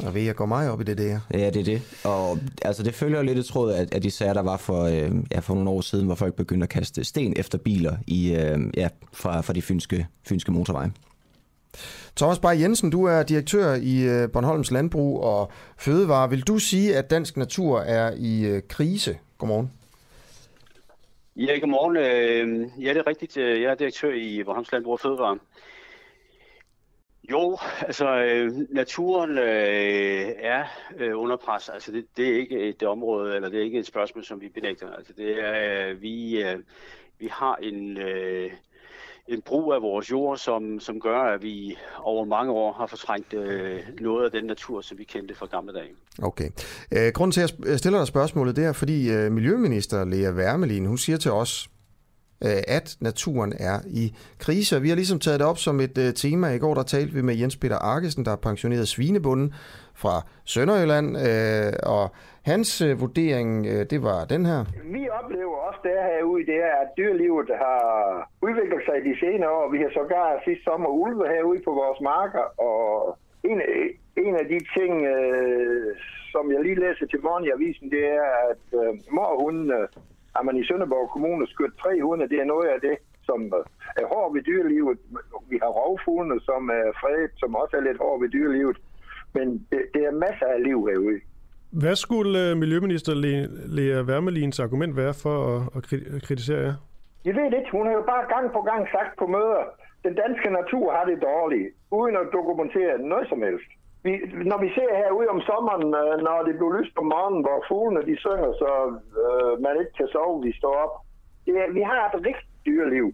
Ja. 0.01 0.07
Og 0.07 0.15
ved 0.15 0.27
at 0.27 0.37
gå 0.37 0.47
meget 0.47 0.71
op 0.71 0.81
i 0.81 0.85
det 0.85 0.99
der. 0.99 1.21
Ja, 1.35 1.51
det 1.51 1.57
er 1.57 1.65
det. 1.65 1.83
Og 2.05 2.39
altså, 2.63 2.83
det 2.83 2.95
følger 2.95 3.19
jo 3.19 3.25
lidt 3.25 3.39
i 3.39 3.53
tråd 3.53 3.73
af, 3.73 3.87
af 3.93 4.03
de 4.03 4.11
sager, 4.11 4.33
der 4.33 4.43
var 4.43 4.57
for, 4.57 4.85
øh, 4.85 5.11
ja, 5.33 5.39
for 5.41 5.55
nogle 5.55 5.71
år 5.71 5.81
siden, 5.81 6.07
hvor 6.07 6.15
folk 6.15 6.35
begyndte 6.35 6.65
at 6.65 6.69
kaste 6.71 7.05
sten 7.05 7.35
efter 7.37 7.59
biler 7.59 7.97
i, 8.07 8.35
øh, 8.35 8.59
ja, 8.77 8.89
fra, 9.13 9.41
fra 9.41 9.53
de 9.53 9.63
fynske, 9.63 10.07
fynske 10.29 10.53
motorveje. 10.53 10.93
Thomas 12.17 12.39
Bay 12.39 12.61
Jensen, 12.61 12.91
du 12.91 13.05
er 13.05 13.23
direktør 13.23 13.75
i 13.75 14.03
øh, 14.03 14.33
Bornholms 14.33 14.71
Landbrug 14.71 15.23
og 15.23 15.53
Fødevare. 15.79 16.31
Vil 16.31 16.41
du 16.41 16.59
sige, 16.59 16.97
at 16.97 17.11
dansk 17.11 17.37
natur 17.37 17.81
er 17.81 18.15
i 18.17 18.47
øh, 18.47 18.63
krise? 18.69 19.19
Godmorgen. 19.39 19.73
Ja, 21.37 21.59
godmorgen. 21.59 21.97
Øh, 21.97 22.85
ja, 22.85 22.89
det 22.89 22.97
er 22.97 23.07
rigtigt. 23.07 23.37
Jeg 23.37 23.71
er 23.71 23.75
direktør 23.75 24.13
i 24.13 24.43
Bornholms 24.45 24.73
Landbrug 24.73 24.93
og 24.93 25.01
Fødevare. 25.01 25.39
Jo, 27.31 27.59
altså 27.81 28.07
naturen 28.71 29.39
øh, 29.39 30.33
er 30.39 30.65
øh, 30.99 31.19
under 31.19 31.37
pres. 31.37 31.69
Altså 31.69 31.93
det, 31.93 32.07
det 32.17 32.29
er 32.29 32.37
ikke 32.37 32.59
et 32.59 32.83
område, 32.83 33.37
eller 33.37 33.49
det 33.49 33.61
er 33.61 33.65
ikke 33.65 33.79
et 33.79 33.87
spørgsmål, 33.87 34.25
som 34.25 34.41
vi 34.41 34.49
benægter. 34.49 34.93
Altså 34.93 35.13
det 35.13 35.41
er, 35.41 35.89
øh, 35.91 36.03
vi, 36.03 36.43
øh, 36.43 36.59
vi 37.19 37.29
har 37.33 37.57
en, 37.57 37.97
øh, 37.97 38.51
en 39.29 39.43
brug 39.43 39.73
af 39.73 39.83
vores 39.83 40.11
jord, 40.11 40.39
som, 40.39 40.81
som 40.81 41.01
gør, 41.01 41.19
at 41.19 41.43
vi 41.43 41.77
over 41.99 42.25
mange 42.25 42.53
år 42.53 42.73
har 42.73 42.87
fortrængt 42.87 43.35
øh, 43.35 43.81
noget 44.01 44.25
af 44.25 44.31
den 44.31 44.45
natur, 44.45 44.81
som 44.81 44.99
vi 44.99 45.05
kendte 45.05 45.35
fra 45.35 45.47
gamle 45.47 45.73
dage. 45.73 45.91
Okay. 46.23 46.51
Øh, 46.93 47.13
grunden 47.13 47.33
til, 47.33 47.41
at 47.41 47.55
jeg 47.67 47.79
stiller 47.79 47.99
dig 47.99 48.07
spørgsmålet, 48.07 48.57
det 48.57 48.65
er, 48.65 48.73
fordi 48.73 49.11
øh, 49.11 49.33
Miljøminister 49.33 50.05
Lea 50.05 50.31
Wermelin, 50.31 50.87
hun 50.87 50.99
siger 50.99 51.19
til 51.19 51.33
os, 51.33 51.71
øh, 52.45 52.63
at 52.69 52.97
naturen 53.01 53.53
er 53.59 53.81
i 53.87 54.15
krise. 54.39 54.77
Og 54.77 54.83
vi 54.83 54.89
har 54.89 54.97
ligesom 54.97 55.19
taget 55.19 55.41
det 55.41 55.47
op 55.47 55.59
som 55.59 55.81
et 55.81 55.99
øh, 55.99 56.15
tema. 56.15 56.49
I 56.49 56.59
går 56.59 56.75
der 56.75 56.83
talte 56.83 57.15
vi 57.15 57.23
med 57.23 57.37
Jens 57.37 57.57
Peter 57.57 57.77
Arkesen, 57.77 58.25
der 58.25 58.33
er 58.33 58.37
pensioneret 58.37 58.89
svinebunden 58.89 59.55
fra 59.95 60.27
Sønderjylland, 60.45 61.19
øh, 61.19 61.73
og 61.83 62.15
hans 62.53 62.71
øh, 62.87 63.01
vurdering, 63.05 63.51
øh, 63.73 63.83
det 63.93 64.01
var 64.09 64.19
den 64.35 64.43
her. 64.51 64.61
Vi 64.97 65.03
oplever 65.21 65.57
også 65.69 65.81
det 65.89 65.97
herude, 66.11 66.47
det 66.51 66.59
er, 66.69 66.75
at 66.83 66.89
dyrelivet 66.99 67.51
har 67.65 67.81
udviklet 68.47 68.83
sig 68.87 68.97
de 69.09 69.15
senere 69.25 69.51
år. 69.59 69.67
Vi 69.75 69.79
har 69.85 69.91
sågar 69.99 70.43
sidste 70.45 70.65
sommer 70.65 70.91
ulve 71.05 71.25
herude 71.35 71.61
på 71.69 71.73
vores 71.83 72.01
marker, 72.13 72.47
og 72.69 72.85
en, 73.51 73.59
en 74.27 74.35
af 74.43 74.47
de 74.53 74.59
ting, 74.77 74.93
øh, 75.15 75.91
som 76.33 76.45
jeg 76.53 76.61
lige 76.63 76.83
læser 76.85 77.07
til 77.07 77.21
morgen 77.27 77.45
i 77.45 77.53
avisen, 77.57 77.87
det 77.95 78.05
er, 78.21 78.29
at 78.51 78.65
øh, 78.81 78.91
mor 79.17 79.29
at 80.39 80.43
man 80.47 80.57
i 80.57 80.67
Sønderborg 80.69 81.09
Kommune 81.11 81.47
skudt 81.47 81.79
300, 81.79 82.31
det 82.33 82.41
er 82.41 82.53
noget 82.55 82.69
af 82.75 82.81
det, 82.81 82.97
som 83.29 83.41
øh, 83.59 83.65
er 84.03 84.07
hård 84.13 84.33
ved 84.35 84.43
dyrelivet. 84.43 84.99
Vi 85.53 85.59
har 85.63 85.71
rovfuglene, 85.81 86.41
som 86.41 86.63
er 86.69 86.87
fredet, 87.01 87.33
som 87.37 87.51
også 87.63 87.75
er 87.77 87.87
lidt 87.89 87.99
hård 88.05 88.21
ved 88.21 88.29
dyrelivet. 88.29 88.79
Men 89.35 89.47
det, 89.71 89.83
det 89.95 90.03
er 90.05 90.21
masser 90.27 90.47
af 90.47 90.63
liv 90.69 90.79
herude. 90.91 91.21
Hvad 91.73 91.97
skulle 91.97 92.51
øh, 92.51 92.57
Miljøminister 92.57 93.13
Lea 93.77 94.03
Wermelins 94.09 94.61
argument 94.61 94.97
være 94.97 95.15
for 95.23 95.37
at, 95.77 95.83
kritisere 96.27 96.61
jer? 96.67 96.75
Jeg 97.25 97.35
ved 97.35 97.45
ikke. 97.59 97.71
Hun 97.73 97.87
har 97.87 97.95
jo 98.01 98.05
bare 98.13 98.25
gang 98.35 98.47
på 98.57 98.61
gang 98.71 98.83
sagt 98.95 99.13
på 99.19 99.27
møder, 99.27 99.63
den 100.05 100.15
danske 100.23 100.49
natur 100.59 100.87
har 100.97 101.05
det 101.11 101.19
dårligt, 101.23 101.69
uden 101.99 102.17
at 102.17 102.27
dokumentere 102.33 102.99
noget 103.13 103.27
som 103.29 103.43
helst. 103.43 103.71
Vi, 104.05 104.13
når 104.51 104.59
vi 104.65 104.69
ser 104.77 104.91
herude 105.01 105.29
om 105.35 105.41
sommeren, 105.51 105.87
øh, 106.01 106.15
når 106.27 106.39
det 106.47 106.55
bliver 106.59 106.75
lyst 106.81 106.95
om 107.01 107.07
morgenen, 107.15 107.43
hvor 107.47 107.59
fuglene 107.69 108.03
de 108.09 108.17
synger, 108.25 108.51
så 108.63 108.71
øh, 109.23 109.53
man 109.65 109.75
ikke 109.81 109.95
kan 109.99 110.09
sove, 110.15 110.43
vi 110.47 110.53
står 110.61 110.75
op. 110.85 110.95
Det, 111.47 111.55
vi 111.79 111.83
har 111.91 112.01
et 112.09 112.27
rigtig 112.29 112.49
dyreliv. 112.67 113.07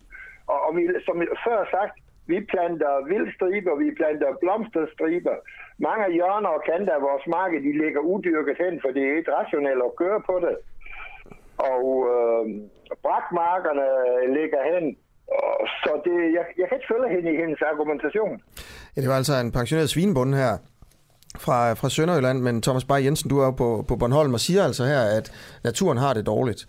Og, 0.52 0.58
og 0.66 0.70
vi, 0.76 0.82
som 1.06 1.16
før 1.46 1.58
sagt, 1.76 1.94
vi 2.30 2.36
planter 2.52 2.92
vildstriber, 3.12 3.74
vi 3.84 3.88
planter 3.98 4.30
blomsterstriber. 4.42 5.36
Mange 5.88 6.02
af 6.08 6.12
hjørner 6.18 6.50
og 6.56 6.62
kanter 6.70 6.94
af 6.98 7.02
vores 7.08 7.26
marked, 7.36 7.58
de 7.66 7.72
ligger 7.82 8.00
udyrket 8.12 8.56
hen, 8.64 8.74
for 8.82 8.90
det 8.94 9.02
er 9.04 9.16
ikke 9.18 9.32
rationelt 9.40 9.82
at 9.88 9.96
køre 10.02 10.20
på 10.30 10.34
det. 10.44 10.56
Og 11.72 11.84
øh, 12.14 12.42
brakmarkerne 13.04 13.88
ligger 14.38 14.60
hen. 14.72 14.84
Så 15.82 15.90
det, 16.06 16.16
jeg, 16.36 16.44
jeg 16.60 16.66
kan 16.68 16.76
ikke 16.78 16.90
følge 16.92 17.08
hende 17.14 17.28
i 17.34 17.36
hendes 17.42 17.60
argumentation. 17.72 18.34
Ja, 18.94 19.00
det 19.00 19.08
var 19.08 19.16
altså 19.16 19.34
en 19.44 19.52
pensioneret 19.52 19.90
svinebonde 19.90 20.36
her 20.38 20.52
fra, 21.44 21.72
fra 21.72 21.88
Sønderjylland, 21.90 22.38
men 22.40 22.62
Thomas 22.62 22.84
Bay 22.84 23.04
Jensen, 23.04 23.30
du 23.30 23.38
er 23.38 23.44
jo 23.44 23.50
på, 23.50 23.84
på 23.88 23.96
Bornholm 23.96 24.34
og 24.34 24.40
siger 24.40 24.64
altså 24.64 24.84
her, 24.84 25.00
at 25.18 25.32
naturen 25.64 25.98
har 25.98 26.12
det 26.14 26.26
dårligt. 26.26 26.66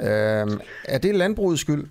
Øh, 0.00 0.46
er 0.94 0.98
det 1.02 1.14
landbrugets 1.14 1.60
skyld? 1.60 1.84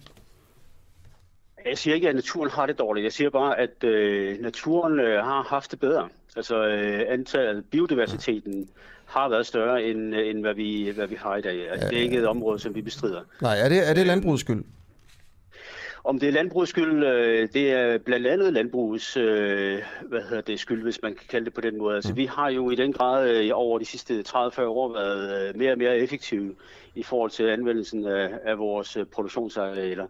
Jeg 1.69 1.77
siger 1.77 1.95
ikke, 1.95 2.09
at 2.09 2.15
naturen 2.15 2.49
har 2.49 2.65
det 2.65 2.79
dårligt. 2.79 3.03
Jeg 3.03 3.13
siger 3.13 3.29
bare, 3.29 3.59
at 3.59 3.83
øh, 3.83 4.41
naturen 4.41 4.99
øh, 4.99 5.23
har 5.23 5.43
haft 5.49 5.71
det 5.71 5.79
bedre. 5.79 6.09
Altså 6.35 6.67
øh, 6.67 7.05
antallet, 7.07 7.65
biodiversiteten 7.71 8.69
har 9.05 9.29
været 9.29 9.45
større, 9.45 9.83
end, 9.83 10.15
øh, 10.15 10.29
end 10.29 10.39
hvad, 10.39 10.53
vi, 10.53 10.89
hvad 10.95 11.07
vi 11.07 11.15
har 11.15 11.35
i 11.35 11.41
dag. 11.41 11.71
Altså, 11.71 11.85
ja, 11.85 11.89
det 11.89 11.97
er 11.97 12.03
ikke 12.03 12.17
et 12.17 12.27
område, 12.27 12.59
som 12.59 12.75
vi 12.75 12.81
bestrider. 12.81 13.21
Nej, 13.41 13.59
er 13.59 13.69
det, 13.69 13.89
er 13.89 13.93
det 13.93 14.07
landbrugets 14.07 14.41
skyld? 14.41 14.63
Om 16.03 16.19
det 16.19 16.29
er 16.29 16.33
landbrugets 16.33 16.69
skyld, 16.69 17.03
øh, 17.03 17.49
det 17.53 17.71
er 17.71 17.97
blandt 17.97 18.27
andet 18.27 18.53
landbrugets 18.53 19.17
øh, 19.17 19.81
hvad 20.09 20.21
hedder 20.21 20.41
det, 20.41 20.59
skyld, 20.59 20.83
hvis 20.83 20.99
man 21.03 21.15
kan 21.15 21.25
kalde 21.29 21.45
det 21.45 21.53
på 21.53 21.61
den 21.61 21.77
måde. 21.77 21.95
Altså, 21.95 22.11
mm. 22.11 22.17
vi 22.17 22.25
har 22.25 22.49
jo 22.49 22.69
i 22.69 22.75
den 22.75 22.93
grad 22.93 23.29
øh, 23.29 23.49
over 23.53 23.79
de 23.79 23.85
sidste 23.85 24.23
30-40 24.27 24.61
år 24.61 24.93
været 24.93 25.49
øh, 25.49 25.57
mere 25.57 25.71
og 25.71 25.77
mere 25.77 25.97
effektive 25.97 26.55
i 26.95 27.03
forhold 27.03 27.31
til 27.31 27.43
anvendelsen 27.43 28.05
af, 28.05 28.29
af 28.43 28.57
vores 28.57 28.97
øh, 28.97 29.05
produktionsarealer. 29.05 30.07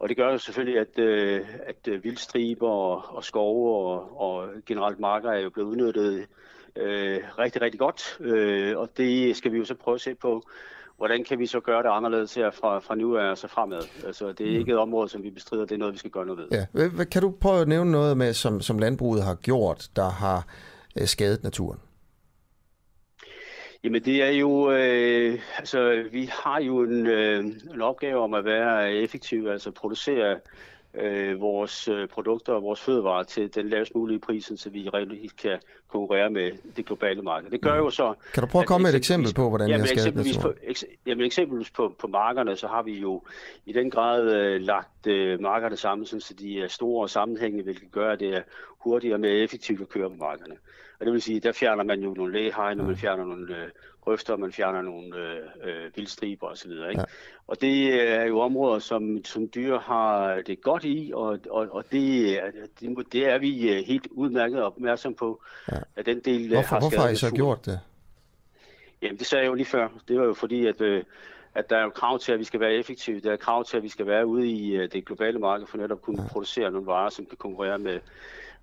Og 0.00 0.08
det 0.08 0.16
gør 0.16 0.32
jo 0.32 0.38
selvfølgelig, 0.38 0.80
at, 0.80 0.98
øh, 0.98 1.40
at 1.66 1.88
øh, 1.88 2.04
vildstriber 2.04 2.68
og, 2.68 3.16
og 3.16 3.24
skove 3.24 3.86
og, 3.86 4.20
og 4.20 4.48
generelt 4.66 5.00
marker 5.00 5.30
er 5.30 5.40
jo 5.40 5.50
blevet 5.50 5.68
udnyttet 5.68 6.26
øh, 6.76 7.18
rigtig, 7.38 7.62
rigtig 7.62 7.80
godt. 7.80 8.16
Øh, 8.20 8.78
og 8.78 8.88
det 8.96 9.36
skal 9.36 9.52
vi 9.52 9.58
jo 9.58 9.64
så 9.64 9.74
prøve 9.74 9.94
at 9.94 10.00
se 10.00 10.14
på, 10.14 10.42
hvordan 10.96 11.24
kan 11.24 11.38
vi 11.38 11.46
så 11.46 11.60
gøre 11.60 11.82
det 11.82 11.88
anderledes 11.88 12.34
her 12.34 12.50
fra, 12.50 12.78
fra 12.78 12.94
nu 12.94 13.16
af 13.16 13.30
og 13.30 13.38
så 13.38 13.48
fremad. 13.48 13.82
Altså, 14.06 14.32
det 14.32 14.52
er 14.54 14.58
ikke 14.58 14.72
et 14.72 14.78
område, 14.78 15.08
som 15.08 15.22
vi 15.22 15.30
bestrider, 15.30 15.64
det 15.64 15.74
er 15.74 15.78
noget, 15.78 15.94
vi 15.94 15.98
skal 15.98 16.10
gøre 16.10 16.26
noget 16.26 16.48
ved. 16.50 16.66
Ja. 16.98 17.04
Kan 17.04 17.22
du 17.22 17.34
prøve 17.40 17.60
at 17.60 17.68
nævne 17.68 17.90
noget 17.90 18.16
med, 18.16 18.32
som, 18.32 18.60
som 18.60 18.78
landbruget 18.78 19.22
har 19.22 19.34
gjort, 19.34 19.88
der 19.96 20.10
har 20.10 20.46
øh, 21.00 21.06
skadet 21.06 21.42
naturen? 21.42 21.78
Jamen 23.84 24.04
det 24.04 24.22
er 24.22 24.30
jo, 24.30 24.70
øh, 24.72 25.38
altså 25.58 26.04
vi 26.12 26.30
har 26.32 26.60
jo 26.60 26.82
en, 26.82 27.06
øh, 27.06 27.44
en 27.74 27.82
opgave 27.82 28.20
om 28.20 28.34
at 28.34 28.44
være 28.44 28.92
effektive, 28.92 29.52
altså 29.52 29.70
producere 29.70 30.38
øh, 30.94 31.40
vores 31.40 31.88
øh, 31.88 32.08
produkter 32.08 32.52
og 32.52 32.62
vores 32.62 32.80
fødevarer 32.80 33.22
til 33.22 33.54
den 33.54 33.68
lavest 33.68 33.94
mulige 33.94 34.18
pris, 34.18 34.52
så 34.56 34.70
vi 34.70 34.88
reelt 34.88 35.36
kan 35.36 35.58
konkurrere 35.88 36.30
med 36.30 36.52
det 36.76 36.86
globale 36.86 37.22
marked. 37.22 37.50
Det 37.50 37.60
gør 37.60 37.76
jo 37.76 37.90
så... 37.90 38.14
Kan 38.34 38.40
du 38.40 38.46
prøve 38.46 38.62
at 38.62 38.68
komme 38.68 38.82
med 38.82 38.90
et 38.90 38.96
eksempel 38.96 39.34
på, 39.34 39.48
hvordan 39.48 39.68
jamen, 39.68 39.80
det 39.80 39.90
har 39.90 39.94
eksempelvis 39.94 40.38
på, 40.38 40.52
eks, 40.62 40.84
jamen 41.06 41.26
eksempelvis 41.26 41.70
på, 41.70 41.94
på 41.98 42.06
markerne, 42.06 42.56
så 42.56 42.66
har 42.68 42.82
vi 42.82 42.98
jo 42.98 43.22
i 43.66 43.72
den 43.72 43.90
grad 43.90 44.32
øh, 44.32 44.60
lagt 44.60 45.06
øh, 45.06 45.40
markerne 45.40 45.76
sammen, 45.76 46.06
så 46.06 46.34
de 46.38 46.60
er 46.60 46.68
store 46.68 47.02
og 47.02 47.10
sammenhængende, 47.10 47.64
hvilket 47.64 47.92
gør, 47.92 48.12
at 48.12 48.20
det 48.20 48.34
er 48.34 48.42
hurtigere 48.78 49.16
og 49.16 49.20
mere 49.20 49.32
effektivt 49.32 49.80
at 49.80 49.88
køre 49.88 50.10
på 50.10 50.16
markerne. 50.16 50.54
Og 51.00 51.06
det 51.06 51.12
vil 51.12 51.22
sige, 51.22 51.40
der 51.40 51.52
fjerner 51.52 51.84
man 51.84 52.00
jo 52.00 52.14
nogle 52.14 52.32
lægehegn, 52.32 52.80
og 52.80 52.86
man 52.86 52.96
fjerner 52.96 53.24
nogle 53.24 53.56
øh, 53.56 53.68
grøfter, 54.00 54.36
man 54.36 54.52
fjerner 54.52 54.82
nogle 54.82 55.16
øh, 55.16 55.38
øh, 55.62 55.96
vildstriber 55.96 56.46
osv. 56.46 56.70
Ikke? 56.70 56.84
Ja. 56.96 57.04
Og 57.46 57.60
det 57.60 58.02
er 58.10 58.24
jo 58.24 58.40
områder, 58.40 58.78
som, 58.78 59.24
som 59.24 59.48
dyr 59.54 59.78
har 59.78 60.40
det 60.46 60.60
godt 60.60 60.84
i, 60.84 61.12
og, 61.14 61.38
og, 61.50 61.68
og 61.70 61.84
det, 61.92 62.40
det, 62.80 63.12
det 63.12 63.28
er 63.28 63.38
vi 63.38 63.70
øh, 63.70 63.84
helt 63.86 64.06
udmærket 64.10 64.62
opmærksom 64.62 65.14
på. 65.14 65.42
Ja. 65.72 65.76
At 65.96 66.06
den 66.06 66.20
del 66.20 66.44
øh, 66.44 66.52
hvorfor, 66.52 66.68
har 66.68 66.80
hvorfor 66.80 67.00
har 67.00 67.08
I 67.08 67.16
så 67.16 67.34
gjort 67.34 67.66
det? 67.66 67.80
Jamen, 69.02 69.18
det 69.18 69.26
sagde 69.26 69.42
jeg 69.42 69.50
jo 69.50 69.54
lige 69.54 69.66
før. 69.66 69.88
Det 70.08 70.18
var 70.18 70.24
jo 70.24 70.34
fordi, 70.34 70.66
at, 70.66 70.80
øh, 70.80 71.04
at 71.54 71.70
der 71.70 71.76
er 71.76 71.82
jo 71.82 71.90
krav 71.90 72.18
til, 72.18 72.32
at 72.32 72.38
vi 72.38 72.44
skal 72.44 72.60
være 72.60 72.72
effektive. 72.74 73.20
Der 73.20 73.32
er 73.32 73.36
krav 73.36 73.64
til, 73.64 73.76
at 73.76 73.82
vi 73.82 73.88
skal 73.88 74.06
være 74.06 74.26
ude 74.26 74.48
i 74.48 74.76
øh, 74.76 74.92
det 74.92 75.06
globale 75.06 75.38
marked 75.38 75.66
for 75.66 75.78
netop 75.78 75.98
at 75.98 76.02
kunne 76.02 76.22
ja. 76.22 76.28
producere 76.28 76.70
nogle 76.70 76.86
varer, 76.86 77.10
som 77.10 77.26
kan 77.26 77.36
konkurrere 77.36 77.78
med, 77.78 78.00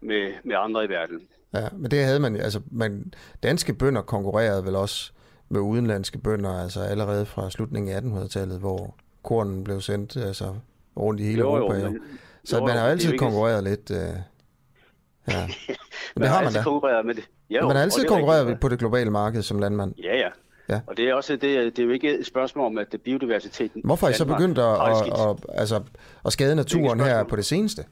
med, 0.02 0.34
med 0.44 0.56
andre 0.56 0.86
i 0.86 0.90
verden. 0.90 1.28
Ja, 1.54 1.68
men 1.74 1.92
det 1.92 2.04
havde 2.04 2.20
man, 2.20 2.36
altså 2.36 2.62
man, 2.72 3.14
danske 3.44 3.74
bønder 3.74 4.02
konkurrerede 4.02 4.66
vel 4.66 4.76
også 4.76 5.12
med 5.50 5.60
udenlandske 5.60 6.18
bønder, 6.18 6.62
altså 6.64 6.82
allerede 6.82 7.26
fra 7.26 7.50
slutningen 7.50 7.96
af 7.96 8.02
1800-tallet, 8.02 8.60
hvor 8.60 8.96
kornen 9.24 9.64
blev 9.64 9.82
sendt 9.82 10.18
altså, 10.18 10.56
rundt 10.98 11.20
i 11.20 11.24
hele 11.24 11.40
jo, 11.40 11.56
Europa. 11.56 11.80
Jo, 11.80 11.90
men, 11.90 12.00
så 12.44 12.58
jo, 12.58 12.66
man 12.66 12.78
har 12.78 12.88
altid 12.88 13.18
konkurreret 13.18 13.64
lidt. 13.64 13.92
Øh, 13.92 13.98
ja. 13.98 15.48
Men 16.16 16.22
det 16.22 16.30
har 16.30 16.44
man 16.44 16.54
da. 16.54 16.64
Konkurreret 16.64 17.06
med 17.06 17.16
det. 17.16 17.24
Jo, 17.50 17.68
man 17.68 17.76
har 17.76 17.84
altid 17.84 18.06
konkurreret 18.06 18.60
på 18.60 18.70
det 18.70 18.80
globale 18.80 19.12
marked 19.12 19.42
som 19.42 19.60
landmand. 19.60 19.94
Ja, 20.04 20.18
ja. 20.18 20.30
Ja. 20.70 20.80
Og 20.88 20.98
det 20.98 21.10
er 21.10 21.14
også 21.14 21.34
det, 21.34 21.42
det 21.42 21.80
er 21.80 21.84
jo 21.84 21.90
ikke 21.90 22.20
et 22.20 22.26
spørgsmål 22.26 22.66
om, 22.66 22.78
at 22.78 22.96
biodiversiteten... 23.06 23.82
Hvorfor 23.86 24.08
er 24.08 24.12
I 24.12 24.14
så 24.14 24.26
begyndt 24.26 24.58
at, 24.58 24.66
at, 24.66 25.30
at, 25.30 25.60
altså, 25.60 25.82
at 26.26 26.34
skade 26.34 26.56
naturen 26.56 27.00
her 27.00 27.24
på 27.24 27.36
det 27.36 27.46
seneste? 27.46 27.84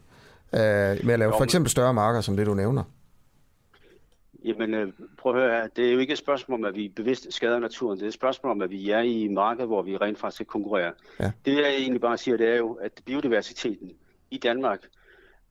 øh, 0.54 1.06
med 1.06 1.14
at 1.14 1.20
lave 1.20 1.34
for 1.38 1.44
eksempel 1.44 1.72
større 1.72 1.94
marker, 1.94 2.22
som 2.22 2.38
det 2.38 2.48
du 2.48 2.54
nævner? 2.54 2.84
Jamen, 4.46 4.74
øh, 4.74 4.94
prøv 5.18 5.36
at 5.36 5.42
høre 5.42 5.62
her. 5.62 5.68
Det 5.68 5.88
er 5.88 5.94
jo 5.94 6.00
ikke 6.00 6.12
et 6.12 6.18
spørgsmål 6.18 6.60
om, 6.60 6.66
at 6.66 6.76
vi 6.76 6.88
bevidst 6.96 7.34
skader 7.34 7.60
naturen. 7.60 7.98
Det 7.98 8.04
er 8.04 8.08
et 8.08 8.14
spørgsmål 8.14 8.52
om, 8.52 8.62
at 8.62 8.70
vi 8.70 8.90
er 8.90 9.00
i 9.00 9.28
marked, 9.28 9.66
hvor 9.66 9.82
vi 9.82 9.98
rent 9.98 10.20
faktisk 10.20 10.36
skal 10.36 10.46
konkurrere. 10.46 10.92
Ja. 11.20 11.32
Det 11.46 11.56
jeg 11.56 11.76
egentlig 11.78 12.02
bare 12.02 12.18
siger, 12.18 12.38
det 12.38 12.50
er 12.50 12.56
jo, 12.56 12.74
at 12.74 12.92
biodiversiteten 13.06 13.92
i 14.32 14.38
Danmark, 14.38 14.80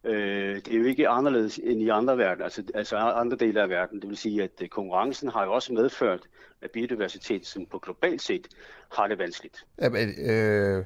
øh, 0.05 0.57
det 0.57 0.74
er 0.74 0.78
jo 0.78 0.84
ikke 0.84 1.09
anderledes 1.09 1.61
end 1.64 1.82
i 1.82 1.88
andre 1.88 2.18
verden, 2.18 2.45
altså, 2.45 2.62
altså 2.74 2.97
andre 2.97 3.36
dele 3.36 3.62
af 3.62 3.68
verden. 3.68 4.01
Det 4.01 4.09
vil 4.09 4.16
sige, 4.16 4.42
at 4.42 4.51
øh, 4.62 4.68
konkurrencen 4.68 5.28
har 5.28 5.45
jo 5.45 5.53
også 5.53 5.72
medført, 5.72 6.20
at 6.62 6.70
biodiversiteten 6.70 7.45
som 7.45 7.66
på 7.66 7.78
globalt 7.78 8.22
set 8.22 8.49
har 8.97 9.09
det 9.09 9.18
vanskeligt. 9.18 9.66
Ja, 9.80 9.88
men, 9.88 10.30
øh, 10.30 10.84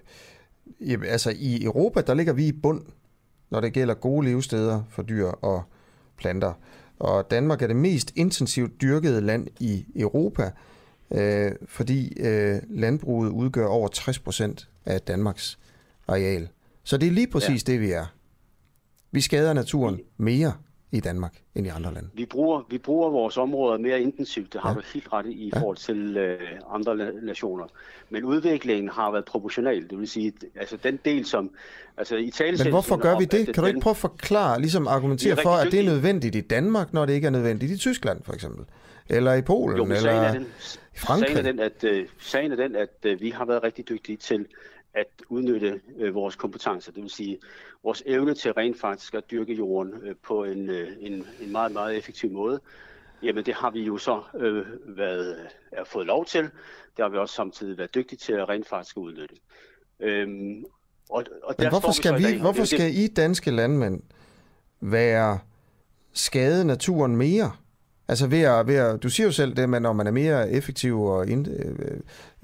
jamen, 0.80 1.08
altså 1.08 1.34
i 1.38 1.64
Europa, 1.64 2.00
der 2.00 2.14
ligger 2.14 2.32
vi 2.32 2.48
i 2.48 2.52
bund, 2.62 2.82
når 3.50 3.60
det 3.60 3.72
gælder 3.72 3.94
gode 3.94 4.26
levesteder 4.26 4.82
for 4.90 5.02
dyr 5.02 5.26
og 5.26 5.62
planter. 6.16 6.52
Og 7.00 7.30
Danmark 7.30 7.62
er 7.62 7.66
det 7.66 7.76
mest 7.76 8.12
intensivt 8.16 8.80
dyrkede 8.80 9.20
land 9.20 9.46
i 9.60 9.86
Europa, 9.96 10.50
øh, 11.10 11.52
fordi 11.66 12.20
øh, 12.20 12.60
landbruget 12.70 13.30
udgør 13.30 13.66
over 13.66 13.88
60 13.88 14.18
procent 14.18 14.68
af 14.84 15.00
Danmarks 15.00 15.58
areal. 16.08 16.48
Så 16.84 16.96
det 16.96 17.06
er 17.06 17.12
lige 17.12 17.26
præcis 17.26 17.68
ja. 17.68 17.72
det, 17.72 17.80
vi 17.80 17.90
er. 17.90 18.06
Vi 19.10 19.20
skader 19.20 19.52
naturen 19.52 20.00
mere 20.16 20.52
i 20.92 21.00
Danmark 21.00 21.34
end 21.54 21.66
i 21.66 21.70
andre 21.70 21.94
lande. 21.94 22.08
Vi 22.14 22.26
bruger, 22.26 22.62
vi 22.70 22.78
bruger 22.78 23.10
vores 23.10 23.36
områder 23.36 23.78
mere 23.78 24.00
intensivt, 24.00 24.52
det 24.52 24.60
har 24.60 24.68
ja. 24.68 24.74
du 24.74 24.82
helt 24.94 25.12
ret 25.12 25.26
i, 25.26 25.32
i 25.32 25.50
ja. 25.54 25.60
forhold 25.60 25.76
til 25.76 26.16
øh, 26.16 26.40
andre 26.70 26.96
nationer. 27.22 27.64
Men 28.10 28.24
udviklingen 28.24 28.88
har 28.88 29.10
været 29.10 29.24
proportional, 29.24 29.90
det 29.90 29.98
vil 29.98 30.08
sige, 30.08 30.32
altså 30.56 30.76
den 30.76 30.98
del 31.04 31.26
som... 31.26 31.50
Altså 31.96 32.16
i 32.16 32.32
Men 32.38 32.68
hvorfor 32.68 32.96
gør 32.96 33.18
vi 33.18 33.24
det? 33.24 33.54
Kan 33.54 33.62
du 33.62 33.66
ikke 33.66 33.80
prøve 33.80 33.92
at 33.92 33.96
forklare, 33.96 34.60
ligesom 34.60 34.86
argumentere 34.86 35.36
for, 35.42 35.50
at 35.50 35.72
det 35.72 35.80
er 35.80 35.84
nødvendigt 35.84 36.34
i 36.34 36.40
Danmark, 36.40 36.92
når 36.92 37.06
det 37.06 37.12
ikke 37.12 37.26
er 37.26 37.30
nødvendigt 37.30 37.72
i 37.72 37.76
Tyskland 37.76 38.22
for 38.22 38.32
eksempel? 38.32 38.64
Eller 39.08 39.34
i 39.34 39.42
Polen, 39.42 39.76
jo, 39.76 39.84
eller 39.84 40.32
den, 40.32 40.42
i 40.94 40.98
Frankrig? 40.98 41.36
Sagen 41.36 41.46
er 41.46 41.52
den, 41.52 41.60
at, 41.60 41.84
uh, 41.84 42.06
sagen 42.20 42.52
er 42.52 42.56
den, 42.56 42.76
at 42.76 43.12
uh, 43.12 43.20
vi 43.20 43.30
har 43.30 43.44
været 43.44 43.62
rigtig 43.62 43.88
dygtige 43.88 44.16
til 44.16 44.46
at 44.94 45.06
udnytte 45.28 45.80
øh, 45.98 46.14
vores 46.14 46.36
kompetencer, 46.36 46.92
det 46.92 47.02
vil 47.02 47.10
sige 47.10 47.38
vores 47.84 48.02
evne 48.06 48.34
til 48.34 48.52
rent 48.52 48.80
faktisk 48.80 49.14
at 49.14 49.30
dyrke 49.30 49.54
jorden 49.54 49.92
øh, 50.02 50.14
på 50.22 50.44
en, 50.44 50.70
øh, 50.70 50.88
en, 51.00 51.26
en 51.40 51.52
meget, 51.52 51.72
meget 51.72 51.96
effektiv 51.96 52.30
måde. 52.30 52.60
Jamen 53.22 53.46
det 53.46 53.54
har 53.54 53.70
vi 53.70 53.82
jo 53.82 53.98
så 53.98 54.22
øh, 54.34 54.66
været, 54.96 55.48
er 55.72 55.84
fået 55.84 56.06
lov 56.06 56.24
til. 56.24 56.42
Det 56.96 57.04
har 57.04 57.08
vi 57.08 57.16
også 57.16 57.34
samtidig 57.34 57.78
været 57.78 57.94
dygtige 57.94 58.18
til 58.18 58.32
at 58.32 58.48
rent 58.48 58.68
faktisk 58.68 58.96
udnytte. 58.96 59.34
Øhm, 60.00 60.64
og, 61.10 61.24
og 61.42 61.54
Men 61.58 61.68
hvorfor 61.68 61.92
skal, 61.92 62.18
vi, 62.18 62.32
vi 62.32 62.40
hvorfor 62.40 62.64
skal 62.64 62.94
I 62.94 63.06
danske 63.06 63.50
landmænd 63.50 64.02
være 64.80 65.38
skade 66.12 66.64
naturen 66.64 67.16
mere? 67.16 67.52
Altså 68.08 68.26
ved 68.26 68.40
at, 68.40 68.66
ved 68.66 68.74
at, 68.74 69.02
du 69.02 69.08
siger 69.08 69.26
jo 69.26 69.32
selv 69.32 69.56
det, 69.56 69.68
men 69.68 69.82
når 69.82 69.92
man 69.92 70.06
er 70.06 70.10
mere 70.10 70.50
effektiv 70.50 71.02
og 71.02 71.28
ind, 71.28 71.48
øh, 71.48 72.00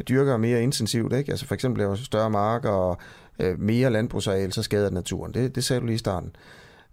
dyrker 0.08 0.36
mere 0.36 0.62
intensivt, 0.62 1.12
ikke? 1.12 1.30
altså 1.30 1.46
for 1.46 1.54
eksempel 1.54 1.78
laver 1.78 1.94
større 1.94 2.30
marker 2.30 2.70
og 2.70 2.98
øh, 3.38 3.60
mere 3.60 3.90
landbrugsareal, 3.90 4.52
så 4.52 4.62
skader 4.62 4.84
det 4.84 4.92
naturen. 4.92 5.34
Det, 5.34 5.54
det 5.54 5.64
sagde 5.64 5.80
du 5.80 5.86
lige 5.86 5.94
i 5.94 5.98
starten. 5.98 6.36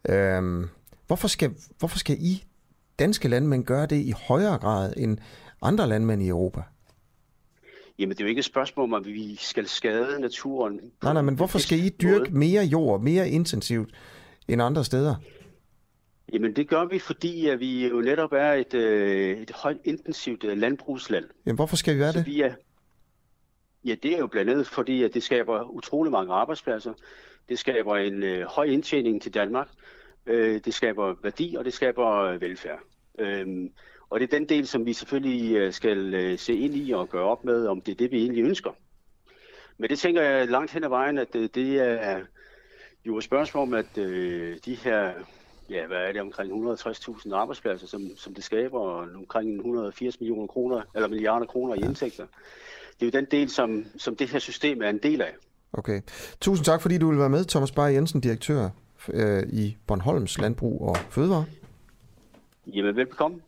Øhm, 0.10 0.70
hvorfor, 1.08 1.28
skal, 1.28 1.52
hvorfor 1.80 1.98
skal 1.98 2.18
I 2.20 2.44
danske 3.00 3.28
landmænd 3.28 3.66
gøre 3.66 3.86
det 3.86 3.96
i 3.96 4.14
højere 4.28 4.58
grad 4.58 4.94
end 4.98 5.18
andre 5.62 5.88
landmænd 5.88 6.24
i 6.24 6.28
Europa? 6.28 6.62
Jamen, 8.00 8.12
det 8.12 8.20
er 8.20 8.26
jo 8.26 8.30
ikke 8.30 8.40
et 8.40 8.46
spørgsmål 8.46 8.84
om, 8.84 8.94
at 8.94 9.06
vi 9.06 9.36
skal 9.40 9.68
skade 9.68 10.22
naturen. 10.22 10.80
Nej, 11.04 11.14
nej, 11.14 11.22
men 11.22 11.36
hvorfor 11.36 11.60
skal 11.60 11.80
I 11.80 11.90
dyrke 11.90 12.32
mere 12.32 12.64
jord, 12.64 13.02
mere 13.02 13.30
intensivt 13.30 13.90
end 14.48 14.62
andre 14.62 14.86
steder? 14.86 15.16
Jamen 16.32 16.56
det 16.56 16.68
gør 16.68 16.86
vi, 16.86 17.00
fordi 17.00 17.48
at 17.48 17.60
vi 17.60 17.88
jo 17.88 18.02
netop 18.02 18.34
er 18.34 18.54
et, 18.54 18.74
øh, 18.74 19.38
et 19.38 19.52
højt 19.52 19.78
intensivt 19.84 20.44
øh, 20.44 20.58
landbrugsland. 20.58 21.26
Jamen 21.46 21.56
hvorfor 21.56 21.76
skal 21.76 21.96
vi 21.96 22.00
være 22.00 22.14
det? 22.14 22.26
Vi 22.26 22.42
er, 22.42 22.54
ja, 23.86 23.96
det 24.04 24.14
er 24.14 24.18
jo 24.18 24.28
blandt 24.28 24.52
andet 24.52 24.68
fordi, 24.68 25.04
at 25.04 25.14
det 25.14 25.24
skaber 25.24 25.64
utrolig 25.64 26.12
mange 26.12 26.34
arbejdspladser. 26.34 26.94
Det 27.50 27.60
skaber 27.60 27.98
en 27.98 28.24
øh, 28.24 28.46
høj 28.46 28.66
indtjening 28.66 29.22
til 29.22 29.34
Danmark. 29.34 29.68
Øh, 30.26 30.62
det 30.66 30.74
skaber 30.74 31.16
værdi, 31.24 31.56
og 31.58 31.66
det 31.66 31.74
skaber 31.74 32.08
øh, 32.08 32.42
velfærd. 32.42 32.80
Øh, 33.20 33.70
og 34.10 34.20
det 34.20 34.34
er 34.34 34.38
den 34.38 34.50
del, 34.50 34.68
som 34.68 34.86
vi 34.86 34.94
selvfølgelig 34.94 35.56
øh, 35.56 35.74
skal 35.74 36.14
øh, 36.14 36.40
se 36.40 36.56
ind 36.56 36.76
i 36.76 36.92
og 36.92 37.10
gøre 37.10 37.24
op 37.24 37.46
med, 37.46 37.68
om 37.68 37.82
det 37.82 37.92
er 37.92 37.96
det, 37.96 38.12
vi 38.12 38.18
egentlig 38.22 38.44
ønsker. 38.44 38.72
Men 39.78 39.90
det 39.90 40.00
tænker 40.00 40.22
jeg 40.22 40.48
langt 40.48 40.72
hen 40.72 40.84
ad 40.84 40.90
vejen, 40.90 41.18
at 41.18 41.34
det, 41.34 41.80
er 41.80 42.22
jo 43.06 43.18
et 43.18 43.24
spørgsmål 43.24 43.62
om, 43.62 43.74
at 43.74 43.98
øh, 43.98 44.58
de 44.66 44.76
her 44.76 45.14
ja, 45.72 45.88
hvad 45.88 45.98
er 45.98 46.12
det, 46.12 46.22
omkring 46.22 46.52
160.000 46.52 47.36
arbejdspladser, 47.36 47.88
som, 47.88 48.10
som 48.16 48.34
det 48.34 48.44
skaber, 48.44 48.80
og 48.80 49.08
omkring 49.16 49.56
180 49.56 50.20
millioner 50.20 50.48
kroner, 50.48 50.82
eller 50.96 51.08
milliarder 51.08 51.46
kroner 51.46 51.76
i 51.76 51.80
indtægter. 51.80 52.26
Det 53.00 53.08
er 53.08 53.12
jo 53.14 53.20
den 53.20 53.28
del, 53.32 53.50
som, 53.50 53.86
som 53.98 54.16
det 54.16 54.30
her 54.30 54.40
system 54.40 54.82
er 54.82 54.90
en 54.90 55.00
del 55.04 55.22
af. 55.22 55.34
Okay. 55.74 56.02
Tusind 56.42 56.66
tak, 56.66 56.82
fordi 56.82 56.98
du 56.98 57.10
vil 57.10 57.20
være 57.20 57.30
med, 57.30 57.46
Thomas 57.46 57.72
Bayer 57.72 57.88
Jensen, 57.88 58.22
direktør 58.22 58.70
øh, 59.10 59.44
i 59.44 59.78
Bornholms 59.88 60.38
Landbrug 60.38 60.82
og 60.82 60.98
Fødevare. 61.10 61.46
Jamen, 62.68 62.96
velkommen. 62.96 63.42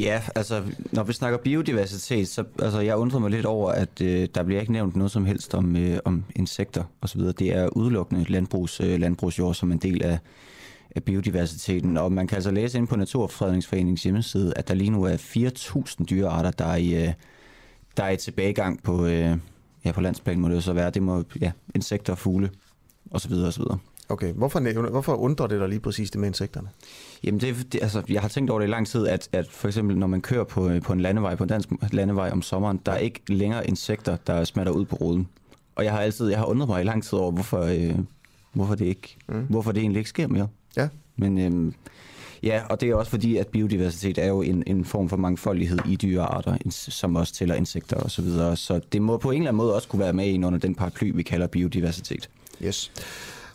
Ja, 0.00 0.22
altså 0.34 0.62
når 0.92 1.02
vi 1.02 1.12
snakker 1.12 1.38
biodiversitet, 1.38 2.28
så 2.28 2.44
altså, 2.62 2.80
jeg 2.80 2.96
undrer 2.96 3.18
mig 3.18 3.30
lidt 3.30 3.46
over, 3.46 3.72
at 3.72 4.00
øh, 4.00 4.28
der 4.34 4.42
bliver 4.42 4.60
ikke 4.60 4.72
nævnt 4.72 4.96
noget 4.96 5.10
som 5.10 5.24
helst 5.24 5.54
om, 5.54 5.76
øh, 5.76 5.98
om 6.04 6.24
insekter 6.36 6.84
osv. 7.00 7.20
Det 7.20 7.56
er 7.56 7.68
udelukkende 7.68 8.24
landbrugs, 8.32 8.80
øh, 8.80 9.00
landbrugsjord 9.00 9.54
som 9.54 9.72
en 9.72 9.78
del 9.78 10.02
af, 10.02 10.18
af 10.96 11.04
biodiversiteten. 11.04 11.96
Og 11.96 12.12
man 12.12 12.26
kan 12.26 12.36
altså 12.36 12.50
læse 12.50 12.78
ind 12.78 12.88
på 12.88 12.96
Naturfredningsforeningens 12.96 14.02
hjemmeside, 14.02 14.52
at 14.56 14.68
der 14.68 14.74
lige 14.74 14.90
nu 14.90 15.04
er 15.04 15.16
4.000 15.16 16.04
dyrearter, 16.04 16.50
der 16.50 16.66
er 16.66 16.76
i, 16.76 17.06
øh, 17.06 17.12
der 17.96 18.04
er 18.04 18.10
i 18.10 18.16
tilbagegang 18.16 18.82
på, 18.82 19.06
øh, 19.06 19.36
ja, 19.84 19.92
på 19.92 20.00
landsplan, 20.00 20.40
må 20.40 20.48
det 20.48 20.54
jo 20.54 20.60
så 20.60 20.72
være. 20.72 20.90
Det 20.90 21.02
må, 21.02 21.24
ja, 21.40 21.52
insekter, 21.74 22.14
fugle 22.14 22.50
osv. 23.10 23.32
osv. 23.32 23.62
Okay, 24.10 24.32
hvorfor, 24.32 24.90
hvorfor 24.90 25.14
undrer 25.14 25.46
det 25.46 25.60
dig 25.60 25.68
lige 25.68 25.80
præcis 25.80 26.10
det 26.10 26.20
med 26.20 26.28
insekterne? 26.28 26.68
Jamen, 27.24 27.40
det, 27.40 27.72
det, 27.72 27.82
altså, 27.82 28.02
jeg 28.08 28.20
har 28.20 28.28
tænkt 28.28 28.50
over 28.50 28.60
det 28.60 28.66
i 28.66 28.70
lang 28.70 28.86
tid, 28.86 29.06
at, 29.06 29.28
at 29.32 29.48
for 29.50 29.68
eksempel 29.68 29.98
når 29.98 30.06
man 30.06 30.20
kører 30.20 30.44
på, 30.44 30.70
på 30.84 30.92
en 30.92 31.00
landevej, 31.00 31.34
på 31.34 31.42
en 31.42 31.48
dansk 31.48 31.68
landevej 31.92 32.30
om 32.30 32.42
sommeren, 32.42 32.80
der 32.86 32.92
er 32.92 32.98
ikke 32.98 33.20
længere 33.28 33.68
insekter, 33.68 34.16
der 34.26 34.44
smatter 34.44 34.72
ud 34.72 34.84
på 34.84 34.96
ruden. 34.96 35.28
Og 35.74 35.84
jeg 35.84 35.92
har 35.92 36.00
altid, 36.00 36.28
jeg 36.28 36.38
har 36.38 36.46
undret 36.46 36.68
mig 36.68 36.80
i 36.80 36.84
lang 36.84 37.04
tid 37.04 37.18
over, 37.18 37.32
hvorfor, 37.32 37.60
øh, 37.60 37.98
hvorfor, 38.52 38.74
det, 38.74 38.86
ikke, 38.86 39.16
mm. 39.28 39.46
hvorfor 39.48 39.72
det 39.72 39.80
egentlig 39.80 40.00
ikke 40.00 40.10
sker 40.10 40.28
mere. 40.28 40.48
Ja. 40.76 40.88
Men 41.16 41.38
øh, 41.38 41.72
ja, 42.42 42.62
og 42.70 42.80
det 42.80 42.90
er 42.90 42.94
også 42.94 43.10
fordi, 43.10 43.36
at 43.36 43.46
biodiversitet 43.46 44.18
er 44.18 44.26
jo 44.26 44.42
en, 44.42 44.62
en 44.66 44.84
form 44.84 45.08
for 45.08 45.16
mangfoldighed 45.16 45.78
i 45.88 45.96
dyrearter, 45.96 46.56
som 46.70 47.16
også 47.16 47.34
tæller 47.34 47.54
insekter 47.54 47.96
osv. 47.96 48.08
Så, 48.08 48.22
videre. 48.22 48.56
så 48.56 48.80
det 48.92 49.02
må 49.02 49.16
på 49.16 49.30
en 49.30 49.36
eller 49.36 49.48
anden 49.48 49.56
måde 49.56 49.74
også 49.74 49.88
kunne 49.88 50.00
være 50.00 50.12
med 50.12 50.26
ind 50.26 50.46
under 50.46 50.58
den 50.58 50.74
paraply, 50.74 51.12
vi 51.14 51.22
kalder 51.22 51.46
biodiversitet. 51.46 52.30
Yes. 52.64 52.92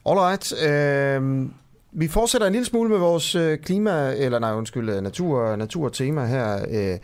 Alright. 0.10 0.64
Øh, 0.64 1.50
vi 1.92 2.08
fortsætter 2.08 2.48
en 2.48 2.54
lille 2.54 2.66
smule 2.66 2.90
med 2.90 2.98
vores 2.98 3.36
øh, 3.36 3.58
klima, 3.58 4.14
eller 4.14 4.40
nej, 4.40 4.54
undskyld, 4.54 4.90
øh, 4.90 5.02
natur, 5.02 5.56
naturtema 5.56 6.26
her 6.26 6.66
øh, 6.70 6.98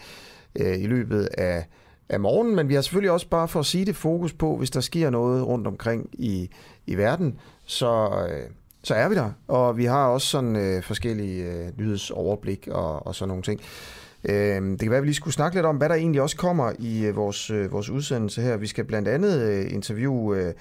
øh, 0.56 0.80
i 0.80 0.88
løbet 0.88 1.30
af, 1.38 1.66
af 2.10 2.20
morgenen, 2.20 2.56
men 2.56 2.70
vi 2.70 2.74
har 2.74 2.82
selvfølgelig 2.82 3.12
også 3.12 3.28
bare 3.28 3.48
for 3.48 3.60
at 3.60 3.66
sige 3.66 3.86
det 3.86 3.96
fokus 3.96 4.34
på, 4.34 4.58
hvis 4.58 4.70
der 4.70 4.80
sker 4.80 5.10
noget 5.10 5.48
rundt 5.48 5.68
omkring 5.68 6.10
i, 6.14 6.50
i 6.88 6.96
verden, 6.96 7.40
så, 7.66 8.10
øh, 8.30 8.50
så 8.84 8.96
er 8.96 9.10
vi 9.10 9.16
der. 9.16 9.32
Og 9.48 9.78
vi 9.78 9.86
har 9.86 10.08
også 10.08 10.28
sådan 10.28 10.56
øh, 10.56 10.84
forskellige 10.84 11.44
øh, 11.44 11.68
nyhedsoverblik 11.78 12.68
og, 12.68 13.08
og 13.08 13.16
sådan 13.16 13.28
nogle 13.28 13.44
ting. 13.44 13.62
Øh, 14.24 14.62
det 14.62 14.80
kan 14.80 14.90
være, 14.90 14.98
at 14.98 15.04
vi 15.04 15.08
lige 15.08 15.16
skulle 15.16 15.34
snakke 15.34 15.58
lidt 15.58 15.66
om, 15.66 15.78
hvad 15.78 15.90
der 15.90 15.96
egentlig 15.96 16.22
også 16.22 16.38
kommer 16.38 16.72
i 16.80 17.06
øh, 17.06 17.16
vores, 17.16 17.50
øh, 17.50 17.72
vores 17.72 17.90
udsendelse 17.90 18.42
her. 18.42 18.58
Vi 18.58 18.68
skal 18.68 18.86
blandt 18.86 19.08
andet 19.08 19.42
øh, 19.42 19.74
interviewe... 19.74 20.38
Øh, 20.38 20.54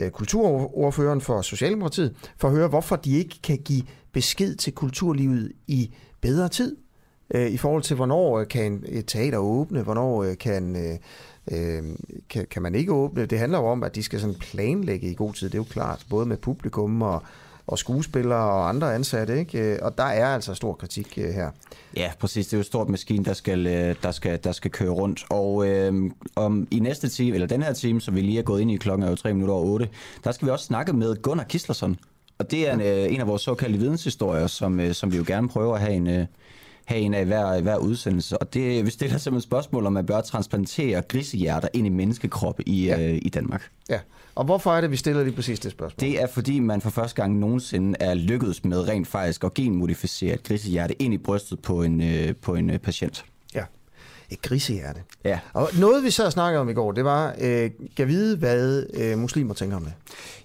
Øh, 0.00 0.10
kulturordføreren 0.10 1.20
for 1.20 1.42
Socialdemokratiet, 1.42 2.14
for 2.36 2.48
at 2.48 2.54
høre, 2.54 2.68
hvorfor 2.68 2.96
de 2.96 3.18
ikke 3.18 3.38
kan 3.42 3.58
give 3.58 3.82
besked 4.12 4.54
til 4.54 4.72
kulturlivet 4.72 5.52
i 5.66 5.94
bedre 6.20 6.48
tid, 6.48 6.76
øh, 7.34 7.50
i 7.50 7.56
forhold 7.56 7.82
til, 7.82 7.96
hvornår 7.96 8.38
øh, 8.38 8.48
kan 8.48 8.84
et 8.88 9.06
teater 9.06 9.38
åbne, 9.38 9.82
hvornår 9.82 10.22
øh, 10.24 10.38
kan, 10.38 10.98
kan, 12.28 12.46
kan 12.50 12.62
man 12.62 12.74
ikke 12.74 12.92
åbne. 12.92 13.26
Det 13.26 13.38
handler 13.38 13.58
jo 13.58 13.66
om, 13.66 13.82
at 13.82 13.94
de 13.94 14.02
skal 14.02 14.20
sådan 14.20 14.36
planlægge 14.40 15.10
i 15.10 15.14
god 15.14 15.32
tid, 15.32 15.48
det 15.48 15.54
er 15.54 15.58
jo 15.58 15.64
klart, 15.64 16.06
både 16.10 16.26
med 16.26 16.36
publikum 16.36 17.02
og, 17.02 17.22
og 17.70 17.78
skuespillere 17.78 18.38
og 18.38 18.68
andre 18.68 18.94
ansatte, 18.94 19.38
ikke? 19.38 19.82
og 19.82 19.98
der 19.98 20.04
er 20.04 20.26
altså 20.26 20.54
stor 20.54 20.72
kritik 20.72 21.16
her. 21.16 21.50
Ja, 21.96 22.12
præcis. 22.18 22.46
Det 22.46 22.52
er 22.52 22.56
jo 22.56 22.60
et 22.60 22.66
stort 22.66 22.88
maskine, 22.88 23.24
der 23.24 23.32
skal, 23.32 23.66
øh, 23.66 23.94
der 24.02 24.10
skal, 24.10 24.38
der 24.44 24.52
skal 24.52 24.70
køre 24.70 24.90
rundt. 24.90 25.24
Og 25.30 25.68
øh, 25.68 26.10
om 26.36 26.68
i 26.70 26.78
næste 26.78 27.08
time, 27.08 27.34
eller 27.34 27.46
den 27.46 27.62
her 27.62 27.72
time, 27.72 28.00
som 28.00 28.14
vi 28.14 28.20
lige 28.20 28.38
er 28.38 28.42
gået 28.42 28.60
ind 28.60 28.70
i 28.70 28.76
klokken 28.76 29.06
er 29.06 29.10
jo 29.10 29.16
3 29.16 29.34
minutter 29.34 29.54
over 29.54 29.64
8, 29.64 29.88
der 30.24 30.32
skal 30.32 30.46
vi 30.46 30.50
også 30.50 30.64
snakke 30.64 30.92
med 30.92 31.22
Gunnar 31.22 31.44
Kislerson. 31.44 31.96
Og 32.38 32.50
det 32.50 32.68
er 32.68 32.74
en, 32.74 32.80
øh, 32.80 33.14
en 33.14 33.20
af 33.20 33.26
vores 33.26 33.42
såkaldte 33.42 33.78
videnshistorier, 33.78 34.46
som, 34.46 34.80
øh, 34.80 34.94
som 34.94 35.12
vi 35.12 35.16
jo 35.16 35.24
gerne 35.26 35.48
prøver 35.48 35.74
at 35.74 35.80
have 35.80 35.92
en, 35.92 36.06
øh, 36.06 36.26
have 36.90 37.00
en 37.00 37.14
af 37.14 37.24
hver, 37.24 37.60
hver 37.60 37.76
udsendelse. 37.76 38.38
Og 38.38 38.54
det, 38.54 38.86
vi 38.86 38.90
stiller 38.90 39.18
simpelthen 39.18 39.48
spørgsmål, 39.48 39.86
om 39.86 39.92
man 39.92 40.06
bør 40.06 40.20
transplantere 40.20 41.02
grisehjerter 41.02 41.68
ind 41.72 41.86
i 41.86 41.90
menneskekroppe 41.90 42.68
i, 42.68 42.86
ja. 42.86 43.00
øh, 43.00 43.18
i 43.22 43.28
Danmark. 43.28 43.70
Ja, 43.90 44.00
og 44.34 44.44
hvorfor 44.44 44.72
er 44.72 44.80
det, 44.80 44.90
vi 44.90 44.96
stiller 44.96 45.22
lige 45.22 45.34
præcis 45.34 45.60
det 45.60 45.70
spørgsmål? 45.72 46.08
Det 46.08 46.22
er, 46.22 46.26
fordi 46.26 46.60
man 46.60 46.80
for 46.80 46.90
første 46.90 47.22
gang 47.22 47.38
nogensinde 47.38 47.96
er 48.00 48.14
lykkedes 48.14 48.64
med 48.64 48.88
rent 48.88 49.08
faktisk 49.08 49.44
at 49.44 49.54
genmodificere 49.54 50.34
et 50.34 50.42
grisehjerte 50.42 51.02
ind 51.02 51.14
i 51.14 51.18
brystet 51.18 51.60
på 51.62 51.82
en, 51.82 52.02
øh, 52.02 52.36
på 52.42 52.54
en 52.54 52.70
øh, 52.70 52.78
patient. 52.78 53.24
Et 54.30 54.42
grisehjerte. 54.42 55.00
Ja. 55.24 55.38
Og 55.52 55.68
noget, 55.78 56.04
vi 56.04 56.08
og 56.24 56.32
snakkede 56.32 56.60
om 56.60 56.68
i 56.68 56.72
går, 56.72 56.92
det 56.92 57.04
var, 57.04 57.34
øh, 57.40 57.70
kan 57.96 58.08
vide, 58.08 58.36
hvad 58.36 58.86
øh, 58.94 59.18
muslimer 59.18 59.54
tænker 59.54 59.76
om 59.76 59.84
det? 59.84 59.92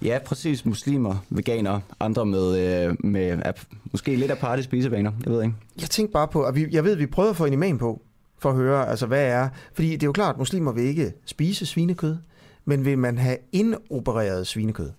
Ja, 0.01 0.19
præcis. 0.25 0.65
Muslimer, 0.65 1.25
veganere, 1.29 1.81
andre 1.99 2.25
med, 2.25 2.57
øh, 2.59 2.95
med 2.99 3.39
ap, 3.45 3.59
måske 3.91 4.15
lidt 4.15 4.31
aparte 4.31 4.63
spisevaner. 4.63 5.11
Jeg 5.25 5.33
ved 5.33 5.43
ikke. 5.43 5.55
Jeg 5.81 5.89
tænkte 5.89 6.13
bare 6.13 6.27
på, 6.27 6.43
at 6.43 6.55
vi, 6.55 6.67
jeg 6.71 6.83
ved, 6.83 6.91
at 6.91 6.99
vi 6.99 7.05
prøvede 7.05 7.29
at 7.29 7.35
få 7.37 7.45
en 7.45 7.53
imam 7.53 7.77
på, 7.77 8.01
for 8.39 8.49
at 8.49 8.55
høre, 8.55 8.89
altså 8.89 9.05
hvad 9.05 9.25
er... 9.25 9.49
Fordi 9.73 9.91
det 9.91 10.03
er 10.03 10.07
jo 10.07 10.11
klart, 10.11 10.35
at 10.35 10.39
muslimer 10.39 10.71
vil 10.71 10.83
ikke 10.83 11.13
spise 11.25 11.65
svinekød, 11.65 12.17
men 12.65 12.85
vil 12.85 12.97
man 12.97 13.17
have 13.17 13.37
indopereret 13.51 14.47
svinekød? 14.47 14.91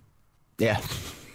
Ja. 0.61 0.77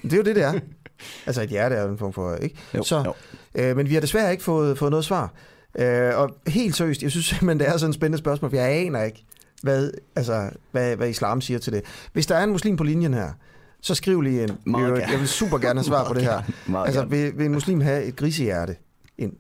Det 0.03 0.13
er 0.13 0.17
jo 0.17 0.23
det, 0.23 0.37
det 0.37 0.45
er. 0.45 0.53
altså 1.27 1.43
et 1.43 1.49
hjerte 1.49 1.75
er 1.75 1.89
en 1.89 1.99
form 1.99 2.13
for, 2.13 2.35
ikke? 2.35 2.57
Jo, 2.75 2.83
Så, 2.83 3.03
jo. 3.07 3.15
Øh, 3.55 3.77
men 3.77 3.89
vi 3.89 3.95
har 3.95 4.01
desværre 4.01 4.33
ikke 4.33 4.45
fået, 4.45 4.79
fået 4.79 4.91
noget 4.91 5.05
svar. 5.05 5.33
Øh, 5.79 6.19
og 6.19 6.37
helt 6.47 6.77
seriøst, 6.77 7.03
jeg 7.03 7.11
synes 7.11 7.27
simpelthen, 7.27 7.61
det 7.61 7.69
er 7.69 7.77
sådan 7.77 7.91
et 7.91 7.95
spændende 7.95 8.19
spørgsmål, 8.19 8.51
for 8.51 8.57
jeg 8.57 8.69
aner 8.69 9.03
ikke, 9.03 9.25
hvad, 9.63 9.91
altså, 10.17 10.51
hvad, 10.71 10.97
hvad 10.97 11.09
islam 11.09 11.41
siger 11.41 11.59
til 11.59 11.73
det. 11.73 11.83
Hvis 12.13 12.27
der 12.27 12.37
er 12.37 12.45
en 12.45 12.51
muslim 12.51 12.77
på 12.77 12.85
linjen 12.85 13.15
her, 13.15 13.33
så 13.81 13.95
skriv 13.95 14.21
lige 14.21 14.43
ind. 14.43 14.51
Meget 14.67 14.99
jeg, 15.11 15.19
vil 15.19 15.29
super 15.29 15.59
gerne 15.59 15.81
have 15.81 15.85
svar 15.85 16.09
på 16.09 16.15
det 16.19 16.23
her. 16.23 16.43
Meget 16.67 16.87
altså, 16.87 17.05
vil, 17.05 17.39
vil 17.39 17.47
en 17.47 17.53
muslim 17.53 17.81
have 17.81 18.05
et 18.05 18.17
grisehjerte 18.17 18.77
ind? 19.19 19.33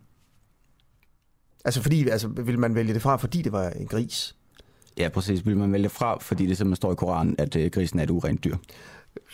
Altså, 1.64 1.82
fordi, 1.82 2.08
altså, 2.08 2.28
vil 2.28 2.58
man 2.58 2.74
vælge 2.74 2.94
det 2.94 3.02
fra, 3.02 3.16
fordi 3.16 3.42
det 3.42 3.52
var 3.52 3.70
en 3.70 3.86
gris? 3.86 4.36
Ja, 4.98 5.08
præcis. 5.08 5.46
Vil 5.46 5.56
man 5.56 5.72
vælge 5.72 5.88
fra, 5.88 6.18
fordi 6.20 6.46
det 6.46 6.56
simpelthen 6.56 6.76
står 6.76 6.92
i 6.92 6.94
Koranen, 6.94 7.34
at 7.38 7.56
øh, 7.56 7.70
grisen 7.70 7.98
er 7.98 8.02
et 8.02 8.10
urent 8.10 8.44
dyr. 8.44 8.56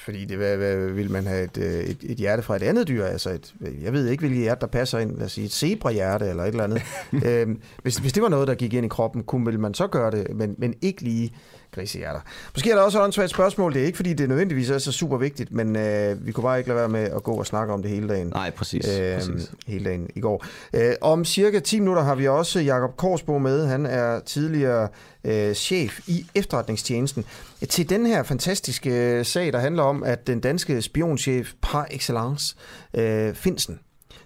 Fordi 0.05 0.25
det, 0.25 0.37
hvad, 0.37 0.57
hvad, 0.57 0.77
vil 0.77 1.11
man 1.11 1.27
have 1.27 1.45
et, 1.45 1.59
øh, 1.59 1.85
et, 1.85 1.99
et 2.03 2.17
hjerte 2.17 2.43
fra 2.43 2.57
et 2.57 2.63
andet 2.63 2.89
dyr? 2.89 3.05
Altså 3.05 3.31
et, 3.31 3.55
jeg 3.83 3.93
ved 3.93 4.09
ikke, 4.09 4.21
hvilket 4.21 4.41
hjerte, 4.41 4.61
der 4.61 4.67
passer 4.67 4.99
ind. 4.99 5.17
Lad 5.17 5.27
os 5.27 5.33
sige 5.33 5.45
et 5.45 5.53
zebrahjerte 5.53 6.27
eller 6.27 6.43
et 6.43 6.49
eller 6.49 6.65
andet. 6.65 6.83
øhm, 7.27 7.61
hvis, 7.83 7.97
hvis 7.97 8.13
det 8.13 8.23
var 8.23 8.29
noget, 8.29 8.49
der 8.49 8.55
gik 8.55 8.75
ind 8.75 8.87
i 8.87 8.89
kroppen, 8.89 9.23
kunne 9.23 9.45
ville 9.45 9.61
man 9.61 9.75
så 9.75 9.87
gøre 9.87 10.11
det, 10.11 10.37
men, 10.37 10.55
men 10.59 10.75
ikke 10.81 11.03
lige 11.03 11.33
grisehjerter. 11.73 12.21
Måske 12.55 12.71
er 12.71 12.75
der 12.75 12.83
også 12.83 12.99
et 12.99 13.05
åndssvagt 13.05 13.31
spørgsmål. 13.31 13.75
Det 13.75 13.83
er 13.83 13.87
ikke, 13.87 13.97
fordi 13.97 14.13
det 14.13 14.29
nødvendigvis 14.29 14.71
er 14.71 14.79
så 14.79 14.93
super 14.93 15.17
vigtigt, 15.17 15.53
men 15.53 15.77
øh, 15.77 16.27
vi 16.27 16.33
kunne 16.33 16.43
bare 16.43 16.59
ikke 16.59 16.69
lade 16.69 16.79
være 16.79 16.89
med 16.89 17.01
at 17.01 17.23
gå 17.23 17.33
og 17.33 17.47
snakke 17.47 17.73
om 17.73 17.83
det 17.83 17.91
hele 17.91 18.09
dagen. 18.09 18.27
Nej, 18.27 18.51
præcis. 18.51 18.99
Øhm, 18.99 19.15
præcis. 19.15 19.53
hele 19.67 19.85
dagen 19.85 20.11
i 20.15 20.21
går. 20.21 20.45
Øh, 20.75 20.95
om 21.01 21.25
cirka 21.25 21.61
10 21.61 21.81
minutter 21.81 22.03
har 22.03 22.15
vi 22.15 22.29
også 22.29 22.61
Jakob 22.61 22.97
Korsbo 22.97 23.39
med. 23.39 23.67
Han 23.67 23.87
er 23.87 24.21
tidligere 24.21 24.89
øh, 25.25 25.55
chef 25.55 26.01
i 26.09 26.27
efterretningstjenesten. 26.35 27.25
Til 27.69 27.91
den 27.91 28.07
her 28.07 28.23
fantastiske 28.23 29.25
sag, 29.25 29.53
der 29.53 29.59
handler 29.59 29.83
om, 29.83 30.03
at 30.03 30.27
den 30.27 30.41
danske 30.41 30.83
spionchef 30.83 31.53
par 31.63 31.87
excellence, 31.91 32.57
øh, 32.95 33.35
Finsen, 33.35 33.79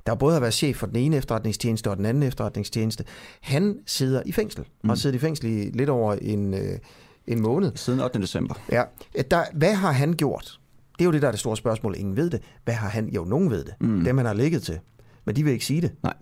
der 0.07 0.14
både 0.14 0.32
har 0.32 0.40
været 0.40 0.55
chef 0.55 0.76
for 0.76 0.86
den 0.86 0.97
ene 0.97 1.16
efterretningstjeneste 1.16 1.90
og 1.90 1.97
den 1.97 2.07
anden 2.07 2.22
efterretningstjeneste, 2.22 3.05
han 3.40 3.78
sidder 3.86 4.22
i 4.26 4.32
fængsel. 4.32 4.61
Mm. 4.61 4.90
Og 4.90 4.97
har 4.97 4.97
siddet 4.97 5.16
i 5.16 5.18
fængsel 5.18 5.47
i 5.47 5.70
lidt 5.70 5.88
over 5.88 6.14
en, 6.14 6.55
øh, 6.55 6.78
en 7.26 7.42
måned. 7.42 7.72
Siden 7.74 8.00
8. 8.00 8.20
december. 8.20 8.54
Ja. 8.72 8.82
Der, 9.30 9.44
hvad 9.52 9.74
har 9.74 9.92
han 9.92 10.12
gjort? 10.12 10.60
Det 10.98 11.00
er 11.00 11.04
jo 11.04 11.12
det, 11.12 11.22
der 11.22 11.28
er 11.28 11.32
det 11.32 11.40
store 11.40 11.56
spørgsmål. 11.56 11.94
Ingen 11.98 12.16
ved 12.16 12.30
det. 12.30 12.42
Hvad 12.64 12.74
har 12.74 12.88
han? 12.88 13.08
Jo, 13.08 13.24
nogen 13.24 13.50
ved 13.50 13.64
det. 13.64 13.74
Mm. 13.80 14.04
Dem, 14.04 14.16
han 14.16 14.26
har 14.26 14.34
ligget 14.34 14.62
til. 14.62 14.78
Men 15.24 15.36
de 15.36 15.44
vil 15.44 15.52
ikke 15.52 15.64
sige 15.64 15.80
det. 15.80 15.92
Nej. 16.02 16.14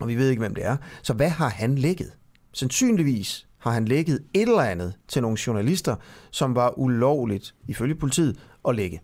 Og 0.00 0.08
vi 0.08 0.16
ved 0.16 0.28
ikke, 0.28 0.40
hvem 0.40 0.54
det 0.54 0.64
er. 0.64 0.76
Så 1.02 1.12
hvad 1.12 1.28
har 1.28 1.48
han 1.48 1.74
lægget? 1.74 2.10
Sandsynligvis 2.52 3.46
har 3.58 3.70
han 3.70 3.84
lægget 3.84 4.20
et 4.34 4.42
eller 4.42 4.62
andet 4.62 4.94
til 5.08 5.22
nogle 5.22 5.38
journalister, 5.46 5.96
som 6.30 6.54
var 6.54 6.78
ulovligt, 6.78 7.54
ifølge 7.66 7.94
politiet, 7.94 8.38
at 8.68 8.74
lægge. 8.74 9.00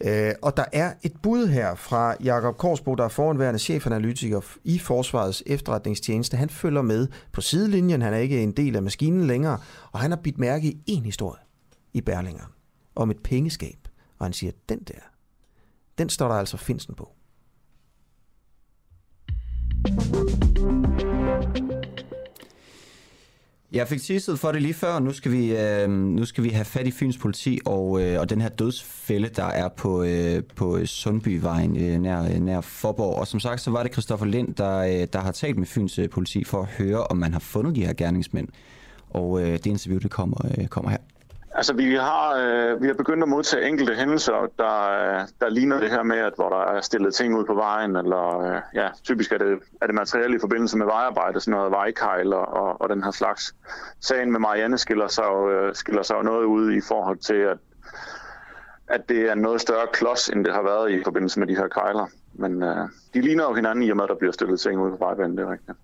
Øh, 0.00 0.32
og 0.42 0.56
der 0.56 0.64
er 0.72 0.92
et 1.02 1.12
bud 1.22 1.46
her 1.46 1.74
fra 1.74 2.16
Jakob 2.24 2.56
Korsbo, 2.56 2.94
der 2.94 3.04
er 3.04 3.08
foranværende 3.08 3.58
chefanalytiker 3.58 4.40
i 4.64 4.78
Forsvarets 4.78 5.42
efterretningstjeneste. 5.46 6.36
Han 6.36 6.50
følger 6.50 6.82
med 6.82 7.08
på 7.32 7.40
sidelinjen, 7.40 8.02
han 8.02 8.14
er 8.14 8.18
ikke 8.18 8.42
en 8.42 8.52
del 8.52 8.76
af 8.76 8.82
maskinen 8.82 9.26
længere, 9.26 9.58
og 9.92 10.00
han 10.00 10.10
har 10.10 10.18
bidt 10.18 10.38
mærke 10.38 10.68
i 10.68 10.82
en 10.86 11.04
historie 11.04 11.42
i 11.94 12.00
Berlinger 12.00 12.52
om 12.94 13.10
et 13.10 13.18
pengeskab. 13.24 13.88
Og 14.18 14.26
han 14.26 14.32
siger, 14.32 14.52
den 14.68 14.78
der, 14.78 15.00
den 15.98 16.08
står 16.08 16.28
der 16.28 16.34
altså 16.34 16.56
Finsen 16.56 16.94
på. 16.94 17.12
Jeg 23.76 23.88
fik 23.88 24.00
tisset 24.00 24.38
for 24.38 24.52
det 24.52 24.62
lige 24.62 24.74
før. 24.74 24.98
Nu 24.98 25.12
skal 25.12 25.32
vi, 25.32 25.56
øh, 25.56 25.90
nu 25.90 26.24
skal 26.24 26.44
vi 26.44 26.48
have 26.48 26.64
fat 26.64 26.86
i 26.86 26.90
Fyns 26.90 27.18
politi 27.18 27.60
og, 27.64 28.02
øh, 28.02 28.20
og 28.20 28.30
den 28.30 28.40
her 28.40 28.48
dødsfælde, 28.48 29.28
der 29.28 29.44
er 29.44 29.68
på, 29.68 30.02
øh, 30.02 30.42
på 30.56 30.86
Sundbyvejen 30.86 31.76
øh, 31.76 32.00
nær, 32.00 32.22
øh, 32.22 32.40
nær 32.40 32.60
Forborg. 32.60 33.18
Og 33.18 33.26
som 33.26 33.40
sagt, 33.40 33.60
så 33.60 33.70
var 33.70 33.82
det 33.82 33.92
Christoffer 33.92 34.26
Lind, 34.26 34.54
der, 34.54 34.78
øh, 34.78 35.06
der 35.12 35.18
har 35.18 35.32
talt 35.32 35.58
med 35.58 35.66
Fyns 35.66 35.98
øh, 35.98 36.08
politi 36.08 36.44
for 36.44 36.62
at 36.62 36.68
høre, 36.68 37.04
om 37.04 37.16
man 37.16 37.32
har 37.32 37.40
fundet 37.40 37.76
de 37.76 37.86
her 37.86 37.92
gerningsmænd. 37.92 38.48
Og 39.10 39.40
øh, 39.40 39.52
det 39.52 39.66
interview, 39.66 39.98
det 39.98 40.10
kommer, 40.10 40.36
øh, 40.58 40.66
kommer 40.66 40.90
her. 40.90 40.98
Altså, 41.58 41.74
vi 41.74 41.94
har, 41.94 42.36
øh, 42.36 42.82
vi 42.82 42.86
har 42.86 42.94
begyndt 42.94 43.22
at 43.22 43.28
modtage 43.28 43.68
enkelte 43.68 43.94
hændelser, 43.94 44.50
der, 44.58 44.76
øh, 44.80 45.20
der 45.40 45.48
ligner 45.48 45.80
det 45.80 45.90
her 45.90 46.02
med, 46.02 46.18
at 46.18 46.32
hvor 46.36 46.48
der 46.48 46.76
er 46.76 46.80
stillet 46.80 47.14
ting 47.14 47.36
ud 47.38 47.44
på 47.44 47.54
vejen, 47.54 47.96
eller 47.96 48.38
øh, 48.38 48.60
ja, 48.74 48.88
typisk 49.04 49.32
er 49.32 49.38
det, 49.38 49.58
er 49.80 49.86
det 49.86 49.94
materiale 49.94 50.36
i 50.36 50.38
forbindelse 50.40 50.78
med 50.78 50.86
vejarbejde, 50.86 51.40
sådan 51.40 51.58
noget 51.58 51.72
vejkejl 51.72 52.32
og, 52.32 52.48
og, 52.48 52.80
og 52.80 52.88
den 52.88 53.04
her 53.04 53.10
slags. 53.10 53.54
Sagen 54.00 54.32
med 54.32 54.40
Marianne 54.40 54.78
skiller 54.78 55.08
sig, 55.08 55.24
jo, 55.24 55.50
øh, 55.50 55.74
skiller 55.74 56.02
sig 56.02 56.14
jo 56.16 56.22
noget 56.22 56.44
ud 56.44 56.72
i 56.72 56.80
forhold 56.88 57.18
til, 57.18 57.34
at, 57.34 57.58
at 58.86 59.08
det 59.08 59.30
er 59.30 59.34
noget 59.34 59.60
større 59.60 59.86
klods, 59.92 60.28
end 60.28 60.44
det 60.44 60.54
har 60.54 60.62
været 60.62 60.90
i 60.90 61.02
forbindelse 61.04 61.40
med 61.40 61.48
de 61.48 61.56
her 61.56 61.68
kejler. 61.68 62.06
Men 62.34 62.62
øh, 62.62 62.88
de 63.14 63.20
ligner 63.20 63.44
jo 63.44 63.54
hinanden 63.54 63.82
i 63.82 63.90
og 63.90 63.96
med, 63.96 64.04
at 64.04 64.10
der 64.10 64.16
bliver 64.16 64.32
stillet 64.32 64.60
ting 64.60 64.80
ud 64.80 64.90
på 64.90 64.96
vejbanen, 64.96 65.36
det 65.36 65.44
er 65.44 65.52
rigtigt. 65.52 65.78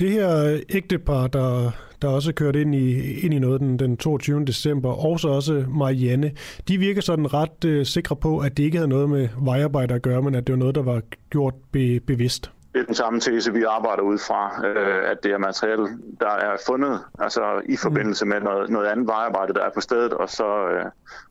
Det 0.00 0.10
her 0.10 0.60
ægtepar, 0.68 1.26
der, 1.26 1.70
der 2.02 2.08
også 2.08 2.32
kørt 2.32 2.56
ind 2.56 2.74
i, 2.74 3.20
ind 3.20 3.34
i 3.34 3.38
noget 3.38 3.60
den, 3.60 3.78
den 3.78 3.96
22. 3.96 4.44
december, 4.44 5.06
og 5.06 5.20
så 5.20 5.28
også 5.28 5.64
Marianne, 5.68 6.32
de 6.68 6.78
virker 6.78 7.00
sådan 7.00 7.34
ret 7.34 7.64
øh, 7.64 7.86
sikre 7.86 8.16
på, 8.16 8.38
at 8.38 8.56
det 8.56 8.62
ikke 8.62 8.76
havde 8.76 8.88
noget 8.88 9.10
med 9.10 9.28
vejarbejde 9.38 9.94
at 9.94 10.02
gøre, 10.02 10.22
men 10.22 10.34
at 10.34 10.46
det 10.46 10.52
var 10.52 10.58
noget, 10.58 10.74
der 10.74 10.82
var 10.82 11.02
gjort 11.30 11.54
be, 11.72 12.00
bevidst. 12.00 12.50
Det 12.72 12.80
er 12.80 12.84
den 12.84 12.94
samme 12.94 13.20
tese, 13.20 13.52
vi 13.52 13.62
arbejder 13.62 14.02
ud 14.02 14.18
fra, 14.18 14.66
øh, 14.66 15.10
at 15.10 15.18
det 15.22 15.32
er 15.32 15.38
materiale, 15.38 15.88
der 16.20 16.30
er 16.30 16.56
fundet 16.66 17.00
altså 17.18 17.60
i 17.68 17.76
forbindelse 17.76 18.26
med 18.26 18.40
noget, 18.40 18.70
noget 18.70 18.86
andet 18.86 19.06
vejarbejde, 19.06 19.54
der 19.54 19.64
er 19.64 19.70
på 19.74 19.80
stedet, 19.80 20.12
og 20.12 20.28
så, 20.28 20.68
øh, 20.68 20.84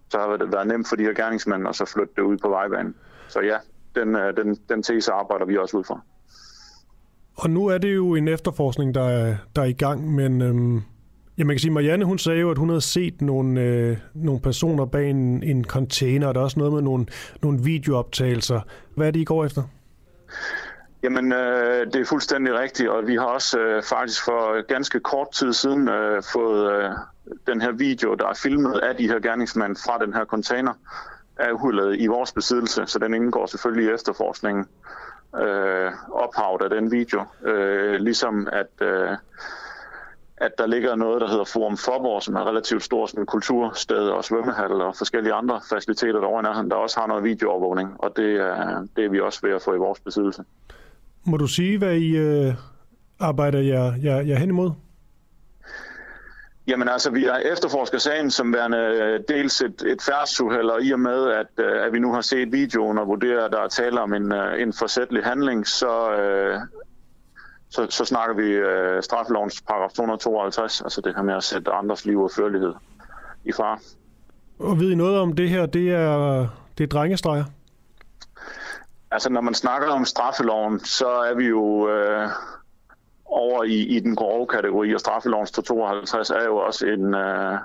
så 0.09 0.19
har 0.19 0.37
det 0.37 0.51
været 0.51 0.67
nemt 0.67 0.87
for 0.89 0.95
de 0.95 1.03
her 1.03 1.13
gerningsmænd 1.13 1.67
at 1.67 1.75
så 1.75 1.85
flytte 1.85 2.13
det 2.15 2.21
ud 2.21 2.37
på 2.37 2.49
vejbanen. 2.49 2.95
Så 3.27 3.39
ja, 3.41 3.57
den, 3.95 4.15
øh, 4.15 4.37
den, 4.37 4.57
den 4.69 4.83
tese 4.83 5.11
arbejder 5.11 5.45
vi 5.45 5.57
også 5.57 5.77
ud 5.77 5.83
fra. 5.83 6.01
Og 7.35 7.49
nu 7.49 7.67
er 7.67 7.77
det 7.77 7.95
jo 7.95 8.15
en 8.15 8.27
efterforskning, 8.27 8.95
der 8.95 9.03
er, 9.03 9.35
der 9.55 9.61
er 9.61 9.65
i 9.65 9.73
gang, 9.73 10.15
men 10.15 10.41
øhm, 10.41 10.81
ja, 11.37 11.43
man 11.43 11.55
kan 11.55 11.59
sige, 11.59 11.71
Marianne 11.71 12.05
hun 12.05 12.17
sagde 12.17 12.39
jo, 12.39 12.51
at 12.51 12.57
hun 12.57 12.69
havde 12.69 12.81
set 12.81 13.21
nogle, 13.21 13.61
øh, 13.61 13.97
nogle 14.13 14.41
personer 14.41 14.85
bag 14.85 15.09
en, 15.09 15.43
en 15.43 15.65
container, 15.65 16.27
og 16.27 16.35
der 16.35 16.41
er 16.41 16.43
også 16.43 16.59
noget 16.59 16.73
med 16.73 16.81
nogle, 16.81 17.05
nogle 17.41 17.59
videooptagelser. 17.59 18.61
Hvad 18.95 19.07
er 19.07 19.11
det, 19.11 19.19
I 19.19 19.23
går 19.23 19.45
efter? 19.45 19.63
Jamen, 21.03 21.33
øh, 21.33 21.85
det 21.85 21.95
er 21.95 22.05
fuldstændig 22.05 22.53
rigtigt, 22.53 22.89
og 22.89 23.07
vi 23.07 23.15
har 23.15 23.25
også 23.25 23.59
øh, 23.59 23.83
faktisk 23.83 24.25
for 24.25 24.67
ganske 24.67 24.99
kort 24.99 25.31
tid 25.31 25.53
siden 25.53 25.89
øh, 25.89 26.23
fået 26.33 26.73
øh, 26.73 26.91
den 27.47 27.61
her 27.61 27.71
video, 27.71 28.13
der 28.13 28.27
er 28.27 28.33
filmet 28.33 28.73
af 28.73 28.95
de 28.95 29.07
her 29.07 29.19
gerningsmænd 29.19 29.75
fra 29.75 30.05
den 30.05 30.13
her 30.13 30.25
container, 30.25 30.73
er 31.37 31.51
uhullet 31.51 31.99
i 31.99 32.07
vores 32.07 32.31
besiddelse, 32.31 32.83
så 32.85 32.99
den 32.99 33.13
indgår 33.13 33.45
selvfølgelig 33.45 33.91
i 33.91 33.93
efterforskningen 33.93 34.65
øh, 35.35 35.91
ophavet 36.11 36.61
af 36.61 36.69
den 36.69 36.91
video. 36.91 37.23
Øh, 37.45 37.99
ligesom 37.99 38.47
at, 38.51 38.87
øh, 38.87 39.17
at 40.37 40.51
der 40.57 40.67
ligger 40.67 40.95
noget, 40.95 41.21
der 41.21 41.27
hedder 41.27 41.43
Forum 41.45 41.77
Forborg, 41.77 42.23
som 42.23 42.35
er 42.35 42.47
relativt 42.47 42.83
stort 42.83 43.09
som 43.09 43.21
et 43.21 43.27
kultursted 43.27 44.09
og 44.09 44.23
svømmehal 44.23 44.71
og 44.71 44.95
forskellige 44.95 45.33
andre 45.33 45.61
faciliteter 45.69 46.19
derovre 46.19 46.39
i 46.39 46.43
nærheden, 46.43 46.71
der 46.71 46.75
også 46.75 46.99
har 46.99 47.07
noget 47.07 47.23
videoovervågning, 47.23 47.95
og 47.99 48.13
det 48.15 48.35
er, 48.35 48.87
det 48.95 49.05
er 49.05 49.09
vi 49.09 49.19
også 49.19 49.39
ved 49.43 49.51
at 49.51 49.61
få 49.61 49.73
i 49.73 49.77
vores 49.77 49.99
besiddelse. 49.99 50.43
Må 51.23 51.37
du 51.37 51.47
sige, 51.47 51.77
hvad 51.77 51.95
I 51.95 52.17
øh, 52.17 52.53
arbejder 53.19 53.59
jer, 53.59 53.93
jer, 54.03 54.21
jer 54.21 54.35
hen 54.35 54.49
imod? 54.49 54.71
Jamen 56.69 56.89
altså, 56.89 57.11
vi 57.11 57.23
har 57.23 57.37
efterforsket 57.37 58.01
sagen 58.01 58.31
som 58.31 58.53
værende 58.53 58.77
øh, 58.77 59.19
dels 59.27 59.61
et, 59.61 59.83
et 59.87 60.01
færdsuheld, 60.01 60.69
og 60.69 60.83
i 60.83 60.91
og 60.91 60.99
med, 60.99 61.31
at, 61.31 61.65
øh, 61.65 61.85
at 61.85 61.93
vi 61.93 61.99
nu 61.99 62.13
har 62.13 62.21
set 62.21 62.51
videoen 62.51 62.97
og 62.97 63.07
vurderer, 63.07 63.45
at 63.45 63.51
der 63.51 63.61
er 63.61 63.67
tale 63.67 64.01
om 64.01 64.13
en, 64.13 64.31
øh, 64.31 64.61
en 64.61 64.73
forsætlig 64.73 65.23
handling, 65.23 65.67
så, 65.67 66.11
øh, 66.11 66.59
så, 67.69 67.87
så 67.89 68.05
snakker 68.05 68.35
vi 68.35 68.51
øh, 68.51 69.03
straffelovens 69.03 69.61
paragraf 69.61 69.91
252, 69.91 70.81
altså 70.81 71.01
det 71.01 71.15
her 71.15 71.23
med 71.23 71.33
at 71.33 71.43
sætte 71.43 71.71
andres 71.71 72.05
liv 72.05 72.21
og 72.21 72.31
førlighed 72.35 72.73
i 73.45 73.51
far. 73.51 73.81
Og 74.59 74.79
ved 74.79 74.91
I 74.91 74.95
noget 74.95 75.19
om 75.19 75.33
det 75.33 75.49
her? 75.49 75.65
Det 75.65 75.91
er, 75.91 76.47
det 76.77 76.83
er 76.83 76.87
drengestreger? 76.87 77.45
Altså, 79.11 79.29
når 79.29 79.41
man 79.41 79.53
snakker 79.53 79.87
om 79.87 80.05
straffeloven, 80.05 80.79
så 80.79 81.07
er 81.07 81.35
vi 81.35 81.47
jo 81.47 81.89
øh, 81.89 82.29
over 83.31 83.63
i, 83.63 83.77
i 83.95 83.99
den 83.99 84.15
grove 84.15 84.47
kategori, 84.47 84.93
og 84.93 84.99
straffelovens 84.99 85.51
252 85.51 86.29
er 86.29 86.43
jo 86.45 86.57
også 86.57 86.85
en, 86.85 87.13
øh, 87.13 87.57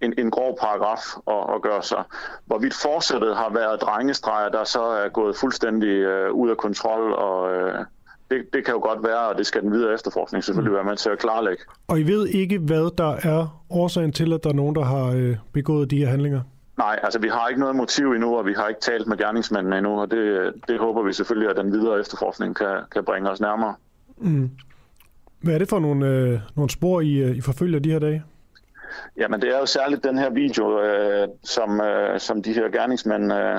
en, 0.00 0.14
en 0.18 0.30
grov 0.30 0.58
paragraf 0.60 1.02
at, 1.26 1.54
at 1.54 1.62
gøre 1.62 1.82
sig. 1.82 2.04
Hvorvidt 2.46 2.74
forsættet 2.74 3.36
har 3.36 3.50
været 3.52 3.80
drengestreger, 3.80 4.48
der 4.48 4.64
så 4.64 4.82
er 4.82 5.08
gået 5.08 5.36
fuldstændig 5.36 5.88
øh, 5.88 6.32
ud 6.32 6.50
af 6.50 6.56
kontrol, 6.56 7.12
og 7.12 7.54
øh, 7.54 7.74
det, 8.30 8.42
det 8.52 8.64
kan 8.64 8.74
jo 8.74 8.80
godt 8.80 9.02
være, 9.02 9.28
og 9.28 9.38
det 9.38 9.46
skal 9.46 9.62
den 9.62 9.72
videre 9.72 9.94
efterforskning 9.94 10.44
selvfølgelig 10.44 10.74
være 10.74 10.84
med 10.84 10.96
til 10.96 11.10
at 11.10 11.18
klarlægge. 11.18 11.62
Og 11.88 12.00
I 12.00 12.02
ved 12.02 12.26
ikke, 12.26 12.58
hvad 12.58 12.96
der 12.98 13.16
er 13.22 13.62
årsagen 13.70 14.12
til, 14.12 14.32
at 14.32 14.44
der 14.44 14.50
er 14.50 14.54
nogen, 14.54 14.74
der 14.74 14.84
har 14.84 15.06
øh, 15.16 15.36
begået 15.52 15.90
de 15.90 15.98
her 15.98 16.08
handlinger? 16.08 16.40
Nej, 16.78 17.00
altså 17.02 17.18
vi 17.18 17.28
har 17.28 17.48
ikke 17.48 17.60
noget 17.60 17.76
motiv 17.76 18.12
endnu, 18.12 18.36
og 18.36 18.46
vi 18.46 18.52
har 18.52 18.68
ikke 18.68 18.80
talt 18.80 19.06
med 19.06 19.16
gerningsmændene 19.16 19.78
endnu, 19.78 20.00
og 20.00 20.10
det, 20.10 20.52
det 20.68 20.78
håber 20.78 21.02
vi 21.02 21.12
selvfølgelig, 21.12 21.50
at 21.50 21.56
den 21.56 21.72
videre 21.72 22.00
efterforskning 22.00 22.56
kan, 22.56 22.76
kan 22.92 23.04
bringe 23.04 23.30
os 23.30 23.40
nærmere. 23.40 23.74
Mm. 24.16 24.50
Hvad 25.42 25.54
er 25.54 25.58
det 25.58 25.68
for 25.68 25.78
nogle, 25.78 26.06
øh, 26.06 26.40
nogle 26.56 26.70
spor, 26.70 27.00
I, 27.00 27.16
øh, 27.16 27.36
I 27.36 27.40
forfølger 27.40 27.78
de 27.78 27.92
her 27.92 27.98
dage? 27.98 28.24
Jamen 29.16 29.42
det 29.42 29.54
er 29.54 29.58
jo 29.58 29.66
særligt 29.66 30.04
den 30.04 30.18
her 30.18 30.30
video, 30.30 30.82
øh, 30.82 31.28
som, 31.42 31.80
øh, 31.80 32.20
som 32.20 32.42
de 32.42 32.52
her 32.52 32.68
gerningsmænd 32.68 33.32
øh, 33.32 33.56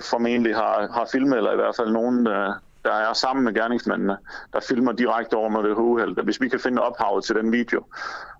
formentlig 0.00 0.54
har, 0.54 0.88
har 0.94 1.08
filmet, 1.12 1.36
eller 1.36 1.52
i 1.52 1.56
hvert 1.56 1.76
fald 1.76 1.90
nogen, 1.90 2.26
øh, 2.26 2.48
der 2.84 2.92
er 2.92 3.12
sammen 3.12 3.44
med 3.44 3.54
gerningsmændene, 3.54 4.16
der 4.52 4.60
filmer 4.68 4.92
direkte 4.92 5.34
over 5.34 5.48
med 5.48 5.62
det 5.62 5.74
uheld. 5.76 6.24
Hvis 6.24 6.40
vi 6.40 6.48
kan 6.48 6.60
finde 6.60 6.82
ophavet 6.82 7.24
til 7.24 7.36
den 7.36 7.52
video, 7.52 7.84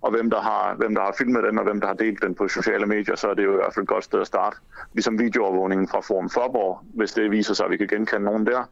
og 0.00 0.10
hvem 0.10 0.30
der, 0.30 0.40
har, 0.40 0.74
hvem 0.74 0.94
der 0.94 1.02
har 1.02 1.14
filmet 1.18 1.44
den, 1.44 1.58
og 1.58 1.64
hvem 1.64 1.80
der 1.80 1.86
har 1.86 1.94
delt 1.94 2.22
den 2.22 2.34
på 2.34 2.48
sociale 2.48 2.86
medier, 2.86 3.16
så 3.16 3.28
er 3.28 3.34
det 3.34 3.44
jo 3.44 3.52
i 3.52 3.56
hvert 3.56 3.74
fald 3.74 3.82
et 3.82 3.88
godt 3.88 4.04
sted 4.04 4.20
at 4.20 4.26
starte. 4.26 4.56
Ligesom 4.92 5.18
videoovervågningen 5.18 5.88
fra 5.88 6.00
Forum 6.00 6.30
Forborg, 6.30 6.80
hvis 6.94 7.12
det 7.12 7.30
viser 7.30 7.54
sig, 7.54 7.64
at 7.64 7.70
vi 7.70 7.76
kan 7.76 7.86
genkende 7.86 8.24
nogen 8.24 8.46
der, 8.46 8.62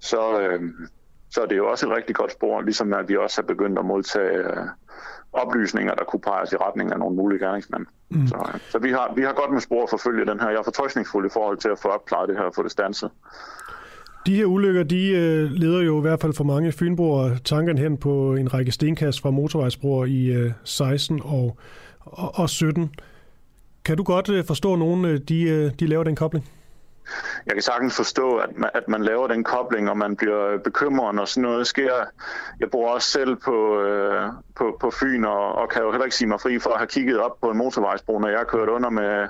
så, 0.00 0.40
øh, 0.40 0.60
så 1.30 1.42
er 1.42 1.46
det 1.46 1.56
jo 1.56 1.70
også 1.70 1.86
et 1.88 1.96
rigtig 1.96 2.14
godt 2.14 2.32
spor, 2.32 2.60
ligesom 2.60 2.92
at 2.92 3.08
vi 3.08 3.16
også 3.16 3.42
har 3.42 3.46
begyndt 3.46 3.78
at 3.78 3.84
modtage 3.84 4.38
øh, 4.38 4.66
oplysninger, 5.32 5.94
der 5.94 6.04
kunne 6.04 6.20
peges 6.20 6.52
i 6.52 6.56
retning 6.56 6.92
af 6.92 6.98
nogle 6.98 7.16
mulige 7.16 7.38
gerningsmænd. 7.38 7.86
Mm. 8.08 8.26
Så, 8.26 8.36
øh, 8.54 8.60
så 8.70 8.78
vi, 8.78 8.90
har, 8.90 9.12
vi 9.16 9.22
har 9.22 9.32
godt 9.32 9.52
med 9.52 9.60
spor 9.60 9.82
at 9.82 9.90
forfølge 9.90 10.26
den 10.26 10.40
her. 10.40 10.48
Jeg 10.48 10.58
er 10.58 10.62
fortrøstningsfuld 10.62 11.26
i 11.26 11.32
forhold 11.32 11.58
til 11.58 11.68
at 11.68 11.78
få 11.78 11.88
opklaret 11.88 12.28
det 12.28 12.36
her 12.36 12.44
og 12.44 12.54
få 12.54 12.62
det 12.62 12.70
stanset. 12.70 13.10
De 14.26 14.34
her 14.34 14.44
ulykker, 14.44 14.82
de 14.82 15.08
øh, 15.08 15.50
leder 15.50 15.82
jo 15.82 15.98
i 15.98 16.00
hvert 16.00 16.20
fald 16.20 16.32
for 16.32 16.44
mange 16.44 16.72
fynboer 16.72 17.30
tanken 17.44 17.78
hen 17.78 17.96
på 17.96 18.34
en 18.34 18.54
række 18.54 18.72
stenkast 18.72 19.20
fra 19.20 19.30
motorvejsbroer 19.30 20.04
i 20.04 20.26
øh, 20.26 20.52
16 20.64 21.20
og, 21.24 21.56
og, 22.00 22.38
og 22.38 22.50
17. 22.50 22.94
Kan 23.84 23.96
du 23.96 24.02
godt 24.02 24.28
øh, 24.28 24.44
forstå, 24.44 24.72
at 24.72 24.78
nogen 24.78 25.04
øh, 25.04 25.20
de, 25.28 25.42
øh, 25.42 25.70
de 25.80 25.86
laver 25.86 26.04
den 26.04 26.16
kobling? 26.16 26.48
Jeg 27.46 27.54
kan 27.54 27.62
sagtens 27.62 27.96
forstå, 27.96 28.36
at 28.36 28.58
man, 28.58 28.70
at 28.74 28.88
man 28.88 29.02
laver 29.02 29.26
den 29.26 29.44
kobling, 29.44 29.90
og 29.90 29.98
man 29.98 30.16
bliver 30.16 30.46
øh, 30.46 30.60
bekymret, 30.60 31.14
når 31.14 31.24
sådan 31.24 31.42
noget 31.42 31.66
sker. 31.66 31.94
Jeg 32.60 32.70
bor 32.70 32.94
også 32.94 33.10
selv 33.10 33.36
på, 33.36 33.80
øh, 33.80 34.22
på, 34.56 34.76
på 34.80 34.90
Fyn, 34.90 35.24
og, 35.24 35.54
og 35.54 35.68
kan 35.68 35.82
jo 35.82 35.90
heller 35.90 36.04
ikke 36.04 36.16
sige 36.16 36.28
mig 36.28 36.40
fri 36.40 36.58
for 36.58 36.70
at 36.70 36.78
have 36.78 36.86
kigget 36.86 37.18
op 37.20 37.40
på 37.42 37.50
en 37.50 37.58
motorvejsbro, 37.58 38.18
når 38.18 38.28
jeg 38.28 38.38
har 38.38 38.44
kørt 38.44 38.68
under 38.68 38.90
med, 38.90 39.28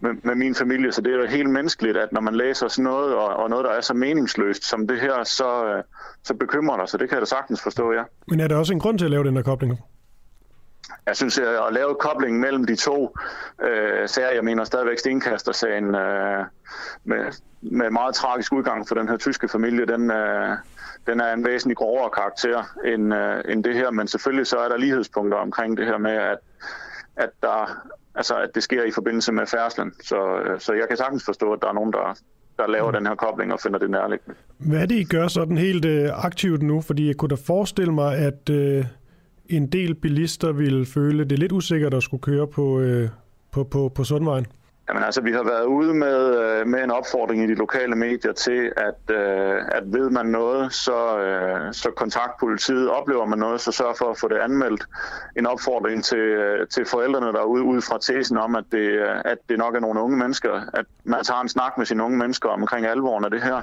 med, 0.00 0.10
med 0.22 0.34
min 0.34 0.54
familie. 0.54 0.92
Så 0.92 1.00
det 1.00 1.12
er 1.12 1.16
jo 1.16 1.26
helt 1.26 1.50
menneskeligt, 1.50 1.96
at 1.96 2.12
når 2.12 2.20
man 2.20 2.34
læser 2.34 2.68
sådan 2.68 2.84
noget, 2.84 3.14
og, 3.14 3.28
og 3.28 3.50
noget, 3.50 3.64
der 3.64 3.70
er 3.70 3.80
så 3.80 3.94
meningsløst 3.94 4.64
som 4.64 4.86
det 4.86 5.00
her, 5.00 5.24
så, 5.24 5.64
øh, 5.66 5.82
så 6.22 6.34
bekymrer 6.34 6.76
det. 6.76 6.90
Så 6.90 6.96
det 6.96 7.08
kan 7.08 7.16
jeg 7.16 7.20
da 7.20 7.26
sagtens 7.26 7.62
forstå, 7.62 7.92
ja. 7.92 8.02
Men 8.28 8.40
er 8.40 8.48
der 8.48 8.56
også 8.56 8.72
en 8.72 8.80
grund 8.80 8.98
til 8.98 9.04
at 9.04 9.10
lave 9.10 9.24
den 9.24 9.36
her 9.36 9.42
kobling? 9.42 9.78
Jeg 11.06 11.16
synes, 11.16 11.38
at 11.38 11.72
lave 11.72 11.94
koblingen 12.00 12.40
mellem 12.40 12.64
de 12.64 12.76
to 12.76 13.16
øh, 13.62 14.08
sager, 14.08 14.30
jeg 14.30 14.44
mener 14.44 14.64
stadigvæk 14.64 14.98
Stenkaster-sagen 14.98 15.94
øh, 15.94 16.44
med, 17.04 17.24
med 17.60 17.90
meget 17.90 18.14
tragisk 18.14 18.52
udgang 18.52 18.88
for 18.88 18.94
den 18.94 19.08
her 19.08 19.16
tyske 19.16 19.48
familie, 19.48 19.86
den, 19.86 20.10
øh, 20.10 20.56
den 21.06 21.20
er 21.20 21.32
en 21.32 21.44
væsentlig 21.44 21.76
grovere 21.76 22.10
karakter 22.10 22.62
end, 22.84 23.14
øh, 23.14 23.42
end 23.48 23.64
det 23.64 23.74
her, 23.74 23.90
men 23.90 24.08
selvfølgelig 24.08 24.46
så 24.46 24.56
er 24.56 24.68
der 24.68 24.76
lighedspunkter 24.76 25.38
omkring 25.38 25.76
det 25.76 25.86
her 25.86 25.98
med, 25.98 26.12
at, 26.12 26.38
at, 27.16 27.30
der, 27.42 27.82
altså, 28.14 28.34
at 28.34 28.50
det 28.54 28.62
sker 28.62 28.84
i 28.84 28.90
forbindelse 28.90 29.32
med 29.32 29.46
færdslen. 29.46 29.92
Så, 30.02 30.36
øh, 30.44 30.60
så 30.60 30.72
jeg 30.72 30.88
kan 30.88 30.96
sagtens 30.96 31.24
forstå, 31.24 31.52
at 31.52 31.58
der 31.62 31.68
er 31.68 31.72
nogen, 31.72 31.92
der, 31.92 32.18
der 32.58 32.66
laver 32.66 32.90
mm. 32.90 32.96
den 32.96 33.06
her 33.06 33.14
kobling 33.14 33.52
og 33.52 33.60
finder 33.60 33.78
det 33.78 33.90
nærliggende. 33.90 34.34
Hvad 34.58 34.80
er 34.80 34.86
det, 34.86 34.94
I 34.94 35.04
gør 35.04 35.28
sådan 35.28 35.58
helt 35.58 35.84
øh, 35.84 36.24
aktivt 36.24 36.62
nu? 36.62 36.80
Fordi 36.80 37.06
jeg 37.06 37.16
kunne 37.16 37.28
da 37.28 37.36
forestille 37.46 37.92
mig, 37.92 38.16
at... 38.16 38.50
Øh 38.50 38.84
en 39.56 39.66
del 39.66 39.94
bilister 39.94 40.52
ville 40.52 40.86
føle 40.86 41.24
det 41.24 41.38
lidt 41.38 41.52
usikkert 41.52 41.94
at 41.94 42.02
skulle 42.02 42.20
køre 42.20 42.46
på, 42.46 42.80
øh, 42.80 43.08
på, 43.52 43.64
på, 43.64 43.92
på 43.94 44.04
Sundvejen? 44.04 44.46
Jamen 44.88 45.04
altså, 45.04 45.20
vi 45.20 45.32
har 45.32 45.42
været 45.42 45.64
ude 45.64 45.94
med, 45.94 46.38
øh, 46.42 46.66
med 46.66 46.84
en 46.84 46.90
opfordring 46.90 47.44
i 47.44 47.46
de 47.46 47.54
lokale 47.54 47.94
medier 47.96 48.32
til, 48.32 48.72
at, 48.76 49.16
øh, 49.16 49.56
at 49.68 49.82
ved 49.86 50.10
man 50.10 50.26
noget, 50.26 50.72
så, 50.72 51.18
øh, 51.18 51.72
så 51.72 51.90
kontakt 51.96 52.32
politiet. 52.40 52.90
Oplever 52.90 53.26
man 53.26 53.38
noget, 53.38 53.60
så 53.60 53.72
sørg 53.72 53.94
for 53.98 54.10
at 54.10 54.18
få 54.18 54.28
det 54.28 54.36
anmeldt. 54.36 54.84
En 55.36 55.46
opfordring 55.46 56.04
til, 56.04 56.18
øh, 56.18 56.68
til 56.68 56.84
forældrene 56.86 57.26
derude, 57.26 57.62
ud 57.62 57.80
fra 57.80 57.98
tesen 57.98 58.36
om, 58.36 58.56
at 58.56 58.64
det, 58.72 58.78
øh, 58.78 59.20
at 59.24 59.38
det 59.48 59.58
nok 59.58 59.74
er 59.74 59.80
nogle 59.80 60.00
unge 60.00 60.16
mennesker. 60.16 60.52
At 60.74 60.86
man 61.04 61.24
tager 61.24 61.40
en 61.40 61.48
snak 61.48 61.78
med 61.78 61.86
sine 61.86 62.04
unge 62.04 62.18
mennesker 62.18 62.48
omkring 62.48 62.86
alvoren 62.86 63.24
af 63.24 63.30
det 63.30 63.42
her. 63.42 63.62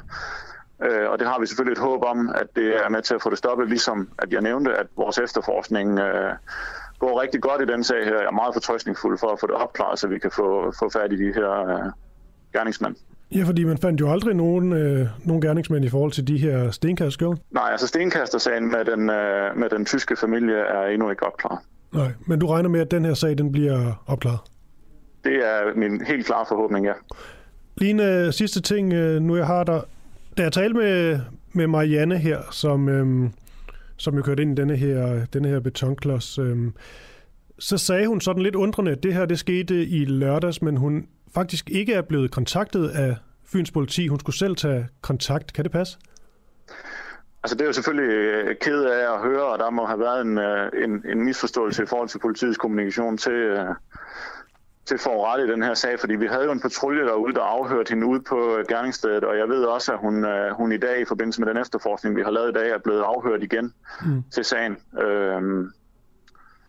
Øh, 0.86 1.10
og 1.10 1.20
det 1.20 1.28
har 1.28 1.40
vi 1.40 1.46
selvfølgelig 1.48 1.72
et 1.82 1.88
håb 1.90 2.04
om, 2.04 2.30
at 2.36 2.48
det 2.56 2.68
er 2.86 2.90
med 2.90 3.02
til 3.02 3.16
at 3.16 3.22
få 3.22 3.30
det 3.30 3.38
stoppet, 3.38 3.70
ligesom 3.70 4.10
at 4.18 4.34
jeg 4.34 4.42
nævnte, 4.42 4.76
at 4.76 4.88
vores 4.98 5.18
efterforskning 5.18 6.00
øh, 6.00 6.34
går 7.00 7.22
rigtig 7.22 7.42
godt 7.42 7.62
i 7.62 7.66
den 7.66 7.84
sag 7.84 8.06
her. 8.06 8.16
Jeg 8.16 8.26
er 8.26 8.32
meget 8.32 8.54
fortrøstningsfuld 8.54 9.18
for 9.18 9.28
at 9.28 9.40
få 9.40 9.48
det 9.48 9.56
opklaret, 9.56 10.00
så 10.00 10.08
vi 10.08 10.20
kan 10.20 10.32
få, 10.32 10.74
få 10.80 10.90
fat 10.90 11.14
i 11.14 11.28
de 11.28 11.34
her 11.34 11.70
øh, 11.70 11.92
gerningsmænd. 12.54 12.96
Ja, 13.36 13.44
fordi 13.44 13.64
man 13.64 13.78
fandt 13.78 14.02
jo 14.02 14.12
aldrig 14.12 14.36
nogen, 14.36 14.74
øh, 14.74 15.08
nogen 15.26 15.42
gerningsmænd 15.42 15.86
i 15.86 15.90
forhold 15.90 16.12
til 16.12 16.28
de 16.28 16.38
her 16.38 16.72
stenkasterskjold. 16.72 17.38
Nej, 17.52 17.70
altså 17.72 17.88
stenkastersagen 17.88 18.72
med 18.72 18.86
den, 18.86 19.10
øh, 19.10 19.58
med 19.58 19.70
den 19.70 19.86
tyske 19.86 20.16
familie 20.16 20.58
er 20.58 20.88
endnu 20.88 21.10
ikke 21.10 21.26
opklaret. 21.26 21.60
Nej, 21.94 22.08
men 22.28 22.40
du 22.40 22.48
regner 22.48 22.70
med, 22.70 22.80
at 22.80 22.92
den 22.92 23.06
her 23.06 23.14
sag 23.14 23.38
den 23.38 23.52
bliver 23.52 24.04
opklaret? 24.08 24.40
Det 25.24 25.36
er 25.36 25.76
min 25.76 26.02
helt 26.06 26.26
klare 26.26 26.46
forhåbning, 26.48 26.86
ja. 26.86 26.94
Lige 27.78 27.90
en 27.90 28.00
øh, 28.00 28.34
sidste 28.34 28.62
ting, 28.62 28.94
øh, 28.94 29.22
nu 29.22 29.36
jeg 29.36 29.48
har 29.48 29.64
der 29.64 29.82
da 30.40 30.44
jeg 30.44 30.54
talte 30.54 30.78
med, 30.78 31.20
med 31.54 31.68
Marianne 31.68 32.18
her, 32.18 32.42
som, 32.52 32.90
øhm, 32.90 33.34
som 33.98 34.16
jo 34.16 34.22
kørte 34.22 34.44
ind 34.44 34.60
i 34.60 34.62
denne 34.62 34.76
her, 34.76 35.26
denne 35.34 35.48
her 35.48 35.60
betonklods, 35.60 36.40
øhm, 36.40 36.74
så 37.60 37.78
sagde 37.78 38.08
hun 38.08 38.22
sådan 38.22 38.44
lidt 38.44 38.56
undrende, 38.56 38.92
at 38.92 39.04
det 39.04 39.14
her 39.14 39.26
det 39.26 39.40
skete 39.40 39.86
i 39.86 40.06
lørdags, 40.06 40.62
men 40.62 40.78
hun 40.78 41.08
faktisk 41.36 41.70
ikke 41.70 41.94
er 41.94 42.02
blevet 42.02 42.32
kontaktet 42.32 42.90
af 42.90 43.16
Fyns 43.46 43.72
politi. 43.72 44.08
Hun 44.08 44.20
skulle 44.20 44.38
selv 44.38 44.56
tage 44.56 44.88
kontakt. 45.02 45.54
Kan 45.54 45.64
det 45.64 45.72
passe? 45.72 45.98
Altså 47.44 47.56
det 47.56 47.62
er 47.62 47.66
jo 47.66 47.74
selvfølgelig 47.74 48.14
øh, 48.14 48.56
ked 48.62 48.84
af 48.84 49.14
at 49.14 49.22
høre, 49.22 49.46
og 49.46 49.60
der 49.60 49.70
må 49.70 49.86
have 49.86 50.00
været 50.00 50.22
en, 50.22 50.38
øh, 50.38 50.72
en, 50.84 51.04
en 51.12 51.26
misforståelse 51.26 51.84
i 51.84 51.86
forhold 51.86 52.10
til 52.10 52.20
politiets 52.20 52.58
kommunikation 52.58 53.18
til, 53.18 53.34
øh, 53.34 53.66
til 54.90 54.98
for 54.98 55.26
ret 55.26 55.48
i 55.48 55.52
den 55.52 55.64
her 55.64 55.74
sag, 55.74 56.00
fordi 56.00 56.16
vi 56.16 56.26
havde 56.26 56.44
jo 56.44 56.52
en 56.52 56.62
patrulje 56.62 57.06
derude, 57.06 57.34
der 57.34 57.42
afhørte 57.42 57.90
hende 57.90 58.08
ude 58.08 58.22
på 58.22 58.58
gerningsstedet, 58.68 59.24
og 59.24 59.38
jeg 59.38 59.50
ved 59.50 59.64
også, 59.64 59.94
at 59.94 60.00
hun, 60.00 60.26
øh, 60.26 60.52
hun 60.52 60.72
i 60.72 60.78
dag 60.78 61.02
i 61.02 61.06
forbindelse 61.06 61.42
med 61.42 61.50
den 61.50 61.58
efterforskning, 61.58 62.16
vi 62.16 62.22
har 62.22 62.32
lavet 62.32 62.50
i 62.50 62.54
dag, 62.54 62.70
er 62.70 62.78
blevet 62.78 63.02
afhørt 63.02 63.44
igen 63.44 63.74
mm. 64.06 64.24
til 64.32 64.44
sagen. 64.46 64.78
Øhm, 65.02 65.72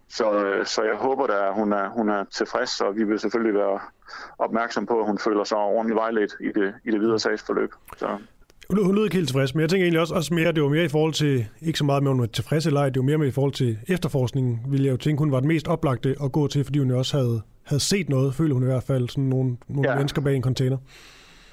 så, 0.09 0.27
så 0.65 0.83
jeg 0.83 0.97
håber 0.97 1.27
da, 1.27 1.47
at 1.49 1.55
hun 1.55 1.73
er, 1.73 1.89
hun 1.89 2.09
er 2.09 2.25
tilfreds, 2.25 2.81
og 2.81 2.97
vi 2.97 3.05
vil 3.05 3.21
selvfølgelig 3.21 3.55
være 3.55 3.81
opmærksom 4.39 4.87
på, 4.87 5.01
at 5.01 5.07
hun 5.07 5.19
føler 5.19 5.45
sig 5.45 5.59
ordentligt 5.59 5.97
vejledt 5.97 6.35
i 6.41 6.53
det, 6.53 6.75
i 6.85 6.91
det 6.91 7.01
videre 7.01 7.19
sagsforløb. 7.19 7.73
Så. 7.97 8.19
Hun 8.73 8.95
lød 8.95 9.05
ikke 9.05 9.17
helt 9.17 9.29
tilfreds, 9.29 9.55
men 9.55 9.61
jeg 9.61 9.71
tænker 9.71 9.85
egentlig 9.85 10.01
også, 10.01 10.15
også 10.15 10.35
mere, 10.35 10.53
det 10.53 10.63
var 10.63 10.69
mere 10.69 10.85
i 10.85 10.89
forhold 10.89 11.13
til, 11.13 11.47
ikke 11.63 11.79
så 11.79 11.85
meget 11.85 12.03
med, 12.03 12.11
om 12.11 12.17
hun 12.17 12.21
var 12.21 12.27
tilfreds 12.27 12.67
eller 12.67 12.81
ej, 12.81 12.89
det 12.89 12.97
var 12.97 13.05
mere 13.05 13.19
med 13.19 13.29
i 13.29 13.31
forhold 13.31 13.53
til 13.53 13.79
efterforskningen, 13.89 14.61
ville 14.69 14.87
jeg 14.87 14.93
jo 14.93 14.97
tænke, 14.97 15.19
hun 15.19 15.33
var 15.33 15.41
den 15.41 15.49
mest 15.49 15.69
oplagte 15.69 16.17
at 16.25 16.33
gå 16.33 16.47
til, 16.47 16.65
fordi 16.65 16.79
hun 16.79 16.91
jo 16.91 16.99
også 16.99 17.17
havde 17.17 17.43
havde 17.71 17.81
set 17.81 18.09
noget, 18.09 18.35
føler 18.35 18.55
hun 18.55 18.63
i 18.63 18.67
hvert 18.67 18.83
fald, 18.83 19.09
sådan 19.09 19.25
nogle, 19.25 19.57
nogle 19.69 19.91
ja. 19.91 19.97
mennesker 19.97 20.23
bag 20.23 20.37
en 20.37 20.43
container. 20.43 20.79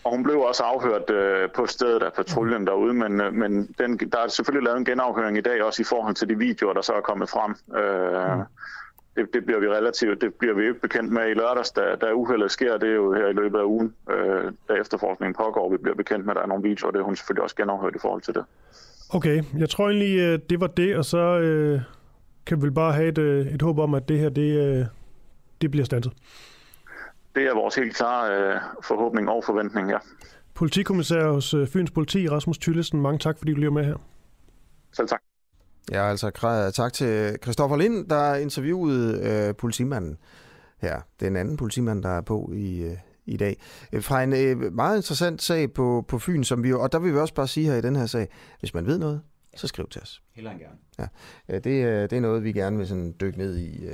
Og 0.03 0.11
hun 0.11 0.23
blev 0.23 0.39
også 0.39 0.63
afhørt 0.63 1.09
øh, 1.09 1.49
på 1.55 1.65
stedet 1.65 2.03
af 2.03 2.13
patruljen 2.13 2.67
derude, 2.67 2.93
men, 2.93 3.21
øh, 3.21 3.33
men 3.33 3.51
den, 3.79 3.97
der 3.97 4.19
er 4.23 4.27
selvfølgelig 4.27 4.65
lavet 4.65 4.77
en 4.77 4.85
genafhøring 4.85 5.37
i 5.37 5.41
dag, 5.41 5.63
også 5.63 5.81
i 5.81 5.85
forhold 5.85 6.15
til 6.15 6.29
de 6.29 6.37
videoer, 6.37 6.73
der 6.73 6.81
så 6.81 6.93
er 6.93 7.01
kommet 7.01 7.29
frem. 7.29 7.55
Øh, 7.81 8.37
mm. 8.37 8.43
Det, 9.17 9.33
det 9.33 9.45
bliver 9.45 9.59
vi 9.59 9.67
relativt, 9.67 10.21
det 10.21 10.33
bliver 10.33 10.53
vi 10.53 10.61
ikke 10.61 10.79
bekendt 10.79 11.11
med 11.11 11.29
i 11.29 11.33
lørdags, 11.33 11.71
da, 11.71 11.95
da 12.01 12.13
uheldet 12.13 12.51
sker, 12.51 12.77
det 12.77 12.89
er 12.89 12.93
jo 12.93 13.13
her 13.13 13.27
i 13.27 13.33
løbet 13.33 13.59
af 13.59 13.63
ugen, 13.63 13.95
øh, 14.09 14.51
da 14.69 14.73
efterforskningen 14.73 15.33
pågår, 15.33 15.71
vi 15.71 15.77
bliver 15.77 15.95
bekendt 15.95 16.25
med, 16.25 16.31
at 16.31 16.35
der 16.35 16.41
er 16.41 16.47
nogle 16.47 16.63
videoer, 16.63 16.91
det 16.91 16.99
er 16.99 17.03
hun 17.03 17.15
selvfølgelig 17.15 17.43
også 17.43 17.55
genafhørt 17.55 17.95
i 17.95 17.99
forhold 17.99 18.21
til 18.21 18.33
det. 18.33 18.45
Okay, 19.09 19.43
jeg 19.57 19.69
tror 19.69 19.89
egentlig, 19.89 20.19
øh, 20.19 20.39
det 20.49 20.59
var 20.59 20.67
det, 20.67 20.97
og 20.97 21.05
så 21.05 21.39
øh, 21.39 21.81
kan 22.45 22.57
vi 22.57 22.61
vel 22.61 22.71
bare 22.71 22.93
have 22.93 23.07
et, 23.07 23.17
øh, 23.17 23.47
et 23.47 23.61
håb 23.61 23.79
om, 23.79 23.93
at 23.93 24.09
det 24.09 24.19
her, 24.19 24.29
det, 24.29 24.77
øh, 24.79 24.85
det 25.61 25.71
bliver 25.71 25.85
standet. 25.85 26.13
Det 27.35 27.43
er 27.43 27.53
vores 27.53 27.75
helt 27.75 27.95
klare 27.95 28.53
øh, 28.53 28.59
forhåbning 28.83 29.29
og 29.29 29.43
forventning, 29.43 29.89
ja. 29.89 29.97
Politikommissær 30.53 31.27
hos 31.27 31.55
Fyns 31.73 31.91
Politi, 31.91 32.29
Rasmus 32.29 32.57
Tyllesen, 32.57 33.01
mange 33.01 33.19
tak, 33.19 33.37
fordi 33.37 33.51
du 33.51 33.55
bliver 33.55 33.71
med 33.71 33.85
her. 33.85 33.95
Selv 34.93 35.07
tak. 35.07 35.26
Ja, 35.91 36.09
altså 36.09 36.71
tak 36.75 36.93
til 36.93 37.37
Christoffer 37.43 37.77
Lind, 37.77 38.09
der 38.09 38.35
interviewede 38.35 39.19
øh, 39.23 39.55
politimanden 39.55 40.17
her. 40.81 41.01
Den 41.19 41.35
anden 41.35 41.57
politimand, 41.57 42.03
der 42.03 42.09
er 42.09 42.21
på 42.21 42.51
i, 42.55 42.81
øh, 42.81 42.97
i 43.25 43.37
dag. 43.37 43.61
Øh, 43.93 44.03
fra 44.03 44.23
en 44.23 44.33
øh, 44.33 44.73
meget 44.73 44.97
interessant 44.97 45.41
sag 45.41 45.73
på, 45.73 46.05
på 46.07 46.19
Fyn, 46.19 46.43
som 46.43 46.63
vi 46.63 46.73
og 46.73 46.91
der 46.91 46.99
vil 46.99 47.13
vi 47.13 47.19
også 47.19 47.33
bare 47.33 47.47
sige 47.47 47.65
her 47.65 47.75
i 47.75 47.81
den 47.81 47.95
her 47.95 48.05
sag, 48.05 48.27
hvis 48.59 48.73
man 48.73 48.85
ved 48.85 48.97
noget, 48.97 49.21
så 49.55 49.67
skriv 49.67 49.87
til 49.89 50.01
os. 50.01 50.21
Heller 50.35 50.51
end 50.51 50.59
gerne. 50.59 50.77
Ja, 50.99 51.07
øh, 51.49 51.63
det, 51.63 52.09
det 52.09 52.17
er 52.17 52.21
noget, 52.21 52.43
vi 52.43 52.51
gerne 52.51 52.77
vil 52.77 52.87
sådan 52.87 53.15
dykke 53.21 53.37
ned 53.37 53.57
i 53.57 53.89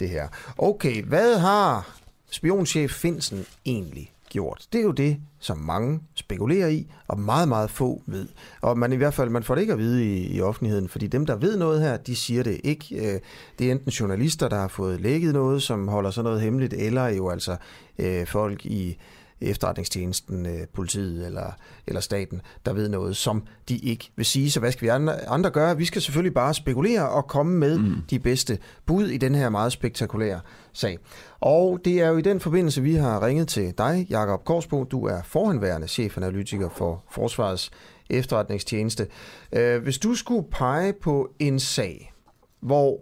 det 0.00 0.08
her. 0.08 0.28
Okay, 0.58 1.02
hvad 1.02 1.38
har 1.38 1.98
spionchef 2.30 2.90
Finsen 2.90 3.46
egentlig 3.64 4.12
gjort. 4.36 4.66
Det 4.72 4.78
er 4.78 4.82
jo 4.82 4.90
det, 4.90 5.16
som 5.38 5.58
mange 5.58 6.00
spekulerer 6.14 6.68
i, 6.68 6.86
og 7.08 7.20
meget, 7.20 7.48
meget 7.48 7.70
få 7.70 8.02
ved. 8.06 8.28
Og 8.60 8.78
man 8.78 8.92
i 8.92 8.96
hvert 8.96 9.14
fald, 9.14 9.30
man 9.30 9.42
får 9.42 9.54
det 9.54 9.62
ikke 9.62 9.72
at 9.72 9.78
vide 9.78 10.04
i, 10.04 10.36
i 10.36 10.40
offentligheden, 10.40 10.88
fordi 10.88 11.06
dem, 11.06 11.26
der 11.26 11.36
ved 11.36 11.56
noget 11.56 11.80
her, 11.80 11.96
de 11.96 12.16
siger 12.16 12.42
det 12.42 12.60
ikke. 12.64 12.96
Øh, 12.96 13.20
det 13.58 13.66
er 13.66 13.72
enten 13.72 13.90
journalister, 13.90 14.48
der 14.48 14.56
har 14.56 14.68
fået 14.68 15.00
lækket 15.00 15.32
noget, 15.32 15.62
som 15.62 15.88
holder 15.88 16.10
sådan 16.10 16.24
noget 16.24 16.40
hemmeligt, 16.40 16.72
eller 16.72 17.08
jo 17.08 17.28
altså 17.28 17.56
øh, 17.98 18.26
folk 18.26 18.66
i 18.66 18.98
efterretningstjenesten, 19.40 20.46
øh, 20.46 20.66
politiet 20.74 21.26
eller, 21.26 21.52
eller 21.86 22.00
staten, 22.00 22.40
der 22.66 22.72
ved 22.72 22.88
noget, 22.88 23.16
som 23.16 23.46
de 23.68 23.76
ikke 23.76 24.10
vil 24.16 24.26
sige. 24.26 24.50
Så 24.50 24.60
hvad 24.60 24.72
skal 24.72 24.82
vi 24.82 24.88
andre, 24.88 25.28
andre 25.28 25.50
gøre? 25.50 25.76
Vi 25.76 25.84
skal 25.84 26.02
selvfølgelig 26.02 26.34
bare 26.34 26.54
spekulere 26.54 27.08
og 27.08 27.26
komme 27.26 27.58
med 27.58 27.78
mm. 27.78 27.94
de 28.10 28.18
bedste 28.18 28.58
bud 28.86 29.08
i 29.08 29.16
den 29.16 29.34
her 29.34 29.48
meget 29.48 29.72
spektakulære 29.72 30.40
sag. 30.72 30.98
Og 31.40 31.80
det 31.84 32.00
er 32.00 32.08
jo 32.08 32.16
i 32.16 32.22
den 32.22 32.40
forbindelse, 32.40 32.82
vi 32.82 32.94
har 32.94 33.26
ringet 33.26 33.48
til 33.48 33.74
dig, 33.78 34.06
Jakob 34.10 34.44
Korsbo. 34.44 34.84
Du 34.84 35.06
er 35.06 35.22
forhenværende 35.24 35.88
chefanalytiker 35.88 36.68
for 36.68 37.04
Forsvarets 37.10 37.70
efterretningstjeneste. 38.10 39.06
Øh, 39.52 39.82
hvis 39.82 39.98
du 39.98 40.14
skulle 40.14 40.46
pege 40.50 40.92
på 40.92 41.30
en 41.38 41.60
sag, 41.60 42.12
hvor 42.60 43.00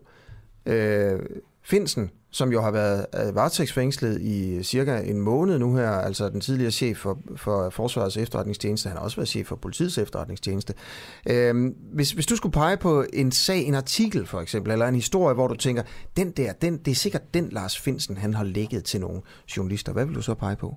øh, 0.67 1.21
Finsen 1.63 2.11
som 2.35 2.53
jo 2.53 2.63
har 2.63 2.71
været 2.71 3.07
øh, 3.15 3.35
varetægtsfængslet 3.35 4.21
i 4.21 4.63
cirka 4.63 5.01
en 5.01 5.21
måned 5.21 5.59
nu 5.59 5.77
her, 5.77 5.91
altså 5.91 6.29
den 6.29 6.41
tidligere 6.41 6.71
chef 6.71 6.99
for, 6.99 7.19
for 7.37 7.71
Forsvarets 7.71 8.17
efterretningstjeneste, 8.17 8.89
han 8.89 8.99
har 8.99 9.05
også 9.05 9.17
været 9.17 9.29
chef 9.29 9.47
for 9.47 9.57
politiets 9.57 9.99
efterretningstjeneste. 9.99 10.75
Øhm, 11.31 11.77
hvis, 11.93 12.11
hvis 12.11 12.27
du 12.27 12.37
skulle 12.37 12.53
pege 12.53 12.77
på 12.77 13.05
en 13.13 13.33
sag, 13.33 13.63
en 13.63 13.75
artikel 13.75 14.27
for 14.27 14.41
eksempel, 14.41 14.73
eller 14.73 14.87
en 14.87 14.95
historie, 14.95 15.35
hvor 15.35 15.47
du 15.47 15.55
tænker, 15.55 15.83
den 16.17 16.31
der, 16.31 16.53
den, 16.53 16.79
det 16.79 16.91
er 16.91 16.95
sikkert 16.95 17.35
den 17.35 17.49
Lars 17.49 17.79
Finsen, 17.79 18.17
han 18.17 18.35
har 18.35 18.45
lægget 18.45 18.85
til 18.85 19.01
nogle 19.01 19.23
journalister, 19.57 19.93
hvad 19.93 20.05
vil 20.05 20.15
du 20.15 20.23
så 20.23 20.35
pege 20.35 20.57
på? 20.57 20.75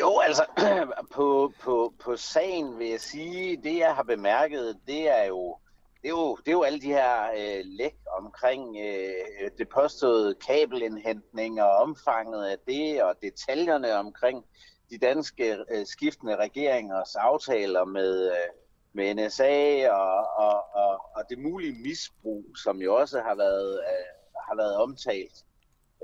Jo, 0.00 0.18
altså 0.26 0.44
på, 1.14 1.52
på, 1.62 1.92
på 2.04 2.16
sagen 2.16 2.78
vil 2.78 2.88
jeg 2.88 3.00
sige, 3.00 3.56
det 3.64 3.78
jeg 3.78 3.92
har 3.94 4.02
bemærket, 4.02 4.76
det 4.86 5.20
er 5.20 5.26
jo 5.28 5.56
det 6.04 6.10
er 6.10 6.14
jo, 6.14 6.36
det 6.36 6.48
er 6.48 6.52
jo 6.52 6.62
alle 6.62 6.80
de 6.80 6.92
her 6.92 7.30
øh, 7.36 7.64
læk 7.64 7.96
omkring 8.18 8.76
øh, 8.78 9.50
det 9.58 9.68
påståede 9.68 10.34
kabelindhentning 10.34 11.62
og 11.62 11.70
omfanget 11.70 12.44
af 12.44 12.58
det, 12.66 13.02
og 13.02 13.14
detaljerne 13.22 13.92
omkring 13.92 14.44
de 14.90 14.98
danske 14.98 15.56
øh, 15.70 15.86
skiftende 15.86 16.36
regeringers 16.36 17.14
aftaler 17.16 17.84
med, 17.84 18.26
øh, 18.26 18.48
med 18.92 19.14
NSA 19.14 19.90
og, 19.90 20.26
og, 20.36 20.64
og, 20.74 21.00
og 21.16 21.22
det 21.30 21.38
mulige 21.38 21.82
misbrug, 21.82 22.44
som 22.64 22.82
jo 22.82 22.94
også 22.96 23.20
har 23.20 23.34
været, 23.34 23.74
øh, 23.74 24.34
har 24.48 24.56
været 24.56 24.76
omtalt. 24.76 25.44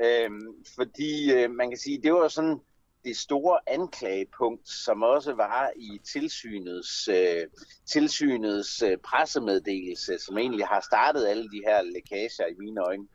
Øh, 0.05 0.31
fordi 0.77 1.33
øh, 1.33 1.51
man 1.51 1.69
kan 1.69 1.79
sige, 1.79 2.03
det 2.03 2.13
var 2.13 2.29
sådan 2.29 2.61
det 3.05 3.17
store 3.17 3.59
anklagepunkt, 3.67 4.69
som 4.69 5.03
også 5.03 5.33
var 5.35 5.71
i 5.77 6.01
tilsynets, 6.13 7.09
øh, 7.09 7.47
tilsynets 7.87 8.83
øh, 8.83 8.99
pressemeddelelse, 8.99 10.19
som 10.19 10.39
egentlig 10.39 10.67
har 10.67 10.81
startet 10.81 11.27
alle 11.27 11.45
de 11.45 11.63
her 11.67 11.83
lækager 11.83 12.47
i 12.47 12.55
mine 12.59 12.81
øjne. 12.81 13.07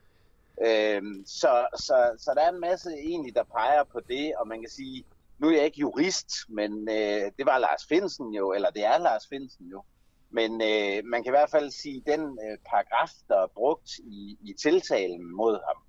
Øhm, 0.66 1.24
så, 1.26 1.66
så, 1.74 2.16
så 2.18 2.32
der 2.36 2.42
er 2.42 2.52
en 2.52 2.60
masse 2.60 2.90
egentlig, 2.90 3.34
der 3.34 3.42
peger 3.42 3.84
på 3.84 4.00
det, 4.08 4.32
og 4.36 4.48
man 4.48 4.60
kan 4.60 4.70
sige, 4.70 5.04
nu 5.38 5.48
er 5.48 5.52
jeg 5.52 5.64
ikke 5.64 5.80
jurist, 5.80 6.30
men 6.48 6.88
øh, 6.90 7.32
det 7.38 7.46
var 7.46 7.58
Lars 7.58 7.86
Finsen 7.88 8.34
jo, 8.34 8.52
eller 8.52 8.70
det 8.70 8.84
er 8.84 8.98
Lars 8.98 9.28
Finsen 9.28 9.66
jo. 9.66 9.82
Men 10.30 10.52
øh, 10.52 11.04
man 11.04 11.22
kan 11.22 11.30
i 11.30 11.36
hvert 11.38 11.50
fald 11.50 11.70
sige, 11.70 11.96
at 11.96 12.18
den 12.18 12.38
øh, 12.44 12.58
paragraf, 12.66 13.10
der 13.28 13.42
er 13.42 13.46
brugt 13.54 13.90
i, 13.98 14.38
i 14.40 14.52
tiltalen 14.52 15.36
mod 15.36 15.58
ham, 15.66 15.82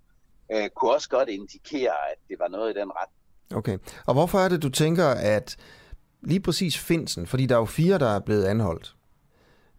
øh, 0.52 0.70
kunne 0.70 0.94
også 0.94 1.10
godt 1.10 1.30
indikere, 1.30 2.12
at 2.12 2.18
det 2.30 2.40
var 2.40 2.48
noget 2.48 2.76
i 2.76 2.80
den 2.80 2.92
ret. 2.92 3.10
Okay. 3.56 3.78
Og 4.06 4.14
hvorfor 4.14 4.40
er 4.40 4.50
det, 4.50 4.64
du 4.64 4.70
tænker, 4.70 5.08
at 5.08 5.58
lige 6.22 6.40
præcis 6.40 6.78
Finsen, 6.78 7.28
fordi 7.28 7.46
der 7.46 7.56
er 7.56 7.60
jo 7.60 7.66
fire, 7.66 7.98
der 7.98 8.10
er 8.10 8.20
blevet 8.20 8.44
anholdt, 8.44 8.96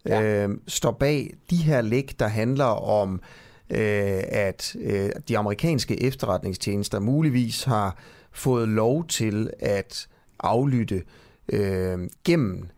ja. 0.05 0.21
øh, 0.21 0.49
står 0.67 0.91
bag 0.91 1.33
de 1.49 1.55
her 1.55 1.81
læg, 1.81 2.15
der 2.19 2.27
handler 2.27 2.65
om, 2.65 3.21
øh, 3.69 4.23
at 4.27 4.75
øh, 4.79 5.09
de 5.27 5.37
amerikanske 5.37 6.03
efterretningstjenester 6.03 6.99
muligvis 6.99 7.63
har 7.63 7.97
fået 8.31 8.69
lov 8.69 9.07
til 9.07 9.49
at 9.59 10.07
aflytte 10.39 11.03
øh, 11.49 11.99
gennem 12.25 12.69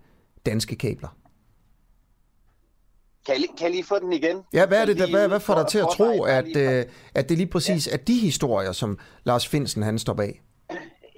danske 0.46 0.76
kabler? 0.76 1.18
Kan 3.26 3.36
jeg, 3.36 3.44
kan 3.58 3.66
jeg 3.66 3.72
lige 3.72 3.84
få 3.84 4.00
den 4.00 4.14
igen? 4.14 4.38
Ja, 4.54 4.66
hvad, 4.66 4.82
er 4.82 4.86
det, 4.86 4.98
der, 4.98 5.10
hvad, 5.10 5.28
hvad 5.28 5.40
får 5.40 5.56
dig 5.56 5.68
til 5.68 5.78
at 5.78 5.88
tro, 5.92 6.24
at, 6.24 6.58
øh, 6.58 6.86
at 7.16 7.30
det 7.30 7.38
lige 7.38 7.48
præcis 7.48 7.88
ja. 7.88 7.94
er 7.94 7.98
de 7.98 8.20
historier, 8.20 8.72
som 8.72 8.98
Lars 9.24 9.48
Finsen 9.48 9.84
han 9.84 10.00
står 10.00 10.14
bag? 10.14 10.42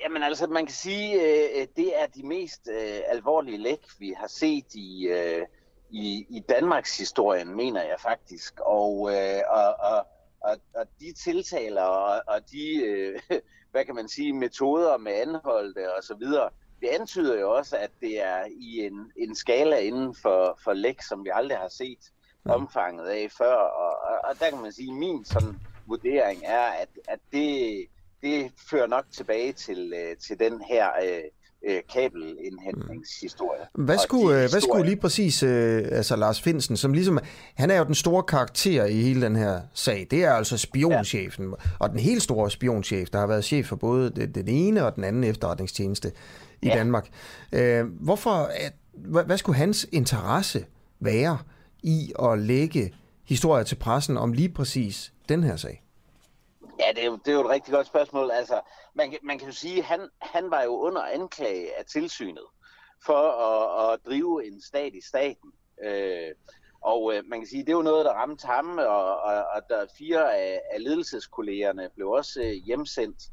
Jamen 0.03 0.23
altså, 0.23 0.47
man 0.47 0.65
kan 0.65 0.75
sige, 0.75 1.13
øh, 1.13 1.67
det 1.75 2.01
er 2.01 2.07
de 2.07 2.27
mest 2.27 2.69
øh, 2.71 2.99
alvorlige 3.07 3.57
læk, 3.57 3.85
vi 3.99 4.13
har 4.17 4.27
set 4.27 4.75
i, 4.75 5.07
øh, 5.07 5.45
i, 5.89 6.25
i 6.29 6.39
Danmarks 6.49 6.97
historien, 6.97 7.55
mener 7.55 7.83
jeg 7.83 7.99
faktisk. 7.99 8.59
Og, 8.59 9.11
øh, 9.13 9.41
og, 9.49 9.75
og, 9.79 10.07
og, 10.41 10.57
og 10.75 10.85
de 10.99 11.13
tiltaler 11.13 11.81
og, 11.81 12.21
og 12.27 12.51
de, 12.51 12.85
øh, 12.85 13.19
hvad 13.71 13.85
kan 13.85 13.95
man 13.95 14.07
sige, 14.07 14.33
metoder 14.33 14.97
med 14.97 15.11
anholdte 15.13 15.95
og 15.95 16.03
så 16.03 16.15
videre, 16.15 16.49
det 16.81 16.87
antyder 16.87 17.39
jo 17.39 17.51
også, 17.51 17.77
at 17.77 17.91
det 18.01 18.21
er 18.21 18.45
i 18.45 18.85
en, 18.85 19.11
en 19.17 19.35
skala 19.35 19.77
inden 19.77 20.15
for, 20.15 20.59
for 20.63 20.73
læk, 20.73 21.01
som 21.01 21.25
vi 21.25 21.29
aldrig 21.33 21.57
har 21.57 21.69
set 21.69 21.99
omfanget 22.45 23.07
af 23.07 23.31
før. 23.31 23.55
Og, 23.55 24.09
og, 24.09 24.29
og 24.29 24.39
der 24.39 24.49
kan 24.49 24.61
man 24.61 24.71
sige, 24.71 24.91
at 24.91 24.97
min 24.97 25.25
sådan 25.25 25.59
vurdering 25.85 26.41
er, 26.45 26.65
at, 26.65 26.89
at 27.07 27.19
det 27.31 27.87
det 28.23 28.51
fører 28.69 28.87
nok 28.87 29.05
tilbage 29.11 29.53
til, 29.53 29.93
øh, 29.95 30.17
til 30.17 30.39
den 30.39 30.61
her 30.69 30.87
øh, 31.03 31.19
øh 31.67 31.81
kabelindhentningshistorie. 31.93 33.61
Hvad 33.75 33.97
skulle, 33.97 34.43
øh, 34.43 34.49
hvad 34.51 34.61
skulle 34.61 34.85
lige 34.85 34.95
præcis 34.95 35.43
øh, 35.43 35.83
altså 35.91 36.15
Lars 36.15 36.41
Finsen, 36.41 36.77
som 36.77 36.93
ligesom, 36.93 37.19
han 37.55 37.71
er 37.71 37.77
jo 37.77 37.83
den 37.83 37.95
store 37.95 38.23
karakter 38.23 38.85
i 38.85 39.01
hele 39.01 39.21
den 39.21 39.35
her 39.35 39.61
sag, 39.73 40.07
det 40.11 40.23
er 40.23 40.31
altså 40.31 40.57
spionchefen, 40.57 41.45
ja. 41.45 41.69
og 41.79 41.89
den 41.89 41.99
helt 41.99 42.23
store 42.23 42.51
spionchef, 42.51 43.09
der 43.09 43.19
har 43.19 43.27
været 43.27 43.45
chef 43.45 43.65
for 43.65 43.75
både 43.75 44.09
den, 44.09 44.31
den 44.31 44.47
ene 44.47 44.85
og 44.85 44.95
den 44.95 45.03
anden 45.03 45.23
efterretningstjeneste 45.23 46.11
i 46.61 46.67
ja. 46.67 46.75
Danmark. 46.75 47.09
Øh, 47.51 47.85
hvorfor, 47.85 48.51
at, 48.53 48.73
hvad, 48.93 49.23
hvad 49.23 49.37
skulle 49.37 49.57
hans 49.57 49.87
interesse 49.91 50.65
være 50.99 51.37
i 51.83 52.13
at 52.23 52.39
lægge 52.39 52.93
historier 53.25 53.63
til 53.63 53.75
pressen 53.75 54.17
om 54.17 54.33
lige 54.33 54.49
præcis 54.49 55.13
den 55.29 55.43
her 55.43 55.55
sag? 55.55 55.82
Ja, 56.79 56.91
det 56.95 57.01
er, 57.01 57.05
jo, 57.05 57.15
det 57.15 57.27
er 57.27 57.33
jo 57.33 57.41
et 57.41 57.49
rigtig 57.49 57.73
godt 57.73 57.87
spørgsmål. 57.87 58.31
Altså, 58.31 58.61
man, 58.95 59.17
man 59.23 59.39
kan 59.39 59.47
jo 59.47 59.53
sige, 59.53 59.77
at 59.77 59.85
han, 59.85 60.09
han 60.21 60.51
var 60.51 60.63
jo 60.63 60.71
under 60.71 61.01
anklage 61.01 61.77
af 61.79 61.85
tilsynet 61.85 62.47
for 63.05 63.31
at, 63.31 63.93
at 63.93 63.99
drive 64.05 64.47
en 64.47 64.61
stat 64.61 64.93
i 64.93 65.01
staten. 65.01 65.51
Øh, 65.83 66.31
og 66.81 67.15
øh, 67.15 67.23
man 67.25 67.39
kan 67.39 67.47
sige, 67.47 67.61
det 67.65 67.69
er 67.69 67.77
jo 67.77 67.81
noget, 67.81 68.05
der 68.05 68.11
ramte 68.13 68.47
ham, 68.47 68.77
og, 68.77 69.21
og, 69.21 69.45
og 69.55 69.61
der 69.69 69.85
fire 69.97 70.37
af, 70.37 70.61
af 70.73 70.83
ledelseskollegerne 70.83 71.89
blev 71.95 72.09
også 72.09 72.41
øh, 72.41 72.51
hjemsendt. 72.51 73.23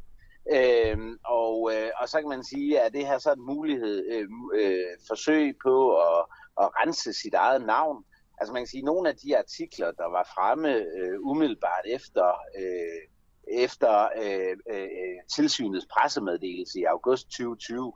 Øh, 0.52 0.98
og, 1.24 1.70
øh, 1.74 1.90
og 2.00 2.08
så 2.08 2.20
kan 2.20 2.28
man 2.28 2.44
sige, 2.44 2.80
at 2.80 2.92
det 2.92 3.06
her 3.06 3.18
så 3.18 3.32
en 3.32 3.46
mulighed, 3.46 4.06
øh, 4.12 4.28
øh, 4.54 4.84
forsøg 5.08 5.54
på 5.62 5.96
at, 5.96 6.24
at 6.60 6.70
rense 6.80 7.12
sit 7.12 7.34
eget 7.34 7.66
navn. 7.66 8.04
Altså 8.40 8.52
man 8.52 8.62
kan 8.62 8.66
sige, 8.66 8.80
at 8.80 8.84
nogle 8.84 9.08
af 9.08 9.16
de 9.16 9.38
artikler, 9.38 9.90
der 9.92 10.10
var 10.10 10.30
fremme 10.34 10.74
øh, 10.74 11.20
umiddelbart 11.20 11.84
efter 11.86 12.26
øh, 12.58 13.19
efter 13.50 14.08
øh, 14.22 14.56
øh, 14.70 14.88
tilsynets 15.36 15.86
pressemeddelelse 15.86 16.80
i 16.80 16.84
august 16.84 17.26
2020. 17.26 17.92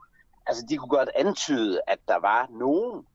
Altså, 0.47 0.65
de 0.69 0.77
kunne 0.77 0.89
godt 0.89 1.09
antyde, 1.15 1.81
at 1.87 1.99
der 2.07 2.19
var 2.19 2.47
nogen, 2.51 3.05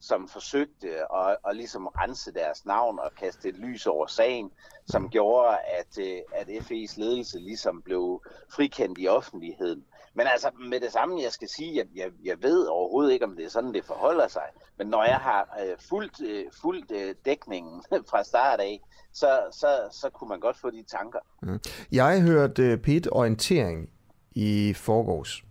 som 0.00 0.28
forsøgte 0.28 1.14
at, 1.14 1.36
at 1.48 1.56
ligesom 1.56 1.86
rense 1.86 2.32
deres 2.32 2.66
navn 2.66 2.98
og 2.98 3.10
kaste 3.14 3.48
et 3.48 3.56
lys 3.56 3.86
over 3.86 4.06
sagen, 4.06 4.50
som 4.86 5.08
gjorde, 5.08 5.58
at, 5.58 5.98
øh, 5.98 6.18
at 6.34 6.48
FE's 6.48 7.00
ledelse 7.00 7.38
ligesom 7.38 7.82
blev 7.82 8.22
frikendt 8.54 8.98
i 8.98 9.08
offentligheden. 9.08 9.84
Men 10.14 10.26
altså 10.26 10.50
med 10.70 10.80
det 10.80 10.92
samme, 10.92 11.22
jeg 11.22 11.32
skal 11.32 11.48
sige, 11.48 11.80
at 11.80 11.86
jeg, 11.94 12.10
jeg 12.24 12.36
ved 12.42 12.66
overhovedet 12.66 13.12
ikke, 13.12 13.24
om 13.24 13.36
det 13.36 13.44
er 13.44 13.48
sådan, 13.48 13.74
det 13.74 13.84
forholder 13.84 14.28
sig. 14.28 14.42
Men 14.78 14.86
når 14.86 15.04
jeg 15.04 15.16
har 15.16 15.58
øh, 15.62 15.76
fuldt, 15.88 16.20
øh, 16.28 16.44
fuldt 16.62 16.90
øh, 16.90 17.14
dækningen 17.24 17.82
fra 18.10 18.24
start 18.24 18.60
af, 18.60 18.80
så, 19.12 19.40
så, 19.52 19.66
så 19.92 20.10
kunne 20.10 20.28
man 20.28 20.40
godt 20.40 20.56
få 20.56 20.70
de 20.70 20.82
tanker. 20.82 21.18
Mm. 21.42 21.60
Jeg 21.92 22.22
hørte 22.22 22.72
uh, 22.72 22.78
Pete 22.78 23.12
Orientering 23.12 23.90
i 24.32 24.72
forgårs, 24.76 25.44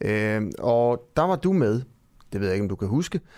øh, 0.00 0.42
og 0.58 1.08
der 1.16 1.22
var 1.22 1.36
du 1.36 1.52
med. 1.52 1.82
Det 2.32 2.40
ved 2.40 2.48
jeg 2.48 2.54
ikke, 2.54 2.64
om 2.64 2.68
du 2.68 2.76
kan 2.76 2.88
huske. 2.88 3.20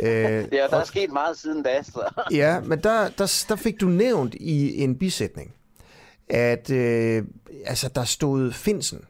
Øh, 0.00 0.08
ja, 0.08 0.40
der 0.42 0.68
og, 0.72 0.80
er 0.80 0.84
sket 0.84 1.12
meget 1.12 1.38
siden 1.38 1.62
da. 1.62 1.82
Så. 1.82 2.14
ja, 2.30 2.60
men 2.60 2.82
der, 2.82 3.08
der, 3.08 3.44
der 3.48 3.56
fik 3.56 3.80
du 3.80 3.86
nævnt 3.86 4.34
i 4.34 4.82
en 4.82 4.98
bisætning, 4.98 5.54
at 6.28 6.70
øh, 6.70 7.24
altså, 7.66 7.88
der 7.88 8.04
stod 8.04 8.52
Finsen 8.52 9.04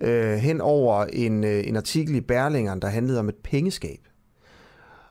øh, 0.00 0.36
hen 0.36 0.60
over 0.60 1.04
en, 1.04 1.44
øh, 1.44 1.66
en 1.66 1.76
artikel 1.76 2.14
i 2.14 2.20
Berlingeren, 2.20 2.82
der 2.82 2.88
handlede 2.88 3.18
om 3.18 3.28
et 3.28 3.36
pengeskab. 3.44 3.98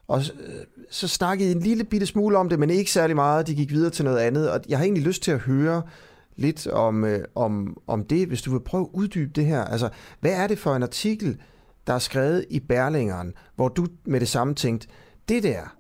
Og 0.08 0.24
så, 0.24 0.34
øh, 0.34 0.66
så 0.90 1.08
snakkede 1.08 1.52
en 1.52 1.60
lille 1.60 1.84
bitte 1.84 2.08
smule 2.08 2.38
om 2.38 2.50
det, 2.50 2.60
men 2.60 2.70
ikke 2.70 2.92
særlig 2.92 3.16
meget. 3.16 3.48
De 3.48 3.56
gik 3.56 3.72
videre 3.72 3.90
til 3.90 4.06
noget 4.06 4.20
andet, 4.20 4.52
og 4.52 4.62
jeg 4.70 4.78
har 4.78 4.86
egentlig 4.86 5.04
lyst 5.04 5.24
til 5.24 5.32
at 5.32 5.40
høre 5.40 5.82
lidt 6.36 6.68
om, 6.68 7.06
øh, 7.06 7.26
om, 7.36 7.78
om 7.88 8.06
det, 8.06 8.28
hvis 8.28 8.42
du 8.42 8.52
vil 8.52 8.60
prøve 8.60 8.82
at 8.82 8.90
uddybe 8.94 9.32
det 9.36 9.46
her. 9.46 9.64
Altså, 9.64 9.90
hvad 10.20 10.32
er 10.32 10.48
det 10.48 10.60
for 10.60 10.76
en 10.76 10.84
artikel, 10.84 11.42
der 11.88 11.94
er 11.94 12.00
skrevet 12.00 12.46
i 12.50 12.60
Berlingeren, 12.60 13.34
hvor 13.56 13.68
du 13.68 13.88
med 14.06 14.20
det 14.20 14.28
samme 14.28 14.56
tænkte, 14.56 14.88
det 15.30 15.44
der, 15.44 15.76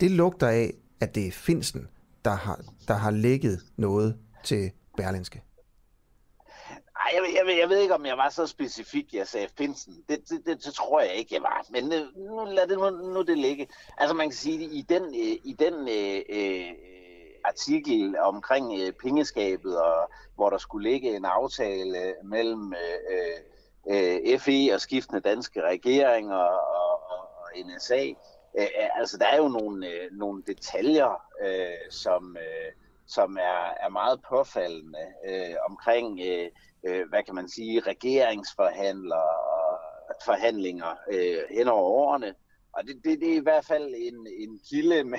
det 0.00 0.10
lugter 0.10 0.48
af, 0.48 0.72
at 1.00 1.14
det 1.14 1.26
er 1.26 1.30
Finsen, 1.30 1.86
der 2.24 2.30
har, 2.30 2.60
der 2.88 2.94
har 2.94 3.10
lægget 3.10 3.60
noget 3.76 4.16
til 4.44 4.70
Berlinske? 4.96 5.42
Jeg, 7.12 7.22
jeg, 7.38 7.46
ved- 7.46 7.54
jeg 7.58 7.68
ved 7.68 7.78
ikke, 7.78 7.94
om 7.94 8.06
jeg 8.06 8.16
var 8.16 8.28
så 8.28 8.46
specifik, 8.46 9.14
jeg 9.14 9.26
sagde 9.28 9.48
Finsen. 9.58 10.04
Det, 10.08 10.18
det, 10.30 10.46
det, 10.46 10.64
det 10.64 10.74
tror 10.74 11.00
jeg 11.00 11.14
ikke, 11.14 11.34
jeg 11.34 11.42
var. 11.42 11.66
Men 11.70 11.92
øh, 11.92 12.16
nu 12.16 12.44
lad 12.44 12.66
det 12.66 12.78
nu, 12.78 12.90
nu 12.90 13.22
det 13.22 13.38
ligge. 13.38 13.68
Altså 13.98 14.14
man 14.16 14.28
kan 14.28 14.36
sige, 14.36 14.64
i 14.64 14.82
den, 14.88 15.02
øh, 15.04 15.36
i 15.44 15.56
den 15.58 15.74
øh, 15.88 16.22
øh, 16.28 16.72
artikel 17.44 18.16
omkring 18.18 18.80
øh, 18.80 18.92
pengeskabet, 18.92 19.80
og 19.82 20.10
hvor 20.34 20.50
der 20.50 20.58
skulle 20.58 20.90
ligge 20.90 21.16
en 21.16 21.24
aftale 21.24 22.14
mellem 22.24 22.72
øh, 22.72 23.38
øh, 24.30 24.38
FE 24.38 24.74
og 24.74 24.80
skiftende 24.80 25.20
danske 25.20 25.62
regeringer 25.62 26.36
og, 26.36 27.00
og, 27.10 27.20
og 27.42 27.48
NSA, 27.66 28.06
øh, 28.58 28.66
altså 28.94 29.18
der 29.18 29.26
er 29.26 29.36
jo 29.36 29.48
nogle, 29.48 29.86
øh, 29.88 30.08
nogle 30.12 30.42
detaljer, 30.46 31.22
øh, 31.44 31.90
som, 31.90 32.36
øh, 32.36 32.72
som 33.06 33.36
er, 33.36 33.74
er 33.84 33.88
meget 33.88 34.20
påfaldende 34.28 35.04
øh, 35.28 35.54
omkring, 35.70 36.20
øh, 36.20 36.48
øh, 36.86 37.08
hvad 37.08 37.22
kan 37.22 37.34
man 37.34 37.48
sige, 37.48 37.80
regeringsforhandlere 37.80 39.36
og 40.08 40.14
forhandlinger 40.24 40.96
øh, 41.12 41.38
hen 41.50 41.68
over 41.68 41.90
årene. 41.90 42.34
Og 42.72 42.84
det, 42.86 43.00
det, 43.04 43.20
det 43.20 43.32
er 43.32 43.36
i 43.36 43.42
hvert 43.42 43.64
fald 43.64 43.94
en, 43.96 44.26
en 44.38 44.60
kilde 44.70 45.04
med, 45.04 45.18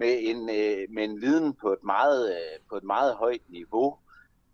med, 0.00 0.18
en, 0.20 0.48
øh, 0.48 0.86
med 0.90 1.04
en 1.04 1.20
viden 1.20 1.54
på 1.54 1.72
et 1.72 1.84
meget, 1.84 2.30
øh, 2.30 2.60
på 2.70 2.76
et 2.76 2.84
meget 2.84 3.14
højt 3.14 3.42
niveau, 3.48 3.98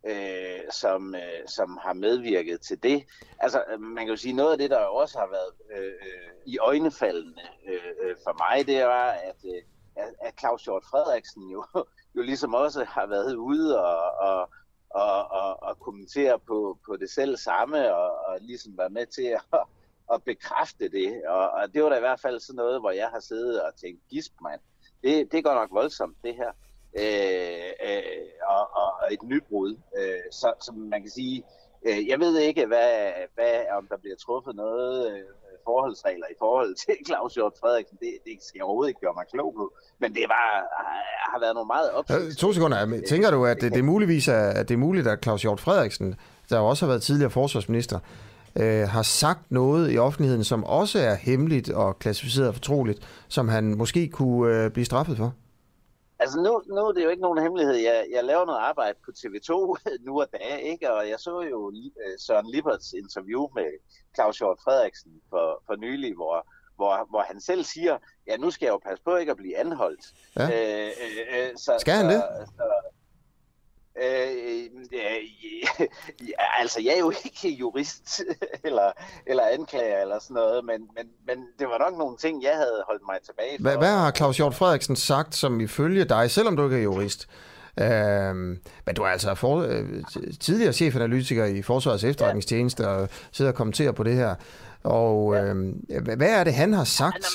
øh, 0.07 0.61
som, 0.71 1.15
øh, 1.15 1.49
som 1.49 1.79
har 1.83 1.93
medvirket 1.93 2.61
til 2.61 2.83
det. 2.83 3.05
Altså, 3.39 3.65
man 3.79 4.05
kan 4.05 4.09
jo 4.09 4.17
sige, 4.17 4.33
noget 4.33 4.53
af 4.53 4.59
det, 4.59 4.71
der 4.71 4.79
også 4.79 5.19
har 5.19 5.27
været 5.27 5.79
øh, 5.79 5.87
øh 5.87 6.31
i 6.47 6.59
øjnefaldene 6.59 7.43
øh, 7.67 7.93
øh, 8.03 8.17
for 8.25 8.37
mig, 8.39 8.67
det 8.67 8.85
var, 8.85 9.11
at, 9.11 9.37
øh, 9.45 9.63
at, 9.97 10.15
at 10.21 10.39
Claus 10.41 10.65
Hjort 10.65 10.85
Frederiksen 10.85 11.43
jo, 11.51 11.65
jo 12.17 12.23
ligesom 12.23 12.55
også 12.55 12.85
har 12.85 13.07
været 13.07 13.35
ude 13.35 13.81
og, 13.81 14.13
og, 14.29 14.51
og, 14.91 15.31
og, 15.31 15.63
og 15.63 15.79
kommentere 15.79 16.39
på, 16.39 16.79
på 16.87 16.97
det 16.97 17.11
selv 17.11 17.37
samme, 17.37 17.95
og, 17.95 18.27
og 18.27 18.39
ligesom 18.41 18.79
være 18.79 18.91
med 18.91 19.07
til 19.07 19.23
at, 19.53 19.59
at 20.13 20.25
bekræfte 20.25 20.89
det. 20.89 21.23
Og, 21.29 21.51
og 21.51 21.75
det 21.75 21.83
var 21.83 21.89
da 21.89 21.97
i 21.97 22.01
hvert 22.01 22.21
fald 22.21 22.41
sådan 22.41 22.57
noget, 22.57 22.81
hvor 22.81 22.91
jeg 22.91 23.09
har 23.09 23.21
siddet 23.21 23.63
og 23.63 23.75
tænkt, 23.77 24.09
gisp 24.09 24.33
mand, 24.43 24.61
det, 25.03 25.33
det 25.33 25.45
går 25.45 25.55
nok 25.55 25.71
voldsomt, 25.73 26.17
det 26.25 26.35
her. 26.35 26.53
Øh, 26.99 27.73
øh, 27.89 28.27
og, 28.47 28.77
og 28.77 29.13
et 29.13 29.23
nybrud. 29.23 29.77
Øh, 29.99 30.33
så, 30.33 30.53
som 30.61 30.75
man 30.77 31.03
kan 31.03 31.11
sige, 31.11 31.45
øh, 31.87 32.09
jeg 32.09 32.21
ved 32.21 32.39
ikke, 32.39 32.67
hvad, 32.67 33.13
hvad, 33.35 33.65
om 33.79 33.87
der 33.87 33.97
bliver 33.97 34.17
truffet 34.17 34.57
noget 34.57 35.13
øh, 35.13 35.25
forholdsregler 35.65 36.27
i 36.35 36.37
forhold 36.39 36.75
til 36.85 36.95
Claus 37.07 37.35
Hjort 37.35 37.53
Frederiksen. 37.61 37.97
Det, 38.01 38.11
det 38.25 38.33
skal 38.47 38.59
jeg 38.59 38.65
overhovedet 38.65 38.89
ikke 38.91 39.01
gøre 39.01 39.15
mig 39.17 39.25
klog 39.35 39.51
på. 39.57 39.65
Men 40.01 40.15
det 40.15 40.25
var, 40.29 40.47
har- 40.79 41.31
har 41.33 41.41
været 41.41 41.55
nogle 41.55 41.67
meget 41.75 41.89
Øh, 42.29 42.33
To 42.35 42.53
sekunder. 42.53 43.01
Tænker 43.09 43.31
du, 43.31 43.45
at 43.45 43.61
det, 43.61 43.73
det 43.75 43.85
muligvis 43.85 44.29
er, 44.29 44.47
at 44.59 44.69
det 44.69 44.75
er 44.75 44.79
muligt, 44.79 45.07
at 45.07 45.19
Claus 45.23 45.43
Hjort 45.43 45.61
Frederiksen, 45.61 46.15
der 46.51 46.59
jo 46.59 46.67
også 46.67 46.85
har 46.87 46.91
været 46.93 47.03
tidligere 47.03 47.31
forsvarsminister, 47.31 47.99
øh, 48.57 48.89
har 48.89 49.03
sagt 49.03 49.41
noget 49.51 49.93
i 49.93 49.99
offentligheden, 49.99 50.45
som 50.45 50.65
også 50.65 50.99
er 50.99 51.15
hemmeligt 51.15 51.71
og 51.71 51.99
klassificeret 51.99 52.55
fortroligt, 52.55 52.99
som 53.29 53.49
han 53.49 53.75
måske 53.77 54.09
kunne 54.09 54.65
øh, 54.65 54.71
blive 54.71 54.85
straffet 54.85 55.17
for? 55.17 55.33
Altså 56.19 56.41
nu, 56.41 56.63
nu 56.75 56.81
er 56.87 56.93
det 56.93 57.05
jo 57.05 57.09
ikke 57.09 57.23
nogen 57.23 57.43
hemmelighed. 57.43 57.75
Jeg, 57.75 58.07
jeg 58.13 58.25
laver 58.25 58.45
noget 58.45 58.61
arbejde 58.61 58.99
på 59.05 59.11
TV2 59.19 59.53
nu 60.07 60.21
og 60.21 60.29
dage, 60.33 60.63
ikke? 60.63 60.93
og 60.93 61.09
jeg 61.09 61.21
så 61.21 61.41
jo 61.41 61.73
øh, 61.73 62.19
Søren 62.19 62.51
Liberts 62.51 62.93
interview 62.93 63.49
med 63.55 63.69
Claus 64.15 64.39
Hjort 64.39 64.59
Frederiksen 64.65 65.13
for, 65.31 65.63
for 65.67 65.77
nylig, 65.77 66.15
hvor, 66.15 66.47
hvor, 66.77 67.07
hvor 67.11 67.23
han 67.23 67.41
selv 67.41 67.65
siger, 67.65 67.99
ja 68.27 68.37
nu 68.37 68.51
skal 68.51 68.67
jeg 68.67 68.73
jo 68.73 68.79
passe 68.79 69.05
på 69.05 69.17
ikke 69.17 69.31
at 69.31 69.37
blive 69.37 69.59
anholdt. 69.59 70.05
Ja. 70.37 70.45
Øh, 70.45 70.91
øh, 71.03 71.39
øh, 71.39 71.57
så, 71.57 71.77
Skal 71.79 71.95
han 71.95 72.11
så, 72.11 72.17
det? 72.17 72.49
Så, 72.49 72.67
øh, 74.03 74.65
ja, 74.93 75.15
ja, 76.21 76.61
altså 76.61 76.81
jeg 76.81 76.95
er 76.95 76.99
jo 76.99 77.13
ikke 77.25 77.49
jurist 77.49 78.21
eller, 78.65 78.93
eller 79.27 79.43
anklager 79.53 80.03
eller 80.03 80.19
sådan 80.21 80.35
noget, 80.35 80.65
men, 80.65 80.81
men, 80.97 81.07
men 81.27 81.47
det 81.59 81.67
var 81.69 81.91
nok 81.91 81.99
nogle 81.99 82.17
ting, 82.17 82.43
jeg 82.43 82.55
havde 82.55 82.83
holdt 82.87 83.03
mig 83.07 83.17
tilbage 83.25 83.57
for. 83.57 83.63
Hvad, 83.63 83.77
hvad 83.77 83.89
har 83.89 84.13
Claus 84.13 84.37
Hjort 84.37 84.55
Frederiksen 84.55 84.97
sagt, 84.97 85.35
som 85.35 85.61
ifølge 85.61 86.05
dig, 86.05 86.31
selvom 86.31 86.57
du 86.57 86.65
ikke 86.65 86.77
er 86.77 86.83
jurist, 86.83 87.29
øh, 87.81 88.35
men 88.87 88.95
du 88.97 89.03
er 89.03 89.07
altså 89.09 89.35
for, 89.35 89.59
øh, 89.59 89.89
tidligere 90.41 90.73
chefanalytiker 90.73 91.45
i 91.45 91.63
Forsvarets 91.63 92.05
efterretningstjeneste 92.05 92.89
og 92.89 93.09
sidder 93.33 93.51
og 93.51 93.57
kommenterer 93.57 93.93
på 93.93 94.03
det 94.03 94.15
her, 94.15 94.35
og 94.83 95.37
øh, 95.37 95.75
hvad 96.03 96.17
hvad 96.17 96.31
er 96.31 96.45
det, 96.45 96.55
han 96.55 96.73
har 96.73 96.85
sagt, 96.85 97.27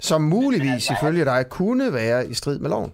som 0.00 0.22
muligvis 0.22 0.90
ifølge 0.90 1.24
dig 1.24 1.44
kunne 1.50 1.92
være 1.92 2.28
i 2.28 2.34
strid 2.34 2.58
med 2.58 2.70
loven? 2.70 2.92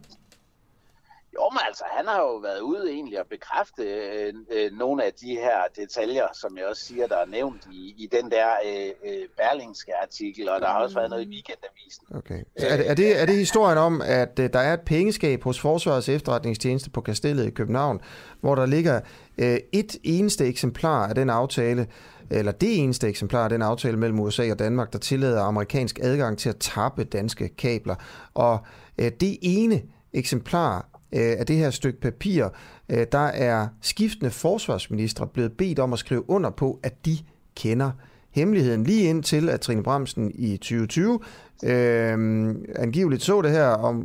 Jo, 1.35 1.51
men 1.51 1.61
altså, 1.69 1.85
han 1.97 2.07
har 2.07 2.21
jo 2.21 2.37
været 2.37 2.61
ude 2.61 2.91
egentlig 2.91 3.19
at 3.19 3.27
bekræfte 3.27 3.83
øh, 3.83 4.35
øh, 4.51 4.79
nogle 4.79 5.05
af 5.05 5.13
de 5.13 5.31
her 5.35 5.59
detaljer, 5.77 6.27
som 6.33 6.57
jeg 6.59 6.67
også 6.67 6.85
siger, 6.85 7.07
der 7.07 7.17
er 7.17 7.27
nævnt 7.27 7.63
i, 7.73 7.95
i 7.99 8.09
den 8.13 8.31
der 8.31 8.49
øh, 8.67 8.91
øh, 9.11 9.29
Berlingske 9.37 9.93
artikel, 10.03 10.49
og 10.49 10.61
der 10.61 10.67
har 10.67 10.83
også 10.83 10.97
været 10.97 11.11
noget 11.11 11.25
i 11.25 11.29
weekendavisen. 11.29 12.07
Okay. 12.15 12.41
Så 12.59 12.67
er, 12.67 12.77
det, 12.77 12.91
er, 12.91 12.95
det, 12.95 13.21
er 13.21 13.27
det 13.27 13.37
historien 13.37 13.79
om, 13.79 14.03
at 14.05 14.39
øh, 14.39 14.53
der 14.53 14.59
er 14.59 14.75
et 14.75 14.81
pengeskab 14.81 15.43
hos 15.45 15.61
Forsvarets 15.61 16.09
efterretningstjeneste 16.09 16.91
på 16.91 17.01
Kastellet 17.01 17.47
i 17.47 17.51
København, 17.51 18.01
hvor 18.41 18.55
der 18.55 18.67
ligger 18.67 19.01
øh, 19.39 19.59
et 19.73 19.97
eneste 20.03 20.47
eksemplar 20.47 21.07
af 21.09 21.15
den 21.15 21.31
aftale, 21.31 21.87
eller 22.31 22.53
det 22.53 22.79
eneste 22.83 23.09
eksemplar 23.09 23.45
af 23.45 23.51
den 23.51 23.63
aftale 23.63 23.97
mellem 23.97 24.21
USA 24.21 24.51
og 24.51 24.59
Danmark, 24.59 24.93
der 24.93 24.99
tillader 24.99 25.43
amerikansk 25.43 25.99
adgang 26.03 26.39
til 26.39 26.49
at 26.49 26.57
tappe 26.57 27.05
danske 27.05 27.49
kabler. 27.49 27.95
Og 28.35 28.59
øh, 28.99 29.11
det 29.21 29.39
ene 29.43 29.83
eksemplar 30.13 30.92
øh, 31.13 31.35
af 31.39 31.47
det 31.47 31.57
her 31.57 31.71
stykke 31.71 32.01
papir, 32.01 32.49
øh, 32.89 33.07
der 33.13 33.19
er 33.19 33.69
skiftende 33.81 34.31
forsvarsministre 34.31 35.27
blevet 35.27 35.53
bedt 35.53 35.79
om 35.79 35.93
at 35.93 35.99
skrive 35.99 36.31
under 36.31 36.51
på, 36.51 36.81
at 36.83 37.07
de 37.07 37.19
kender 37.57 37.91
hemmeligheden 38.31 38.85
lige 38.85 39.09
indtil, 39.09 39.49
at 39.49 39.61
Trine 39.61 39.83
Bremsen 39.83 40.31
i 40.35 40.57
2020 40.57 41.21
øh, 41.65 42.55
angiveligt 42.77 43.23
så 43.23 43.43
det 43.43 43.51
her, 43.51 43.67
og 43.67 44.05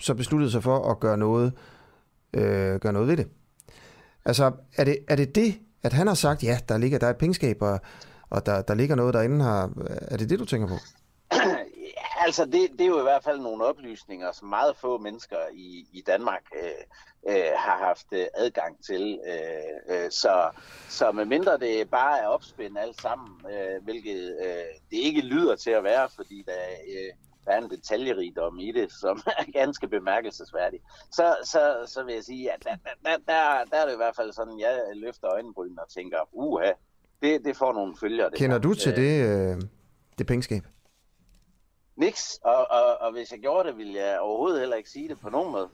så 0.00 0.14
besluttede 0.14 0.50
sig 0.50 0.62
for 0.62 0.90
at 0.90 1.00
gøre 1.00 1.18
noget, 1.18 1.52
øh, 2.34 2.80
gøre 2.80 2.92
noget 2.92 3.08
ved 3.08 3.16
det. 3.16 3.26
Altså, 4.24 4.52
er 4.76 4.84
det, 4.84 4.98
er 5.08 5.16
det 5.16 5.34
det, 5.34 5.54
at 5.82 5.92
han 5.92 6.06
har 6.06 6.14
sagt, 6.14 6.44
ja, 6.44 6.58
der 6.68 6.78
ligger 6.78 6.98
der 6.98 7.06
er 7.06 7.10
et 7.10 7.16
pengeskab, 7.16 7.62
og, 7.62 7.80
og 8.30 8.46
der, 8.46 8.62
der 8.62 8.74
ligger 8.74 8.96
noget 8.96 9.14
derinde 9.14 9.44
her. 9.44 9.68
Er 9.88 10.16
det 10.16 10.30
det, 10.30 10.38
du 10.38 10.44
tænker 10.44 10.68
på? 10.68 10.74
Altså, 12.26 12.44
det, 12.44 12.70
det 12.72 12.80
er 12.80 12.86
jo 12.86 12.98
i 12.98 13.02
hvert 13.02 13.24
fald 13.24 13.40
nogle 13.40 13.64
oplysninger, 13.64 14.32
som 14.32 14.48
meget 14.48 14.76
få 14.76 14.98
mennesker 14.98 15.36
i, 15.52 15.86
i 15.92 16.02
Danmark 16.06 16.42
øh, 16.62 17.34
øh, 17.34 17.52
har 17.56 17.78
haft 17.86 18.06
øh, 18.12 18.26
adgang 18.34 18.84
til. 18.84 19.20
Øh, 19.26 19.96
øh, 19.96 20.10
så, 20.10 20.50
så 20.88 21.12
medmindre 21.12 21.58
det 21.58 21.90
bare 21.90 22.18
er 22.20 22.26
opspændt 22.26 22.78
alt 22.78 23.00
sammen, 23.00 23.28
øh, 23.52 23.84
hvilket 23.84 24.36
øh, 24.44 24.64
det 24.90 24.96
ikke 24.96 25.20
lyder 25.20 25.56
til 25.56 25.70
at 25.70 25.84
være, 25.84 26.08
fordi 26.16 26.44
der, 26.46 26.60
øh, 26.88 27.12
der 27.44 27.52
er 27.52 27.58
en 27.58 27.70
detaljerigdom 27.70 28.58
i 28.58 28.72
det, 28.72 28.92
som 28.92 29.22
er 29.38 29.52
ganske 29.52 29.88
bemærkelsesværdig, 29.88 30.80
så, 31.12 31.36
så, 31.44 31.84
så 31.86 32.02
vil 32.04 32.14
jeg 32.14 32.24
sige, 32.24 32.52
at 32.52 32.64
der, 32.64 32.76
der, 33.04 33.16
der, 33.26 33.64
der 33.70 33.76
er 33.76 33.86
det 33.86 33.92
i 33.92 33.96
hvert 33.96 34.16
fald 34.16 34.32
sådan, 34.32 34.60
jeg 34.60 34.82
løfter 34.94 35.28
øjenbrynene 35.28 35.82
og 35.82 35.88
tænker, 35.88 36.18
uha, 36.32 36.72
det, 37.22 37.44
det 37.44 37.56
får 37.56 37.72
nogle 37.72 37.96
følger. 38.00 38.28
Det 38.28 38.38
Kender 38.38 38.56
her. 38.56 38.62
du 38.62 38.74
til 38.74 38.92
Øh, 38.92 38.96
det, 38.96 39.54
øh, 39.54 39.62
det 40.18 40.26
pengeskab? 40.26 40.62
Niks, 41.96 42.38
og, 42.44 42.70
og, 42.70 43.00
og 43.00 43.12
hvis 43.12 43.32
jeg 43.32 43.40
gjorde 43.40 43.68
det, 43.68 43.76
ville 43.78 43.94
jeg 43.94 44.20
overhovedet 44.20 44.60
heller 44.60 44.76
ikke 44.76 44.90
sige 44.90 45.08
det 45.08 45.20
på 45.20 45.30
nogen 45.30 45.52
måde. 45.52 45.68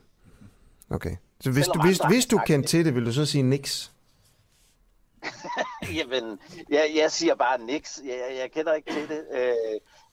Okay. 0.89 1.15
Så 1.39 1.51
hvis, 1.51 1.65
Selvom 1.65 1.77
du, 1.81 1.87
hvis, 1.87 1.99
hvis 2.07 2.25
du 2.25 2.39
kendte 2.45 2.69
til 2.69 2.85
det, 2.85 2.95
vil 2.95 3.05
du 3.05 3.13
så 3.13 3.25
sige 3.25 3.43
niks? 3.43 3.91
Jamen, 5.97 6.39
jeg, 6.69 6.91
jeg 6.95 7.11
siger 7.11 7.35
bare 7.35 7.57
niks. 7.61 8.01
Jeg- 8.05 8.35
jeg 8.39 8.51
kender 8.51 8.73
ikke 8.73 8.93
til 8.93 9.09
det. 9.09 9.25
Øh, 9.33 9.53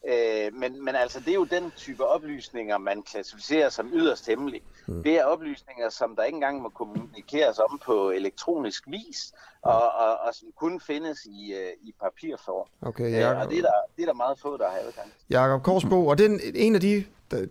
øh, 0.09 0.55
men, 0.55 0.85
men 0.85 0.95
altså, 0.95 1.21
det 1.21 1.29
er 1.29 1.35
jo 1.35 1.45
den 1.45 1.73
type 1.77 2.07
oplysninger, 2.07 2.79
man 2.79 3.03
klassificerer 3.03 3.69
som 3.69 3.91
yderst 3.93 4.27
hemmelige. 4.27 4.63
Mm. 4.87 5.03
Det 5.03 5.19
er 5.19 5.25
oplysninger, 5.25 5.89
som 5.91 6.17
der 6.17 6.23
ikke 6.25 6.37
engang 6.37 6.63
må 6.63 6.69
kommunikeres 6.69 7.59
om 7.59 7.81
på 7.85 8.11
elektronisk 8.11 8.85
vis, 8.87 9.33
og, 9.63 9.83
og, 9.93 10.17
og 10.27 10.35
som 10.35 10.49
kun 10.57 10.81
findes 10.81 11.25
i, 11.25 11.53
øh, 11.55 11.73
i 11.83 11.95
papirform. 12.03 12.67
Okay, 12.83 13.05
Øh, 13.05 13.13
Jacob. 13.13 13.43
og 13.43 13.51
det 13.51 13.59
er, 13.59 13.63
der, 13.63 13.73
det 13.97 14.03
er 14.03 14.07
der 14.07 14.15
meget 14.15 14.39
få, 14.39 14.57
der 14.57 14.71
har 14.71 14.79
adgang 14.79 15.07
til. 15.13 15.27
Jakob 15.31 15.63
Korsbo, 15.63 16.07
og 16.07 16.19
den, 16.19 16.41
en 16.55 16.75
af 16.75 16.81
de, 16.81 17.05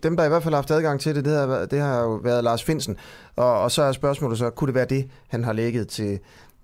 dem, 0.03 0.17
der 0.17 0.25
i 0.25 0.27
hvert 0.29 0.43
fald 0.43 0.53
har 0.53 0.61
haft 0.61 0.71
adgang 0.71 0.99
til 1.01 1.15
det, 1.15 1.25
det 1.25 1.33
har, 1.33 1.65
det 1.65 1.79
har 1.79 2.01
jo 2.01 2.09
været 2.09 2.43
Lars 2.43 2.63
Finsen. 2.63 2.97
Og, 3.35 3.61
og 3.61 3.71
så 3.71 3.81
er 3.81 3.91
spørgsmålet 3.91 4.37
så, 4.37 4.49
kunne 4.49 4.67
det 4.67 4.75
være 4.75 4.85
det, 4.85 5.11
han 5.27 5.43
har 5.43 5.53
lægget 5.53 5.87
til, 5.87 6.19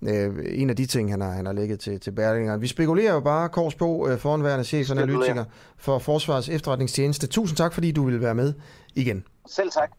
Øh, 0.08 0.44
en 0.48 0.70
af 0.70 0.76
de 0.76 0.86
ting, 0.86 1.10
han 1.10 1.20
har, 1.20 1.30
han 1.30 1.46
har 1.46 1.52
lægget 1.52 1.80
til, 1.80 2.00
til 2.00 2.10
Berlinger. 2.10 2.56
Vi 2.56 2.66
spekulerer 2.66 3.12
jo 3.12 3.20
bare, 3.20 3.48
Kors 3.48 3.74
på, 3.74 4.08
øh, 4.08 4.18
foranværende 4.18 4.64
chefanalytiker 4.64 5.44
for 5.76 5.98
Forsvars 5.98 6.48
efterretningstjeneste. 6.48 7.26
Tusind 7.26 7.56
tak, 7.56 7.72
fordi 7.72 7.92
du 7.92 8.04
ville 8.04 8.20
være 8.20 8.34
med 8.34 8.52
igen. 8.94 9.24
Selv 9.48 9.70
tak. 9.70 9.90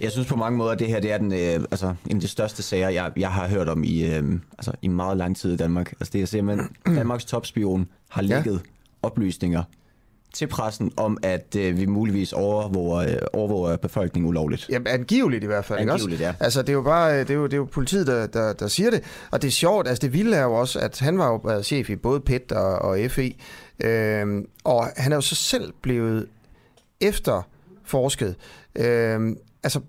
Jeg 0.00 0.12
synes 0.12 0.28
på 0.28 0.36
mange 0.36 0.58
måder, 0.58 0.72
at 0.72 0.78
det 0.78 0.88
her 0.88 1.00
det 1.00 1.12
er 1.12 1.18
den, 1.18 1.32
øh, 1.32 1.66
altså, 1.70 1.94
en 2.06 2.16
af 2.16 2.20
de 2.20 2.28
største 2.28 2.62
sager, 2.62 2.88
jeg, 2.88 3.12
jeg 3.16 3.30
har 3.30 3.48
hørt 3.48 3.68
om 3.68 3.84
i, 3.84 4.14
øh, 4.14 4.40
altså, 4.58 4.72
i 4.82 4.88
meget 4.88 5.16
lang 5.16 5.36
tid 5.36 5.52
i 5.52 5.56
Danmark. 5.56 5.92
Altså, 5.92 6.10
det 6.12 6.22
er 6.22 6.26
simpelthen, 6.26 6.76
Danmarks 6.96 7.24
topspion 7.24 7.88
har 8.10 8.22
lægget 8.22 8.54
ja. 8.54 8.58
oplysninger 9.02 9.62
til 10.32 10.46
pressen 10.46 10.92
om, 10.96 11.18
at 11.22 11.56
øh, 11.56 11.78
vi 11.78 11.86
muligvis 11.86 12.32
overvåger, 12.32 12.98
øh, 12.98 13.16
overvåger 13.32 13.76
befolkningen 13.76 14.28
ulovligt. 14.28 14.68
Ja, 14.68 14.78
angiveligt 14.86 15.44
i 15.44 15.46
hvert 15.46 15.64
fald. 15.64 15.78
Angiveligt, 15.78 16.12
ikke 16.12 16.24
ja. 16.24 16.30
også? 16.30 16.44
Altså, 16.44 16.62
det 16.62 16.68
er 16.68 16.72
jo 16.72 16.82
bare 16.82 17.20
det 17.20 17.30
er 17.30 17.34
jo, 17.34 17.44
det 17.44 17.52
er 17.52 17.56
jo 17.56 17.64
politiet, 17.64 18.06
der, 18.06 18.26
der, 18.26 18.52
der 18.52 18.68
siger 18.68 18.90
det. 18.90 19.02
Og 19.30 19.42
det 19.42 19.48
er 19.48 19.52
sjovt, 19.52 19.88
altså 19.88 20.06
det 20.06 20.12
vilde 20.12 20.36
er 20.36 20.42
jo 20.42 20.54
også, 20.54 20.78
at 20.78 20.98
han 20.98 21.18
var 21.18 21.26
jo 21.26 21.62
chef 21.62 21.90
i 21.90 21.96
både 21.96 22.20
PET 22.20 22.52
og, 22.52 22.78
og 22.78 22.98
FE. 23.10 23.34
Øhm, 23.84 24.46
og 24.64 24.86
han 24.96 25.12
er 25.12 25.16
jo 25.16 25.20
så 25.20 25.34
selv 25.34 25.72
blevet 25.82 26.26
efterforsket. 27.00 28.36
Øhm, 28.74 29.36
altså, 29.62 29.80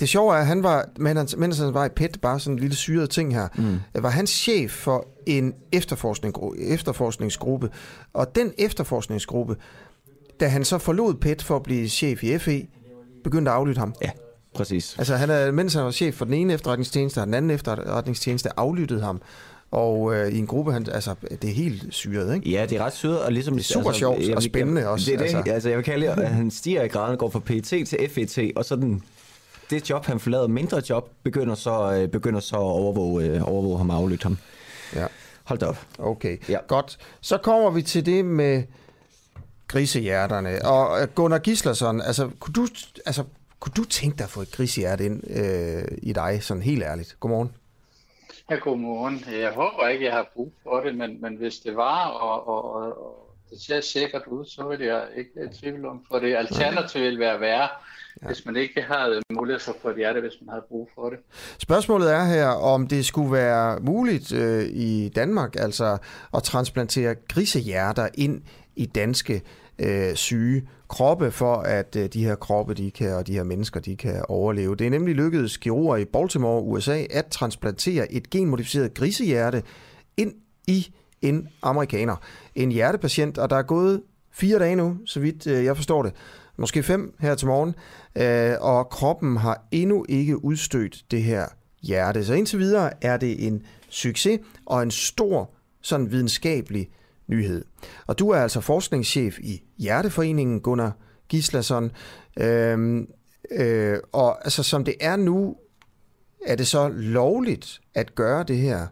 det 0.00 0.08
sjove 0.08 0.34
er, 0.34 0.38
at 0.38 0.46
han 0.46 0.62
var, 0.62 0.88
mens 1.36 1.58
han, 1.58 1.74
var 1.74 1.84
i 1.84 1.88
PET, 1.88 2.20
bare 2.22 2.40
sådan 2.40 2.52
en 2.54 2.58
lille 2.58 2.76
syret 2.76 3.10
ting 3.10 3.34
her, 3.34 3.48
mm. 3.54 3.78
var 3.94 4.10
han 4.10 4.26
chef 4.26 4.70
for 4.70 5.06
en 5.26 5.54
efterforskning, 5.72 6.34
efterforskningsgruppe. 6.58 7.70
Og 8.12 8.34
den 8.34 8.52
efterforskningsgruppe, 8.58 9.56
da 10.40 10.48
han 10.48 10.64
så 10.64 10.78
forlod 10.78 11.14
PET 11.14 11.42
for 11.42 11.56
at 11.56 11.62
blive 11.62 11.88
chef 11.88 12.24
i 12.24 12.38
FE, 12.38 12.66
begyndte 13.24 13.50
at 13.50 13.56
aflytte 13.56 13.78
ham. 13.78 13.94
Ja, 14.02 14.10
præcis. 14.54 14.94
Altså, 14.98 15.16
han 15.16 15.30
er, 15.30 15.50
mens 15.50 15.74
han 15.74 15.84
var 15.84 15.90
chef 15.90 16.14
for 16.14 16.24
den 16.24 16.34
ene 16.34 16.52
efterretningstjeneste, 16.52 17.18
og 17.18 17.26
den 17.26 17.34
anden 17.34 17.50
efterretningstjeneste 17.50 18.48
aflyttede 18.56 19.00
ham. 19.00 19.22
Og 19.70 20.14
øh, 20.14 20.32
i 20.32 20.38
en 20.38 20.46
gruppe, 20.46 20.72
han, 20.72 20.86
altså, 20.92 21.14
det 21.42 21.50
er 21.50 21.54
helt 21.54 21.86
syret, 21.90 22.34
ikke? 22.34 22.50
Ja, 22.50 22.66
det 22.66 22.78
er 22.78 22.84
ret 22.84 22.92
syret, 22.92 23.22
og 23.22 23.32
ligesom... 23.32 23.54
Det 23.54 23.60
er 23.60 23.64
super 23.64 23.86
altså, 23.86 23.98
sjovt 23.98 24.34
og 24.36 24.42
spændende 24.42 24.88
også. 24.88 25.06
Det 25.06 25.14
er 25.14 25.18
det, 25.18 25.34
altså. 25.34 25.52
altså 25.52 25.68
jeg 25.68 25.78
vil 25.78 25.84
kalde 25.84 26.06
det, 26.06 26.12
at 26.12 26.28
han 26.28 26.50
stiger 26.50 26.82
i 26.82 26.88
graden, 26.88 27.18
går 27.18 27.30
fra 27.30 27.38
PET 27.38 27.64
til 27.64 28.08
FET, 28.10 28.52
og 28.56 28.64
så 28.64 28.76
den, 28.76 29.02
det 29.70 29.90
job, 29.90 30.06
han 30.06 30.20
forlader, 30.20 30.46
mindre 30.46 30.82
job, 30.90 31.10
begynder 31.22 31.54
så, 31.54 31.92
øh, 31.92 32.08
begynder 32.08 32.40
så 32.40 32.56
at 32.56 32.60
overvåge, 32.60 33.24
øh, 33.24 33.48
overvåge 33.48 33.78
ham 33.78 33.90
og 33.90 33.96
aflytte 33.96 34.22
ham. 34.22 34.38
Ja. 34.94 35.06
Hold 35.44 35.58
da 35.58 35.66
op. 35.66 35.86
Okay, 35.98 36.38
ja. 36.48 36.58
godt. 36.66 36.98
Så 37.20 37.38
kommer 37.38 37.70
vi 37.70 37.82
til 37.82 38.06
det 38.06 38.24
med 38.24 38.62
grisehjerterne. 39.68 40.64
Og 40.64 41.02
øh, 41.02 41.08
Gunnar 41.14 41.38
Gislason, 41.38 42.00
altså, 42.00 42.30
kunne 42.40 42.52
du, 42.52 42.66
altså, 43.06 43.24
kunne 43.60 43.72
du 43.76 43.84
tænke 43.84 44.18
dig 44.18 44.24
at 44.24 44.30
få 44.30 44.40
et 44.40 44.52
grisehjerte 44.52 45.04
ind 45.04 45.30
øh, 45.30 45.98
i 46.02 46.12
dig, 46.12 46.38
sådan 46.42 46.62
helt 46.62 46.82
ærligt? 46.82 47.16
Godmorgen. 47.20 47.54
Ja, 48.50 48.54
godmorgen. 48.54 49.24
Jeg 49.40 49.50
håber 49.50 49.88
ikke, 49.88 50.04
jeg 50.04 50.12
har 50.12 50.26
brug 50.34 50.52
for 50.62 50.80
det, 50.80 50.94
men, 50.94 51.22
men 51.22 51.36
hvis 51.36 51.58
det 51.58 51.76
var, 51.76 52.06
og, 52.06 52.48
og, 52.48 52.74
og 52.74 53.36
det 53.50 53.60
ser 53.60 53.80
sikkert 53.80 54.26
ud, 54.26 54.44
så 54.44 54.68
vil 54.68 54.80
jeg 54.80 55.02
ikke 55.16 55.30
have 55.36 55.50
tvivl 55.60 55.86
om, 55.86 56.04
for 56.10 56.18
det 56.18 56.36
alternativ 56.36 57.02
vil 57.02 57.18
være 57.18 57.40
værre, 57.40 57.68
ja. 58.22 58.26
hvis 58.26 58.46
man 58.46 58.56
ikke 58.56 58.82
havde 58.82 59.22
mulighed 59.32 59.60
for 59.60 59.72
at 59.72 59.78
få 59.82 59.88
et 59.88 59.96
hjerte, 59.96 60.20
hvis 60.20 60.32
man 60.40 60.48
havde 60.48 60.64
brug 60.68 60.88
for 60.94 61.10
det. 61.10 61.18
Spørgsmålet 61.58 62.14
er 62.14 62.24
her, 62.24 62.46
om 62.46 62.86
det 62.86 63.06
skulle 63.06 63.32
være 63.32 63.80
muligt 63.80 64.32
øh, 64.32 64.64
i 64.64 65.08
Danmark, 65.08 65.56
altså 65.58 65.98
at 66.34 66.42
transplantere 66.42 67.14
grisehjerter 67.28 68.08
ind 68.14 68.42
i 68.76 68.86
danske 68.86 69.42
øh, 69.78 70.14
syge 70.14 70.68
kroppe, 70.88 71.30
for 71.30 71.54
at 71.56 71.96
øh, 71.96 72.08
de 72.08 72.24
her 72.24 72.34
kroppe 72.34 72.74
de 72.74 72.90
kan, 72.90 73.14
og 73.14 73.26
de 73.26 73.32
her 73.32 73.42
mennesker 73.42 73.80
de 73.80 73.96
kan 73.96 74.24
overleve. 74.28 74.76
Det 74.76 74.86
er 74.86 74.90
nemlig 74.90 75.14
lykkedes 75.14 75.56
kirurger 75.56 75.96
i 75.96 76.04
Baltimore, 76.04 76.62
USA, 76.62 77.04
at 77.10 77.26
transplantere 77.26 78.12
et 78.12 78.30
genmodificeret 78.30 78.94
grisehjerte 78.94 79.62
ind 80.16 80.34
i 80.66 80.94
en 81.22 81.48
amerikaner. 81.62 82.16
En 82.54 82.72
hjertepatient, 82.72 83.38
og 83.38 83.50
der 83.50 83.56
er 83.56 83.62
gået 83.62 84.02
fire 84.32 84.58
dage 84.58 84.76
nu, 84.76 84.96
så 85.06 85.20
vidt 85.20 85.46
øh, 85.46 85.64
jeg 85.64 85.76
forstår 85.76 86.02
det. 86.02 86.12
Måske 86.60 86.82
fem 86.82 87.14
her 87.20 87.34
til 87.34 87.48
morgen. 87.48 87.74
Øh, 88.16 88.56
og 88.60 88.88
kroppen 88.88 89.36
har 89.36 89.66
endnu 89.70 90.06
ikke 90.08 90.44
udstødt 90.44 91.04
det 91.10 91.22
her 91.22 91.46
hjerte. 91.82 92.24
Så 92.24 92.34
indtil 92.34 92.58
videre 92.58 93.04
er 93.04 93.16
det 93.16 93.46
en 93.46 93.66
succes 93.88 94.40
og 94.66 94.82
en 94.82 94.90
stor 94.90 95.50
sådan 95.80 96.10
videnskabelig 96.10 96.90
nyhed. 97.26 97.64
Og 98.06 98.18
du 98.18 98.30
er 98.30 98.38
altså 98.38 98.60
forskningschef 98.60 99.38
i 99.38 99.62
Hjerteforeningen, 99.78 100.60
Gunnar 100.60 100.96
Gislason. 101.28 101.92
Øhm, 102.36 103.08
øh, 103.50 103.98
og 104.12 104.44
altså, 104.44 104.62
som 104.62 104.84
det 104.84 104.94
er 105.00 105.16
nu, 105.16 105.56
er 106.46 106.56
det 106.56 106.66
så 106.66 106.88
lovligt 106.88 107.80
at 107.94 108.14
gøre 108.14 108.42
det 108.42 108.58
her 108.58 108.86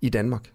i 0.00 0.08
Danmark? 0.08 0.52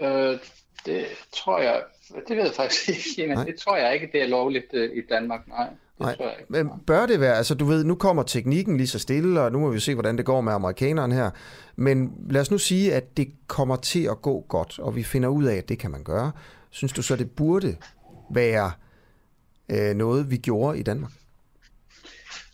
Øh, 0.00 0.38
det 0.86 1.06
tror 1.32 1.60
jeg, 1.60 1.82
det 2.28 2.36
ved 2.36 2.44
jeg 2.44 2.54
faktisk 2.56 2.88
ikke, 2.88 3.04
men 3.28 3.36
nej. 3.36 3.44
det 3.44 3.54
tror 3.56 3.76
jeg 3.76 3.94
ikke, 3.94 4.08
det 4.12 4.22
er 4.22 4.26
lovligt 4.26 4.66
øh, 4.72 4.90
i 4.96 5.00
Danmark, 5.10 5.48
nej. 5.48 5.68
Det 5.68 6.00
Nej, 6.00 6.16
tror 6.16 6.24
jeg 6.24 6.34
ikke. 6.40 6.52
men 6.52 6.70
bør 6.86 7.06
det 7.06 7.20
være, 7.20 7.36
altså 7.36 7.54
du 7.54 7.64
ved, 7.64 7.84
nu 7.84 7.94
kommer 7.94 8.22
teknikken 8.22 8.76
lige 8.76 8.86
så 8.86 8.98
stille, 8.98 9.40
og 9.40 9.52
nu 9.52 9.58
må 9.58 9.70
vi 9.70 9.80
se, 9.80 9.94
hvordan 9.94 10.16
det 10.16 10.24
går 10.24 10.40
med 10.40 10.52
amerikanerne 10.52 11.14
her, 11.14 11.30
men 11.76 12.12
lad 12.30 12.40
os 12.40 12.50
nu 12.50 12.58
sige, 12.58 12.94
at 12.94 13.16
det 13.16 13.28
kommer 13.46 13.76
til 13.76 14.04
at 14.04 14.22
gå 14.22 14.44
godt, 14.48 14.78
og 14.78 14.96
vi 14.96 15.02
finder 15.02 15.28
ud 15.28 15.44
af, 15.44 15.56
at 15.56 15.68
det 15.68 15.78
kan 15.78 15.90
man 15.90 16.02
gøre. 16.02 16.32
Synes 16.70 16.92
du 16.92 17.02
så, 17.02 17.16
det 17.16 17.30
burde 17.30 17.76
være 18.30 18.72
øh, 19.68 19.94
noget, 19.94 20.30
vi 20.30 20.36
gjorde 20.36 20.78
i 20.78 20.82
Danmark? 20.82 21.12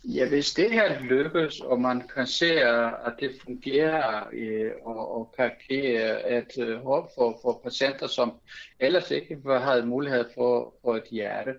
Ja, 0.03 0.29
hvis 0.29 0.53
det 0.53 0.71
her 0.71 0.99
lykkes, 0.99 1.59
og 1.59 1.81
man 1.81 2.07
kan 2.15 2.27
se, 2.27 2.61
at 3.05 3.13
det 3.19 3.31
fungerer, 3.45 4.27
øh, 4.33 4.71
og, 4.83 5.15
og 5.15 5.33
kan 5.37 5.51
give 5.69 6.37
et 6.37 6.57
øh, 6.59 6.83
håb 6.83 7.09
for, 7.15 7.39
for 7.41 7.61
patienter, 7.63 8.07
som 8.07 8.33
ellers 8.79 9.11
ikke 9.11 9.37
havde 9.45 9.85
mulighed 9.85 10.25
for, 10.35 10.73
for 10.81 10.95
et 10.95 11.03
hjerte, 11.11 11.53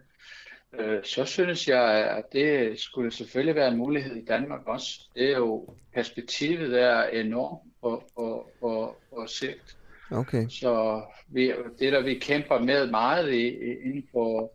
øh, 0.78 1.04
så 1.04 1.24
synes 1.24 1.68
jeg, 1.68 2.10
at 2.16 2.32
det 2.32 2.80
skulle 2.80 3.10
selvfølgelig 3.10 3.54
være 3.54 3.68
en 3.68 3.76
mulighed 3.76 4.16
i 4.16 4.24
Danmark 4.24 4.60
også. 4.66 5.00
Det 5.14 5.32
er 5.32 5.38
jo, 5.38 5.68
perspektivet 5.94 6.80
er 6.82 7.02
enormt 7.02 7.72
på, 7.80 8.02
på, 8.16 8.50
på, 8.60 8.96
på 9.10 9.26
sigt. 9.26 9.76
Okay. 10.10 10.48
Så 10.48 11.02
vi, 11.28 11.52
det, 11.78 11.92
der 11.92 12.02
vi 12.02 12.14
kæmper 12.14 12.58
med 12.58 12.90
meget 12.90 13.32
i, 13.32 13.48
i, 13.48 13.76
inden 13.84 14.08
for 14.12 14.52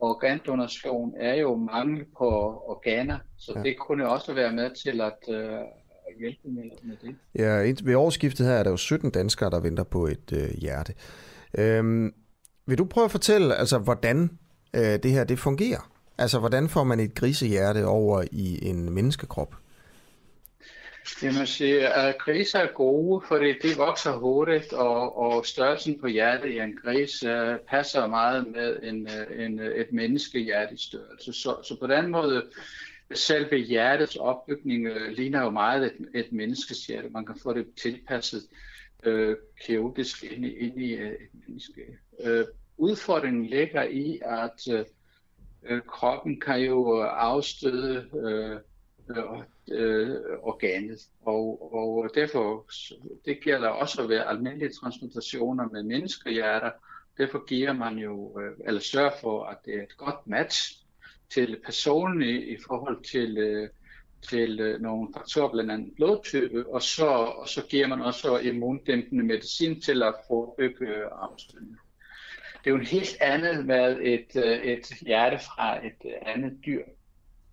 organdonation, 0.00 1.14
er 1.20 1.34
jo 1.34 1.56
mangel 1.56 2.04
på 2.18 2.28
organer. 2.66 3.18
Så 3.38 3.52
Ja. 3.56 3.62
det 3.62 3.78
kunne 3.78 4.08
også 4.08 4.34
være 4.34 4.52
med 4.52 4.70
til 4.84 5.00
at 5.00 5.34
øh, 5.34 5.58
hjælpe 6.20 6.48
med, 6.48 6.62
med 6.82 6.96
det. 7.02 7.16
Ja, 7.34 7.60
ind- 7.60 7.84
ved 7.84 7.94
årsskiftet 7.94 8.46
her 8.46 8.54
er 8.54 8.62
der 8.62 8.70
jo 8.70 8.76
17 8.76 9.10
danskere, 9.10 9.50
der 9.50 9.60
venter 9.60 9.82
på 9.84 10.06
et 10.06 10.32
øh, 10.32 10.48
hjerte. 10.60 10.94
Øhm, 11.58 12.14
vil 12.66 12.78
du 12.78 12.84
prøve 12.84 13.04
at 13.04 13.10
fortælle, 13.10 13.54
altså, 13.54 13.78
hvordan 13.78 14.30
øh, 14.74 14.82
det 14.82 15.10
her 15.12 15.24
det 15.24 15.38
fungerer? 15.38 15.90
Altså, 16.18 16.38
hvordan 16.38 16.68
får 16.68 16.84
man 16.84 17.00
et 17.00 17.14
grisehjerte 17.14 17.86
over 17.86 18.24
i 18.32 18.68
en 18.68 18.90
menneskekrop? 18.90 19.54
Det 21.20 21.34
må 21.38 21.46
sige, 21.46 21.88
at 21.88 22.18
grise 22.18 22.58
er 22.58 22.72
gode, 22.72 23.24
fordi 23.28 23.52
de 23.52 23.76
vokser 23.76 24.12
hurtigt, 24.12 24.72
og, 24.72 25.18
og 25.18 25.46
størrelsen 25.46 26.00
på 26.00 26.06
hjertet 26.06 26.50
i 26.50 26.58
en 26.58 26.76
gris 26.76 27.24
uh, 27.24 27.56
passer 27.68 28.06
meget 28.06 28.46
med 28.46 28.82
en, 28.82 29.08
øh, 29.08 29.44
en, 29.44 29.60
øh, 29.60 29.66
et 29.66 29.80
et 29.80 29.92
menneskehjertestørrelse. 29.92 31.32
Så, 31.32 31.56
så 31.62 31.76
på 31.80 31.86
den 31.86 32.10
måde, 32.10 32.42
selve 33.14 33.56
hjertets 33.56 34.16
opbygning 34.16 34.86
uh, 34.86 35.06
ligner 35.12 35.42
jo 35.42 35.50
meget 35.50 35.84
et, 35.84 36.08
et 36.14 36.32
menneskes 36.32 36.86
hjerte. 36.86 37.08
Man 37.08 37.26
kan 37.26 37.36
få 37.42 37.52
det 37.52 37.66
tilpasset 37.82 38.42
uh, 39.06 39.34
kirurgisk 39.60 40.24
ind 40.24 40.44
i, 40.44 40.52
ind 40.56 40.82
i 40.82 40.94
uh, 40.94 41.08
et 41.08 41.30
menneske. 41.46 41.82
Uh, 42.24 42.44
udfordringen 42.76 43.46
ligger 43.46 43.82
i, 43.82 44.20
at 44.22 44.84
uh, 45.70 45.78
kroppen 45.86 46.40
kan 46.40 46.60
jo 46.60 47.00
afstøde 47.00 48.06
uh, 48.12 48.69
øh, 49.70 50.16
organet. 50.42 50.98
Og, 51.20 51.74
og 51.74 52.10
derfor, 52.14 52.66
det 53.24 53.40
gælder 53.42 53.68
også 53.68 54.06
ved 54.06 54.22
almindelige 54.26 54.72
transplantationer 54.72 55.68
med 55.68 55.82
menneskehjerter. 55.82 56.70
Derfor 57.18 57.46
giver 57.46 57.72
man 57.72 57.98
jo, 57.98 58.40
øh, 58.40 58.52
eller 58.66 58.80
sørger 58.80 59.12
for, 59.20 59.44
at 59.44 59.56
det 59.64 59.74
er 59.74 59.82
et 59.82 59.96
godt 59.96 60.26
match 60.26 60.84
til 61.30 61.60
personen 61.64 62.22
i, 62.22 62.36
i 62.36 62.56
forhold 62.66 63.04
til, 63.04 63.38
øh, 63.38 63.68
til 64.28 64.60
øh, 64.60 64.80
nogle 64.80 65.08
faktorer, 65.16 65.52
blandt 65.52 65.70
andet 65.70 65.94
blodtype, 65.96 66.66
og 66.66 66.82
så, 66.82 67.06
og 67.06 67.48
så 67.48 67.62
giver 67.66 67.86
man 67.86 68.02
også 68.02 68.38
immundæmpende 68.38 69.24
medicin 69.24 69.80
til 69.80 70.02
at 70.02 70.14
forebygge 70.28 70.86
øh, 70.86 71.06
afstødning. 71.12 71.78
Det 72.64 72.66
er 72.66 72.70
jo 72.70 72.76
en 72.76 72.86
helt 72.86 73.16
andet 73.20 73.66
med 73.66 73.98
et, 74.02 74.36
øh, 74.36 74.58
et 74.62 74.86
hjerte 75.00 75.38
fra 75.38 75.86
et 75.86 76.02
øh, 76.04 76.12
andet 76.22 76.58
dyr. 76.66 76.82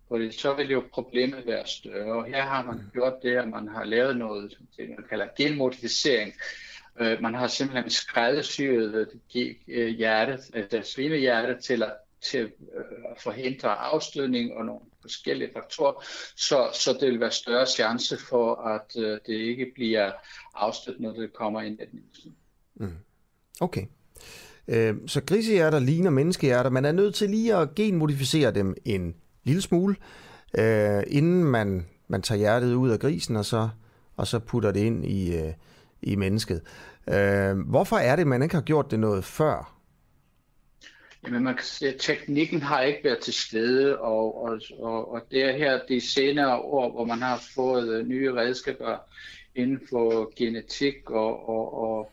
Fordi 0.07 0.31
så 0.31 0.53
vil 0.53 0.71
jo 0.71 0.84
problemet 0.93 1.45
være 1.45 1.67
større. 1.67 2.13
Og 2.13 2.25
her 2.25 2.41
har 2.41 2.63
man 2.63 2.81
gjort 2.93 3.13
det, 3.23 3.35
at 3.35 3.47
man 3.47 3.67
har 3.67 3.84
lavet 3.84 4.17
noget, 4.17 4.57
det 4.77 4.89
man 4.89 5.05
kalder 5.09 5.27
genmodificering. 5.38 6.34
Øh, 6.99 7.21
man 7.21 7.34
har 7.34 7.47
simpelthen 7.47 7.89
skræddersyet 7.89 9.07
øh, 9.35 9.55
øh, 9.67 9.88
hjertet, 9.88 10.51
øh, 10.53 10.65
altså 10.71 10.91
svinehjertet, 10.91 11.63
til 11.63 11.84
at, 11.84 11.93
til 12.31 12.38
at 12.38 13.21
forhindre 13.23 13.69
afstødning 13.69 14.53
og 14.53 14.65
nogle 14.65 14.81
forskellige 15.01 15.49
faktorer, 15.53 16.03
så, 16.35 16.69
så 16.73 16.97
det 17.01 17.11
vil 17.11 17.19
være 17.19 17.31
større 17.31 17.65
chance 17.65 18.17
for, 18.29 18.55
at 18.55 19.03
øh, 19.03 19.19
det 19.27 19.34
ikke 19.34 19.71
bliver 19.75 20.11
afstødt, 20.55 20.99
når 20.99 21.11
det 21.11 21.34
kommer 21.34 21.61
ind 21.61 21.79
i 21.79 21.85
den. 21.91 22.03
Mm. 22.75 22.97
Okay. 23.59 23.85
Øh, 24.67 24.95
så 25.07 25.21
grisehjerter 25.23 25.79
ligner 25.79 26.09
menneskehjerter. 26.09 26.69
Man 26.69 26.85
er 26.85 26.91
nødt 26.91 27.15
til 27.15 27.29
lige 27.29 27.55
at 27.55 27.75
genmodificere 27.75 28.51
dem 28.51 28.75
en 28.85 29.15
lille 29.47 29.61
smule, 29.61 29.95
øh, 30.57 31.03
inden 31.07 31.43
man, 31.43 31.85
man 32.07 32.21
tager 32.21 32.39
hjertet 32.39 32.73
ud 32.73 32.89
af 32.89 32.99
grisen, 32.99 33.35
og 33.35 33.45
så, 33.45 33.69
og 34.17 34.27
så 34.27 34.39
putter 34.39 34.71
det 34.71 34.79
ind 34.79 35.05
i, 35.05 35.35
øh, 35.37 35.53
i 36.01 36.15
mennesket. 36.15 36.61
Øh, 37.09 37.59
hvorfor 37.59 37.97
er 37.97 38.15
det, 38.15 38.27
man 38.27 38.41
ikke 38.41 38.55
har 38.55 38.61
gjort 38.61 38.91
det 38.91 38.99
noget 38.99 39.23
før? 39.23 39.73
Jamen 41.23 41.43
man 41.43 41.55
kan 41.55 41.63
sige, 41.65 41.93
at 41.93 41.99
teknikken 41.99 42.61
har 42.61 42.81
ikke 42.81 42.99
været 43.03 43.19
til 43.19 43.33
stede, 43.33 43.99
og, 43.99 44.43
og, 44.43 44.59
og, 44.79 45.11
og 45.11 45.21
det 45.31 45.43
er 45.43 45.57
her 45.57 45.79
de 45.89 46.01
senere 46.01 46.55
år, 46.57 46.91
hvor 46.91 47.05
man 47.05 47.21
har 47.21 47.43
fået 47.55 47.89
øh, 47.89 48.07
nye 48.07 48.33
redskaber 48.33 48.97
inden 49.55 49.79
for 49.89 50.31
genetik 50.35 51.09
og, 51.09 51.49
og, 51.49 51.73
og, 51.73 52.11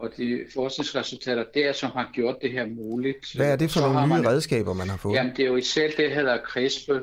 og 0.00 0.10
de 0.16 0.44
forskningsresultater 0.54 1.44
der, 1.54 1.72
som 1.72 1.90
har 1.90 2.10
gjort 2.12 2.36
det 2.42 2.52
her 2.52 2.66
muligt. 2.66 3.36
Hvad 3.36 3.52
er 3.52 3.56
det 3.56 3.70
for 3.70 3.80
Så 3.80 3.86
nogle 3.86 4.06
nye 4.06 4.22
man, 4.22 4.26
redskaber, 4.26 4.74
man 4.74 4.88
har 4.88 4.96
fået? 4.96 5.14
Jamen 5.14 5.32
det 5.36 5.42
er 5.42 5.46
jo 5.46 5.56
især 5.56 5.86
det, 5.86 5.98
der 5.98 6.14
hedder 6.14 6.38
CRISPR, 6.44 6.98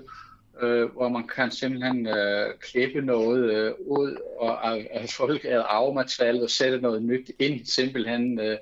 øh, 0.62 0.92
hvor 0.92 1.10
man 1.10 1.28
kan 1.28 1.52
simpelthen 1.52 2.08
øh, 2.08 2.54
klippe 2.60 3.02
noget 3.02 3.52
øh, 3.52 3.72
ud 3.80 4.18
og 4.40 4.74
af, 4.74 4.88
af 4.92 5.10
folk 5.10 5.46
af 5.46 5.60
arvematerialet 5.60 6.44
og 6.44 6.50
sætte 6.50 6.82
noget 6.82 7.04
nyt 7.04 7.32
ind, 7.40 7.66
simpelthen 7.66 8.40
øh, 8.40 8.58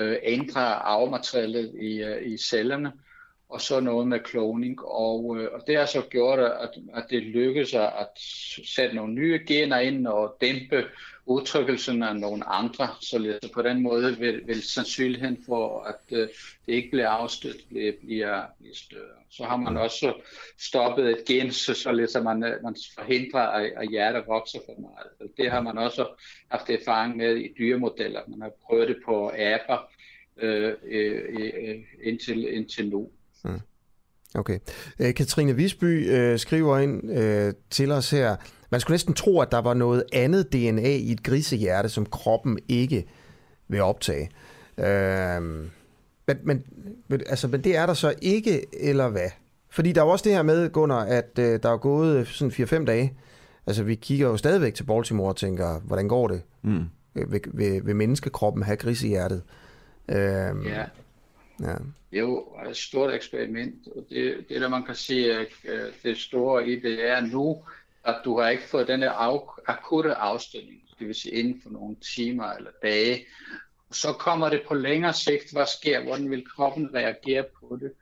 øh, 0.00 0.16
ændre 0.22 0.60
arvematerialet 0.60 1.74
i, 1.80 2.02
øh, 2.02 2.32
i 2.32 2.36
cellerne, 2.38 2.92
og 3.48 3.60
så 3.60 3.80
noget 3.80 4.08
med 4.08 4.20
kloning. 4.20 4.84
Og, 4.84 5.36
øh, 5.38 5.48
og 5.52 5.62
det 5.66 5.76
har 5.76 5.86
så 5.86 6.02
gjort, 6.10 6.38
at, 6.38 6.70
at 6.94 7.06
det 7.10 7.22
lykkedes 7.22 7.74
at 7.74 8.08
sætte 8.64 8.96
nogle 8.96 9.14
nye 9.14 9.40
gener 9.46 9.78
ind 9.78 10.06
og 10.06 10.36
dæmpe 10.40 10.84
udtrykkelsen 11.26 12.02
af 12.02 12.16
nogle 12.16 12.44
andre, 12.44 12.88
så 13.00 13.38
på 13.54 13.62
den 13.62 13.82
måde 13.82 14.18
vil, 14.18 14.46
vil 14.46 14.62
sandsynligheden 14.62 15.44
for, 15.46 15.82
at 15.82 16.18
øh, 16.18 16.28
det 16.66 16.72
ikke 16.72 16.90
bliver 16.90 17.08
afstødt, 17.08 17.68
bliver, 17.68 17.92
bliver, 18.00 18.42
bliver 18.58 18.74
større. 18.74 19.16
Så 19.30 19.44
har 19.44 19.56
man 19.56 19.76
også 19.76 20.12
stoppet 20.58 21.10
et 21.10 21.24
gen, 21.24 21.52
så, 21.52 21.74
så 21.74 22.18
at 22.18 22.24
man, 22.24 22.44
øh, 22.44 22.62
man 22.62 22.76
forhindrer, 22.98 23.40
at, 23.40 23.72
at 23.76 23.88
hjertet 23.88 24.24
vokser 24.26 24.58
for 24.66 24.80
meget. 24.80 25.08
Og 25.20 25.26
Det 25.36 25.50
har 25.50 25.60
man 25.60 25.78
også 25.78 26.06
haft 26.50 26.70
erfaring 26.70 27.16
med 27.16 27.36
i 27.36 27.54
dyremodeller. 27.58 28.20
Man 28.28 28.40
har 28.40 28.52
prøvet 28.66 28.88
det 28.88 28.96
på 29.06 29.30
aber 29.30 29.90
øh, 30.36 30.74
øh, 30.84 31.22
øh, 31.28 31.76
indtil, 32.02 32.54
indtil 32.54 32.88
nu. 32.88 33.10
Mm. 33.46 33.60
Okay. 34.34 34.58
Øh, 34.98 35.14
Katrine 35.14 35.56
Visby 35.56 36.10
øh, 36.10 36.38
skriver 36.38 36.78
ind 36.78 37.10
øh, 37.10 37.52
til 37.70 37.92
os 37.92 38.10
her, 38.10 38.36
man 38.70 38.80
skulle 38.80 38.94
næsten 38.94 39.14
tro, 39.14 39.40
at 39.40 39.52
der 39.52 39.58
var 39.58 39.74
noget 39.74 40.04
andet 40.12 40.52
DNA 40.52 40.88
i 40.96 41.12
et 41.12 41.22
grisehjerte, 41.22 41.88
som 41.88 42.06
kroppen 42.06 42.58
ikke 42.68 43.06
vil 43.68 43.82
optage. 43.82 44.30
Øh, 44.78 45.42
men, 46.26 46.36
men, 47.08 47.20
altså, 47.26 47.48
men 47.48 47.64
det 47.64 47.76
er 47.76 47.86
der 47.86 47.94
så 47.94 48.14
ikke, 48.22 48.66
eller 48.72 49.08
hvad? 49.08 49.30
Fordi 49.70 49.92
der 49.92 50.00
er 50.00 50.04
jo 50.04 50.10
også 50.10 50.22
det 50.22 50.32
her 50.32 50.42
med, 50.42 50.70
Gunnar, 50.70 51.04
at 51.04 51.30
øh, 51.38 51.60
der 51.62 51.70
er 51.70 51.76
gået 51.76 52.28
sådan 52.28 52.52
4-5 52.52 52.84
dage. 52.84 53.14
Altså, 53.66 53.82
vi 53.82 53.94
kigger 53.94 54.28
jo 54.28 54.36
stadigvæk 54.36 54.74
til 54.74 54.84
Baltimore 54.84 55.28
og 55.28 55.36
tænker, 55.36 55.80
hvordan 55.80 56.08
går 56.08 56.28
det? 56.28 56.42
Mm. 56.62 56.84
Vil, 57.14 57.40
vil, 57.52 57.86
vil 57.86 57.96
menneskekroppen 57.96 58.62
have 58.62 58.76
grisehjertet? 58.76 59.42
Øh, 60.08 60.16
Ja 60.16 60.84
ja. 61.60 61.74
Det 62.10 62.18
er 62.18 62.20
jo 62.20 62.56
et 62.70 62.76
stort 62.76 63.14
eksperiment, 63.14 63.88
og 63.96 64.06
det, 64.10 64.48
det 64.48 64.60
der 64.60 64.68
man 64.68 64.84
kan 64.84 64.94
sige, 64.94 65.34
at 65.34 65.48
det 66.02 66.18
store 66.18 66.68
i 66.68 66.80
det 66.80 67.08
er 67.08 67.20
nu, 67.20 67.62
at 68.04 68.20
du 68.24 68.40
har 68.40 68.48
ikke 68.48 68.62
fået 68.62 68.88
denne 68.88 69.10
af, 69.10 69.40
akutte 69.66 70.14
afstødning, 70.14 70.82
det 70.98 71.06
vil 71.06 71.14
sige 71.14 71.34
inden 71.34 71.62
for 71.62 71.70
nogle 71.70 71.96
timer 72.14 72.44
eller 72.44 72.70
dage. 72.82 73.26
Så 73.90 74.12
kommer 74.12 74.48
det 74.48 74.62
på 74.68 74.74
længere 74.74 75.12
sigt, 75.12 75.52
hvad 75.52 75.66
sker, 75.66 76.02
hvordan 76.02 76.30
vil 76.30 76.48
kroppen 76.56 76.94
reagere 76.94 77.44
på 77.60 77.78
det. 77.80 77.92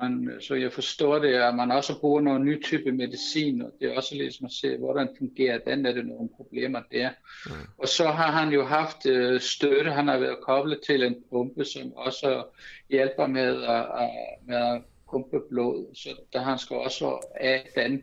Man, 0.00 0.30
så 0.40 0.54
jeg 0.54 0.72
forstår 0.72 1.18
det, 1.18 1.34
at 1.34 1.54
man 1.54 1.70
også 1.70 2.00
bruger 2.00 2.20
nogle 2.20 2.44
nye 2.44 2.60
type 2.60 2.92
medicin, 2.92 3.62
og 3.62 3.70
det 3.80 3.90
er 3.90 3.96
også 3.96 4.14
lidt 4.14 4.34
som 4.34 4.46
at 4.46 4.52
se, 4.52 4.76
hvordan 4.76 5.08
fungerer 5.18 5.58
den, 5.58 5.86
er 5.86 5.92
det 5.92 6.06
nogle 6.06 6.28
problemer 6.36 6.80
der. 6.92 7.10
Mm. 7.46 7.52
Og 7.78 7.88
så 7.88 8.06
har 8.06 8.30
han 8.30 8.52
jo 8.52 8.64
haft 8.64 9.06
øh, 9.06 9.40
støtte, 9.40 9.90
han 9.90 10.08
har 10.08 10.18
været 10.18 10.40
koblet 10.42 10.80
til 10.86 11.02
en 11.02 11.16
pumpe, 11.30 11.64
som 11.64 11.92
også 11.92 12.44
hjælper 12.90 13.26
med 13.26 13.62
at, 13.62 13.86
at, 14.02 14.10
med 14.46 14.56
at 14.56 14.82
pumpe 15.10 15.40
blod, 15.50 15.94
så 15.94 16.08
der 16.32 16.42
han 16.42 16.58
skal 16.58 16.76
også 16.76 17.26
af 17.40 17.68
den 17.74 18.02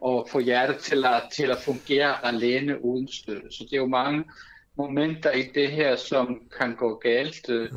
og 0.00 0.28
få 0.30 0.40
hjertet 0.40 0.76
til 0.76 1.04
at, 1.04 1.22
til 1.32 1.50
at 1.50 1.58
fungere 1.58 2.26
alene 2.26 2.84
uden 2.84 3.08
støtte. 3.08 3.50
Så 3.50 3.64
det 3.64 3.72
er 3.72 3.80
jo 3.80 3.86
mange 3.86 4.24
momenter 4.76 5.30
i 5.32 5.42
det 5.42 5.70
her, 5.70 5.96
som 5.96 6.42
kan 6.58 6.76
gå 6.76 6.94
galt 6.94 7.50
øh, 7.50 7.70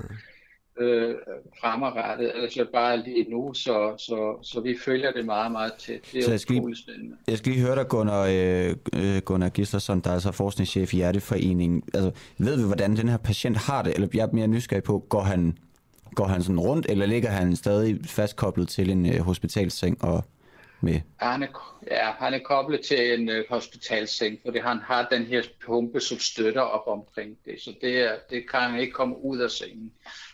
øh, 0.80 1.16
fremadrettet, 1.62 2.32
altså 2.36 2.66
bare 2.74 2.98
lige 2.98 3.30
nu, 3.30 3.54
så, 3.54 3.94
så, 3.98 4.38
så 4.42 4.60
vi 4.60 4.78
følger 4.86 5.12
det 5.12 5.26
meget, 5.26 5.52
meget 5.52 5.74
tæt. 5.74 6.00
Det 6.12 6.20
er 6.20 6.24
Så 6.24 6.32
jeg 6.32 6.40
skal, 6.40 6.56
lige, 6.56 6.76
spændende. 6.76 7.16
jeg 7.28 7.38
skal 7.38 7.52
lige 7.52 7.66
høre 7.66 7.76
dig, 7.76 7.88
Gunnar, 7.88 8.26
øh, 8.32 8.76
øh, 8.94 9.22
Gunnar 9.26 9.50
Gislason, 9.50 10.00
der 10.00 10.10
er 10.10 10.14
altså 10.14 10.32
forskningschef 10.32 10.94
i 10.94 10.98
Hjerteforeningen. 10.98 11.84
Altså, 11.94 12.12
ved 12.38 12.58
vi, 12.58 12.64
hvordan 12.64 12.96
den 12.98 13.10
her 13.10 13.18
patient 13.18 13.58
har 13.58 13.82
det? 13.82 13.94
Eller 13.96 14.08
jeg 14.14 14.22
er 14.22 14.32
mere 14.34 14.48
nysgerrig 14.48 14.84
på, 14.84 15.06
går 15.10 15.22
han, 15.22 15.58
går 16.16 16.26
han 16.26 16.44
sådan 16.44 16.60
rundt, 16.60 16.86
eller 16.90 17.06
ligger 17.06 17.30
han 17.30 17.56
stadig 17.56 18.00
fastkoblet 18.06 18.70
til 18.70 18.90
en 18.90 19.06
øh, 19.06 19.20
hospitalseng 19.20 20.04
og 20.04 20.24
med? 20.82 21.00
Han 21.18 21.44
er, 21.44 21.48
ja, 21.92 22.12
han 22.12 22.34
er 22.34 22.40
koblet 22.46 22.82
til 22.82 23.20
en 23.20 23.30
øh, 23.30 23.44
hospitalseng, 23.50 24.40
fordi 24.46 24.60
han 24.60 24.78
har 24.78 25.08
den 25.12 25.24
her 25.26 25.42
pumpe, 25.66 26.00
som 26.00 26.20
støtter 26.20 26.62
op 26.62 26.88
omkring 26.88 27.38
det. 27.46 27.62
Så 27.62 27.74
det, 27.82 28.00
er, 28.00 28.12
det 28.30 28.50
kan 28.52 28.60
han 28.60 28.80
ikke 28.80 28.94
komme 28.94 29.24
ud 29.24 29.38
af 29.38 29.52
sengen. 29.52 29.92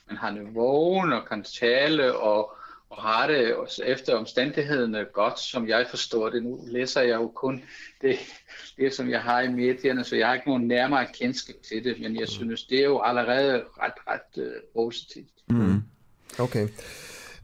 Men 0.10 0.18
han 0.18 0.38
er 0.38 0.52
vågen 0.53 1.14
og 1.14 1.27
kan 1.30 1.44
tale 1.44 2.15
og, 2.15 2.52
og 2.90 3.02
har 3.02 3.27
det 3.27 3.56
efter 3.86 4.15
omstændighederne 4.15 5.06
godt, 5.14 5.40
som 5.40 5.68
jeg 5.68 5.86
forstår 5.90 6.30
det. 6.30 6.44
Nu 6.44 6.60
læser 6.68 7.02
jeg 7.02 7.15
jo 7.15 7.27
kun 7.27 7.64
det, 8.02 8.15
det, 8.77 8.94
som 8.94 9.10
jeg 9.10 9.22
har 9.22 9.41
i 9.41 9.48
medierne, 9.48 10.03
så 10.03 10.15
jeg 10.15 10.27
har 10.27 10.34
ikke 10.34 10.48
nogen 10.48 10.68
nærmere 10.68 11.07
kendskab 11.14 11.56
til 11.69 11.84
det, 11.84 11.95
men 12.02 12.19
jeg 12.19 12.27
synes, 12.27 12.64
det 12.64 12.80
er 12.80 12.86
jo 12.86 13.02
allerede 13.02 13.64
ret, 13.81 13.94
ret 14.07 14.44
uh, 14.45 14.84
positivt. 14.84 15.30
Mm. 15.49 15.81
Okay. 16.40 16.68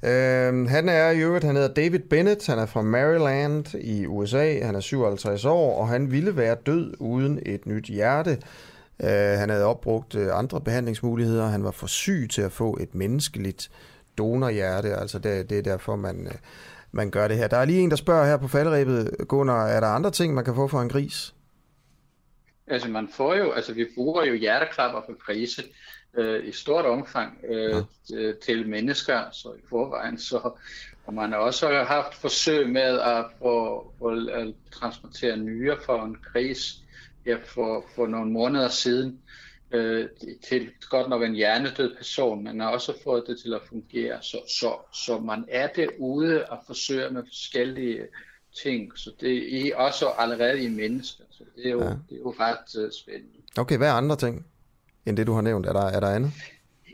Øhm, 0.04 0.68
han 0.68 0.90
er 0.90 1.10
i 1.10 1.20
øvrigt, 1.20 1.44
han 1.44 1.56
hedder 1.56 1.74
David 1.74 2.00
Bennett, 2.00 2.48
han 2.48 2.60
er 2.60 2.66
fra 2.66 2.82
Maryland 2.82 3.76
i 3.82 4.06
USA, 4.06 4.60
han 4.66 4.76
er 4.76 4.80
57 4.80 5.46
år, 5.46 5.80
og 5.80 5.88
han 5.88 6.12
ville 6.12 6.36
være 6.36 6.58
død 6.66 6.94
uden 7.00 7.40
et 7.46 7.66
nyt 7.66 7.86
hjerte. 7.86 8.38
Øh, 9.04 9.10
han 9.40 9.50
havde 9.50 9.66
opbrugt 9.66 10.16
øh, 10.16 10.38
andre 10.38 10.62
behandlingsmuligheder, 10.62 11.46
han 11.46 11.64
var 11.64 11.72
for 11.72 11.88
syg 11.88 12.28
til 12.32 12.42
at 12.42 12.52
få 12.52 12.78
et 12.82 12.96
menneskeligt 12.96 13.72
donorhjerte, 14.18 14.96
altså 14.96 15.20
det, 15.20 15.50
det 15.50 15.58
er 15.58 15.62
derfor, 15.62 15.96
man, 15.96 16.28
øh, 16.28 16.34
man 16.92 17.12
gør 17.12 17.28
det 17.28 17.38
her. 17.38 17.48
Der 17.48 17.58
er 17.58 17.66
lige 17.66 17.82
en, 17.82 17.90
der 17.90 17.96
spørger 17.96 18.26
her 18.26 18.38
på 18.38 18.48
falderæbet, 18.48 19.16
Gunnar, 19.28 19.68
er 19.68 19.80
der 19.80 19.88
andre 19.88 20.12
ting, 20.12 20.34
man 20.34 20.46
kan 20.46 20.56
få 20.56 20.68
for 20.68 20.82
en 20.82 20.90
gris? 20.90 21.34
Altså 22.68 22.90
man 22.90 23.08
får 23.14 23.36
jo, 23.36 23.52
altså 23.52 23.74
vi 23.74 23.86
bruger 23.96 24.26
jo 24.26 24.34
hjerteklapper 24.34 25.02
på 25.02 25.12
grise 25.26 25.64
øh, 26.18 26.48
i 26.48 26.52
stort 26.52 26.86
omfang 26.86 27.38
øh, 27.50 27.84
ja. 28.10 28.32
til 28.46 28.70
mennesker, 28.70 29.22
så 29.32 29.50
i 29.54 29.62
forvejen 29.70 30.18
så 30.18 30.52
og 31.06 31.14
man 31.14 31.32
har 31.32 31.38
også 31.38 31.84
haft 31.88 32.16
forsøg 32.16 32.70
med 32.70 33.00
at 33.00 33.26
få, 33.40 33.94
få 34.00 34.30
at 34.30 34.54
transportere 34.72 35.38
nyre 35.38 35.78
for 35.86 36.04
en 36.04 36.18
gris 36.34 36.76
her 37.26 37.38
for, 37.46 37.86
for 37.96 38.08
nogle 38.08 38.32
måneder 38.32 38.70
siden 38.70 39.20
øh, 39.72 40.10
til 40.50 40.72
godt 40.90 41.10
nok 41.10 41.24
en 41.24 41.36
hjernedød 41.36 41.96
person, 41.96 42.44
men 42.44 42.60
har 42.60 42.70
også 42.70 42.94
fået 43.04 43.24
det 43.28 43.40
til 43.40 43.54
at 43.54 43.62
fungere. 43.70 44.18
Så, 44.22 44.38
så, 44.60 44.74
så 44.94 45.20
man 45.20 45.46
er 45.48 45.68
derude 45.68 46.46
og 46.46 46.58
forsøger 46.66 47.12
med 47.12 47.24
forskellige 47.24 48.02
ting, 48.64 48.98
så 48.98 49.12
det 49.20 49.68
er 49.68 49.76
også 49.76 50.08
allerede 50.18 50.64
i 50.64 50.70
mennesker, 50.70 51.24
så 51.32 51.44
det 51.56 51.66
er 51.66 51.72
jo, 51.72 51.84
ja. 51.84 51.90
det 51.90 52.16
er 52.16 52.20
jo 52.20 52.36
ret 52.40 52.86
uh, 52.86 52.92
spændende. 52.92 53.38
Okay, 53.58 53.78
hvad 53.78 53.88
er 53.88 53.94
andre 53.94 54.16
ting, 54.16 54.46
end 55.06 55.18
det 55.18 55.28
du 55.28 55.34
har 55.34 55.42
nævnt? 55.42 55.66
Er 55.66 55.74
der, 55.74 55.86
er 55.86 56.00
der 56.00 56.10
andet? 56.10 56.32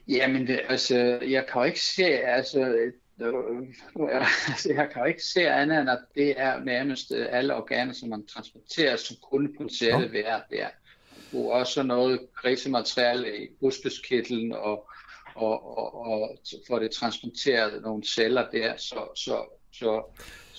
Jamen, 0.08 0.48
det, 0.48 0.60
altså, 0.70 0.96
jeg 1.28 1.46
kan 1.52 1.62
jo 1.62 1.64
ikke 1.64 1.82
se, 1.82 2.04
altså, 2.06 2.92
altså, 4.50 4.74
jeg 4.74 4.90
kan 4.94 5.02
jo 5.02 5.08
ikke 5.08 5.24
se 5.24 5.50
andet 5.50 5.80
end, 5.80 5.90
at 5.90 6.00
det 6.16 6.40
er 6.40 6.60
nærmest 6.60 7.12
alle 7.12 7.56
organer, 7.56 7.94
som 7.94 8.10
man 8.10 8.28
transporterer, 8.28 8.96
som 8.96 9.18
kunne 9.22 9.54
potentielle 9.58 10.10
ja. 10.14 10.22
være 10.22 10.42
der. 10.50 10.68
Og 11.34 11.52
også 11.52 11.84
noget 11.84 12.20
grisemateriale 12.36 13.44
i 13.44 13.48
busbuskirtlen, 13.60 14.54
og, 14.54 14.90
og, 15.36 15.78
og, 15.78 15.94
og 15.94 16.38
får 16.68 16.80
det 16.80 16.92
transporteret 16.92 17.82
nogle 17.82 18.04
celler 18.04 18.50
der, 18.52 18.78
så, 18.78 19.08
så, 19.16 19.46
så, 19.74 20.04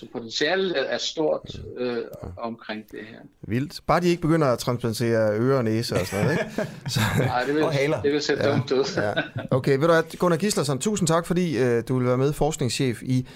så 0.03 0.11
potentialet 0.13 0.93
er 0.93 0.97
stort 0.97 1.55
øh, 1.77 1.97
omkring 2.37 2.91
det 2.91 2.99
her. 3.09 3.17
Vildt. 3.41 3.79
Bare 3.87 4.01
de 4.01 4.07
ikke 4.07 4.21
begynder 4.21 4.47
at 4.47 4.59
transplantere 4.59 5.39
ører 5.39 5.57
og 5.57 5.63
næse 5.63 5.95
og 5.95 6.07
sådan 6.07 6.25
noget, 6.25 6.39
ikke? 6.39 6.71
Så, 6.89 6.99
Nej, 7.19 7.43
det 7.43 7.55
vil, 7.55 7.63
og 7.63 7.73
haler. 7.73 8.01
det 8.01 8.11
vil 8.13 8.21
se 8.21 8.35
dumt 8.43 8.71
ud. 8.71 8.85
ja. 8.97 9.13
Okay, 9.51 9.71
ved 9.71 9.87
du 9.87 9.93
hvad, 9.93 10.17
Gunnar 10.17 10.37
Gislason, 10.37 10.79
tusind 10.79 11.07
tak, 11.07 11.25
fordi 11.25 11.57
øh, 11.57 11.83
du 11.87 11.97
vil 11.97 12.07
være 12.07 12.17
med 12.17 12.33
forskningschef 12.33 13.01
i 13.03 13.27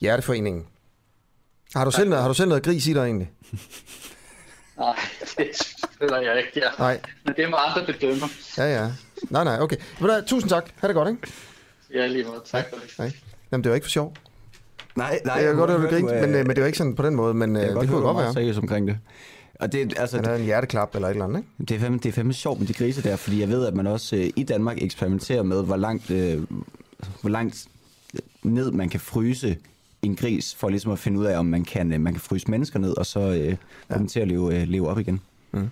Hjerteforeningen. 0.00 0.66
Har 1.74 1.84
du, 1.84 1.90
selv, 1.90 2.14
har 2.14 2.28
du 2.28 2.34
selv 2.34 2.48
noget 2.48 2.64
gris 2.64 2.86
i 2.86 2.92
dig 2.92 3.00
egentlig? 3.04 3.30
Nej, 4.78 4.98
det 5.38 5.48
føler 5.98 6.20
jeg 6.20 6.38
ikke, 6.38 6.50
ja. 6.56 6.68
Nej. 6.78 7.00
Men 7.24 7.34
det 7.36 7.50
må 7.50 7.56
andre 7.56 7.92
bedømme. 7.92 8.22
Ja, 8.58 8.64
ja. 8.82 8.90
Nej, 9.30 9.44
nej, 9.44 9.60
okay. 9.60 9.76
Tusind 10.26 10.50
tak. 10.50 10.70
Ha' 10.76 10.86
det 10.88 10.94
godt, 10.94 11.08
ikke? 11.08 11.32
Ja, 11.94 12.06
lige 12.06 12.24
måde. 12.24 12.42
Tak 12.44 12.64
for 12.70 12.76
det. 12.76 12.94
Nej. 12.98 13.12
Jamen, 13.52 13.64
det 13.64 13.70
var 13.70 13.74
ikke 13.74 13.84
for 13.84 13.90
sjov. 13.90 14.14
Nej, 14.96 15.20
nej. 15.24 15.34
Jeg 15.34 15.44
kan 15.44 15.56
godt 15.56 15.70
høre, 15.70 15.82
du 15.82 15.86
grinte, 15.86 16.14
men, 16.20 16.30
øh, 16.34 16.46
men 16.46 16.56
det 16.56 16.60
var 16.60 16.66
ikke 16.66 16.78
sådan 16.78 16.94
på 16.94 17.02
den 17.02 17.14
måde, 17.14 17.34
men 17.34 17.56
øh, 17.56 17.62
Jeg 17.62 17.76
det 17.80 17.88
kunne 17.88 18.00
godt 18.00 18.16
være. 18.16 18.32
seriøs 18.32 18.58
omkring 18.58 18.88
det. 18.88 18.98
Og 19.60 19.72
det, 19.72 19.94
altså, 19.98 20.16
Han 20.16 20.24
havde 20.24 20.38
en 20.38 20.44
hjerteklap 20.44 20.94
eller 20.94 21.08
et 21.08 21.12
eller 21.12 21.24
andet, 21.24 21.38
ikke? 21.38 21.48
Det 21.68 21.70
er 21.76 21.80
fandme, 21.80 21.98
det 21.98 22.06
er 22.08 22.12
fandme 22.12 22.32
sjovt 22.32 22.58
med 22.60 22.68
de 22.68 22.72
grise 22.74 23.02
der, 23.02 23.16
fordi 23.16 23.40
jeg 23.40 23.48
ved, 23.48 23.66
at 23.66 23.74
man 23.74 23.86
også 23.86 24.16
øh, 24.16 24.30
i 24.36 24.42
Danmark 24.42 24.82
eksperimenterer 24.82 25.42
med, 25.42 25.64
hvor 25.64 25.76
langt, 25.76 26.10
øh, 26.10 26.42
hvor 27.20 27.30
langt 27.30 27.64
ned 28.42 28.70
man 28.70 28.88
kan 28.88 29.00
fryse 29.00 29.56
en 30.02 30.16
gris, 30.16 30.54
for 30.54 30.68
ligesom 30.68 30.92
at 30.92 30.98
finde 30.98 31.18
ud 31.18 31.24
af, 31.24 31.38
om 31.38 31.46
man 31.46 31.64
kan, 31.64 31.92
øh, 31.92 32.00
man 32.00 32.12
kan 32.12 32.20
fryse 32.20 32.50
mennesker 32.50 32.78
ned, 32.78 32.96
og 32.98 33.06
så 33.06 33.20
øh, 33.20 33.56
dem 33.98 34.06
til 34.08 34.20
at 34.20 34.28
leve, 34.28 34.60
øh, 34.60 34.68
leve 34.68 34.88
op 34.88 34.98
igen. 34.98 35.20
Mm. 35.52 35.68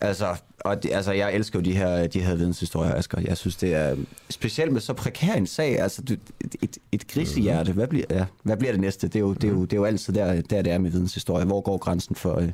Altså, 0.00 0.36
og 0.60 0.82
det, 0.82 0.92
altså, 0.92 1.12
jeg 1.12 1.34
elsker 1.34 1.58
jo 1.58 1.62
de 1.62 1.76
her, 1.76 2.06
de 2.06 2.20
her 2.20 2.34
videnshistorier, 2.34 2.94
Asger. 2.94 3.20
Jeg 3.20 3.36
synes, 3.36 3.56
det 3.56 3.74
er 3.74 3.96
specielt 4.30 4.72
med 4.72 4.80
så 4.80 4.92
prekær 4.92 5.32
en 5.32 5.46
sag. 5.46 5.80
Altså, 5.80 6.02
du, 6.02 6.14
et, 6.62 6.78
et, 6.92 7.08
grisehjerte, 7.08 7.72
hvad 7.72 7.86
bliver, 7.86 8.04
ja, 8.10 8.24
hvad 8.42 8.56
bliver 8.56 8.72
det 8.72 8.80
næste? 8.80 9.08
Det 9.08 9.16
er 9.16 9.20
jo, 9.20 9.32
det 9.32 9.44
er 9.44 9.48
jo, 9.48 9.62
det 9.62 9.72
er 9.72 9.76
jo 9.76 9.84
altid 9.84 10.14
der, 10.14 10.42
der, 10.42 10.62
det 10.62 10.72
er 10.72 10.78
med 10.78 10.90
videnshistorie. 10.90 11.44
Hvor 11.44 11.60
går 11.60 11.76
grænsen 11.76 12.14
for, 12.14 12.38
øh, 12.38 12.50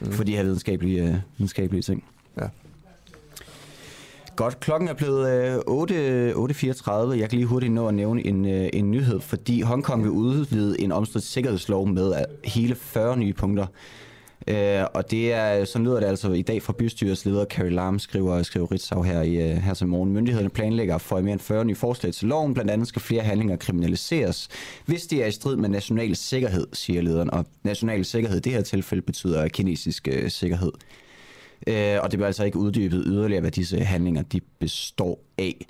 mm. 0.00 0.12
for 0.12 0.24
de 0.24 0.36
her 0.36 0.42
videnskabelige, 0.42 1.02
øh, 1.02 1.14
videnskabelige 1.36 1.82
ting? 1.82 2.04
Ja. 2.40 2.46
Godt, 4.36 4.60
klokken 4.60 4.88
er 4.88 4.94
blevet 4.94 5.30
øh, 5.30 5.58
8 5.66 6.32
8.34. 6.32 6.92
Jeg 6.92 7.28
kan 7.28 7.38
lige 7.38 7.46
hurtigt 7.46 7.72
nå 7.72 7.88
at 7.88 7.94
nævne 7.94 8.26
en, 8.26 8.46
øh, 8.46 8.68
en 8.72 8.90
nyhed, 8.90 9.20
fordi 9.20 9.60
Hongkong 9.60 10.02
vil 10.02 10.10
udvide 10.10 10.80
en 10.80 10.92
omstridt 10.92 11.24
sikkerhedslov 11.24 11.88
med 11.88 12.24
hele 12.44 12.74
40 12.74 13.16
nye 13.16 13.32
punkter. 13.32 13.66
Øh, 14.50 14.84
og 14.94 15.10
det 15.10 15.32
er, 15.32 15.64
så 15.64 15.78
lyder 15.78 16.00
det 16.00 16.06
altså 16.06 16.32
i 16.32 16.42
dag 16.42 16.62
fra 16.62 16.72
bystyrets 16.78 17.24
leder 17.24 17.44
Carrie 17.44 17.70
Lam, 17.70 17.98
skriver, 17.98 18.42
skriver 18.42 18.72
Ritzau 18.72 19.02
her, 19.02 19.22
i, 19.22 19.34
øh, 19.34 19.56
her 19.56 19.74
til 19.74 19.86
morgen. 19.86 20.12
Myndighederne 20.12 20.50
planlægger 20.50 20.98
for 20.98 21.20
mere 21.20 21.32
end 21.32 21.40
40 21.40 21.64
nye 21.64 21.74
forslag 21.74 22.14
til 22.14 22.28
loven. 22.28 22.54
Blandt 22.54 22.70
andet 22.70 22.88
skal 22.88 23.02
flere 23.02 23.22
handlinger 23.22 23.56
kriminaliseres, 23.56 24.48
hvis 24.86 25.06
det 25.06 25.22
er 25.22 25.26
i 25.26 25.30
strid 25.30 25.56
med 25.56 25.68
national 25.68 26.16
sikkerhed, 26.16 26.66
siger 26.72 27.02
lederen. 27.02 27.30
Og 27.30 27.46
national 27.62 28.04
sikkerhed 28.04 28.36
i 28.36 28.40
det 28.40 28.52
her 28.52 28.62
tilfælde 28.62 29.02
betyder 29.02 29.48
kinesisk 29.48 30.08
øh, 30.08 30.30
sikkerhed. 30.30 30.72
Øh, 31.66 31.98
og 32.02 32.10
det 32.10 32.18
bliver 32.18 32.26
altså 32.26 32.44
ikke 32.44 32.58
uddybet 32.58 33.02
yderligere, 33.06 33.40
hvad 33.40 33.50
disse 33.50 33.80
handlinger 33.80 34.22
de 34.22 34.40
består 34.58 35.20
af. 35.38 35.66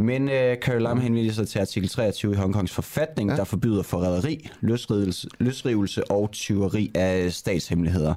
Men 0.00 0.28
øh, 0.28 0.56
Carrie 0.56 0.80
Lam 0.80 1.00
henviser 1.00 1.34
sig 1.34 1.48
til 1.48 1.58
artikel 1.58 1.88
23 1.88 2.32
i 2.32 2.36
Hongkongs 2.36 2.72
forfatning, 2.72 3.30
ja. 3.30 3.36
der 3.36 3.44
forbyder 3.44 3.82
forræderi, 3.82 4.50
løsrivelse, 4.60 5.28
løsrivelse 5.38 6.10
og 6.10 6.30
tyveri 6.32 6.90
af 6.94 7.32
statshemmeligheder. 7.32 8.14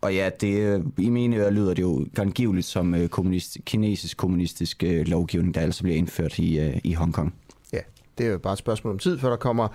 Og 0.00 0.14
ja, 0.14 0.30
det, 0.40 0.58
øh, 0.58 0.80
i 0.98 1.08
mine 1.08 1.36
ører 1.36 1.50
lyder 1.50 1.74
det 1.74 1.82
jo 1.82 2.06
angiveligt 2.18 2.66
som 2.66 2.94
øh, 2.94 3.08
kommunist, 3.08 3.58
kinesisk 3.64 4.16
kommunistisk 4.16 4.82
øh, 4.82 5.06
lovgivning, 5.06 5.54
der 5.54 5.60
altså 5.60 5.82
bliver 5.82 5.98
indført 5.98 6.38
i, 6.38 6.58
øh, 6.58 6.76
i 6.84 6.92
Hongkong. 6.92 7.34
Ja, 7.72 7.80
det 8.18 8.26
er 8.26 8.30
jo 8.30 8.38
bare 8.38 8.52
et 8.52 8.58
spørgsmål 8.58 8.92
om 8.92 8.98
tid, 8.98 9.18
før 9.18 9.28
der 9.28 9.36
kommer 9.36 9.68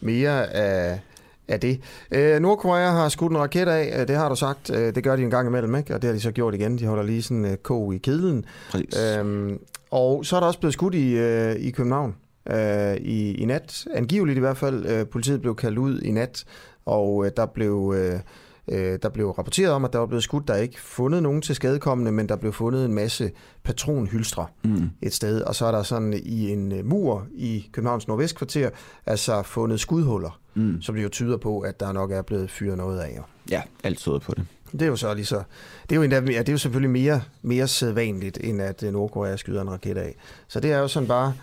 mere 0.00 0.54
af, 0.54 1.00
af 1.48 1.60
det. 1.60 1.80
Øh, 2.10 2.40
Nordkorea 2.40 2.90
har 2.90 3.08
skudt 3.08 3.32
en 3.32 3.38
raket 3.38 3.68
af, 3.68 4.00
øh, 4.00 4.08
det 4.08 4.16
har 4.16 4.28
du 4.28 4.36
sagt. 4.36 4.70
Øh, 4.70 4.94
det 4.94 5.04
gør 5.04 5.16
de 5.16 5.22
en 5.22 5.30
gang 5.30 5.48
imellem, 5.48 5.74
ikke? 5.74 5.94
og 5.94 6.02
det 6.02 6.08
har 6.08 6.14
de 6.14 6.20
så 6.20 6.30
gjort 6.30 6.54
igen. 6.54 6.78
De 6.78 6.86
holder 6.86 7.04
lige 7.04 7.22
sådan 7.22 7.44
en 7.44 7.44
øh, 7.44 7.56
ko 7.56 7.92
i 7.92 7.98
kedlen. 7.98 8.44
Øhm, 8.74 9.58
og 9.90 10.26
så 10.26 10.36
er 10.36 10.40
der 10.40 10.46
også 10.46 10.58
blevet 10.58 10.74
skudt 10.74 10.94
i, 10.94 11.12
øh, 11.12 11.54
i 11.54 11.70
København 11.70 12.14
øh, 12.50 12.96
i, 12.96 13.34
i 13.34 13.44
nat. 13.44 13.86
Angiveligt 13.94 14.36
i 14.36 14.40
hvert 14.40 14.56
fald. 14.56 14.86
Øh, 14.86 15.06
politiet 15.06 15.40
blev 15.40 15.56
kaldt 15.56 15.78
ud 15.78 16.00
i 16.00 16.10
nat, 16.10 16.44
og 16.86 17.26
øh, 17.26 17.30
der 17.36 17.46
blev... 17.46 17.94
Øh, 17.96 18.20
Øh, 18.68 18.98
der 19.02 19.08
blev 19.08 19.30
rapporteret 19.30 19.72
om, 19.72 19.84
at 19.84 19.92
der 19.92 19.98
var 19.98 20.06
blevet 20.06 20.22
skudt. 20.22 20.48
Der 20.48 20.54
er 20.54 20.58
ikke 20.58 20.80
fundet 20.80 21.22
nogen 21.22 21.42
til 21.42 21.54
skadekommende, 21.54 22.12
men 22.12 22.28
der 22.28 22.36
blev 22.36 22.52
fundet 22.52 22.84
en 22.84 22.94
masse 22.94 23.30
patronhylstre 23.62 24.46
mm. 24.64 24.90
et 25.02 25.14
sted. 25.14 25.40
Og 25.42 25.54
så 25.54 25.66
er 25.66 25.72
der 25.72 25.82
sådan 25.82 26.20
i 26.24 26.50
en 26.50 26.72
øh, 26.72 26.84
mur 26.86 27.26
i 27.34 27.68
Københavns 27.72 28.08
Nordvestkvarter, 28.08 28.70
altså 29.06 29.42
fundet 29.42 29.80
skudhuller, 29.80 30.40
mm. 30.54 30.82
som 30.82 30.94
det 30.94 31.02
jo 31.02 31.08
tyder 31.08 31.36
på, 31.36 31.60
at 31.60 31.80
der 31.80 31.92
nok 31.92 32.10
er 32.10 32.22
blevet 32.22 32.50
fyret 32.50 32.78
noget 32.78 33.00
af. 33.00 33.18
Ja, 33.50 33.62
alt 33.84 33.98
tyder 33.98 34.18
på 34.18 34.34
det. 34.34 34.46
Det 34.72 34.82
er 34.82 34.86
jo 34.86 34.96
så 34.96 35.14
lige 35.14 35.26
så, 35.26 35.42
det 35.82 35.92
er 35.92 35.96
jo, 35.96 36.02
endda, 36.02 36.16
ja, 36.16 36.38
det 36.38 36.48
er 36.48 36.52
jo 36.52 36.58
selvfølgelig 36.58 36.90
mere, 36.90 37.22
mere 37.42 37.68
sædvanligt, 37.68 38.38
end 38.44 38.62
at 38.62 38.82
øh, 38.82 38.92
Nordkorea 38.92 39.36
skyder 39.36 39.62
en 39.62 39.70
raket 39.70 39.98
af. 39.98 40.16
Så 40.48 40.60
det 40.60 40.72
er 40.72 40.78
jo 40.78 40.88
sådan 40.88 41.08
bare, 41.08 41.34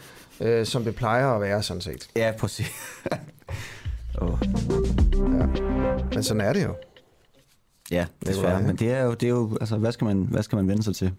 øh, 0.42 0.66
som 0.66 0.84
det 0.84 0.96
plejer 0.96 1.28
at 1.28 1.42
være, 1.42 1.64
sådan 1.64 1.82
set. 1.82 2.08
Ja, 2.16 2.34
præcis. 2.40 2.72
oh. 4.22 4.38
ja. 5.12 5.46
Men 6.14 6.24
sådan 6.24 6.42
er 6.42 6.54
det 6.54 6.64
jo. 6.64 6.76
Ja, 7.92 8.06
desværre. 8.26 8.62
Men 8.62 8.76
det 8.76 8.92
er 8.92 9.04
jo, 9.04 9.14
det 9.14 9.24
er 9.24 9.30
jo 9.30 9.58
altså, 9.62 9.78
hvad 9.78 9.92
skal, 9.92 10.06
man, 10.06 10.28
hvad 10.32 10.44
skal 10.44 10.56
man 10.56 10.68
vende 10.68 10.84
sig 10.84 10.96
til? 10.96 11.12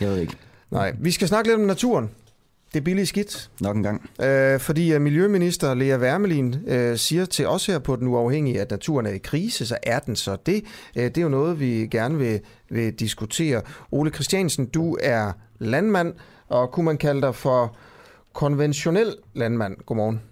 Jeg 0.00 0.08
ved 0.08 0.18
ikke. 0.18 0.36
Nej, 0.70 0.94
vi 0.98 1.10
skal 1.10 1.28
snakke 1.28 1.50
lidt 1.50 1.60
om 1.60 1.66
naturen. 1.66 2.10
Det 2.72 2.80
er 2.80 2.84
billigt 2.84 3.08
skidt. 3.08 3.50
Nok 3.60 3.76
en 3.76 3.82
gang. 3.82 4.10
Øh, 4.22 4.60
fordi 4.60 4.94
uh, 4.94 5.02
Miljøminister 5.02 5.74
Lea 5.74 5.98
Wermelin 5.98 6.54
uh, 6.54 6.96
siger 6.96 7.24
til 7.24 7.46
os 7.46 7.66
her 7.66 7.78
på 7.78 7.96
Den 7.96 8.06
Uafhængige, 8.06 8.60
at 8.60 8.70
naturen 8.70 9.06
er 9.06 9.10
i 9.10 9.18
krise, 9.18 9.66
så 9.66 9.78
er 9.82 9.98
den 9.98 10.16
så 10.16 10.36
det. 10.46 10.64
Uh, 10.96 11.02
det 11.02 11.18
er 11.18 11.22
jo 11.22 11.28
noget, 11.28 11.60
vi 11.60 11.66
gerne 11.90 12.18
vil, 12.18 12.40
vil 12.68 12.94
diskutere. 12.94 13.62
Ole 13.90 14.10
Christiansen, 14.10 14.66
du 14.66 14.98
er 15.00 15.32
landmand, 15.58 16.14
og 16.48 16.72
kunne 16.72 16.84
man 16.84 16.98
kalde 16.98 17.20
dig 17.20 17.34
for 17.34 17.76
konventionel 18.32 19.16
landmand? 19.34 19.76
Godmorgen. 19.86 20.22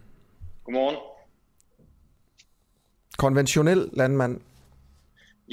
Godmorgen. 0.65 0.97
Konventionel 3.19 3.89
landmand? 3.93 4.41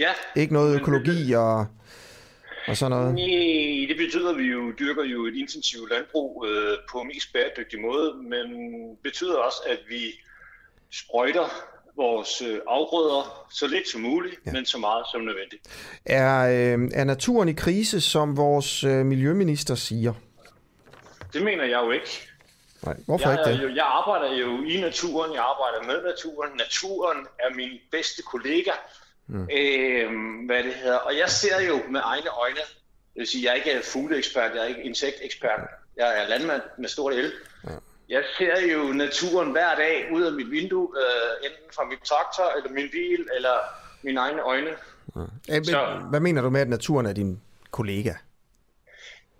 Ja. 0.02 0.11
Ikke 0.36 0.53
noget 0.53 0.80
økologi 0.80 1.34
og, 1.34 1.65
og 2.68 2.78
sådan 2.78 2.98
noget? 2.98 3.14
Nej, 3.14 3.88
det 3.90 3.98
betyder, 3.98 4.30
at 4.32 4.38
vi 4.38 4.44
jo 4.44 4.72
dyrker 4.80 5.03
jo 5.03 5.26
et 5.26 5.36
intensivt 5.36 5.90
landbrug 5.91 6.45
øh, 6.48 6.78
på 6.91 7.03
mest 7.03 7.34
bæredygtig 7.34 7.82
måde, 7.82 8.14
men 8.14 8.45
betyder 9.03 9.38
også, 9.38 9.61
at 9.69 9.80
vi 9.90 10.02
sprøjter 10.91 11.48
vores 11.95 12.41
øh, 12.41 12.60
afgrøder 12.68 13.48
så 13.52 13.68
lidt 13.68 13.88
som 13.88 14.02
muligt, 14.02 14.36
ja. 14.45 14.52
men 14.52 14.65
så 14.65 14.78
meget 14.78 15.06
som 15.11 15.22
nødvendigt. 15.22 15.61
Er, 16.06 16.41
øh, 16.41 16.90
er 16.94 17.03
naturen 17.03 17.49
i 17.49 17.53
krise, 17.53 18.02
som 18.02 18.38
vores 18.38 18.84
øh, 18.84 19.06
miljøminister 19.06 19.76
siger? 19.76 20.14
Det 21.34 21.44
mener 21.44 21.64
jeg 21.64 21.82
jo 21.86 21.91
ikke. 21.91 22.28
Nej, 22.86 22.95
hvorfor 23.06 23.30
jeg, 23.30 23.40
ikke 23.40 23.52
det? 23.52 23.69
Jo, 23.69 23.76
jeg 23.76 23.86
arbejder 23.86 24.36
jo 24.36 24.64
i 24.64 24.82
naturen, 24.82 25.34
jeg 25.34 25.44
arbejder 25.52 25.88
med 25.88 26.11
naturen. 26.11 26.52
Naturen 26.57 27.28
er 27.40 27.56
min 27.56 27.69
bedste 27.91 28.22
kollega. 28.22 28.72
Mm. 29.31 29.49
Øh, 29.57 30.11
hvad 30.45 30.63
det 30.63 30.73
hedder. 30.73 30.97
Og 30.97 31.17
jeg 31.17 31.29
ser 31.29 31.61
jo 31.61 31.81
med 31.89 32.01
egne 32.03 32.29
øjne, 32.29 32.55
det 33.13 33.19
vil 33.19 33.27
sige, 33.27 33.43
jeg 33.45 33.51
er 33.51 33.55
ikke 33.55 33.85
fugleekspert, 33.85 34.51
jeg 34.55 34.61
er 34.63 34.65
ikke 34.65 34.83
insektekspert, 34.83 35.59
jeg 35.97 36.23
er 36.23 36.27
landmand 36.27 36.61
med 36.77 36.89
stort 36.89 37.13
el. 37.13 37.31
Ja. 37.67 37.69
Jeg 38.09 38.23
ser 38.37 38.59
jo 38.73 38.83
naturen 38.93 39.51
hver 39.51 39.75
dag 39.75 40.09
ud 40.13 40.21
af 40.21 40.31
mit 40.31 40.51
vindue, 40.51 40.87
øh, 40.97 41.45
enten 41.45 41.75
fra 41.75 41.85
min 41.85 41.97
traktor, 42.05 42.57
eller 42.57 42.71
min 42.71 42.89
bil, 42.91 43.27
eller 43.35 43.55
mine 44.03 44.19
egne 44.19 44.41
øjne. 44.41 44.69
Ja. 45.15 45.57
Æ, 45.57 45.63
Så, 45.63 46.01
hvad 46.09 46.19
mener 46.19 46.41
du 46.41 46.49
med, 46.49 46.61
at 46.61 46.69
naturen 46.69 47.05
er 47.05 47.13
din 47.13 47.41
kollega? 47.71 48.13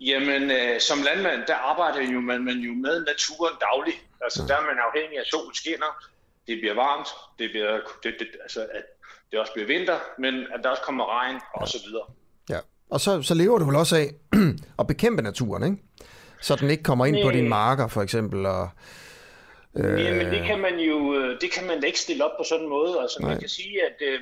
Jamen, 0.02 0.52
øh, 0.52 0.80
som 0.80 0.98
landmand, 1.02 1.42
der 1.48 1.56
arbejder 1.56 2.12
jo 2.14 2.20
man, 2.20 2.44
man 2.44 2.58
jo 2.58 2.74
med 2.74 3.06
naturen 3.06 3.54
dagligt. 3.62 3.98
Altså, 4.22 4.42
ja. 4.42 4.48
der 4.48 4.60
er 4.60 4.66
man 4.66 4.78
afhængig 4.88 5.20
af 5.20 5.26
sol 5.26 5.56
skinner, 5.56 6.11
det 6.52 6.60
bliver 6.62 6.76
varmt, 6.76 7.08
det 7.40 7.50
bliver, 7.52 7.80
det, 8.04 8.16
det, 8.20 8.28
altså, 8.42 8.62
at 8.62 8.84
det 9.32 9.40
også 9.40 9.54
bliver 9.54 9.68
vinter, 9.68 10.00
men 10.18 10.34
at 10.36 10.60
der 10.64 10.70
også 10.70 10.84
kommer 10.84 11.20
regn 11.20 11.40
og 11.54 11.68
så 11.68 11.78
videre. 11.86 12.06
Ja, 12.50 12.60
og 12.90 13.00
så, 13.02 13.22
så 13.22 13.34
lever 13.34 13.58
du 13.60 13.66
vel 13.66 13.76
også 13.76 13.96
af 13.96 14.10
at 14.80 14.88
bekæmpe 14.88 15.22
naturen, 15.22 15.64
ikke? 15.64 15.78
Så 16.42 16.56
den 16.56 16.70
ikke 16.70 16.84
kommer 16.84 17.06
ind 17.06 17.16
Nej. 17.16 17.24
på 17.24 17.32
dine 17.32 17.50
marker, 17.50 17.88
for 17.88 18.02
eksempel, 18.02 18.46
og... 18.46 18.70
Øh... 19.76 20.04
Jamen, 20.06 20.26
det 20.26 20.44
kan 20.46 20.60
man 20.60 20.80
jo 20.80 21.16
det 21.42 21.52
kan 21.52 21.68
man 21.68 21.82
da 21.82 21.88
ikke 21.88 22.00
stille 22.00 22.26
op 22.26 22.38
på 22.40 22.44
sådan 22.44 22.64
en 22.64 22.70
måde. 22.70 23.02
Altså, 23.02 23.18
Nej. 23.20 23.30
man 23.30 23.40
kan 23.40 23.50
sige, 23.50 23.86
at 23.86 23.96
øh, 24.08 24.20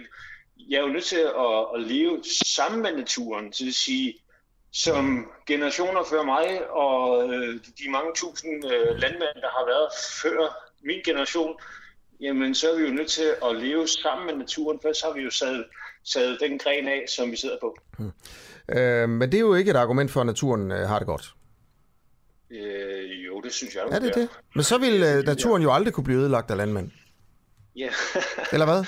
jeg 0.69 0.77
er 0.77 0.81
jo 0.81 0.87
nødt 0.87 1.03
til 1.03 1.19
at, 1.19 1.65
at 1.75 1.81
leve 1.81 2.23
sammen 2.45 2.81
med 2.81 2.95
naturen, 2.95 3.53
så 3.53 3.65
det 3.65 3.75
sige, 3.75 4.15
som 4.73 5.31
generationer 5.47 6.03
før 6.03 6.23
mig, 6.23 6.69
og 6.69 7.33
øh, 7.33 7.59
de 7.79 7.89
mange 7.89 8.11
tusind 8.15 8.65
øh, 8.65 8.95
landmænd, 9.01 9.35
der 9.41 9.49
har 9.57 9.65
været 9.65 9.89
før 10.21 10.69
min 10.83 11.01
generation, 11.05 11.55
jamen 12.19 12.55
så 12.55 12.71
er 12.71 12.77
vi 12.77 12.83
jo 12.83 12.93
nødt 12.93 13.07
til 13.07 13.31
at 13.45 13.55
leve 13.55 13.87
sammen 13.87 14.25
med 14.25 14.35
naturen, 14.35 14.79
for 14.81 14.93
så 14.93 15.05
har 15.05 15.13
vi 15.13 15.21
jo 15.21 15.29
sat, 15.29 15.65
sat 16.03 16.37
den 16.41 16.57
gren 16.57 16.87
af, 16.87 17.05
som 17.07 17.31
vi 17.31 17.35
sidder 17.35 17.57
på. 17.61 17.77
Hmm. 17.97 18.11
Øh, 18.77 19.09
men 19.09 19.31
det 19.31 19.37
er 19.37 19.41
jo 19.41 19.55
ikke 19.55 19.71
et 19.71 19.75
argument 19.75 20.11
for, 20.11 20.19
at 20.19 20.25
naturen 20.25 20.71
øh, 20.71 20.87
har 20.87 20.99
det 20.99 21.05
godt. 21.05 21.33
Øh, 22.51 23.25
jo, 23.25 23.41
det 23.41 23.53
synes 23.53 23.75
jeg. 23.75 23.83
Er 23.91 23.99
det 23.99 24.15
det? 24.15 24.29
Men 24.55 24.63
så 24.63 24.77
vil 24.77 25.03
øh, 25.03 25.25
naturen 25.25 25.63
jo 25.63 25.73
aldrig 25.73 25.93
kunne 25.93 26.03
blive 26.03 26.19
ødelagt 26.19 26.51
af 26.51 26.57
landmænd. 26.57 26.91
Ja. 27.75 27.89
Eller 28.53 28.65
hvad? 28.65 28.85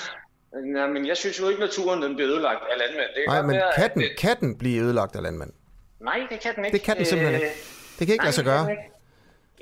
Nej, 0.65 0.87
men 0.87 1.07
jeg 1.07 1.17
synes 1.17 1.39
jo 1.39 1.49
ikke, 1.49 1.63
at 1.63 1.69
naturen 1.69 2.01
den 2.01 2.15
bliver 2.15 2.31
ødelagt 2.31 2.59
af 2.71 2.77
landmænd. 2.77 3.09
Det 3.15 3.23
Nej, 3.27 3.41
men 3.41 3.55
være, 3.55 3.71
kan, 3.75 3.89
den, 3.93 4.01
at... 4.01 4.17
kan 4.17 4.39
den 4.39 4.57
blive 4.57 4.81
ødelagt 4.81 5.15
af 5.15 5.23
landmænd? 5.23 5.51
Nej, 6.01 6.27
det 6.29 6.39
kan 6.39 6.55
den 6.55 6.65
ikke. 6.65 6.77
Det 6.77 6.85
kan 6.85 6.97
den 6.97 7.05
simpelthen 7.05 7.41
ikke. 7.41 7.55
Det 7.99 8.07
kan 8.07 8.13
ikke 8.13 8.17
nej, 8.17 8.25
lade 8.25 8.35
sig 8.35 8.45
gøre. 8.45 8.65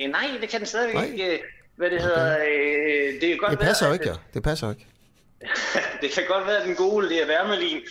Nej, 0.09 0.27
det 0.41 0.49
kan 0.49 0.59
den 0.59 0.67
stadigvæk 0.67 0.95
nej. 0.95 1.05
ikke. 1.05 1.39
Hvad 1.79 1.89
det 1.89 2.01
hedder, 2.01 2.37
øh, 2.39 3.21
det 3.21 3.29
kan 3.29 3.37
godt 3.37 3.51
Det 3.51 3.59
passer 3.59 3.85
være, 3.85 3.89
jo 3.89 3.93
ikke, 3.93 4.09
ja. 4.09 4.15
Det 4.33 4.43
passer 4.43 4.69
ikke. 4.69 4.87
det 6.01 6.09
kan 6.11 6.23
godt 6.27 6.47
være, 6.47 6.57
at 6.57 6.67
den 6.67 6.75
gode 6.75 7.09
Lea 7.09 7.25
Wermelin 7.27 7.81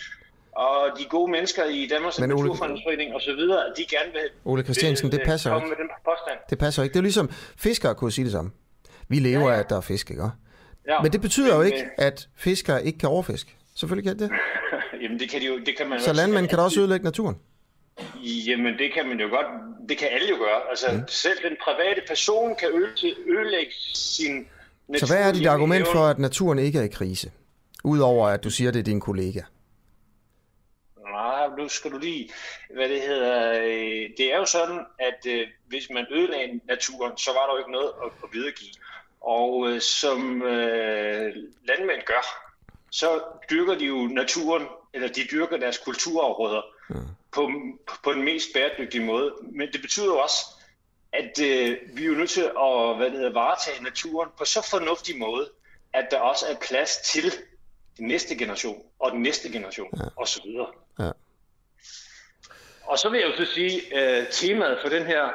og 0.51 0.77
de 0.99 1.05
gode 1.05 1.31
mennesker 1.31 1.65
i 1.65 1.87
Danmarks 1.87 2.19
Men 2.19 2.31
Ole- 2.31 2.51
og 3.15 3.21
så 3.21 3.33
videre, 3.35 3.63
de 3.77 3.85
gerne 3.89 4.11
vil, 4.11 4.21
Ole 4.45 4.63
Christiansen, 4.63 5.11
vil, 5.11 5.19
det 5.19 5.25
passer 5.25 5.49
jo 5.49 5.55
komme 5.55 5.67
ikke. 5.67 5.81
med 5.81 5.83
den 5.83 5.91
påstand. 6.05 6.39
Det 6.49 6.57
passer 6.57 6.83
ikke. 6.83 6.93
Det 6.93 6.99
er 6.99 7.03
ligesom, 7.03 7.29
fiskere 7.57 7.95
kunne 7.95 8.11
sige 8.11 8.25
det 8.25 8.31
samme. 8.31 8.51
Vi 9.07 9.19
lever 9.19 9.41
ja, 9.41 9.49
ja. 9.49 9.55
af, 9.55 9.59
at 9.59 9.69
der 9.69 9.77
er 9.77 9.81
fisk, 9.81 10.11
ikke? 10.11 10.23
Ja, 10.87 11.01
Men 11.01 11.13
det 11.13 11.21
betyder 11.21 11.55
jo 11.55 11.61
ikke, 11.61 11.85
at 11.97 12.27
fiskere 12.35 12.85
ikke 12.85 12.99
kan 12.99 13.09
overfiske. 13.09 13.55
Selvfølgelig 13.75 14.11
kan 14.11 14.19
det. 14.19 14.31
øh, 14.93 15.01
Jamen 15.03 15.19
det 15.19 15.29
kan, 15.29 15.41
de 15.41 15.47
jo, 15.47 15.59
det 15.65 15.77
kan 15.77 15.89
man 15.89 15.99
Så 15.99 16.13
landmænd 16.13 16.47
kan 16.47 16.57
da 16.57 16.63
også 16.63 16.79
ødelægge 16.79 17.03
naturen. 17.03 17.35
Jamen 18.47 18.77
det 18.77 18.93
kan 18.93 19.07
man 19.07 19.19
jo 19.19 19.27
godt, 19.27 19.47
det 19.89 19.97
kan 19.97 20.07
alle 20.11 20.29
jo 20.29 20.35
gøre. 20.35 20.69
Altså 20.69 20.85
Mm. 20.91 21.07
selv 21.07 21.37
den 21.49 21.57
private 21.63 22.01
person 22.07 22.55
kan 22.55 22.69
øde, 22.73 23.15
ødelægge 23.27 23.73
sin 23.95 24.47
Så 24.97 25.05
hvad 25.07 25.27
er 25.27 25.33
dit 25.33 25.47
argument 25.47 25.87
for, 25.87 26.05
at 26.05 26.19
naturen 26.19 26.59
ikke 26.59 26.79
er 26.79 26.83
i 26.83 26.87
krise? 26.87 27.31
Udover 27.83 28.27
at 28.27 28.43
du 28.43 28.49
siger, 28.49 28.71
det 28.71 28.79
er 28.79 28.83
din 28.83 28.99
kollega. 28.99 29.41
Nej, 31.11 31.47
nu 31.57 31.67
skal 31.69 31.91
du 31.91 31.97
lige, 31.97 32.29
hvad 32.75 32.89
det 32.89 33.01
hedder, 33.01 33.51
øh, 33.63 34.09
det 34.17 34.33
er 34.33 34.37
jo 34.37 34.45
sådan, 34.45 34.79
at 34.99 35.25
øh, 35.27 35.47
hvis 35.67 35.89
man 35.93 36.05
ødelagde 36.11 36.59
naturen, 36.67 37.17
så 37.17 37.31
var 37.31 37.45
der 37.45 37.53
jo 37.53 37.57
ikke 37.57 37.71
noget 37.71 37.91
at, 38.05 38.11
at 38.23 38.29
videregive. 38.33 38.71
Og 39.21 39.69
øh, 39.69 39.81
som 39.81 40.41
øh, 40.41 41.35
landmænd 41.67 42.01
gør, 42.05 42.48
så 42.91 43.21
dyrker 43.49 43.75
de 43.75 43.85
jo 43.85 44.07
naturen, 44.07 44.67
eller 44.93 45.07
de 45.07 45.27
dyrker 45.31 45.57
deres 45.57 45.77
kulturområder 45.77 46.61
på, 47.31 47.51
på 48.03 48.13
den 48.13 48.23
mest 48.23 48.47
bæredygtige 48.53 49.05
måde. 49.05 49.33
Men 49.41 49.71
det 49.71 49.81
betyder 49.81 50.05
jo 50.05 50.17
også, 50.17 50.45
at 51.13 51.39
øh, 51.41 51.77
vi 51.93 52.03
er 52.03 52.07
jo 52.07 52.13
nødt 52.13 52.29
til 52.29 52.41
at 52.41 52.97
hvad 52.97 53.05
det 53.05 53.13
hedder, 53.13 53.33
varetage 53.33 53.83
naturen 53.83 54.29
på 54.37 54.45
så 54.45 54.67
fornuftig 54.69 55.17
måde, 55.17 55.49
at 55.93 56.07
der 56.11 56.19
også 56.19 56.45
er 56.47 56.55
plads 56.69 56.97
til 56.97 57.33
den 57.97 58.07
næste 58.07 58.35
generation, 58.35 58.83
og 58.99 59.11
den 59.11 59.21
næste 59.21 59.51
generation, 59.51 59.89
ja. 59.97 60.03
osv. 60.15 60.45
Ja. 60.99 61.11
Og 62.83 62.99
så 62.99 63.09
vil 63.09 63.19
jeg 63.19 63.29
jo 63.29 63.45
så 63.45 63.53
sige, 63.53 63.95
at 63.95 64.21
øh, 64.21 64.31
temaet 64.31 64.79
for 64.81 64.89
den 64.89 65.05
her, 65.05 65.29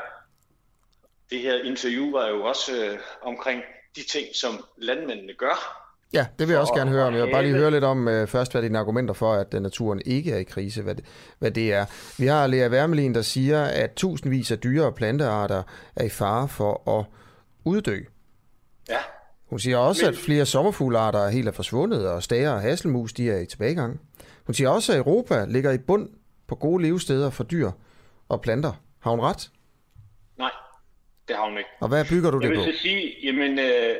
det 1.31 1.41
her 1.41 1.63
interview 1.63 2.11
var 2.11 2.29
jo 2.29 2.45
også 2.45 2.77
øh, 2.77 2.99
omkring 3.23 3.63
de 3.97 4.03
ting, 4.03 4.37
som 4.37 4.65
landmændene 4.77 5.35
gør. 5.35 5.84
Ja, 6.15 6.27
det 6.39 6.47
vil 6.49 6.53
jeg 6.53 6.61
også 6.61 6.75
gerne 6.75 6.91
høre 6.91 7.05
om. 7.05 7.15
Jeg 7.15 7.23
vil 7.27 7.33
bare 7.33 7.43
lige 7.43 7.55
høre 7.55 7.71
lidt 7.71 7.85
om 7.85 8.07
uh, 8.07 8.27
først, 8.27 8.53
hvad 8.53 8.63
dine 8.63 8.79
argumenter 8.79 9.15
for, 9.15 9.33
at 9.33 9.55
uh, 9.55 9.63
naturen 9.63 10.03
ikke 10.07 10.33
er 10.33 10.37
i 10.39 10.43
krise, 10.43 10.83
hvad 10.83 10.95
det, 10.95 11.05
hvad 11.39 11.51
det 11.51 11.73
er. 11.73 11.85
Vi 12.19 12.27
har 12.27 12.47
Lea 12.47 12.69
Wermelin, 12.69 13.15
der 13.15 13.23
siger, 13.23 13.63
at 13.65 13.93
tusindvis 13.93 14.51
af 14.51 14.59
dyre- 14.59 14.85
og 14.87 14.95
plantearter 14.95 15.63
er 15.97 16.05
i 16.05 16.09
fare 16.09 16.49
for 16.49 16.99
at 16.99 17.05
uddø. 17.65 17.99
Ja. 18.89 18.99
Hun 19.51 19.59
siger 19.59 19.77
også, 19.77 20.05
Men- 20.05 20.13
at 20.15 20.19
flere 20.19 20.47
sommerfuglearter 20.47 21.29
helt 21.29 21.49
er 21.49 21.53
forsvundet, 21.53 22.09
og 22.09 22.23
stager 22.23 22.51
og 22.51 22.61
hasselmus 22.61 23.13
de 23.13 23.31
er 23.31 23.39
i 23.39 23.47
tilbagegang. 23.47 24.01
Hun 24.47 24.55
siger 24.55 24.69
også, 24.69 24.93
at 24.93 24.99
Europa 24.99 25.45
ligger 25.49 25.73
i 25.73 25.79
bund 25.79 26.09
på 26.49 26.55
gode 26.55 26.83
levesteder 26.83 27.31
for 27.31 27.45
dyr 27.45 27.71
og 28.29 28.41
planter. 28.41 28.73
Har 29.01 29.11
hun 29.11 29.21
ret? 29.21 29.51
Nej, 30.39 30.51
det 31.29 31.37
har 31.37 31.49
hun 31.49 31.59
ikke. 31.59 31.71
Og 31.81 31.89
hvad 31.89 32.05
bygger 32.05 32.31
du 32.31 32.41
jeg 32.41 32.51
det 32.51 32.59
vil 32.59 32.65
på? 32.67 32.73
så 32.73 32.79
sige, 32.83 33.13
jamen, 33.25 33.59
øh, 33.59 33.95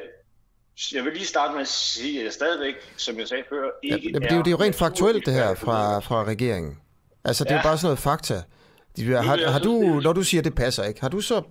jeg 0.95 1.05
vil 1.05 1.13
lige 1.13 1.27
starte 1.27 1.53
med 1.53 1.61
at 1.61 1.69
sige, 1.69 2.19
at 2.19 2.25
jeg 2.25 2.33
stadigvæk, 2.33 2.75
som 2.97 3.19
jeg 3.19 3.29
sagde 3.29 3.45
før, 3.49 3.69
Ja, 3.85 3.95
ikke 3.97 4.13
det, 4.13 4.23
det 4.23 4.33
er 4.33 4.37
jo 4.37 4.43
det 4.43 4.47
er 4.47 4.51
jo 4.51 4.57
rent 4.61 4.77
faktuelt, 4.77 5.27
det 5.27 5.35
her 5.35 5.55
fra, 5.55 5.99
fra 5.99 6.25
regeringen. 6.25 6.79
Altså, 7.25 7.45
det 7.45 7.51
er 7.51 7.55
jo 7.55 7.59
Ja. 7.59 7.63
bare 7.63 7.79
sådan 7.79 7.87
noget 7.87 7.99
fakta. 7.99 8.43
De, 8.97 9.05
har, 9.13 9.51
har 9.51 9.59
du, 9.59 9.73
når 10.03 10.13
du 10.13 10.23
siger, 10.23 10.41
at 10.41 10.45
det 10.45 10.55
passer 10.55 10.85
ikke, 10.85 11.01
har 11.01 11.09
du 11.09 11.21
så 11.21 11.43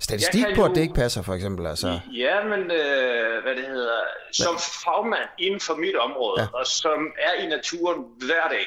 statistik 0.00 0.44
på, 0.54 0.64
at 0.64 0.70
det 0.74 0.80
ikke 0.80 0.94
passer, 0.94 1.22
for 1.22 1.34
eksempel? 1.34 1.66
Altså, 1.66 2.00
Ja, 2.16 2.44
men 2.44 2.60
øh, 2.70 3.42
hvad 3.42 3.54
det 3.56 3.66
hedder, 3.66 3.98
som 4.32 4.58
fagmand 4.58 5.28
inden 5.38 5.60
for 5.60 5.74
mit 5.74 5.96
område, 5.96 6.40
Ja. 6.42 6.42
ja. 6.52 6.58
og 6.58 6.66
som 6.66 6.98
er 7.18 7.42
i 7.42 7.46
naturen 7.46 8.04
hver 8.18 8.48
dag, 8.50 8.66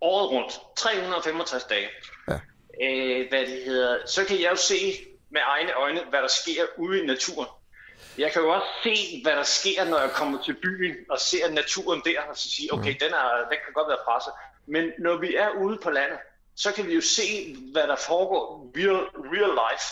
året 0.00 0.30
rundt, 0.30 0.52
365 0.78 1.64
dage, 1.64 1.88
Ja. 2.28 2.38
øh, 2.86 3.28
hvad 3.28 3.40
det 3.40 3.62
hedder, 3.66 3.96
så 4.06 4.24
kan 4.24 4.40
jeg 4.40 4.50
jo 4.50 4.56
se 4.56 4.74
med 5.30 5.40
egne 5.46 5.72
øjne, 5.72 6.00
hvad 6.10 6.20
der 6.22 6.28
sker 6.28 6.62
ude 6.78 7.02
i 7.02 7.06
naturen. 7.06 7.48
Jeg 8.20 8.32
kan 8.32 8.42
jo 8.42 8.48
også 8.48 8.66
se, 8.82 9.20
hvad 9.22 9.32
der 9.32 9.42
sker, 9.42 9.84
når 9.84 9.98
jeg 9.98 10.10
kommer 10.10 10.42
til 10.42 10.54
byen 10.54 10.96
og 11.10 11.18
ser 11.20 11.50
naturen 11.50 12.02
der, 12.04 12.20
og 12.30 12.36
så 12.36 12.50
sige, 12.50 12.72
okay, 12.72 12.94
den, 13.00 13.12
er, 13.12 13.48
den 13.50 13.58
kan 13.64 13.72
godt 13.74 13.88
være 13.88 14.04
presset. 14.04 14.32
Men 14.66 14.92
når 14.98 15.16
vi 15.16 15.34
er 15.34 15.50
ude 15.50 15.78
på 15.82 15.90
landet, 15.90 16.18
så 16.56 16.72
kan 16.72 16.86
vi 16.86 16.94
jo 16.94 17.00
se, 17.00 17.56
hvad 17.72 17.82
der 17.82 17.96
foregår 17.96 18.70
real, 18.76 19.00
real 19.34 19.52
life. 19.62 19.86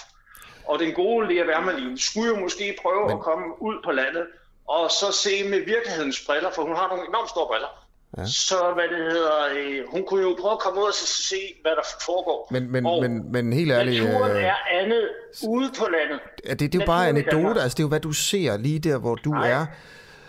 Og 0.67 0.79
den 0.79 0.93
gode 0.95 1.35
Lea 1.35 1.47
Wermelin 1.47 1.99
skulle 1.99 2.29
jo 2.29 2.37
måske 2.37 2.79
prøve 2.83 3.07
Men... 3.07 3.17
at 3.17 3.21
komme 3.21 3.63
ud 3.63 3.77
på 3.85 3.93
landet, 3.93 4.27
og 4.69 4.91
så 4.91 5.13
se 5.13 5.49
med 5.49 5.61
virkelighedens 5.61 6.25
briller, 6.27 6.51
for 6.51 6.63
hun 6.63 6.77
har 6.77 6.89
nogle 6.89 7.09
enormt 7.09 7.31
store 7.31 7.47
briller. 7.47 7.78
Ja. 8.19 8.25
Så 8.27 8.55
hvad 8.75 8.85
det 8.99 9.13
hedder, 9.13 9.37
øh, 9.59 9.81
hun 9.91 10.05
kunne 10.07 10.23
jo 10.23 10.37
prøve 10.41 10.53
at 10.53 10.59
komme 10.59 10.81
ud 10.81 10.87
og 10.87 10.95
så 10.95 11.07
se, 11.07 11.37
hvad 11.63 11.73
der 11.73 11.83
foregår. 12.07 12.49
men, 12.51 12.73
men, 12.73 12.87
og 12.87 13.03
men, 13.03 13.33
men 13.33 13.53
helt 13.53 13.73
ærligt, 13.73 14.05
naturen 14.05 14.31
øh, 14.37 14.43
er 14.45 14.55
andet 14.81 15.09
ude 15.49 15.71
på 15.79 15.85
landet. 15.97 16.21
er 16.45 16.55
det, 16.55 16.73
det 16.73 16.79
er 16.79 16.83
jo 16.85 16.87
bare 16.87 17.13
naturen 17.13 17.17
i 17.17 17.23
Danmark. 17.23 17.35
anekdote, 17.45 17.63
altså 17.63 17.75
det 17.77 17.81
er 17.83 17.85
jo, 17.85 17.89
hvad 17.89 18.01
du 18.01 18.13
ser 18.13 18.57
lige 18.57 18.79
der, 18.79 18.99
hvor 18.99 19.15
du 19.15 19.31
Nej. 19.31 19.51
er. 19.51 19.67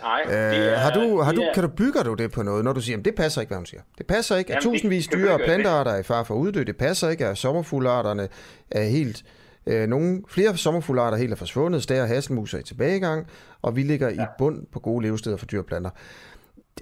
Nej, 0.02 0.22
Øh, 0.26 0.32
det 0.32 0.72
er, 0.72 0.76
har 0.76 0.90
du, 0.90 1.20
har 1.20 1.32
du, 1.32 1.40
er- 1.42 1.54
kan 1.54 1.62
du 1.62 1.68
bygger 1.68 2.02
du 2.02 2.14
det 2.14 2.32
på 2.32 2.42
noget, 2.42 2.64
når 2.64 2.72
du 2.72 2.80
siger, 2.80 2.98
at 2.98 3.04
det 3.04 3.14
passer 3.14 3.40
ikke, 3.40 3.48
hvad 3.50 3.56
hun 3.58 3.66
siger? 3.66 3.80
Det 3.98 4.06
passer 4.06 4.36
ikke, 4.36 4.54
at 4.56 4.64
Jamen, 4.64 4.76
tusindvis 4.76 5.06
dyre 5.06 5.32
og 5.32 5.40
plantearter 5.44 5.90
er 5.90 5.98
i 5.98 6.02
fare 6.02 6.24
for 6.24 6.34
at 6.34 6.38
uddø. 6.38 6.62
Det 6.62 6.76
passer 6.76 7.08
ikke, 7.08 7.26
at 7.26 7.38
sommerfuglearterne 7.38 8.28
er 8.70 8.82
helt... 8.82 9.22
Øh, 9.66 9.86
nogle 9.88 10.22
flere 10.28 10.56
sommerfuglearter 10.56 11.18
helt 11.18 11.32
er 11.32 11.36
forsvundet, 11.36 11.82
stager 11.82 12.02
og 12.02 12.08
hasselmus 12.08 12.54
er 12.54 12.58
i 12.58 12.62
tilbagegang, 12.62 13.26
og 13.62 13.76
vi 13.76 13.82
ligger 13.82 14.08
ja. 14.10 14.22
i 14.22 14.26
bund 14.38 14.66
på 14.72 14.80
gode 14.80 15.06
levesteder 15.06 15.36
for 15.36 15.46
dyr 15.46 15.58
og 15.58 15.66
planter. 15.66 15.90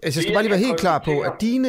Altså, 0.02 0.20
jeg 0.20 0.22
skal 0.22 0.34
bare 0.34 0.42
lige 0.42 0.50
være 0.50 0.60
helt 0.60 0.80
klar 0.80 0.98
på, 0.98 1.20
at 1.20 1.32
dine, 1.40 1.68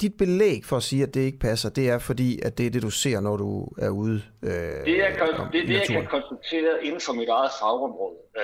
dit 0.00 0.16
belæg 0.18 0.64
for 0.64 0.76
at 0.76 0.82
sige, 0.82 1.02
at 1.02 1.14
det 1.14 1.20
ikke 1.20 1.38
passer, 1.38 1.68
det 1.68 1.88
er 1.88 1.98
fordi, 1.98 2.40
at 2.42 2.58
det 2.58 2.66
er 2.66 2.70
det, 2.70 2.82
du 2.82 2.90
ser, 2.90 3.20
når 3.20 3.36
du 3.36 3.68
er 3.78 3.88
ude 3.88 4.22
øh, 4.42 4.50
Det, 4.50 4.98
jeg 4.98 5.14
kan, 5.18 5.28
det, 5.52 5.68
det, 5.68 5.74
jeg 5.74 5.86
kan 5.86 6.06
konstatere 6.06 6.84
inden 6.84 7.00
for 7.00 7.12
mit 7.12 7.28
eget 7.28 7.50
fagområde, 7.60 8.16
øh, 8.36 8.42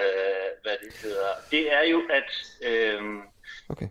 hvad 0.62 0.72
det 0.84 0.96
hedder, 1.02 1.28
det 1.50 1.74
er 1.74 1.90
jo, 1.90 2.02
at 2.10 2.30
øh, 2.70 3.00
Okay. 3.68 3.88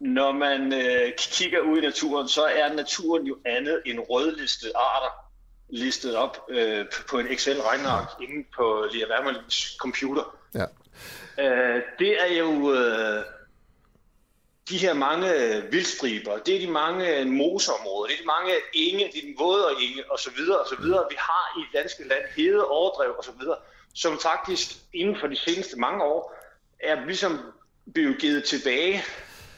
når 0.00 0.32
man 0.32 0.72
øh, 0.72 1.12
kigger 1.18 1.60
ud 1.60 1.78
i 1.78 1.80
naturen, 1.80 2.28
så 2.28 2.44
er 2.44 2.74
naturen 2.74 3.26
jo 3.26 3.36
andet 3.44 3.82
end 3.86 3.98
rødlistede 4.10 4.72
arter 4.76 5.12
listet 5.68 6.16
op 6.16 6.36
øh, 6.50 6.84
på 7.10 7.18
en 7.18 7.26
Excel-regneark 7.26 8.08
inde 8.22 8.48
på 8.56 8.86
Lea 8.92 9.06
Wermelins 9.10 9.76
computer. 9.80 10.36
Ja. 10.54 10.64
Øh, 11.38 11.82
det 11.98 12.16
er 12.22 12.38
jo 12.38 12.72
øh, 12.72 13.24
de 14.68 14.78
her 14.78 14.94
mange 14.94 15.34
øh, 15.34 15.72
vildstriber, 15.72 16.38
det 16.38 16.56
er 16.56 16.60
de 16.60 16.70
mange 16.70 17.18
øh, 17.18 17.26
moseområder, 17.26 18.06
det 18.06 18.14
er 18.14 18.20
de 18.20 18.26
mange 18.26 18.52
øh, 18.52 18.62
enge, 18.74 19.10
det 19.12 19.18
er 19.18 19.26
de 19.26 19.34
våde 19.38 19.66
og 20.10 20.18
så 20.18 20.30
videre 20.36 20.58
og 20.58 20.68
så 20.68 20.76
videre. 20.82 21.06
Vi 21.10 21.16
har 21.18 21.58
i 21.58 21.60
det 21.60 21.82
danske 21.82 22.08
land 22.08 22.22
hede, 22.36 22.68
overdrev 22.68 23.14
og 23.18 23.24
så 23.24 23.32
videre, 23.40 23.56
som 23.94 24.18
faktisk 24.18 24.68
inden 24.92 25.16
for 25.20 25.26
de 25.26 25.36
seneste 25.36 25.78
mange 25.78 26.04
år 26.04 26.34
er 26.80 27.04
ligesom 27.06 27.38
blevet 27.94 28.18
givet 28.20 28.44
tilbage, 28.44 29.04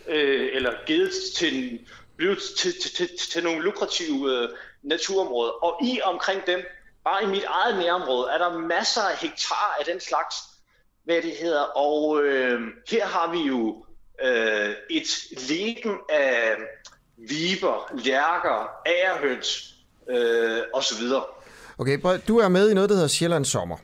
øh, 0.06 0.48
eller 0.52 0.72
givet 0.86 1.12
til, 1.36 1.86
blevet 2.16 2.39
til, 2.59 2.72
til, 2.82 2.94
til, 2.94 3.18
til 3.32 3.44
nogle 3.44 3.62
lukrative 3.62 4.43
øh, 4.43 4.48
naturområder. 4.82 5.51
Og 5.51 5.85
i 5.85 6.01
omkring 6.02 6.47
dem, 6.47 6.60
bare 7.05 7.22
i 7.22 7.26
mit 7.26 7.44
eget 7.44 7.78
nærområde, 7.78 8.31
er 8.31 8.39
der 8.39 8.59
masser 8.59 9.02
af 9.02 9.16
hektar 9.16 9.76
af 9.78 9.85
den 9.85 10.01
slags, 10.01 10.36
hvad 11.05 11.22
det 11.22 11.36
hedder. 11.36 11.62
Og 11.62 12.22
øh, 12.22 12.60
her 12.90 13.06
har 13.06 13.32
vi 13.32 13.39
jo 13.39 13.85
øh, 14.23 14.70
et 14.91 15.09
leben 15.49 15.97
af 16.09 16.57
viber, 17.16 17.93
lærker, 18.05 18.70
ærehøns 18.86 19.74
øh, 20.11 20.61
osv. 20.74 21.03
Okay, 21.78 22.01
prøv, 22.01 22.19
du 22.28 22.39
er 22.39 22.49
med 22.49 22.70
i 22.70 22.74
noget, 22.74 22.91
der 22.91 22.97
hedder 22.97 23.09
Sjællands 23.09 23.49
Sommer. 23.49 23.77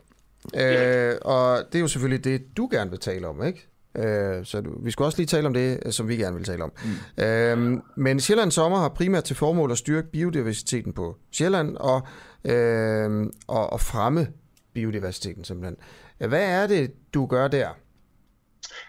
Øh, 0.57 1.15
og 1.23 1.65
det 1.73 1.75
er 1.75 1.81
jo 1.81 1.89
selvfølgelig 1.89 2.25
det, 2.25 2.57
du 2.57 2.69
gerne 2.73 2.91
vil 2.91 2.99
tale 2.99 3.27
om, 3.27 3.45
ikke? 3.45 3.67
Øh, 3.97 4.45
så 4.45 4.61
du, 4.61 4.85
vi 4.85 4.91
skal 4.91 5.05
også 5.05 5.19
lige 5.19 5.27
tale 5.27 5.47
om 5.47 5.55
det, 5.55 5.95
som 5.95 6.09
vi 6.09 6.17
gerne 6.17 6.37
vil 6.37 6.45
tale 6.45 6.65
om. 6.65 6.73
Mm. 7.17 7.25
Øh, 7.25 7.79
men 7.97 8.21
Sjællands 8.21 8.55
Sommer 8.55 8.79
har 8.79 8.89
primært 8.89 9.25
til 9.25 9.37
formål 9.37 9.71
at 9.71 9.79
styrke 9.79 10.11
biodiversiteten 10.11 10.93
på 10.93 11.17
Sjælland 11.33 11.77
og, 11.77 12.03
øh, 12.45 13.27
og, 13.47 13.73
og 13.73 13.81
fremme 13.81 14.29
biodiversiteten 14.75 15.45
simpelthen. 15.45 15.77
Hvad 16.19 16.43
er 16.43 16.67
det, 16.67 16.93
du 17.15 17.27
gør 17.27 17.49
der? 17.49 17.69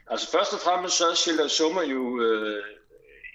Altså 0.08 0.32
først 0.32 0.54
og 0.54 0.60
fremmest 0.60 0.98
så 0.98 1.10
er 1.10 1.16
Sjælland 1.16 1.50
Summer 1.50 1.84
jo 1.84 2.22
øh, 2.22 2.64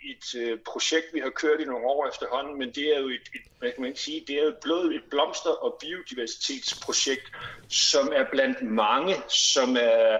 et 0.04 0.34
øh, 0.34 0.58
projekt, 0.58 1.06
vi 1.12 1.20
har 1.20 1.30
kørt 1.30 1.60
i 1.60 1.64
nogle 1.64 1.86
år 1.86 2.08
efterhånden, 2.08 2.58
men 2.58 2.72
det 2.72 2.96
er 2.96 3.00
jo 3.00 3.08
et, 3.08 3.28
et 3.34 3.40
hvad 3.58 3.72
kan 3.72 3.82
man 3.82 3.96
sige, 3.96 4.24
det 4.26 4.38
er 4.38 4.44
jo 4.44 4.54
blevet 4.62 4.94
et 4.94 5.02
blomster- 5.10 5.62
og 5.64 5.76
biodiversitetsprojekt, 5.80 7.32
som 7.68 8.12
er 8.14 8.24
blandt 8.32 8.62
mange, 8.62 9.14
som 9.28 9.76
er, 9.76 10.18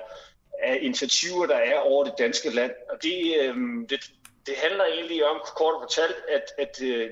er 0.63 0.75
initiativer, 0.75 1.47
der 1.47 1.57
er 1.57 1.79
over 1.79 2.05
det 2.05 2.15
danske 2.19 2.51
land. 2.51 2.73
Og 2.91 3.03
det, 3.03 3.37
øh, 3.41 3.57
det, 3.91 4.11
det 4.47 4.55
handler 4.57 4.85
egentlig 4.85 5.25
om, 5.25 5.41
kort 5.57 5.75
fortalt, 5.83 6.17
at, 6.29 6.45
at 6.59 6.83
øh, 6.83 7.11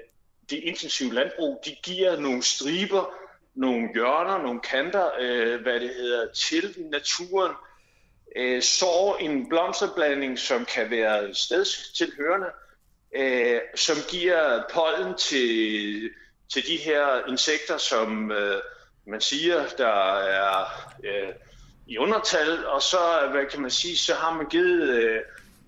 det 0.50 0.56
intensive 0.56 1.14
landbrug, 1.14 1.62
de 1.64 1.76
giver 1.82 2.16
nogle 2.16 2.42
striber 2.42 3.14
nogle 3.54 3.88
hjørner, 3.94 4.42
nogle 4.42 4.60
kanter, 4.60 5.10
øh, 5.20 5.62
hvad 5.62 5.80
det 5.80 5.90
hedder, 5.94 6.32
til 6.32 6.74
naturen, 6.78 7.52
øh, 8.36 8.62
sår 8.62 9.16
en 9.16 9.48
blomsterblanding, 9.48 10.38
som 10.38 10.64
kan 10.64 10.90
være 10.90 11.34
stedstilhørende, 11.34 12.46
øh, 13.16 13.60
som 13.74 13.96
giver 14.10 14.62
pollen 14.72 15.14
til, 15.14 16.10
til 16.52 16.66
de 16.66 16.76
her 16.76 17.28
insekter, 17.28 17.76
som 17.76 18.32
øh, 18.32 18.60
man 19.06 19.20
siger, 19.20 19.66
der 19.78 20.18
er 20.18 20.64
øh, 21.04 21.32
i 21.86 21.98
undertal, 21.98 22.66
og 22.66 22.82
så, 22.82 23.28
hvad 23.30 23.46
kan 23.46 23.60
man 23.60 23.70
sige, 23.70 23.96
så 23.96 24.14
har 24.14 24.34
man 24.34 24.46
givet, 24.46 24.88
øh, 24.88 25.20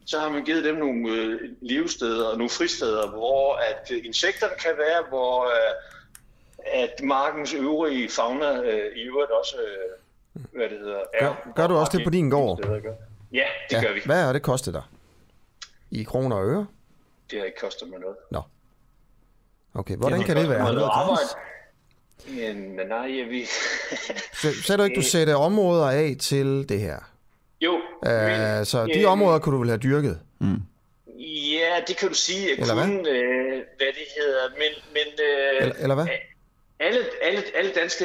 så 0.06 0.18
har 0.18 0.28
man 0.28 0.44
givet 0.44 0.64
dem 0.64 0.74
nogle 0.74 1.12
øh, 1.12 1.40
levesteder 1.60 2.26
og 2.26 2.38
nogle 2.38 2.50
fristeder, 2.50 3.10
hvor 3.10 3.54
at 3.54 3.90
øh, 3.92 4.04
insekterne 4.04 4.54
kan 4.58 4.72
være, 4.78 5.02
hvor 5.08 5.44
øh, 5.44 5.74
at 6.64 7.02
markens 7.02 7.54
øvrige 7.54 8.08
fauna 8.08 8.60
øh, 8.62 8.96
i 8.96 9.00
øvrigt 9.00 9.30
også, 9.30 9.56
øh, 9.56 10.05
hvad 10.52 10.68
det 10.68 10.78
hedder, 10.78 11.00
er. 11.14 11.26
Gør, 11.26 11.52
gør 11.56 11.66
du 11.66 11.76
også 11.76 11.98
det 11.98 12.04
på 12.04 12.10
din 12.10 12.30
gård? 12.30 12.58
Steder. 12.62 12.94
Ja, 13.32 13.44
det 13.70 13.76
ja. 13.76 13.82
gør 13.82 13.94
vi. 13.94 14.00
Hvad 14.04 14.22
har 14.22 14.32
det 14.32 14.42
kostet 14.42 14.74
dig? 14.74 14.82
I 15.90 16.02
kroner 16.02 16.36
og 16.36 16.46
øre? 16.46 16.66
Det 17.30 17.38
har 17.38 17.46
ikke 17.46 17.58
kostet 17.60 17.88
mig 17.88 18.00
noget. 18.00 18.16
Nå. 18.30 18.42
Okay, 19.74 19.96
hvordan 19.96 20.18
det 20.18 20.26
kan 20.26 20.36
det 20.36 20.48
være? 20.48 20.58
Noget 20.58 20.90
arbejde. 20.92 21.28
Men 22.28 22.86
nej, 22.88 23.18
jeg 23.18 23.26
vi... 23.30 23.44
så, 24.42 24.62
så 24.62 24.76
du 24.76 24.82
ikke, 24.82 24.96
du 24.96 25.02
sætter 25.02 25.34
områder 25.34 25.90
af 25.90 26.16
til 26.20 26.68
det 26.68 26.80
her? 26.80 26.98
Jo. 27.60 27.74
Uh, 27.74 28.64
så 28.64 28.90
de 28.94 29.04
områder 29.04 29.38
kunne 29.38 29.54
du 29.54 29.58
vel 29.58 29.68
have 29.68 29.78
dyrket? 29.78 30.20
Mm. 30.38 30.62
Ja, 31.52 31.80
det 31.86 31.96
kan 31.96 32.08
du 32.08 32.14
sige. 32.14 32.48
Jeg 32.48 32.58
eller 32.58 32.74
kunne, 32.74 33.02
hvad? 33.02 33.12
Øh, 33.12 33.62
hvad 33.76 33.86
det 33.86 34.06
hedder. 34.16 34.48
Men, 34.50 34.72
men, 34.92 35.06
øh, 35.26 35.62
eller, 35.62 35.74
eller 35.78 35.94
hvad? 35.94 36.06
Alle, 36.80 37.00
alle, 37.22 37.42
alle 37.54 37.70
danske, 37.80 38.04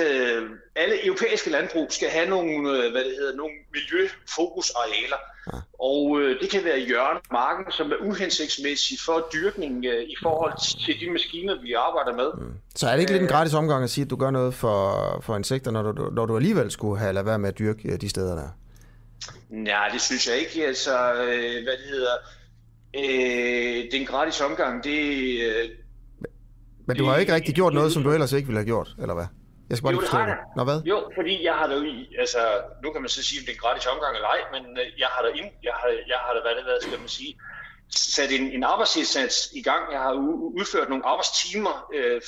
alle 0.76 1.06
europæiske 1.06 1.49
landbrug 1.49 1.88
skal 1.89 2.10
have 2.10 2.30
nogle, 2.30 2.61
hvad 2.91 3.03
det 3.03 3.14
hedder, 3.19 3.35
nogle 3.35 3.53
miljøfokusarealer. 3.73 5.18
Ja. 5.53 5.57
Og 5.80 6.22
øh, 6.22 6.39
det 6.41 6.49
kan 6.49 6.64
være 6.64 6.80
hjørne 6.80 7.19
marken, 7.31 7.72
som 7.72 7.91
er 7.91 7.95
uhensigtsmæssig 8.02 8.98
for 9.06 9.30
dyrkning 9.34 9.85
øh, 9.85 10.03
i 10.03 10.15
forhold 10.23 10.85
til 10.85 10.99
de 10.99 11.11
maskiner, 11.11 11.61
vi 11.61 11.73
arbejder 11.73 12.14
med. 12.18 12.45
Mm. 12.45 12.53
Så 12.76 12.88
er 12.88 12.91
det 12.91 12.99
ikke 12.99 13.11
lidt 13.11 13.22
en 13.22 13.27
gratis 13.27 13.53
omgang 13.53 13.84
at 13.84 13.89
sige, 13.89 14.06
at 14.06 14.10
du 14.10 14.15
gør 14.15 14.31
noget 14.31 14.53
for, 14.53 15.19
for 15.23 15.38
insekter, 15.38 15.72
når 15.72 15.91
du, 15.91 16.10
når 16.10 16.26
du 16.26 16.35
alligevel 16.35 16.72
skulle 16.72 16.99
have 16.99 17.14
lade 17.14 17.26
være 17.26 17.39
med 17.39 17.49
at 17.49 17.60
dyrke 17.60 17.91
øh, 17.91 18.02
de 18.02 18.10
steder 18.10 18.35
der? 18.35 18.49
Nej, 19.49 19.89
det 19.93 20.02
synes 20.02 20.27
jeg 20.27 20.38
ikke. 20.38 20.68
Altså, 20.68 21.14
øh, 21.14 21.64
hvad 21.64 21.73
det 21.73 21.85
hedder, 21.91 22.15
øh, 22.95 23.84
det 23.85 23.93
er 23.93 23.99
en 23.99 24.06
gratis 24.06 24.41
omgang. 24.41 24.84
Det, 24.84 25.39
øh, 25.41 25.69
men 26.93 27.03
du 27.03 27.05
har 27.09 27.18
ikke 27.18 27.34
rigtig 27.34 27.55
gjort 27.55 27.73
noget, 27.73 27.93
som 27.93 28.03
du 28.03 28.11
ellers 28.11 28.34
ikke 28.34 28.47
ville 28.47 28.59
have 28.59 28.65
gjort, 28.73 28.89
eller 29.01 29.13
hvad? 29.13 29.27
Jeg 29.69 29.77
skal 29.77 29.85
bare 29.85 29.93
jo, 29.93 29.99
lige 29.99 30.09
forstå 30.09 30.26
det. 30.31 30.38
Nå, 30.57 30.63
hvad? 30.63 30.80
Jo, 30.91 30.97
fordi 31.18 31.34
jeg 31.47 31.53
har 31.59 31.68
da 31.68 31.76
altså, 32.23 32.41
nu 32.84 32.91
kan 32.91 33.01
man 33.01 33.09
så 33.09 33.23
sige, 33.23 33.39
om 33.39 33.45
det 33.45 33.51
er 33.51 33.57
en 33.59 33.63
gratis 33.65 33.85
omgang 33.93 34.15
eller 34.15 34.27
ej, 34.35 34.41
men 34.55 34.63
øh, 34.81 34.88
jeg 35.03 35.09
har 35.13 35.22
da, 35.26 35.30
ind, 35.39 35.49
jeg 35.68 35.73
har, 35.80 35.88
jeg 36.13 36.19
har 36.26 36.31
da 36.35 36.39
hvad 36.45 36.55
det 36.57 36.65
været, 36.69 36.84
skal 36.84 36.99
man 36.99 37.11
sige, 37.19 37.31
sat 37.95 38.31
en, 38.31 38.45
en 38.57 38.63
arbejdsindsats 38.63 39.38
i 39.59 39.61
gang. 39.61 39.84
Jeg 39.91 40.01
har 40.07 40.13
udført 40.59 40.89
nogle 40.89 41.05
arbejdstimer 41.05 41.76
øh, 41.97 42.22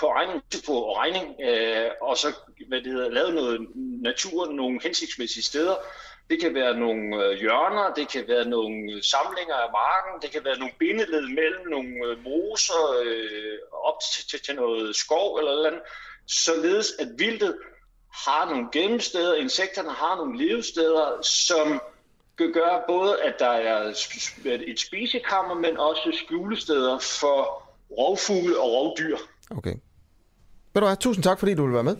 på 0.00 0.06
regning, 0.16 0.42
på 0.66 0.74
regning 1.00 1.26
øh, 1.48 1.90
og 2.02 2.16
så 2.22 2.28
hvad 2.68 2.80
det 2.84 2.92
hedder, 2.92 3.10
lavet 3.10 3.34
noget 3.34 3.66
natur, 4.02 4.52
nogle 4.52 4.80
hensigtsmæssige 4.82 5.42
steder, 5.42 5.74
det 6.30 6.40
kan 6.40 6.54
være 6.54 6.78
nogle 6.78 7.24
øh, 7.24 7.38
hjørner, 7.38 7.94
det 7.94 8.08
kan 8.08 8.24
være 8.28 8.44
nogle 8.44 8.92
øh, 8.92 9.02
samlinger 9.02 9.54
af 9.54 9.70
marken, 9.72 10.22
det 10.22 10.30
kan 10.30 10.44
være 10.44 10.58
nogle 10.58 10.74
bindeled 10.78 11.26
mellem 11.28 11.64
nogle 11.70 11.92
øh, 12.06 12.24
moser 12.24 12.84
øh, 13.04 13.58
op 13.88 13.98
til, 14.12 14.28
til, 14.30 14.40
til 14.46 14.54
noget 14.54 14.96
skov 14.96 15.36
eller 15.36 15.52
noget 15.52 15.66
andet, 15.66 15.82
således 16.26 16.92
at 16.98 17.08
vildtet 17.18 17.56
har 18.26 18.50
nogle 18.50 18.66
gemmesteder, 18.72 19.34
insekterne 19.34 19.90
har 19.90 20.16
nogle 20.16 20.46
levesteder, 20.46 21.22
som 21.22 21.80
gøre 22.36 22.82
både, 22.88 23.22
at 23.22 23.34
der 23.38 23.46
er 23.46 23.94
et 24.44 24.80
spisekammer, 24.80 25.54
men 25.54 25.76
også 25.76 26.18
skjulesteder 26.24 26.98
for 26.98 27.62
rovfugle 27.98 28.60
og 28.60 28.72
rovdyr. 28.72 29.16
Okay. 29.50 29.74
Ved 30.74 30.80
du 30.80 30.86
hvad, 30.86 30.96
tusind 30.96 31.24
tak, 31.24 31.38
fordi 31.38 31.54
du 31.54 31.64
vil 31.64 31.74
være 31.74 31.84
med. 31.84 31.96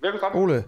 Velkommen. 0.00 0.42
Ole 0.42 0.64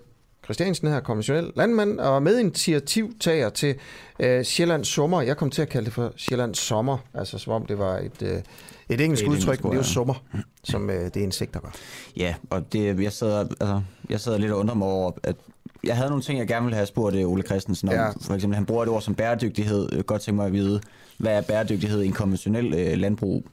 Christiansen 0.48 0.88
her, 0.88 1.00
konventionel 1.00 1.52
landmand, 1.56 2.00
og 2.00 2.22
medinitiativtager 2.22 3.48
til 3.48 3.74
øh, 4.20 4.44
Sjælland 4.44 4.84
Sommer. 4.84 5.22
Jeg 5.22 5.36
kom 5.36 5.50
til 5.50 5.62
at 5.62 5.68
kalde 5.68 5.84
det 5.84 5.92
for 5.92 6.12
Sjælland 6.16 6.54
Sommer, 6.54 6.98
altså 7.14 7.38
som 7.38 7.52
om 7.52 7.66
det 7.66 7.78
var 7.78 7.98
et, 7.98 8.22
øh, 8.22 8.40
et 8.88 9.00
engelsk 9.00 9.24
et 9.24 9.28
udtryk, 9.28 9.64
men 9.64 9.72
det 9.72 9.78
er 9.78 9.80
jo 9.80 9.88
sommer, 9.88 10.14
som 10.64 10.90
øh, 10.90 11.04
det 11.04 11.16
er 11.16 11.22
insekter 11.22 11.60
gør. 11.60 11.68
Ja, 12.16 12.34
og 12.50 12.72
det, 12.72 13.02
jeg, 13.02 13.12
sidder, 13.12 13.38
altså, 13.40 13.82
jeg 14.10 14.20
sidder 14.20 14.38
lidt 14.38 14.52
og 14.52 14.58
undrer 14.58 14.74
mig 14.74 14.88
over, 14.88 15.12
at 15.22 15.36
jeg 15.84 15.96
havde 15.96 16.08
nogle 16.08 16.22
ting, 16.22 16.38
jeg 16.38 16.48
gerne 16.48 16.64
ville 16.64 16.76
have 16.76 16.86
spurgt 16.86 17.16
øh, 17.16 17.28
Ole 17.28 17.42
Christensen 17.42 17.88
om. 17.88 17.94
Ja. 17.94 18.10
For 18.20 18.34
eksempel, 18.34 18.54
han 18.54 18.66
bruger 18.66 18.82
et 18.82 18.88
ord 18.88 19.02
som 19.02 19.14
bæredygtighed. 19.14 19.88
Jeg 19.92 20.06
godt 20.06 20.22
tænke 20.22 20.36
mig 20.36 20.46
at 20.46 20.52
vide, 20.52 20.80
hvad 21.18 21.32
er 21.32 21.40
bæredygtighed 21.40 22.02
i 22.02 22.06
en 22.06 22.12
konventionel 22.12 22.74
øh, 22.74 22.98
landbrug? 22.98 23.44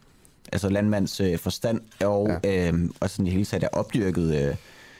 Altså 0.52 0.70
landmands 0.70 1.20
øh, 1.20 1.38
forstand, 1.38 1.82
og, 2.04 2.30
ja. 2.44 2.72
øh, 2.72 2.90
og 3.00 3.10
sådan 3.10 3.28
i 3.28 3.30
hele 3.30 3.46
taget 3.46 3.64
er 3.64 3.70
opdyrket... 3.72 4.48
Øh, 4.48 4.56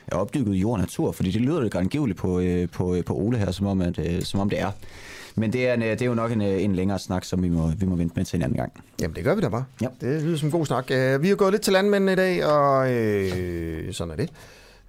er 0.06 0.16
opdyrket 0.16 0.52
jord 0.52 0.72
og 0.72 0.80
natur, 0.80 1.12
fordi 1.12 1.30
det 1.30 1.40
lyder 1.40 1.60
lidt 1.60 1.74
angiveligt 1.74 2.18
på, 2.18 2.40
øh, 2.40 2.68
på, 2.68 2.94
øh, 2.94 3.04
på 3.04 3.14
Ole 3.14 3.38
her, 3.38 3.50
som 3.50 3.66
om, 3.66 3.80
at, 3.80 3.98
øh, 3.98 4.22
som 4.22 4.40
om 4.40 4.50
det 4.50 4.60
er. 4.60 4.70
Men 5.34 5.52
det 5.52 5.68
er, 5.68 5.74
en, 5.74 5.80
det 5.80 6.02
er 6.02 6.06
jo 6.06 6.14
nok 6.14 6.32
en, 6.32 6.40
en 6.40 6.74
længere 6.74 6.98
snak, 6.98 7.24
som 7.24 7.42
vi 7.42 7.48
må, 7.48 7.70
vi 7.78 7.86
må 7.86 7.96
vente 7.96 8.12
med 8.16 8.24
til 8.24 8.36
en 8.36 8.42
anden 8.42 8.56
gang. 8.56 8.72
Jamen, 9.00 9.16
det 9.16 9.24
gør 9.24 9.34
vi 9.34 9.40
da 9.40 9.48
bare. 9.48 9.64
Ja. 9.80 9.88
Det 10.00 10.22
lyder 10.22 10.36
som 10.36 10.46
en 10.46 10.52
god 10.52 10.66
snak. 10.66 10.90
Vi 11.20 11.28
har 11.28 11.34
gået 11.34 11.52
lidt 11.52 11.62
til 11.62 11.72
landmændene 11.72 12.12
i 12.12 12.16
dag, 12.16 12.46
og 12.46 12.92
øh, 12.92 13.92
sådan 13.92 14.10
er 14.10 14.16
det. 14.16 14.30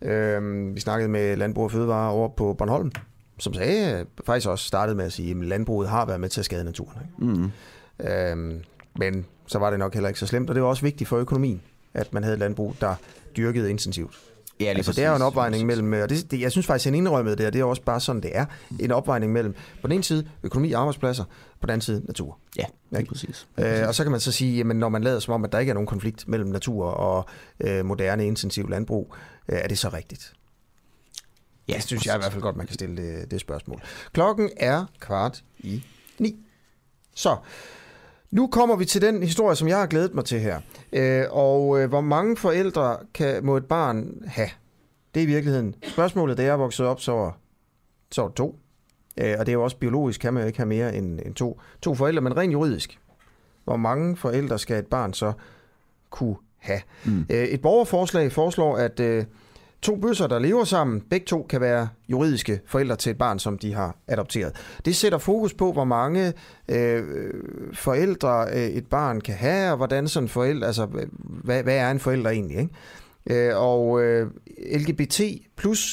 Øh, 0.02 0.76
vi 0.76 0.80
snakkede 0.80 1.10
med 1.10 1.38
Landbrug 1.38 1.64
og 1.64 1.72
Fødevare 1.72 2.12
over 2.12 2.30
på 2.30 2.54
Bornholm, 2.54 2.92
som 3.40 3.54
sagde, 3.54 4.06
faktisk 4.26 4.48
også 4.50 4.66
startede 4.66 4.96
med 4.96 5.06
at 5.06 5.14
sige, 5.14 5.32
at 5.32 5.38
landbruget 5.38 5.90
har 5.90 6.06
været 6.06 6.20
med 6.20 6.30
til 6.30 6.42
at 6.42 6.46
skade 6.46 6.64
naturen. 6.64 6.98
Ikke? 7.02 7.34
Mm. 7.34 7.52
Øh, 8.08 8.62
men 9.00 9.26
så 9.48 9.60
var 9.60 9.70
det 9.70 9.80
nok 9.80 9.94
heller 9.94 10.08
ikke 10.08 10.20
så 10.20 10.28
slemt, 10.28 10.50
og 10.50 10.56
det 10.56 10.64
var 10.64 10.70
også 10.70 10.84
vigtigt 10.84 11.08
for 11.08 11.18
økonomien, 11.18 11.62
at 11.94 12.14
man 12.14 12.24
havde 12.24 12.34
et 12.34 12.40
landbrug, 12.40 12.76
der 12.82 12.96
dyrkede 13.38 13.70
intensivt. 13.70 14.20
Ja, 14.60 14.66
altså, 14.66 14.92
det 14.92 15.04
er 15.04 15.10
jo 15.10 15.16
en 15.16 15.22
opvejning 15.22 15.66
mellem, 15.66 15.94
og 15.94 16.10
det, 16.10 16.32
det, 16.32 16.42
jeg 16.42 16.52
synes 16.52 16.68
faktisk, 16.68 16.88
at 16.88 16.92
han 16.92 16.98
indrømmede 16.98 17.36
det, 17.36 17.46
og 17.46 17.54
det 17.54 17.62
er 17.62 17.66
også 17.66 17.82
bare 17.82 18.00
sådan, 18.00 18.22
det 18.22 18.38
er, 18.38 18.46
en 18.80 18.92
opvejning 18.92 19.32
mellem 19.32 19.56
på 19.82 19.88
den 19.88 19.92
ene 19.92 20.04
side 20.04 20.30
økonomi 20.44 20.72
og 20.72 20.80
arbejdspladser, 20.80 21.24
på 21.24 21.62
den 21.62 21.70
anden 21.70 21.82
side 21.82 22.06
natur. 22.06 22.38
Ja, 22.58 22.64
ja 22.92 22.98
ikke? 22.98 23.10
præcis. 23.10 23.48
Øh, 23.58 23.88
og 23.88 23.96
så 23.96 24.04
kan 24.04 24.12
man 24.12 24.20
så 24.20 24.32
sige, 24.32 24.58
jamen 24.58 24.78
når 24.78 24.90
man 24.90 25.04
lader 25.04 25.20
som 25.20 25.34
om, 25.34 25.44
at 25.44 25.52
der 25.52 25.60
ikke 25.60 25.70
er 25.70 25.74
nogen 25.74 25.88
konflikt 25.88 26.28
mellem 26.28 26.50
natur 26.50 26.86
og 26.86 27.26
øh, 27.60 27.86
moderne 27.86 28.28
intensiv 28.28 28.70
landbrug, 28.70 29.16
øh, 29.50 29.58
er 29.58 29.68
det 29.68 29.78
så 29.78 29.90
rigtigt? 29.90 30.34
Ja, 31.68 31.74
det 31.74 31.84
synes 31.84 32.00
præcis. 32.00 32.08
jeg 32.08 32.16
i 32.16 32.20
hvert 32.20 32.32
fald 32.32 32.42
godt, 32.42 32.56
man 32.56 32.68
kan 32.68 32.74
stille 32.74 32.98
det, 32.98 33.32
det 33.32 33.42
spørgsmål. 33.42 33.82
Klokken 34.14 34.50
er 34.58 34.86
kvart 35.00 35.44
i 35.60 35.84
ni. 36.20 36.36
Så, 37.16 37.38
nu 38.32 38.48
kommer 38.48 38.76
vi 38.76 38.86
til 38.86 39.02
den 39.02 39.24
historie, 39.24 39.56
som 39.56 39.68
jeg 39.68 39.80
har 39.80 39.86
glædet 39.86 40.14
mig 40.14 40.26
til 40.26 40.40
her. 40.40 40.60
Øh, 40.94 41.26
og 41.32 41.82
øh, 41.82 41.90
hvor 41.90 42.02
mange 42.02 42.38
forældre 42.38 42.98
kan, 43.14 43.46
må 43.46 43.58
et 43.58 43.66
barn 43.66 44.22
have? 44.28 44.50
Det 45.14 45.20
er 45.20 45.24
i 45.24 45.30
virkeligheden 45.30 45.76
spørgsmålet, 45.84 46.38
da 46.38 46.44
jeg 46.44 46.52
er 46.52 46.58
vokset 46.58 46.86
op, 46.86 47.02
så 47.02 47.12
var, 47.12 47.38
så 48.12 48.22
var 48.22 48.30
to. 48.30 48.60
Øh, 49.18 49.36
og 49.40 49.46
det 49.46 49.52
er 49.52 49.54
jo 49.54 49.64
også 49.64 49.78
biologisk, 49.78 50.22
kan 50.22 50.34
man 50.34 50.44
jo 50.44 50.48
ikke 50.48 50.60
have 50.60 50.68
mere 50.68 50.96
end, 50.96 51.20
end 51.26 51.34
to, 51.34 51.62
to 51.82 51.96
forældre, 51.96 52.22
men 52.22 52.38
rent 52.38 52.54
juridisk. 52.54 53.00
Hvor 53.64 53.78
mange 53.78 54.18
forældre 54.18 54.60
skal 54.60 54.80
et 54.80 54.88
barn 54.88 55.14
så 55.14 55.34
kunne 56.10 56.36
have? 56.58 56.82
Mm. 57.06 57.26
Øh, 57.30 57.44
et 57.44 57.62
borgerforslag 57.62 58.32
foreslår, 58.32 58.78
at... 58.78 59.00
Øh, 59.00 59.26
To 59.82 59.96
bøsser, 59.96 60.28
der 60.28 60.40
lever 60.40 60.64
sammen, 60.64 61.02
begge 61.02 61.26
to 61.26 61.46
kan 61.50 61.62
være 61.62 61.88
juridiske 62.10 62.60
forældre 62.66 62.96
til 62.96 63.10
et 63.10 63.18
barn, 63.18 63.40
som 63.40 63.58
de 63.58 63.74
har 63.74 63.96
adopteret. 64.08 64.56
Det 64.86 64.96
sætter 64.96 65.18
fokus 65.18 65.54
på, 65.54 65.72
hvor 65.72 65.84
mange 65.84 66.34
øh, 66.70 67.04
forældre 67.74 68.48
øh, 68.54 68.70
et 68.70 68.88
barn 68.88 69.22
kan 69.22 69.36
have, 69.36 69.72
og 69.72 69.78
hvordan 69.78 70.08
sådan 70.08 70.30
forældre, 70.30 70.68
altså 70.68 70.86
hvad, 71.20 71.64
hvad 71.64 71.76
er 71.76 71.92
en 71.92 72.00
forælder 72.00 72.30
egentlig, 72.30 72.58
ikke? 72.58 73.50
Øh, 73.50 73.58
og 73.58 74.04
øh, 74.04 74.28
LGBT+, 74.74 75.22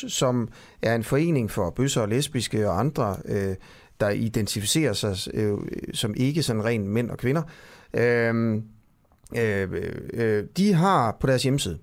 som 0.09 0.48
er 0.82 0.94
en 0.94 1.05
forening 1.05 1.51
for 1.51 1.70
bøsser 1.70 2.01
og 2.01 2.09
lesbiske 2.09 2.69
og 2.69 2.81
andre, 2.81 3.16
øh, 3.24 3.55
der 4.01 4.11
identificerer 4.11 4.93
sig 4.93 5.16
øh, 5.35 5.59
som 5.93 6.15
ikke 6.16 6.43
sådan 6.43 6.65
ren 6.65 6.89
mænd 6.89 7.11
og 7.11 7.19
kvinder, 7.19 7.43
øh, 7.94 8.55
øh, 9.36 9.69
øh, 10.12 10.44
de 10.56 10.74
har 10.74 11.16
på 11.20 11.27
deres 11.27 11.43
hjemmeside 11.43 11.78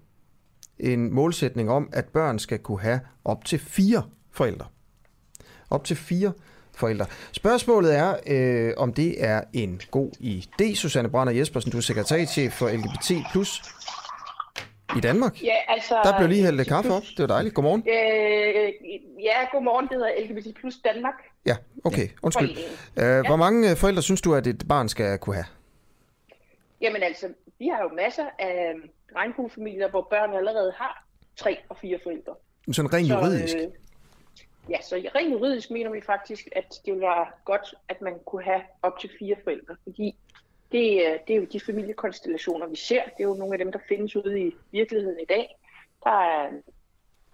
en 0.82 1.14
målsætning 1.14 1.72
om, 1.72 1.90
at 1.94 2.06
børn 2.06 2.40
skal 2.40 2.60
kunne 2.60 2.82
have 2.82 3.00
op 3.26 3.46
til 3.46 3.60
fire 3.60 4.04
forældre. 4.32 4.66
Op 5.70 5.84
til 5.84 5.96
fire 5.96 6.34
forældre. 6.76 7.06
Spørgsmålet 7.32 7.98
er, 7.98 8.16
øh, 8.28 8.74
om 8.78 8.94
det 8.94 9.24
er 9.24 9.42
en 9.54 9.82
god 9.92 10.12
idé. 10.22 10.76
Susanne 10.76 11.10
Brander 11.10 11.34
Jespersen, 11.34 11.72
du 11.72 11.78
er 11.78 11.82
sekretariatchef 11.82 12.54
for 12.54 12.70
LGBT+. 12.70 13.12
I 14.98 15.00
Danmark? 15.00 15.44
Ja, 15.44 15.56
altså... 15.68 15.96
Der 16.04 16.18
blev 16.18 16.30
lige 16.30 16.44
hældt 16.44 16.68
kaffe 16.68 16.92
op. 16.94 17.04
Det 17.18 17.20
var 17.20 17.28
dejligt. 17.28 17.56
Godmorgen. 17.56 17.84
Øh, 17.88 18.74
ja, 19.24 19.38
godmorgen. 19.52 19.88
Det 19.88 19.98
hedder 19.98 20.12
LGBT 20.26 20.56
Plus 20.60 20.76
Danmark. 20.86 21.14
Ja, 21.46 21.56
okay. 21.84 22.08
Undskyld. 22.24 22.50
Øh, 22.98 23.26
hvor 23.26 23.36
mange 23.36 23.76
forældre 23.76 24.02
synes 24.02 24.22
du, 24.22 24.36
at 24.36 24.48
et 24.48 24.64
barn 24.70 24.90
skal 24.90 25.18
kunne 25.18 25.36
have? 25.36 25.46
Jamen 26.82 27.04
altså, 27.04 27.28
vi 27.60 27.68
har 27.68 27.82
jo 27.84 27.90
masser 27.96 28.26
af 28.40 28.74
regnbuefamilier, 29.16 29.90
hvor 29.90 30.08
børn 30.10 30.34
allerede 30.34 30.72
har 30.78 31.06
tre 31.36 31.58
og 31.70 31.78
fire 31.78 32.00
forældre. 32.04 32.36
Sådan 32.72 32.94
rent 32.94 33.10
juridisk? 33.10 33.56
Øh, 33.58 33.68
ja, 34.70 34.82
så 34.82 34.96
rent 35.16 35.32
juridisk 35.34 35.72
mener 35.72 35.90
vi 35.92 36.02
faktisk, 36.02 36.48
at 36.52 36.74
det 36.86 37.00
være 37.02 37.26
godt, 37.46 37.76
at 37.90 38.02
man 38.02 38.14
kunne 38.26 38.44
have 38.44 38.62
op 38.82 39.00
til 39.00 39.10
fire 39.20 39.36
forældre, 39.44 39.76
fordi 39.84 40.16
det, 40.72 41.08
er- 41.08 41.18
det 41.28 41.34
er 41.36 41.38
jo 41.38 41.46
de 41.54 41.60
familiekonstellationer, 41.60 42.68
vi 42.68 42.76
ser. 42.76 43.04
Det 43.04 43.20
er 43.24 43.28
jo 43.28 43.34
nogle 43.34 43.54
af 43.54 43.58
dem, 43.58 43.72
der 43.72 43.80
findes 43.88 44.16
ude 44.16 44.42
i 44.42 44.52
virkeligheden 44.72 45.20
i 45.20 45.26
dag. 45.26 45.56
Der 46.04 46.12
er 46.22 46.50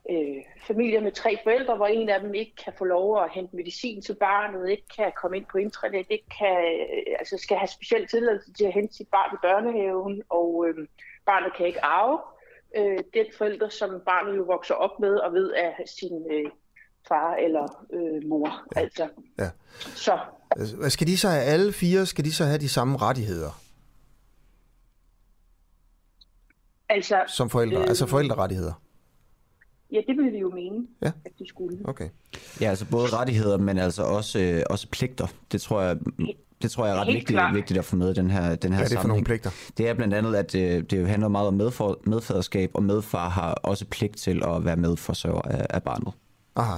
øh, 0.09 0.38
familier 0.67 1.01
med 1.01 1.11
tre 1.11 1.38
forældre, 1.43 1.75
hvor 1.75 1.88
en 1.88 2.09
af 2.09 2.19
dem 2.19 2.34
ikke 2.34 2.55
kan 2.63 2.73
få 2.77 2.85
lov 2.85 3.23
at 3.23 3.31
hente 3.31 3.55
medicin 3.55 4.01
til 4.01 4.15
barnet, 4.15 4.69
ikke 4.69 4.88
kan 4.97 5.11
komme 5.21 5.38
ind 5.38 5.45
på 5.51 5.57
intranet, 5.57 6.05
ikke 6.09 6.29
kan, 6.39 6.57
øh, 6.91 7.15
altså 7.19 7.38
skal 7.38 7.57
have 7.57 7.67
speciel 7.67 8.07
tilladelse 8.07 8.53
til 8.53 8.65
at 8.65 8.73
hente 8.73 8.95
sit 8.95 9.07
barn 9.07 9.35
i 9.35 9.38
børnehaven, 9.41 10.21
og 10.29 10.65
øh, 10.67 10.88
barnet 11.25 11.53
kan 11.57 11.65
ikke 11.65 11.85
arve 11.85 12.19
øh, 12.77 12.99
den 13.13 13.25
forælder, 13.38 13.69
som 13.69 13.89
barnet 14.05 14.38
jo 14.38 14.43
vokser 14.43 14.75
op 14.75 14.99
med 14.99 15.15
og 15.15 15.34
ved 15.34 15.51
af 15.51 15.75
sin 15.85 16.31
øh, 16.31 16.51
far 17.07 17.35
eller 17.35 17.85
øh, 17.93 18.29
mor. 18.29 18.63
Ja. 18.75 18.81
Altså. 18.81 19.07
Ja. 19.39 19.49
Så 19.79 20.19
Altså, 20.51 20.75
Hvad 20.75 20.89
skal 20.89 21.07
de 21.07 21.17
så 21.17 21.27
have? 21.29 21.43
Alle 21.43 21.73
fire 21.73 22.05
skal 22.05 22.25
de 22.25 22.34
så 22.34 22.45
have 22.45 22.57
de 22.57 22.69
samme 22.69 22.97
rettigheder 22.97 23.61
altså, 26.89 27.23
som 27.27 27.49
forældre? 27.49 27.77
øh, 27.77 27.88
Altså 27.88 28.05
forældrerettigheder? 28.05 28.73
Ja, 29.91 29.97
det 30.07 30.18
ville 30.18 30.31
vi 30.31 30.38
jo 30.38 30.49
mene, 30.55 30.88
Ja. 31.01 31.11
at 31.26 31.31
de 31.39 31.47
skulle. 31.47 31.77
Okay. 31.85 32.09
Ja, 32.61 32.69
altså 32.69 32.85
både 32.85 33.05
rettigheder, 33.15 33.57
men 33.57 33.77
altså 33.77 34.03
også, 34.03 34.39
øh, 34.39 34.61
også 34.69 34.88
pligter. 34.91 35.27
Det 35.51 35.61
tror 35.61 35.81
jeg, 35.81 35.97
det 36.61 36.72
tror 36.72 36.85
jeg 36.85 36.95
er 36.95 36.99
ret 36.99 37.05
Helt 37.05 37.18
vigtigt, 37.18 37.39
vigtigt 37.53 37.80
at 37.80 37.85
få 37.85 37.95
med 37.95 38.11
i 38.11 38.14
den 38.14 38.31
her, 38.31 38.55
den 38.55 38.72
her 38.73 38.77
Hvad 38.80 38.85
er 38.85 38.89
det 38.89 38.99
for 38.99 39.07
nogle 39.07 39.23
pligter? 39.23 39.49
Det 39.77 39.89
er 39.89 39.93
blandt 39.93 40.14
andet, 40.14 40.35
at 40.35 40.55
øh, 40.55 40.84
det 40.84 40.93
jo 41.01 41.05
handler 41.05 41.27
meget 41.27 41.47
om 41.47 41.53
medfor, 41.53 41.99
medfaderskab, 42.03 42.72
og 42.73 42.84
medfar 42.84 43.30
har 43.30 43.53
også 43.53 43.85
pligt 43.85 44.18
til 44.18 44.43
at 44.45 44.65
være 44.65 44.76
medforsørger 44.76 45.41
af, 45.41 45.65
af 45.69 45.84
barnet. 45.84 46.14
Aha. 46.55 46.77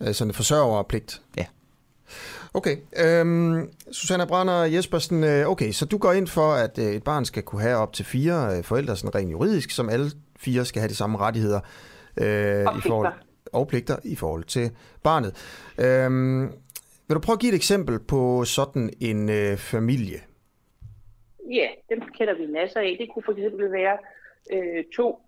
Øh, 0.00 0.14
Sådan 0.14 0.30
en 0.30 0.34
forsørgerpligt? 0.34 1.22
Ja. 1.36 1.44
Okay. 2.54 2.76
Øhm, 3.04 3.68
Susanna 3.92 4.24
Brander 4.24 4.54
Jespersen, 4.64 5.24
øh, 5.24 5.46
okay, 5.48 5.72
så 5.72 5.84
du 5.84 5.98
går 5.98 6.12
ind 6.12 6.26
for, 6.26 6.52
at 6.52 6.78
øh, 6.78 6.84
et 6.92 7.02
barn 7.02 7.24
skal 7.24 7.42
kunne 7.42 7.62
have 7.62 7.76
op 7.76 7.92
til 7.92 8.04
fire 8.04 8.62
forældre, 8.62 8.96
sådan 8.96 9.14
rent 9.14 9.30
juridisk, 9.30 9.70
som 9.70 9.88
alle 9.88 10.10
fire 10.36 10.64
skal 10.64 10.80
have 10.80 10.88
de 10.88 10.94
samme 10.94 11.18
rettigheder 11.18 11.60
øh, 12.16 12.66
Og 12.66 12.78
i 12.78 12.80
forhold, 12.86 13.12
og 13.52 13.68
pligter 13.68 13.96
i 14.04 14.16
forhold 14.16 14.44
til 14.44 14.70
barnet. 15.02 15.32
Øhm, 15.78 16.42
vil 17.08 17.14
du 17.14 17.20
prøve 17.20 17.34
at 17.34 17.40
give 17.40 17.52
et 17.52 17.56
eksempel 17.56 17.98
på 17.98 18.44
sådan 18.44 18.90
en 19.00 19.28
øh, 19.28 19.56
familie? 19.56 20.20
Ja, 21.50 21.68
dem 21.90 22.00
kender 22.18 22.34
vi 22.34 22.46
masser 22.46 22.80
af. 22.80 22.96
Det 23.00 23.08
kunne 23.12 23.22
for 23.22 23.32
eksempel 23.32 23.72
være 23.72 23.98
øh, 24.52 24.84
to 24.96 25.20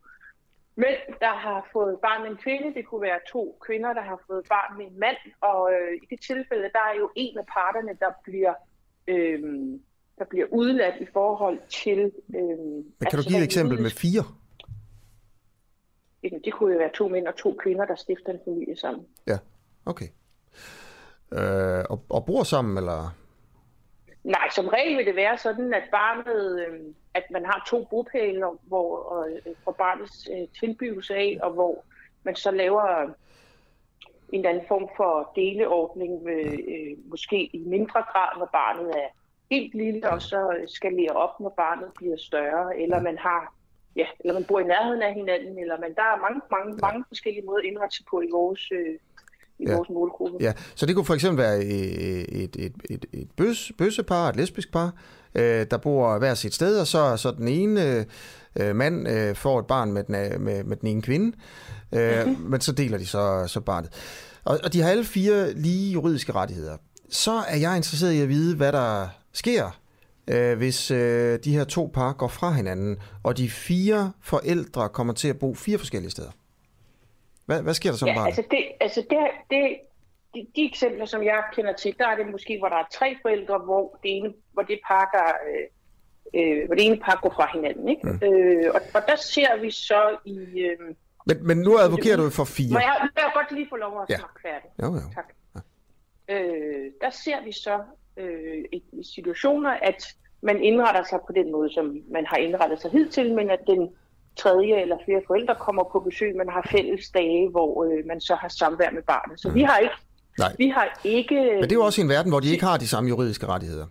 mænd, 0.76 0.98
der 1.20 1.34
har 1.46 1.68
fået 1.72 1.98
barn 2.02 2.22
med 2.22 2.30
en 2.30 2.36
kvinde. 2.36 2.74
Det 2.74 2.86
kunne 2.86 3.02
være 3.02 3.20
to 3.32 3.58
kvinder, 3.66 3.92
der 3.92 4.02
har 4.02 4.18
fået 4.26 4.44
barn 4.48 4.78
med 4.78 4.86
en 4.86 4.98
mand. 5.00 5.16
Og 5.40 5.72
øh, 5.72 5.92
i 6.02 6.06
det 6.10 6.20
tilfælde, 6.20 6.62
der 6.62 6.84
er 6.90 6.96
jo 6.98 7.10
en 7.16 7.38
af 7.38 7.46
parterne, 7.46 7.92
der 8.00 8.10
bliver, 8.24 8.54
øh, 9.08 9.42
der 10.18 10.24
bliver 10.30 10.46
udladt 10.50 10.94
i 11.00 11.06
forhold 11.12 11.58
til... 11.82 11.98
Øh, 12.38 12.58
Men 13.00 13.06
kan 13.10 13.18
du 13.18 13.24
give 13.28 13.38
et 13.38 13.44
eksempel 13.44 13.80
med 13.82 13.90
fire? 13.90 14.24
Det 16.22 16.52
kunne 16.52 16.72
jo 16.72 16.78
være 16.78 16.90
to 16.94 17.08
mænd 17.08 17.26
og 17.26 17.36
to 17.36 17.56
kvinder, 17.62 17.84
der 17.84 17.94
stifter 17.94 18.32
en 18.32 18.40
familie 18.44 18.76
sammen. 18.76 19.06
Ja, 19.26 19.38
okay. 19.86 20.06
Øh, 21.32 21.84
og, 21.90 22.04
og 22.08 22.26
bor 22.26 22.42
sammen, 22.42 22.78
eller? 22.78 23.14
Nej, 24.24 24.48
som 24.54 24.68
regel 24.68 24.98
vil 24.98 25.06
det 25.06 25.16
være 25.16 25.38
sådan, 25.38 25.74
at 25.74 25.82
barnet, 25.90 26.66
øh, 26.66 26.80
at 27.14 27.24
man 27.30 27.44
har 27.44 27.64
to 27.70 27.84
bopæler, 27.90 28.58
hvor, 28.62 28.96
og, 28.96 29.30
øh, 29.30 29.54
for 29.64 29.72
barnets 29.72 30.28
øh, 30.32 30.48
tilbyggelse 30.60 31.14
af, 31.14 31.38
og 31.42 31.52
hvor 31.52 31.84
man 32.22 32.36
så 32.36 32.50
laver 32.50 33.02
en 33.02 33.14
eller 34.32 34.50
anden 34.50 34.64
form 34.68 34.88
for 34.96 35.32
deleordning, 35.36 36.22
med, 36.22 36.44
øh, 36.44 37.10
måske 37.10 37.56
i 37.56 37.62
mindre 37.66 38.02
grad, 38.12 38.38
når 38.38 38.48
barnet 38.52 38.90
er 38.90 39.08
helt 39.50 39.74
lille, 39.74 40.10
og 40.10 40.22
så 40.22 40.66
skalerer 40.66 41.12
op, 41.12 41.40
når 41.40 41.54
barnet 41.56 41.90
bliver 41.96 42.16
større, 42.16 42.78
eller 42.78 43.00
man 43.00 43.18
har 43.18 43.54
Ja, 43.96 44.06
eller 44.20 44.34
man 44.34 44.44
bor 44.44 44.60
i 44.60 44.64
nærheden 44.64 45.02
af 45.02 45.14
hinanden, 45.14 45.58
eller 45.58 45.80
man, 45.80 45.94
der 45.94 46.02
er 46.02 46.20
mange, 46.26 46.40
mange, 46.50 46.78
mange 46.82 47.04
forskellige 47.08 47.46
måder 47.46 47.58
at 47.58 47.64
indrette 47.64 47.96
sig 47.96 48.04
på 48.10 48.20
i 48.20 48.28
vores, 48.32 48.72
øh, 48.72 48.94
i 49.58 49.64
Ja. 49.68 49.76
vores 49.76 49.88
målgruppe. 49.88 50.36
Ja, 50.40 50.52
så 50.74 50.86
det 50.86 50.94
kunne 50.94 51.04
for 51.04 51.14
eksempel 51.14 51.42
være 51.44 51.58
et, 51.64 52.42
et, 52.42 52.56
et, 52.56 52.74
et, 52.90 53.04
et 53.12 53.28
bøs, 53.36 53.72
bøssepar, 53.78 54.28
et 54.28 54.36
lesbisk 54.36 54.72
par, 54.72 54.92
øh, 55.34 55.66
der 55.70 55.76
bor 55.76 56.18
hver 56.18 56.34
sit 56.34 56.54
sted, 56.54 56.80
og 56.80 56.86
så, 56.86 57.16
så 57.16 57.30
den 57.30 57.48
ene 57.48 58.06
øh, 58.60 58.76
mand 58.76 59.08
øh, 59.08 59.34
får 59.34 59.58
et 59.58 59.66
barn 59.66 59.92
med 59.92 60.04
den, 60.04 60.14
øh, 60.14 60.40
med, 60.40 60.64
med 60.64 60.76
den 60.76 60.88
ene 60.88 61.02
kvinde, 61.02 61.36
øh, 61.94 62.26
mm-hmm. 62.26 62.50
men 62.50 62.60
så 62.60 62.72
deler 62.72 62.98
de 62.98 63.06
så, 63.06 63.44
så 63.46 63.60
barnet. 63.60 63.90
Og, 64.44 64.58
og 64.64 64.72
de 64.72 64.80
har 64.80 64.90
alle 64.90 65.04
fire 65.04 65.52
lige 65.52 65.92
juridiske 65.92 66.32
rettigheder. 66.32 66.76
Så 67.10 67.32
er 67.48 67.56
jeg 67.56 67.76
interesseret 67.76 68.12
i 68.12 68.20
at 68.20 68.28
vide, 68.28 68.56
hvad 68.56 68.72
der 68.72 69.08
sker, 69.32 69.78
øh, 70.32 70.56
hvis 70.58 70.90
øh, 70.90 71.38
de 71.44 71.56
her 71.56 71.64
to 71.64 71.90
par 71.94 72.12
går 72.12 72.28
fra 72.28 72.50
hinanden, 72.52 73.02
og 73.22 73.36
de 73.36 73.50
fire 73.50 74.12
forældre 74.22 74.88
kommer 74.88 75.12
til 75.14 75.28
at 75.28 75.38
bo 75.38 75.54
fire 75.54 75.78
forskellige 75.78 76.10
steder. 76.10 76.30
Hvad, 77.46 77.62
hvad 77.62 77.74
sker 77.74 77.90
der 77.90 77.96
så 77.96 78.04
med 78.04 78.12
Ja, 78.12 78.18
barnet? 78.18 78.28
altså, 78.38 78.44
det, 78.50 78.64
altså 78.80 79.00
det, 79.10 79.18
det, 79.50 79.78
de, 80.34 80.46
de 80.56 80.66
eksempler, 80.66 81.04
som 81.06 81.22
jeg 81.22 81.42
kender 81.54 81.72
til, 81.72 81.94
der 81.98 82.08
er 82.08 82.16
det 82.16 82.26
måske, 82.32 82.58
hvor 82.58 82.68
der 82.68 82.76
er 82.76 82.84
tre 82.92 83.16
forældre, 83.22 83.58
hvor 83.58 83.98
det 84.02 84.16
ene, 84.16 84.32
hvor 84.52 84.62
det 84.62 84.80
par, 84.88 85.10
der, 85.14 85.28
øh, 85.50 86.60
øh, 86.60 86.66
hvor 86.66 86.74
det 86.74 86.86
ene 86.86 87.00
par 87.04 87.18
går 87.22 87.30
fra 87.30 87.48
hinanden. 87.54 87.88
Ikke? 87.88 88.06
Mm. 88.08 88.20
Øh, 88.22 88.70
og, 88.74 88.80
og 88.94 89.02
der 89.08 89.16
ser 89.16 89.60
vi 89.60 89.70
så 89.70 90.16
i... 90.24 90.36
Øh, 90.60 90.94
Men, 91.26 91.46
men 91.46 91.58
nu 91.58 91.78
advokerer 91.78 92.16
du 92.16 92.30
for 92.30 92.44
fire. 92.44 92.72
må 92.72 92.78
jeg, 92.78 92.96
må 93.02 93.08
jeg 93.16 93.30
godt 93.34 93.52
lige 93.52 93.66
få 93.70 93.76
lov 93.76 94.02
at 94.02 94.10
Ja. 94.10 94.16
snakke 94.18 94.40
færdig? 94.42 94.70
Jo, 94.82 94.86
jo. 94.94 95.00
Tak. 95.14 95.28
Øh, 96.28 96.90
der 97.00 97.10
ser 97.10 97.44
vi 97.44 97.52
så 97.52 97.80
øh, 98.16 98.64
i 98.72 98.82
situationer, 99.14 99.70
at 99.70 100.14
man 100.42 100.62
indretter 100.62 101.02
sig 101.10 101.18
på 101.26 101.32
den 101.32 101.52
måde, 101.52 101.72
som 101.74 101.96
man 102.12 102.24
har 102.26 102.36
indrettet 102.36 102.80
sig 102.80 102.90
hidtil, 102.90 103.34
men 103.34 103.50
at 103.50 103.60
den 103.66 103.88
tredje 104.36 104.80
eller 104.82 104.96
flere 105.04 105.20
forældre 105.26 105.54
kommer 105.60 105.84
på 105.92 106.00
besøg, 106.00 106.36
man 106.36 106.48
har 106.48 106.68
fælles 106.70 107.10
dage, 107.10 107.50
hvor 107.50 107.84
øh, 107.84 108.06
man 108.06 108.20
så 108.20 108.34
har 108.34 108.48
samvær 108.48 108.90
med 108.90 109.02
barnet. 109.02 109.40
Så 109.40 109.48
mm. 109.48 109.54
vi 109.54 109.62
har 109.62 109.78
ikke 109.78 109.94
Nej. 110.38 110.54
vi 110.58 110.68
har 110.68 111.00
ikke... 111.04 111.34
Men 111.34 111.62
det 111.62 111.72
er 111.72 111.76
jo 111.76 111.84
også 111.84 112.00
en 112.00 112.08
verden, 112.08 112.32
hvor 112.32 112.40
de 112.40 112.50
ikke 112.50 112.64
har 112.64 112.76
de 112.76 112.88
samme 112.88 113.08
juridiske 113.08 113.46
rettigheder. 113.46 113.86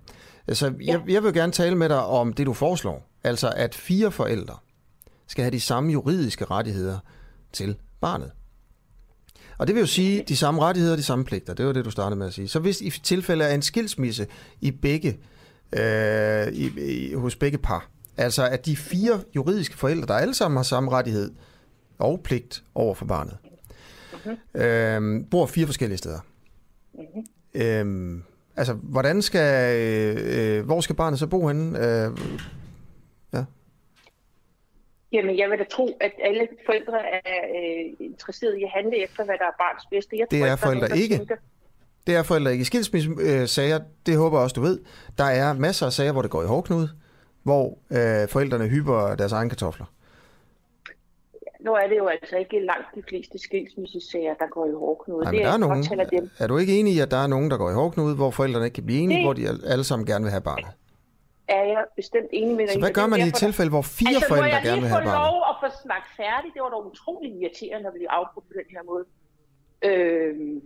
Altså, 0.48 0.73
jeg, 0.82 1.02
jeg 1.07 1.23
vil 1.23 1.34
gerne 1.34 1.52
tale 1.52 1.76
med 1.76 1.90
dig 1.90 2.06
om 2.06 2.34
det, 2.34 2.45
du 2.45 2.53
foreslår. 2.53 3.10
Altså, 3.23 3.53
at 3.56 3.76
fire 3.76 4.11
forældre 4.11 4.57
skal 5.28 5.44
have 5.44 5.52
de 5.52 5.60
samme 5.60 5.91
juridiske 5.91 6.45
rettigheder 6.45 6.99
til 7.53 7.76
barnet. 8.02 8.32
Og 9.57 9.68
det 9.68 9.76
vil 9.76 9.82
jo 9.82 9.88
sige 9.88 10.23
de 10.28 10.38
samme 10.38 10.61
rettigheder 10.61 10.94
og 10.94 10.98
de 10.98 11.03
samme 11.03 11.26
pligter. 11.26 11.53
Det 11.53 11.65
var 11.65 11.73
det, 11.73 11.86
du 11.86 11.91
startede 11.91 12.15
med 12.15 12.28
at 12.28 12.34
sige. 12.34 12.48
Så 12.48 12.60
hvis 12.60 12.82
i 12.82 12.90
tilfælde 12.90 13.45
af 13.45 13.53
en 13.53 13.61
skilsmisse 13.61 14.28
i 14.61 14.72
begge, 14.72 15.19
øh, 15.80 16.48
i, 16.53 16.80
i, 16.81 17.14
hos 17.14 17.35
begge 17.35 17.57
par, 17.57 17.89
altså 18.18 18.48
at 18.48 18.65
de 18.65 18.76
fire 18.76 19.22
juridiske 19.35 19.77
forældre, 19.77 20.07
der 20.07 20.14
alle 20.14 20.34
sammen 20.34 20.57
har 20.57 20.64
samme 20.64 20.91
rettighed 20.91 21.31
og 21.99 22.22
pligt 22.23 22.64
over 22.76 22.95
for 22.95 23.06
barnet, 23.06 23.38
øh, 24.53 25.26
bor 25.31 25.45
fire 25.45 25.65
forskellige 25.65 25.98
steder. 25.98 26.19
Øhm, 27.53 28.23
altså, 28.56 28.73
hvordan 28.73 29.22
skal, 29.22 29.76
øh, 29.80 30.57
øh, 30.57 30.65
hvor 30.65 30.81
skal 30.81 30.95
barnet 30.95 31.19
så 31.19 31.27
bo 31.27 31.48
henne? 31.48 31.77
Øh, 31.80 32.18
ja. 33.34 33.43
Jamen, 35.11 35.38
jeg 35.38 35.49
vil 35.49 35.60
da 35.60 35.64
tro, 35.72 35.98
at 36.02 36.11
alle 36.23 36.48
forældre 36.65 36.99
er 37.26 37.41
øh, 37.57 37.93
interesserede 37.99 38.60
i 38.60 38.64
at 38.64 38.69
handle 38.73 39.03
efter, 39.03 39.26
hvad 39.26 39.35
der 39.38 39.45
er 39.45 39.56
barns 39.60 39.84
bedste. 39.91 40.18
Jeg 40.18 40.27
Det 40.31 40.39
tror 40.39 40.48
er 40.48 40.56
forældre 40.56 40.98
ikke. 40.98 41.18
tænker- 41.18 41.35
Det 42.12 42.20
er 42.20 42.24
forældre 42.24 42.52
ikke. 42.52 42.62
I 42.62 42.66
skilsmissesager, 42.66 43.80
det 44.06 44.18
håber 44.18 44.38
jeg 44.38 44.44
også, 44.44 44.54
du 44.54 44.62
ved, 44.62 44.80
der 45.18 45.24
er 45.24 45.54
masser 45.54 45.86
af 45.86 45.94
sager, 45.94 46.12
hvor 46.12 46.22
det 46.22 46.32
går 46.32 46.44
i 46.44 46.46
hårdknude, 46.46 46.90
hvor 47.44 47.78
øh, 47.92 48.28
forældrene 48.30 48.68
hyper 48.68 49.16
deres 49.16 49.32
egen 49.32 49.50
kartofler. 49.50 49.86
Nu 51.60 51.74
er 51.74 51.88
det 51.88 51.98
jo 51.98 52.08
altså 52.08 52.36
ikke 52.38 52.60
langt 52.60 52.88
de 52.96 53.04
fleste 53.10 53.40
skilsmissesager, 53.40 54.34
der 54.34 54.48
går 54.52 54.66
i 54.66 54.72
hårdknude. 54.72 55.24
Nej, 55.24 55.32
det 55.32 55.38
men 55.40 55.46
der 55.46 55.54
er 55.54 55.58
nogen. 55.58 55.84
dem. 56.12 56.30
Er 56.40 56.48
du 56.48 56.58
ikke 56.58 56.80
enig 56.80 56.94
i, 56.94 57.00
at 57.00 57.12
der 57.12 57.18
er 57.18 57.28
nogen, 57.28 57.52
der 57.52 57.58
går 57.58 57.70
i 57.70 57.74
hårdknude, 57.74 58.16
hvor 58.16 58.32
forældrene 58.32 58.66
ikke 58.66 58.76
kan 58.76 58.86
blive 58.86 59.00
enige, 59.00 59.18
Det- 59.18 59.26
hvor 59.26 59.34
de 59.34 59.44
alle- 59.74 59.84
sammen 59.84 60.06
gerne 60.06 60.24
vil 60.24 60.32
have 60.32 60.42
barnet? 60.42 60.68
Er 61.48 61.64
jeg 61.64 61.86
bestemt 61.96 62.30
enig 62.34 62.56
med 62.56 62.66
dig 62.68 62.74
Så 62.74 62.80
hvad 62.80 62.92
gør 62.92 63.02
er 63.02 63.08
man 63.08 63.20
i 63.20 63.28
et 63.28 63.34
tilfælde, 63.46 63.70
hvor 63.70 63.82
fire 63.82 64.10
altså, 64.10 64.28
forældre 64.28 64.48
må 64.50 64.54
jeg 64.56 64.62
gerne 64.64 64.82
vil 64.82 64.84
lige 64.84 64.94
have 64.96 65.04
få 65.04 65.10
barnet? 65.10 65.32
lov 65.32 65.36
at 65.52 65.56
få 65.62 65.68
snakket 65.86 66.12
færdigt? 66.22 66.52
Det 66.56 66.62
var 66.66 66.70
da 66.76 66.78
utrolig 66.92 67.30
irriterende 67.42 67.88
at 67.92 67.94
blive 67.98 68.12
afbrudt 68.20 68.46
på 68.50 68.54
den 68.60 68.68
her 68.76 68.84
måde. 68.92 69.04
Øhm, 69.90 70.62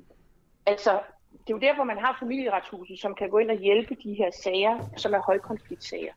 altså, 0.74 0.92
det 1.40 1.54
er 1.54 1.58
jo 1.58 1.68
derfor, 1.68 1.84
man 1.84 1.98
har 1.98 2.18
familieretshuset, 2.20 3.00
som 3.00 3.16
kan 3.16 3.30
gå 3.30 3.38
ind 3.38 3.52
og 3.52 3.58
hjælpe 3.58 3.96
de 4.04 4.14
her 4.14 4.32
sager, 4.44 4.90
som 4.98 5.14
er 5.14 5.20
højkonfliktsager. 5.20 6.14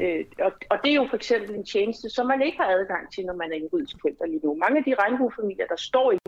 Øh, 0.00 0.24
og, 0.38 0.52
og 0.70 0.78
det 0.84 0.90
er 0.90 0.94
jo 0.94 1.06
for 1.10 1.16
eksempel 1.16 1.54
en 1.54 1.64
tjeneste, 1.64 2.10
som 2.10 2.26
man 2.26 2.42
ikke 2.42 2.58
har 2.58 2.66
adgang 2.66 3.12
til, 3.12 3.26
når 3.26 3.34
man 3.34 3.52
er 3.52 3.56
juridisk 3.56 3.96
forælder 4.00 4.26
lige 4.26 4.40
nu. 4.44 4.54
Mange 4.54 4.78
af 4.78 4.84
de 4.84 4.94
regnbuefamilier, 4.94 5.66
der 5.66 5.76
står 5.76 6.12
i, 6.12 6.18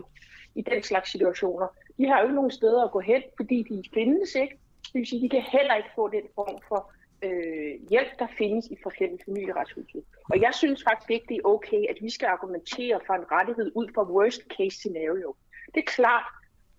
i 0.55 0.61
den 0.61 0.83
slags 0.83 1.11
situationer, 1.11 1.67
de 1.97 2.07
har 2.07 2.19
jo 2.19 2.23
ikke 2.23 2.35
nogen 2.35 2.51
steder 2.51 2.83
at 2.83 2.91
gå 2.91 2.99
hen, 2.99 3.21
fordi 3.37 3.63
de 3.63 3.83
findes 3.93 4.35
ikke. 4.35 4.57
Det 4.83 4.93
vil 4.93 5.07
sige, 5.07 5.21
de 5.21 5.29
kan 5.29 5.41
heller 5.41 5.75
ikke 5.75 5.89
få 5.95 6.09
den 6.09 6.23
form 6.35 6.61
for 6.67 6.91
øh, 7.21 7.89
hjælp, 7.89 8.19
der 8.19 8.27
findes 8.37 8.67
i 8.67 8.77
forskellige 8.83 9.19
familieretshuset. 9.25 10.03
Og 10.31 10.41
jeg 10.41 10.53
synes 10.53 10.83
faktisk 10.83 11.11
ikke, 11.11 11.25
det 11.29 11.37
er 11.37 11.47
okay, 11.47 11.81
at 11.89 11.97
vi 12.01 12.09
skal 12.09 12.25
argumentere 12.25 12.99
for 13.07 13.13
en 13.13 13.31
rettighed 13.31 13.71
ud 13.75 13.87
fra 13.95 14.03
worst 14.03 14.41
case 14.57 14.77
scenario. 14.77 15.35
Det 15.75 15.79
er 15.79 15.91
klart, 15.91 16.23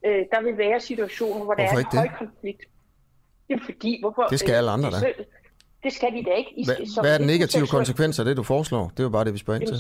øh, 0.06 0.24
der 0.32 0.42
vil 0.42 0.58
være 0.58 0.80
situationer, 0.80 1.44
hvor 1.44 1.54
Hvorfor 1.54 1.54
der 1.54 1.62
er 1.74 1.78
en 1.78 1.84
det? 1.84 1.98
høj 1.98 2.08
konflikt. 2.18 2.62
Jamen 3.48 3.64
fordi, 3.64 4.00
hvorfor... 4.00 4.22
Det 4.22 4.38
skal 4.38 4.52
alle 4.54 4.70
andre 4.70 4.90
da. 4.90 4.96
det- 5.06 5.26
Det 5.82 5.92
skal 5.92 6.12
de 6.12 6.24
da 6.24 6.30
ikke. 6.30 6.52
I, 6.60 6.64
Hvad, 6.66 6.86
som 6.94 7.02
hvad 7.04 7.14
er 7.14 7.18
den 7.18 7.26
negative 7.26 7.66
konsekvens 7.66 8.18
af 8.18 8.24
det, 8.24 8.36
du 8.36 8.42
foreslår? 8.42 8.88
Det 8.88 9.00
er 9.00 9.04
jo 9.04 9.08
bare 9.10 9.24
det, 9.24 9.32
vi 9.32 9.38
spørger 9.38 9.60
ind 9.60 9.68
til. 9.68 9.76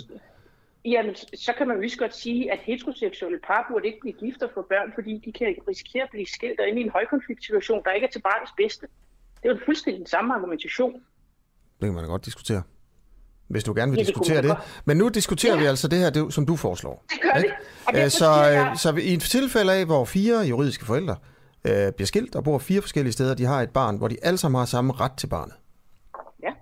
Jamen, 0.84 1.14
så 1.34 1.52
kan 1.58 1.68
man 1.68 1.76
jo 1.76 1.82
lige 1.82 1.96
godt 1.98 2.14
sige, 2.16 2.52
at 2.52 2.58
heteroseksuelle 2.62 3.38
par 3.46 3.66
burde 3.70 3.86
ikke 3.86 3.98
blive 4.00 4.12
gift 4.12 4.42
og 4.42 4.50
få 4.54 4.62
børn, 4.62 4.92
fordi 4.94 5.22
de 5.24 5.32
kan 5.32 5.54
risikere 5.68 6.02
at 6.02 6.08
blive 6.10 6.26
skilt 6.26 6.60
og 6.60 6.68
inde 6.68 6.80
i 6.80 6.84
en 6.84 6.90
højkonfliktsituation, 6.90 7.82
der 7.84 7.90
ikke 7.92 8.06
er 8.06 8.10
til 8.10 8.22
barnets 8.22 8.52
bedste. 8.56 8.86
Det 9.42 9.48
er 9.48 9.54
jo 9.54 9.60
fuldstændig 9.64 9.98
den 9.98 10.06
samme 10.06 10.34
argumentation. 10.34 10.92
Det 11.80 11.86
kan 11.86 11.92
man 11.94 12.04
da 12.04 12.10
godt 12.10 12.24
diskutere. 12.24 12.62
Hvis 13.48 13.64
du 13.64 13.74
gerne 13.76 13.92
vil 13.92 13.98
Ja, 13.98 14.04
diskutere 14.04 14.42
det. 14.42 14.56
Men 14.84 14.96
nu 14.96 15.08
diskuterer 15.08 15.56
vi 15.58 15.64
altså 15.64 15.88
det 15.88 15.98
her, 15.98 16.10
det, 16.10 16.34
som 16.34 16.46
du 16.46 16.56
foreslår. 16.56 17.04
Det 17.10 17.20
gør 17.22 17.40
vi. 17.40 17.46
Ikke? 17.94 18.04
Øh, 18.04 18.10
Så, 18.10 18.24
jeg- 18.30 18.68
øh, 18.70 18.76
så 18.76 18.96
i 19.02 19.12
et 19.14 19.20
tilfælde 19.20 19.72
af, 19.72 19.86
hvor 19.86 20.04
fire 20.04 20.40
juridiske 20.40 20.84
forældre 20.86 21.16
øh, 21.64 21.92
bliver 21.92 22.06
skilt 22.06 22.36
og 22.36 22.44
bor 22.44 22.58
fire 22.58 22.80
forskellige 22.80 23.12
steder, 23.12 23.34
de 23.34 23.44
har 23.44 23.62
et 23.62 23.70
barn, 23.70 23.96
hvor 23.96 24.08
de 24.08 24.16
alle 24.22 24.38
sammen 24.38 24.58
har 24.58 24.66
samme 24.66 24.92
ret 24.92 25.12
til 25.12 25.26
barnet. 25.26 25.54
Ja. 26.42 26.52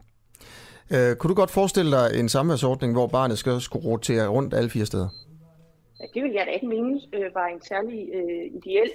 Øh, 1.10 1.16
kunne 1.16 1.28
du 1.28 1.34
godt 1.34 1.50
forestille 1.50 1.90
dig 1.96 2.10
en 2.20 2.28
samværsordning, 2.28 2.92
hvor 2.92 3.06
barnet 3.06 3.38
skal 3.38 3.60
skulle 3.60 3.84
rotere 3.86 4.26
rundt 4.28 4.54
alle 4.54 4.70
fire 4.70 4.86
steder? 4.86 5.08
Ja, 6.00 6.04
det 6.14 6.22
vil 6.22 6.32
jeg 6.32 6.46
da 6.46 6.50
ikke 6.50 6.66
mene 6.66 7.00
øh, 7.12 7.34
var 7.34 7.46
en 7.46 7.62
særlig 7.68 8.08
øh, 8.14 8.44
ideel 8.58 8.90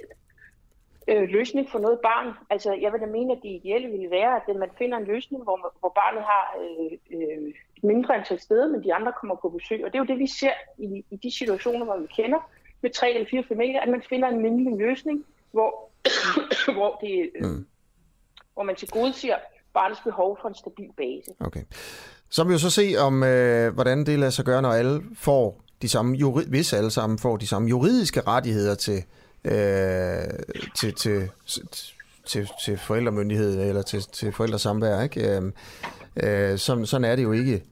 øh, 1.08 1.22
løsning 1.28 1.68
for 1.72 1.78
noget 1.78 1.98
barn. 2.02 2.28
Altså, 2.50 2.70
jeg 2.82 2.92
vil 2.92 3.00
da 3.00 3.06
mene, 3.06 3.32
at 3.32 3.38
det 3.42 3.48
ideelle 3.60 3.88
ville 3.88 4.10
være, 4.10 4.32
at 4.36 4.56
man 4.64 4.68
finder 4.78 4.96
en 4.98 5.04
løsning, 5.04 5.42
hvor, 5.42 5.74
hvor 5.80 5.92
barnet 6.00 6.22
har 6.32 6.44
øh, 6.62 6.92
øh, 7.16 7.54
mindre 7.82 8.16
antal 8.16 8.40
steder, 8.40 8.68
men 8.68 8.84
de 8.84 8.94
andre 8.94 9.12
kommer 9.20 9.36
på 9.42 9.48
besøg. 9.48 9.84
Og 9.84 9.92
det 9.92 9.98
er 9.98 10.02
jo 10.04 10.12
det, 10.12 10.18
vi 10.18 10.26
ser 10.26 10.52
i, 10.78 11.04
i 11.10 11.16
de 11.16 11.30
situationer, 11.38 11.84
hvor 11.84 11.96
vi 11.96 12.06
kender 12.06 12.38
med 12.82 12.90
tre 12.90 13.14
eller 13.14 13.28
fire 13.30 13.44
familier, 13.48 13.80
at 13.80 13.88
man 13.88 14.02
finder 14.08 14.28
en 14.28 14.42
mindelig 14.42 14.78
løsning, 14.78 15.24
hvor, 15.50 15.90
hvor, 16.76 16.98
det, 17.00 17.30
mm. 17.40 17.66
hvor 18.54 18.62
man 18.62 18.76
tilgodeser 18.76 19.36
barnets 19.74 20.00
behov 20.00 20.38
for 20.40 20.48
en 20.48 20.54
stabil 20.54 20.90
base. 20.96 21.30
Okay. 21.40 21.62
Så 22.30 22.44
vil 22.44 22.48
vi 22.48 22.52
jo 22.52 22.58
så 22.58 22.70
se, 22.70 22.94
om 22.98 23.22
øh, 23.22 23.74
hvordan 23.74 24.06
det 24.06 24.18
lader 24.18 24.30
sig 24.30 24.44
gøre, 24.44 24.62
når 24.62 24.72
alle 24.72 25.02
får 25.14 25.60
de 25.82 25.88
samme, 25.88 26.16
juri- 26.16 26.48
hvis 26.48 26.72
alle 26.72 26.90
sammen 26.90 27.18
får 27.18 27.36
de 27.36 27.46
samme 27.46 27.68
juridiske 27.68 28.20
rettigheder 28.20 28.74
til, 28.74 29.04
øh, 29.44 29.54
til, 30.76 30.94
til, 30.94 31.30
til, 32.26 32.48
til 32.64 32.78
forældremyndighed 32.78 33.60
eller 33.68 33.82
til, 33.82 34.02
til 34.02 34.32
forældresamvær. 34.32 35.02
Ikke? 35.02 35.36
Øh, 35.36 35.42
øh, 36.16 36.58
sådan, 36.58 36.86
sådan 36.86 37.04
er 37.04 37.16
det 37.16 37.22
jo 37.22 37.32
ikke 37.32 37.62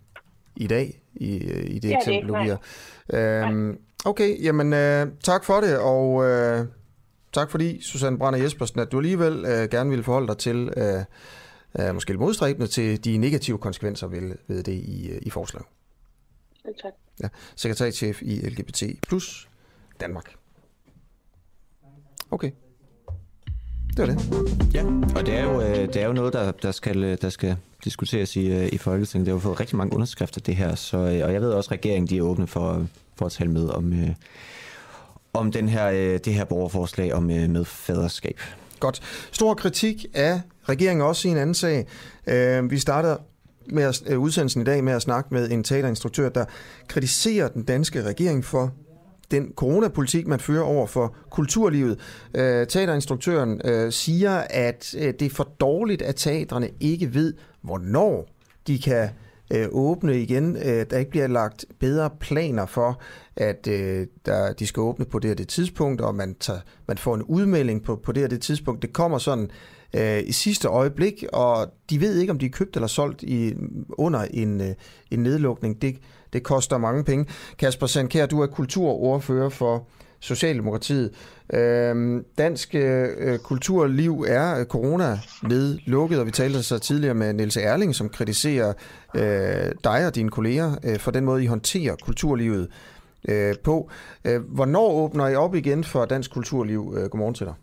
i 0.57 0.67
dag 0.67 1.03
i, 1.15 1.37
i 1.37 1.75
det 1.75 1.83
det 1.83 1.97
eksempel, 1.97 2.29
du 2.29 2.43
giver. 2.43 2.57
Øh, 3.13 3.77
okay, 4.05 4.45
jamen 4.45 4.73
øh, 4.73 5.07
tak 5.23 5.45
for 5.45 5.61
det, 5.61 5.79
og 5.79 6.25
øh, 6.25 6.67
tak 7.33 7.51
fordi, 7.51 7.83
Susanne 7.83 8.19
Brander 8.19 8.43
Jespersen, 8.43 8.81
at 8.81 8.93
du 8.93 8.99
alligevel 8.99 9.45
øh, 9.45 9.69
gerne 9.69 9.91
ville 9.91 10.05
forholde 10.05 10.29
dig 10.29 10.39
til, 10.39 10.73
øh, 10.77 11.05
øh, 11.79 11.95
måske 11.95 12.11
lidt 12.11 12.21
modstræbende 12.21 12.67
til 12.67 13.05
de 13.05 13.19
negative 13.19 13.59
konsekvenser 13.59 14.07
ved, 14.07 14.37
ved 14.47 14.63
det 14.63 14.73
i, 14.73 15.11
øh, 15.11 15.19
i 15.23 15.31
forslaget. 15.31 15.67
Tak. 16.83 16.93
Ja, 17.23 17.29
sekretærchef 17.57 18.23
i 18.23 18.49
LGBT 18.49 18.83
plus 19.09 19.49
Danmark. 20.01 20.35
Okay. 22.31 22.51
Det 24.01 24.09
var 24.09 24.15
det. 24.15 24.75
Ja, 24.75 24.85
og 25.17 25.27
det 25.27 25.35
er 25.35 25.45
jo, 25.45 25.61
øh, 25.61 25.77
det 25.77 25.97
er 25.97 26.07
jo 26.07 26.13
noget, 26.13 26.33
der, 26.33 26.53
der, 26.53 26.73
skal, 26.73 27.05
øh, 27.05 27.19
der 27.23 27.29
skal 27.29 27.57
diskuteres 27.85 28.37
i, 28.37 28.47
øh, 28.47 28.69
i 28.73 28.79
Folketinget. 28.79 29.27
Det 29.27 29.33
har 29.33 29.37
jo 29.37 29.41
fået 29.41 29.61
rigtig 29.61 29.77
mange 29.77 29.95
underskrifter, 29.95 30.41
det 30.41 30.57
her. 30.57 30.75
Så, 30.75 30.97
og 30.97 31.33
jeg 31.33 31.41
ved 31.41 31.51
også, 31.51 31.69
at 31.69 31.73
regeringen 31.73 32.07
de 32.07 32.19
er 32.19 32.23
åbne 32.23 32.47
for, 32.47 32.87
for 33.17 33.27
at 33.27 33.33
tale 33.33 33.51
med 33.51 33.69
om, 33.69 33.95
om 35.33 35.53
den 35.53 35.69
her, 35.69 36.19
det 36.19 36.35
her 36.35 36.45
borgerforslag 36.45 37.15
om 37.15 37.31
øh, 37.31 37.51
medfaderskab. 37.51 38.41
Godt. 38.81 39.01
Stor 39.33 39.55
kritik 39.55 40.07
af 40.15 40.41
regeringen 40.69 41.07
også 41.07 41.29
i 41.29 41.31
en 41.31 41.37
anden 41.37 41.55
sag. 41.55 41.87
Vi 42.71 42.79
starter 42.79 43.17
med 43.67 43.83
at, 43.83 44.17
udsendelsen 44.17 44.63
i 44.63 44.65
dag 44.65 44.85
med 44.85 44.93
at 44.93 45.03
snakke 45.03 45.35
med 45.35 45.51
en 45.51 45.65
teaterinstruktør, 45.65 46.29
der 46.29 46.45
kritiserer 46.89 47.49
den 47.49 47.63
danske 47.63 48.03
regering 48.03 48.45
for 48.45 48.73
den 49.31 49.53
coronapolitik, 49.57 50.27
man 50.27 50.41
fører 50.41 50.63
over 50.63 50.87
for 50.87 51.17
kulturlivet. 51.31 51.99
Øh, 52.35 52.67
teaterinstruktøren 52.67 53.61
øh, 53.65 53.93
siger, 53.93 54.43
at 54.51 54.95
øh, 54.99 55.15
det 55.21 55.23
er 55.23 55.31
for 55.31 55.49
dårligt, 55.61 56.03
at 56.03 56.17
teatrene 56.17 56.71
ikke 56.81 57.15
ved, 57.15 57.35
hvornår 57.63 58.29
de 58.67 58.79
kan 58.79 59.09
øh, 59.51 59.67
åbne 59.71 60.21
igen. 60.21 60.57
Øh, 60.57 60.87
der 60.91 60.99
ikke 60.99 61.11
bliver 61.11 61.27
lagt 61.27 61.65
bedre 61.79 62.11
planer 62.21 62.67
for, 62.67 63.01
at 63.37 63.69
øh, 63.71 64.07
der, 64.27 64.53
de 64.53 64.67
skal 64.67 64.81
åbne 64.81 65.05
på 65.05 65.19
det 65.19 65.31
og 65.31 65.39
det 65.39 65.49
tidspunkt, 65.49 66.01
og 66.01 66.15
man, 66.15 66.35
tager, 66.41 66.61
man 66.89 66.99
får 66.99 67.15
en 67.15 67.23
udmelding 67.23 67.85
på, 67.85 67.97
på 67.97 68.13
det 68.13 68.25
og 68.25 68.31
det 68.31 68.41
tidspunkt. 68.41 68.83
Det 68.83 68.93
kommer 68.93 69.19
sådan 69.19 69.51
øh, 69.95 70.23
i 70.27 70.33
sidste 70.33 70.69
øjeblik, 70.69 71.25
og 71.33 71.67
de 71.91 72.01
ved 72.01 72.19
ikke, 72.19 72.31
om 72.31 72.39
de 72.39 72.47
er 72.47 72.51
købt 72.51 72.77
eller 72.77 72.87
solgt 72.87 73.23
i, 73.23 73.55
under 73.89 74.21
en, 74.21 74.61
øh, 74.61 74.75
en 75.11 75.19
nedlukning. 75.19 75.83
Det, 75.83 75.97
det 76.33 76.43
koster 76.43 76.79
mange 76.79 77.05
penge. 77.05 77.27
Kasper 77.59 77.87
Sandkær, 77.87 78.27
du 78.27 78.41
er 78.41 78.47
kulturordfører 78.47 79.49
for 79.49 79.87
Socialdemokratiet. 80.21 81.15
Øh, 81.53 82.23
dansk 82.39 82.75
øh, 82.75 83.39
kulturliv 83.39 84.25
er 84.29 84.61
øh, 84.61 84.67
corona 84.67 85.19
nedlukket, 85.43 86.21
og 86.21 86.27
vi 86.27 86.31
talte 86.31 86.63
så 86.63 86.79
tidligere 86.79 87.15
med 87.15 87.33
Niels 87.33 87.57
Erling, 87.57 87.95
som 87.95 88.09
kritiserer 88.09 88.73
øh, 89.17 89.73
dig 89.85 90.07
og 90.07 90.15
dine 90.15 90.31
kolleger 90.31 90.77
øh, 90.85 90.99
for 90.99 91.11
den 91.11 91.25
måde, 91.25 91.45
I 91.45 91.47
håndterer 91.47 91.97
kulturlivet 91.97 92.69
øh, 93.29 93.55
på. 93.65 93.91
Øh, 94.27 94.41
hvornår 94.41 94.93
åbner 94.93 95.29
I 95.29 95.35
op 95.35 95.55
igen 95.55 95.85
for 95.85 96.05
dansk 96.05 96.33
kulturliv? 96.33 96.95
Øh, 96.97 97.11
godmorgen 97.11 97.35
til 97.35 97.47
dig. 97.47 97.55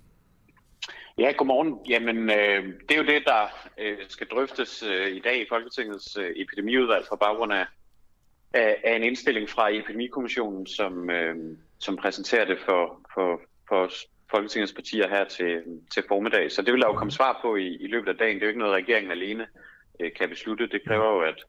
Ja, 1.17 1.31
godmorgen. 1.37 1.79
Jamen, 1.89 2.17
øh, 2.17 2.63
det 2.89 2.91
er 2.91 2.97
jo 2.97 3.05
det, 3.13 3.23
der 3.25 3.43
øh, 3.77 3.97
skal 4.09 4.27
drøftes 4.27 4.83
øh, 4.83 5.07
i 5.07 5.19
dag 5.19 5.41
i 5.41 5.45
Folketingets 5.49 6.17
øh, 6.17 6.29
epidemiudvalg 6.35 7.05
fra 7.09 7.15
baggrund 7.15 7.53
af, 7.53 7.65
af, 8.53 8.77
af 8.83 8.95
en 8.95 9.03
indstilling 9.03 9.49
fra 9.49 9.69
Epidemikommissionen, 9.71 10.67
som, 10.67 11.09
øh, 11.09 11.35
som 11.79 11.95
præsenterer 11.95 12.45
det 12.45 12.57
for, 12.65 12.99
for, 13.13 13.41
for 13.69 13.89
Folketingets 14.31 14.73
partier 14.73 15.07
her 15.09 15.25
til, 15.25 15.61
til 15.93 16.03
formiddag. 16.07 16.51
Så 16.51 16.61
det 16.61 16.73
vil 16.73 16.81
der 16.81 16.87
jo 16.87 16.93
komme 16.93 17.11
svar 17.11 17.39
på 17.41 17.55
i, 17.55 17.67
i 17.75 17.87
løbet 17.87 18.09
af 18.09 18.15
dagen. 18.15 18.35
Det 18.35 18.41
er 18.41 18.45
jo 18.45 18.49
ikke 18.49 18.59
noget, 18.59 18.75
regeringen 18.75 19.11
alene 19.11 19.45
øh, 19.99 20.11
kan 20.19 20.29
beslutte. 20.29 20.67
Det 20.67 20.81
kræver 20.87 21.13
jo, 21.15 21.21
at, 21.21 21.43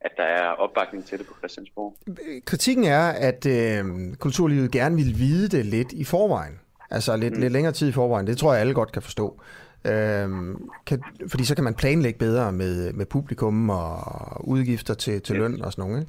at 0.00 0.10
der 0.16 0.22
er 0.22 0.46
opbakning 0.48 1.04
til 1.04 1.18
det 1.18 1.26
på 1.26 1.34
Christiansborg. 1.38 1.96
Kritikken 2.44 2.84
er, 2.84 3.08
at 3.08 3.46
øh, 3.46 3.84
kulturlivet 4.16 4.70
gerne 4.70 4.96
vil 4.96 5.18
vide 5.18 5.48
det 5.56 5.66
lidt 5.66 5.92
i 5.92 6.04
forvejen. 6.04 6.60
Altså 6.90 7.16
lidt, 7.16 7.34
mm. 7.34 7.40
lidt 7.40 7.52
længere 7.52 7.72
tid 7.72 7.88
i 7.88 7.92
forvejen. 7.92 8.26
Det 8.26 8.38
tror 8.38 8.52
jeg, 8.52 8.60
alle 8.60 8.74
godt 8.74 8.92
kan 8.92 9.02
forstå. 9.02 9.40
Øhm, 9.86 10.68
kan, 10.86 11.02
fordi 11.30 11.44
så 11.44 11.54
kan 11.54 11.64
man 11.64 11.74
planlægge 11.74 12.18
bedre 12.18 12.52
med, 12.52 12.92
med 12.92 13.06
publikum 13.06 13.70
og 13.70 14.48
udgifter 14.48 14.94
til, 14.94 15.22
til 15.22 15.36
løn 15.36 15.62
og 15.62 15.72
sådan 15.72 15.90
noget. 15.90 16.00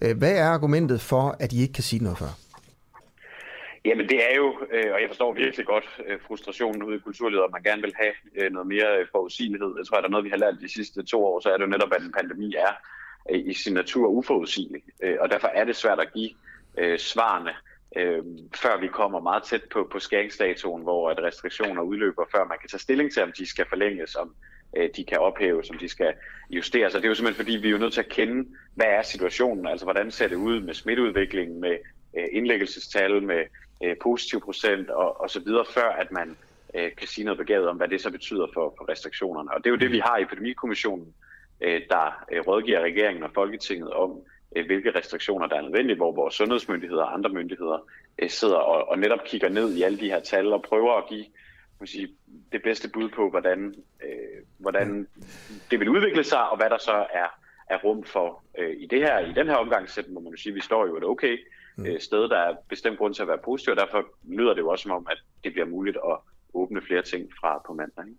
Ikke? 0.00 0.10
Øh, 0.10 0.18
Hvad 0.18 0.36
er 0.36 0.46
argumentet 0.46 1.00
for, 1.00 1.36
at 1.40 1.52
I 1.52 1.62
ikke 1.62 1.74
kan 1.74 1.82
sige 1.82 2.02
noget 2.02 2.18
før? 2.18 2.32
Jamen 3.84 4.08
det 4.08 4.30
er 4.30 4.36
jo, 4.36 4.48
øh, 4.72 4.92
og 4.94 5.00
jeg 5.00 5.08
forstår 5.08 5.32
virkelig 5.32 5.66
godt 5.66 5.84
øh, 6.06 6.18
frustrationen 6.26 6.82
ude 6.82 6.96
i 6.96 6.98
kulturlivet, 6.98 7.44
at 7.44 7.52
man 7.52 7.62
gerne 7.62 7.82
vil 7.82 7.94
have 7.96 8.12
øh, 8.36 8.52
noget 8.52 8.68
mere 8.68 9.06
forudsigelighed. 9.12 9.74
Jeg 9.78 9.86
tror, 9.86 9.96
at 9.96 10.02
der 10.02 10.08
er 10.08 10.10
noget, 10.10 10.24
vi 10.24 10.30
har 10.30 10.36
lært 10.36 10.54
de 10.60 10.72
sidste 10.72 11.02
to 11.02 11.24
år, 11.24 11.40
så 11.40 11.48
er 11.48 11.56
det 11.56 11.64
jo 11.64 11.70
netop, 11.70 11.92
at 11.92 12.02
en 12.02 12.12
pandemi 12.12 12.54
er 12.54 12.72
i 13.34 13.54
sin 13.54 13.74
natur 13.74 14.06
uforudsigelig. 14.08 14.82
Og 15.20 15.30
derfor 15.30 15.48
er 15.48 15.64
det 15.64 15.76
svært 15.76 16.00
at 16.00 16.12
give 16.12 16.30
svarene, 16.98 17.50
øh, 17.96 18.24
før 18.62 18.80
vi 18.80 18.86
kommer 18.86 19.20
meget 19.20 19.42
tæt 19.42 19.62
på, 19.72 19.88
på 19.92 19.98
skæringsdatoen, 19.98 20.82
hvor 20.82 21.10
at 21.10 21.22
restriktioner 21.22 21.82
udløber, 21.82 22.24
før 22.32 22.44
man 22.44 22.58
kan 22.60 22.68
tage 22.68 22.80
stilling 22.80 23.12
til, 23.12 23.22
om 23.22 23.32
de 23.38 23.46
skal 23.46 23.66
forlænges, 23.68 24.14
om 24.14 24.34
øh, 24.76 24.90
de 24.96 25.04
kan 25.04 25.18
ophæves, 25.18 25.70
om 25.70 25.78
de 25.78 25.88
skal 25.88 26.14
justeres. 26.50 26.94
Og 26.94 27.02
det 27.02 27.06
er 27.06 27.10
jo 27.10 27.14
simpelthen, 27.14 27.44
fordi 27.44 27.56
vi 27.56 27.68
er 27.68 27.72
jo 27.72 27.78
nødt 27.78 27.92
til 27.92 28.00
at 28.00 28.08
kende, 28.08 28.48
hvad 28.74 28.86
er 28.86 29.02
situationen, 29.02 29.66
altså 29.66 29.86
hvordan 29.86 30.10
ser 30.10 30.28
det 30.28 30.36
ud 30.36 30.60
med 30.60 30.74
smitteudviklingen, 30.74 31.60
med 31.60 31.76
øh, 32.18 32.24
indlæggelsestal, 32.32 33.22
med 33.22 33.44
øh, 33.84 33.96
positiv 34.02 34.40
procent 34.40 34.90
og, 34.90 35.20
og 35.20 35.30
så 35.30 35.40
videre, 35.40 35.64
før 35.74 35.88
at 35.88 36.12
man 36.12 36.36
øh, 36.74 36.90
kan 36.96 37.08
sige 37.08 37.24
noget 37.24 37.38
begavet 37.38 37.68
om, 37.68 37.76
hvad 37.76 37.88
det 37.88 38.00
så 38.00 38.10
betyder 38.10 38.46
for, 38.54 38.74
for 38.78 38.88
restriktionerne. 38.88 39.50
Og 39.54 39.64
det 39.64 39.66
er 39.66 39.70
jo 39.70 39.76
det, 39.76 39.92
vi 39.92 39.98
har 39.98 40.16
i 40.16 40.22
Epidemikommissionen, 40.22 41.14
øh, 41.60 41.80
der 41.90 42.24
øh, 42.32 42.40
rådgiver 42.46 42.80
regeringen 42.80 43.22
og 43.22 43.30
Folketinget 43.34 43.90
om, 43.90 44.20
hvilke 44.66 44.98
restriktioner 44.98 45.46
der 45.46 45.56
er 45.56 45.62
nødvendige, 45.62 45.96
hvor 45.96 46.12
vores 46.12 46.34
sundhedsmyndigheder 46.34 47.02
og 47.02 47.14
andre 47.14 47.30
myndigheder 47.30 47.78
øh, 48.18 48.30
sidder 48.30 48.56
og, 48.56 48.88
og 48.88 48.98
netop 48.98 49.24
kigger 49.24 49.48
ned 49.48 49.74
i 49.74 49.82
alle 49.82 49.98
de 49.98 50.10
her 50.10 50.20
tal 50.20 50.52
og 50.52 50.62
prøver 50.62 50.98
at 50.98 51.08
give 51.08 51.24
man 51.82 51.86
sige, 51.86 52.08
det 52.52 52.62
bedste 52.62 52.88
bud 52.88 53.08
på, 53.08 53.30
hvordan, 53.30 53.74
øh, 54.04 54.38
hvordan 54.58 55.08
det 55.70 55.80
vil 55.80 55.88
udvikle 55.88 56.24
sig, 56.24 56.50
og 56.50 56.56
hvad 56.56 56.70
der 56.70 56.78
så 56.78 56.92
er, 56.92 57.28
er 57.70 57.78
rum 57.84 58.04
for 58.04 58.42
øh, 58.58 58.76
i 58.78 58.86
det 58.86 58.98
her 58.98 59.18
i 59.18 59.32
den 59.32 59.46
her 59.46 59.54
omgangssæt, 59.54 60.08
må 60.08 60.20
man 60.20 60.32
jo 60.32 60.36
sige, 60.36 60.50
at 60.50 60.54
vi 60.54 60.60
står 60.60 60.86
jo 60.86 60.96
et 60.96 61.04
okay 61.04 61.38
øh, 61.78 62.00
sted, 62.00 62.28
der 62.28 62.38
er 62.38 62.54
bestemt 62.68 62.98
grund 62.98 63.14
til 63.14 63.22
at 63.22 63.28
være 63.28 63.38
positiv, 63.44 63.70
og 63.70 63.76
derfor 63.76 64.04
lyder 64.28 64.54
det 64.54 64.60
jo 64.60 64.68
også 64.68 64.82
som 64.82 64.90
om, 64.90 65.06
at 65.10 65.18
det 65.44 65.52
bliver 65.52 65.66
muligt 65.66 65.96
at 65.96 66.16
åbne 66.54 66.82
flere 66.82 67.02
ting 67.02 67.30
fra 67.40 67.62
på 67.66 67.72
mandag. 67.74 68.04
Ikke? 68.06 68.18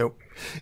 Jo. 0.00 0.12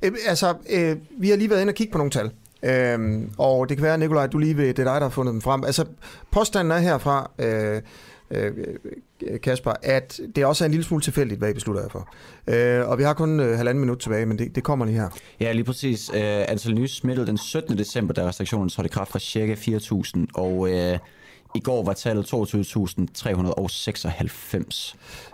Øh, 0.05 0.13
altså, 0.29 0.49
øh, 0.77 0.97
vi 1.11 1.31
har 1.31 1.37
lige 1.37 1.51
været 1.51 1.61
inde 1.61 1.71
og 1.71 1.75
kigge 1.75 1.93
på 1.93 1.99
nogle 1.99 2.11
tal. 2.11 2.31
Øhm, 2.65 3.31
og 3.39 3.69
det 3.69 3.77
kan 3.77 3.85
være, 3.85 3.99
Nikolaj, 3.99 4.27
du 4.27 4.39
lige 4.39 4.57
vil, 4.57 4.67
det 4.67 4.79
er 4.79 4.85
dig, 4.85 4.95
der 4.95 5.01
har 5.01 5.09
fundet 5.09 5.33
dem 5.33 5.41
frem. 5.41 5.65
Altså, 5.65 5.85
påstanden 6.31 6.71
er 6.71 6.79
herfra, 6.79 7.31
øh, 7.39 7.83
øh, 8.31 8.53
Kasper, 9.43 9.73
at 9.83 10.21
det 10.37 10.47
også 10.47 10.65
er 10.65 10.67
en 10.67 10.73
lille 10.73 10.85
smule 10.85 11.03
tilfældigt, 11.03 11.39
hvad 11.39 11.51
I 11.51 11.53
beslutter 11.53 11.83
jer 11.83 11.89
for. 11.89 12.09
Øh, 12.47 12.89
og 12.89 12.99
vi 12.99 13.03
har 13.03 13.15
kun 13.15 13.41
øh, 13.41 13.57
halvanden 13.57 13.81
minut 13.81 13.99
tilbage, 13.99 14.27
men 14.27 14.39
det, 14.39 14.55
det 14.55 14.65
kommer 14.65 14.85
lige 14.85 15.01
her. 15.01 15.09
Ja, 15.41 15.53
lige 15.53 15.65
præcis. 15.65 16.11
Øh, 16.15 16.45
antal 16.49 16.75
nye 16.75 16.89
smittede 16.89 17.27
den 17.27 17.39
17. 17.39 17.79
december, 17.79 18.15
da 18.15 18.29
restriktionen 18.29 18.69
trådte 18.69 18.87
i 18.87 18.91
kraft, 18.91 19.11
fra 19.11 19.19
cirka 19.19 19.55
4.000, 19.55 20.25
og 20.35 20.71
øh, 20.71 20.99
i 21.55 21.61
går 21.61 21.85
var 21.85 21.93
tallet 21.93 22.35
22.396. 22.35 22.41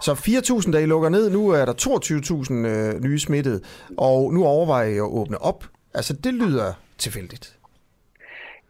Så 0.03 0.13
4.000, 0.13 0.71
da 0.71 0.79
I 0.79 0.87
lukker 0.87 1.09
ned, 1.09 1.31
nu 1.31 1.49
er 1.49 1.65
der 1.65 1.73
22.000 1.73 2.55
øh, 2.55 3.03
nye 3.03 3.19
smittede, 3.19 3.61
og 3.97 4.33
nu 4.33 4.45
overvejer 4.45 4.89
I 4.89 4.95
at 4.95 5.01
åbne 5.01 5.43
op. 5.43 5.65
Altså, 5.95 6.13
det 6.13 6.35
lyder 6.35 6.73
tilfældigt. 7.01 7.57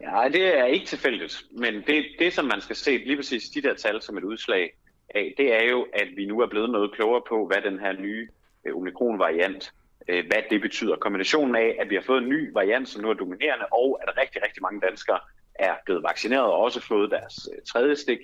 Ja, 0.01 0.29
det 0.33 0.59
er 0.59 0.65
ikke 0.65 0.85
tilfældigt, 0.85 1.43
men 1.51 1.73
det, 1.87 2.05
det 2.19 2.33
som 2.33 2.45
man 2.45 2.61
skal 2.61 2.75
se 2.75 2.97
lige 2.97 3.15
præcis 3.15 3.49
de 3.49 3.61
der 3.61 3.73
tal 3.73 4.01
som 4.01 4.17
et 4.17 4.23
udslag 4.23 4.73
af, 5.15 5.33
det 5.37 5.53
er 5.53 5.69
jo, 5.69 5.87
at 5.93 6.07
vi 6.15 6.25
nu 6.25 6.39
er 6.39 6.47
blevet 6.47 6.69
noget 6.69 6.91
klogere 6.91 7.21
på, 7.29 7.47
hvad 7.47 7.61
den 7.71 7.79
her 7.79 7.93
nye 7.93 8.27
øh, 8.65 8.75
omikron-variant, 8.75 9.73
øh, 10.07 10.25
hvad 10.27 10.41
det 10.49 10.61
betyder. 10.61 10.95
Kombinationen 10.95 11.55
af, 11.55 11.75
at 11.79 11.89
vi 11.89 11.95
har 11.95 12.01
fået 12.01 12.23
en 12.23 12.29
ny 12.29 12.53
variant, 12.53 12.89
som 12.89 13.01
nu 13.01 13.09
er 13.09 13.13
dominerende, 13.13 13.65
og 13.71 13.99
at 14.03 14.17
rigtig, 14.17 14.43
rigtig 14.43 14.61
mange 14.61 14.81
danskere 14.81 15.19
er 15.55 15.75
blevet 15.85 16.03
vaccineret 16.03 16.45
og 16.45 16.57
også 16.57 16.81
fået 16.81 17.11
deres 17.11 17.49
øh, 17.55 17.61
tredje 17.67 17.95
stik, 17.95 18.19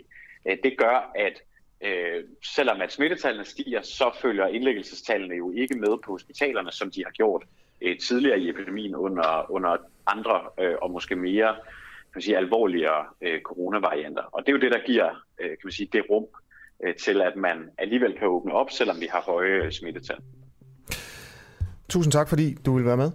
øh, 0.45 0.57
det 0.63 0.77
gør, 0.77 1.11
at 1.15 1.41
øh, 1.81 2.23
selvom 2.43 2.81
at 2.81 2.91
smittetallene 2.91 3.45
stiger, 3.45 3.81
så 3.81 4.11
følger 4.21 4.47
indlæggelsestallene 4.47 5.35
jo 5.35 5.51
ikke 5.51 5.77
med 5.77 5.97
på 6.05 6.11
hospitalerne, 6.11 6.71
som 6.71 6.91
de 6.91 7.03
har 7.03 7.11
gjort 7.11 7.43
øh, 7.81 7.99
tidligere 7.99 8.39
i 8.39 8.49
epidemien 8.49 8.95
under, 8.95 9.51
under 9.51 9.77
andre 10.07 10.41
øh, 10.59 10.75
og 10.81 10.91
måske 10.91 11.15
mere 11.15 11.55
kan 11.55 12.19
man 12.19 12.21
sige, 12.21 12.37
alvorligere 12.37 13.05
øh, 13.21 13.41
coronavarianter. 13.41 14.21
Og 14.21 14.43
det 14.45 14.51
er 14.51 14.53
jo 14.53 14.59
det, 14.59 14.71
der 14.71 14.79
giver 14.85 15.09
øh, 15.41 15.49
kan 15.49 15.57
man 15.63 15.71
sige, 15.71 15.89
det 15.93 16.03
rum 16.09 16.25
øh, 16.85 16.95
til, 16.95 17.21
at 17.21 17.35
man 17.35 17.57
alligevel 17.77 18.17
kan 18.19 18.27
åbne 18.27 18.53
op, 18.53 18.71
selvom 18.71 18.99
vi 18.99 19.07
har 19.11 19.21
høje 19.21 19.63
øh, 19.63 19.71
smittetal. 19.71 20.17
Tusind 21.89 22.11
tak, 22.11 22.29
fordi 22.29 22.53
du 22.65 22.75
vil 22.75 22.85
være 22.85 22.97
med. 22.97 23.11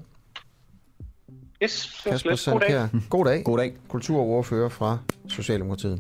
Yes, 1.62 2.02
Kasper 2.05 2.34
Sandkær. 2.34 2.86
God 3.10 3.24
dag. 3.24 3.44
God 3.51 3.59
dag. 3.59 3.72
Kulturordfører 3.89 4.68
fra 4.68 4.98
Socialdemokratiet. 5.28 5.98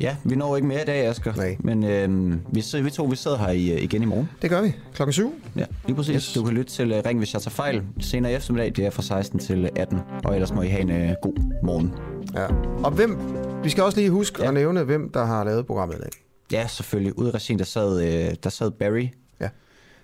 Ja, 0.00 0.16
vi 0.24 0.34
når 0.34 0.56
ikke 0.56 0.68
mere 0.68 0.82
i 0.82 0.84
dag, 0.84 1.06
Asger. 1.06 1.34
Nej. 1.34 1.56
Men 1.60 1.84
øh, 1.84 2.32
vi, 2.54 2.82
vi 2.82 2.90
to 2.90 3.04
vi 3.04 3.16
sidder 3.16 3.36
her 3.36 3.48
i, 3.50 3.70
øh, 3.70 3.82
igen 3.82 4.02
i 4.02 4.04
morgen. 4.04 4.30
Det 4.42 4.50
gør 4.50 4.62
vi. 4.62 4.74
Klokken 4.94 5.12
7. 5.12 5.34
Ja, 5.56 5.64
lige 5.86 5.96
præcis. 5.96 6.14
Yes. 6.14 6.32
Du 6.32 6.44
kan 6.44 6.54
lytte 6.54 6.72
til 6.72 6.92
uh, 6.92 6.98
Ring, 7.06 7.18
hvis 7.18 7.34
jeg 7.34 7.42
tager 7.42 7.50
fejl. 7.50 7.82
Senere 8.00 8.32
i 8.32 8.34
eftermiddag, 8.34 8.72
det 8.76 8.86
er 8.86 8.90
fra 8.90 9.02
16 9.02 9.38
til 9.38 9.70
18. 9.76 10.00
Og 10.24 10.34
ellers 10.34 10.52
må 10.52 10.62
I 10.62 10.66
have 10.66 10.80
en 10.80 10.90
uh, 10.90 11.14
god 11.22 11.62
morgen. 11.62 11.94
Ja. 12.34 12.46
Og 12.84 12.90
hvem, 12.90 13.18
vi 13.64 13.70
skal 13.70 13.84
også 13.84 13.98
lige 13.98 14.10
huske 14.10 14.42
ja. 14.42 14.48
at 14.48 14.54
nævne, 14.54 14.82
hvem 14.82 15.10
der 15.12 15.24
har 15.24 15.44
lavet 15.44 15.66
programmet 15.66 15.96
i 15.96 16.00
dag. 16.00 16.10
Ja, 16.52 16.66
selvfølgelig. 16.66 17.18
Ude 17.18 17.28
i 17.28 17.32
regien, 17.32 17.58
der 17.58 17.64
sad, 17.64 18.02
øh, 18.02 18.34
der 18.42 18.50
sad 18.50 18.70
Barry. 18.70 19.08
Ja. 19.40 19.48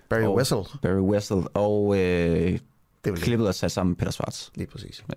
Barry 0.09 0.23
og, 0.23 0.35
Wessel. 0.35 0.57
Barry 0.81 0.99
Wessel. 0.99 1.43
Og 1.53 1.99
øh, 1.99 2.59
det 3.05 3.15
klippet 3.15 3.47
og 3.47 3.55
sat 3.55 3.71
sammen 3.71 3.91
med 3.91 3.97
Peter 3.97 4.11
Svarts. 4.11 4.51
Lige 4.55 4.67
præcis. 4.67 5.03
Ja. 5.09 5.13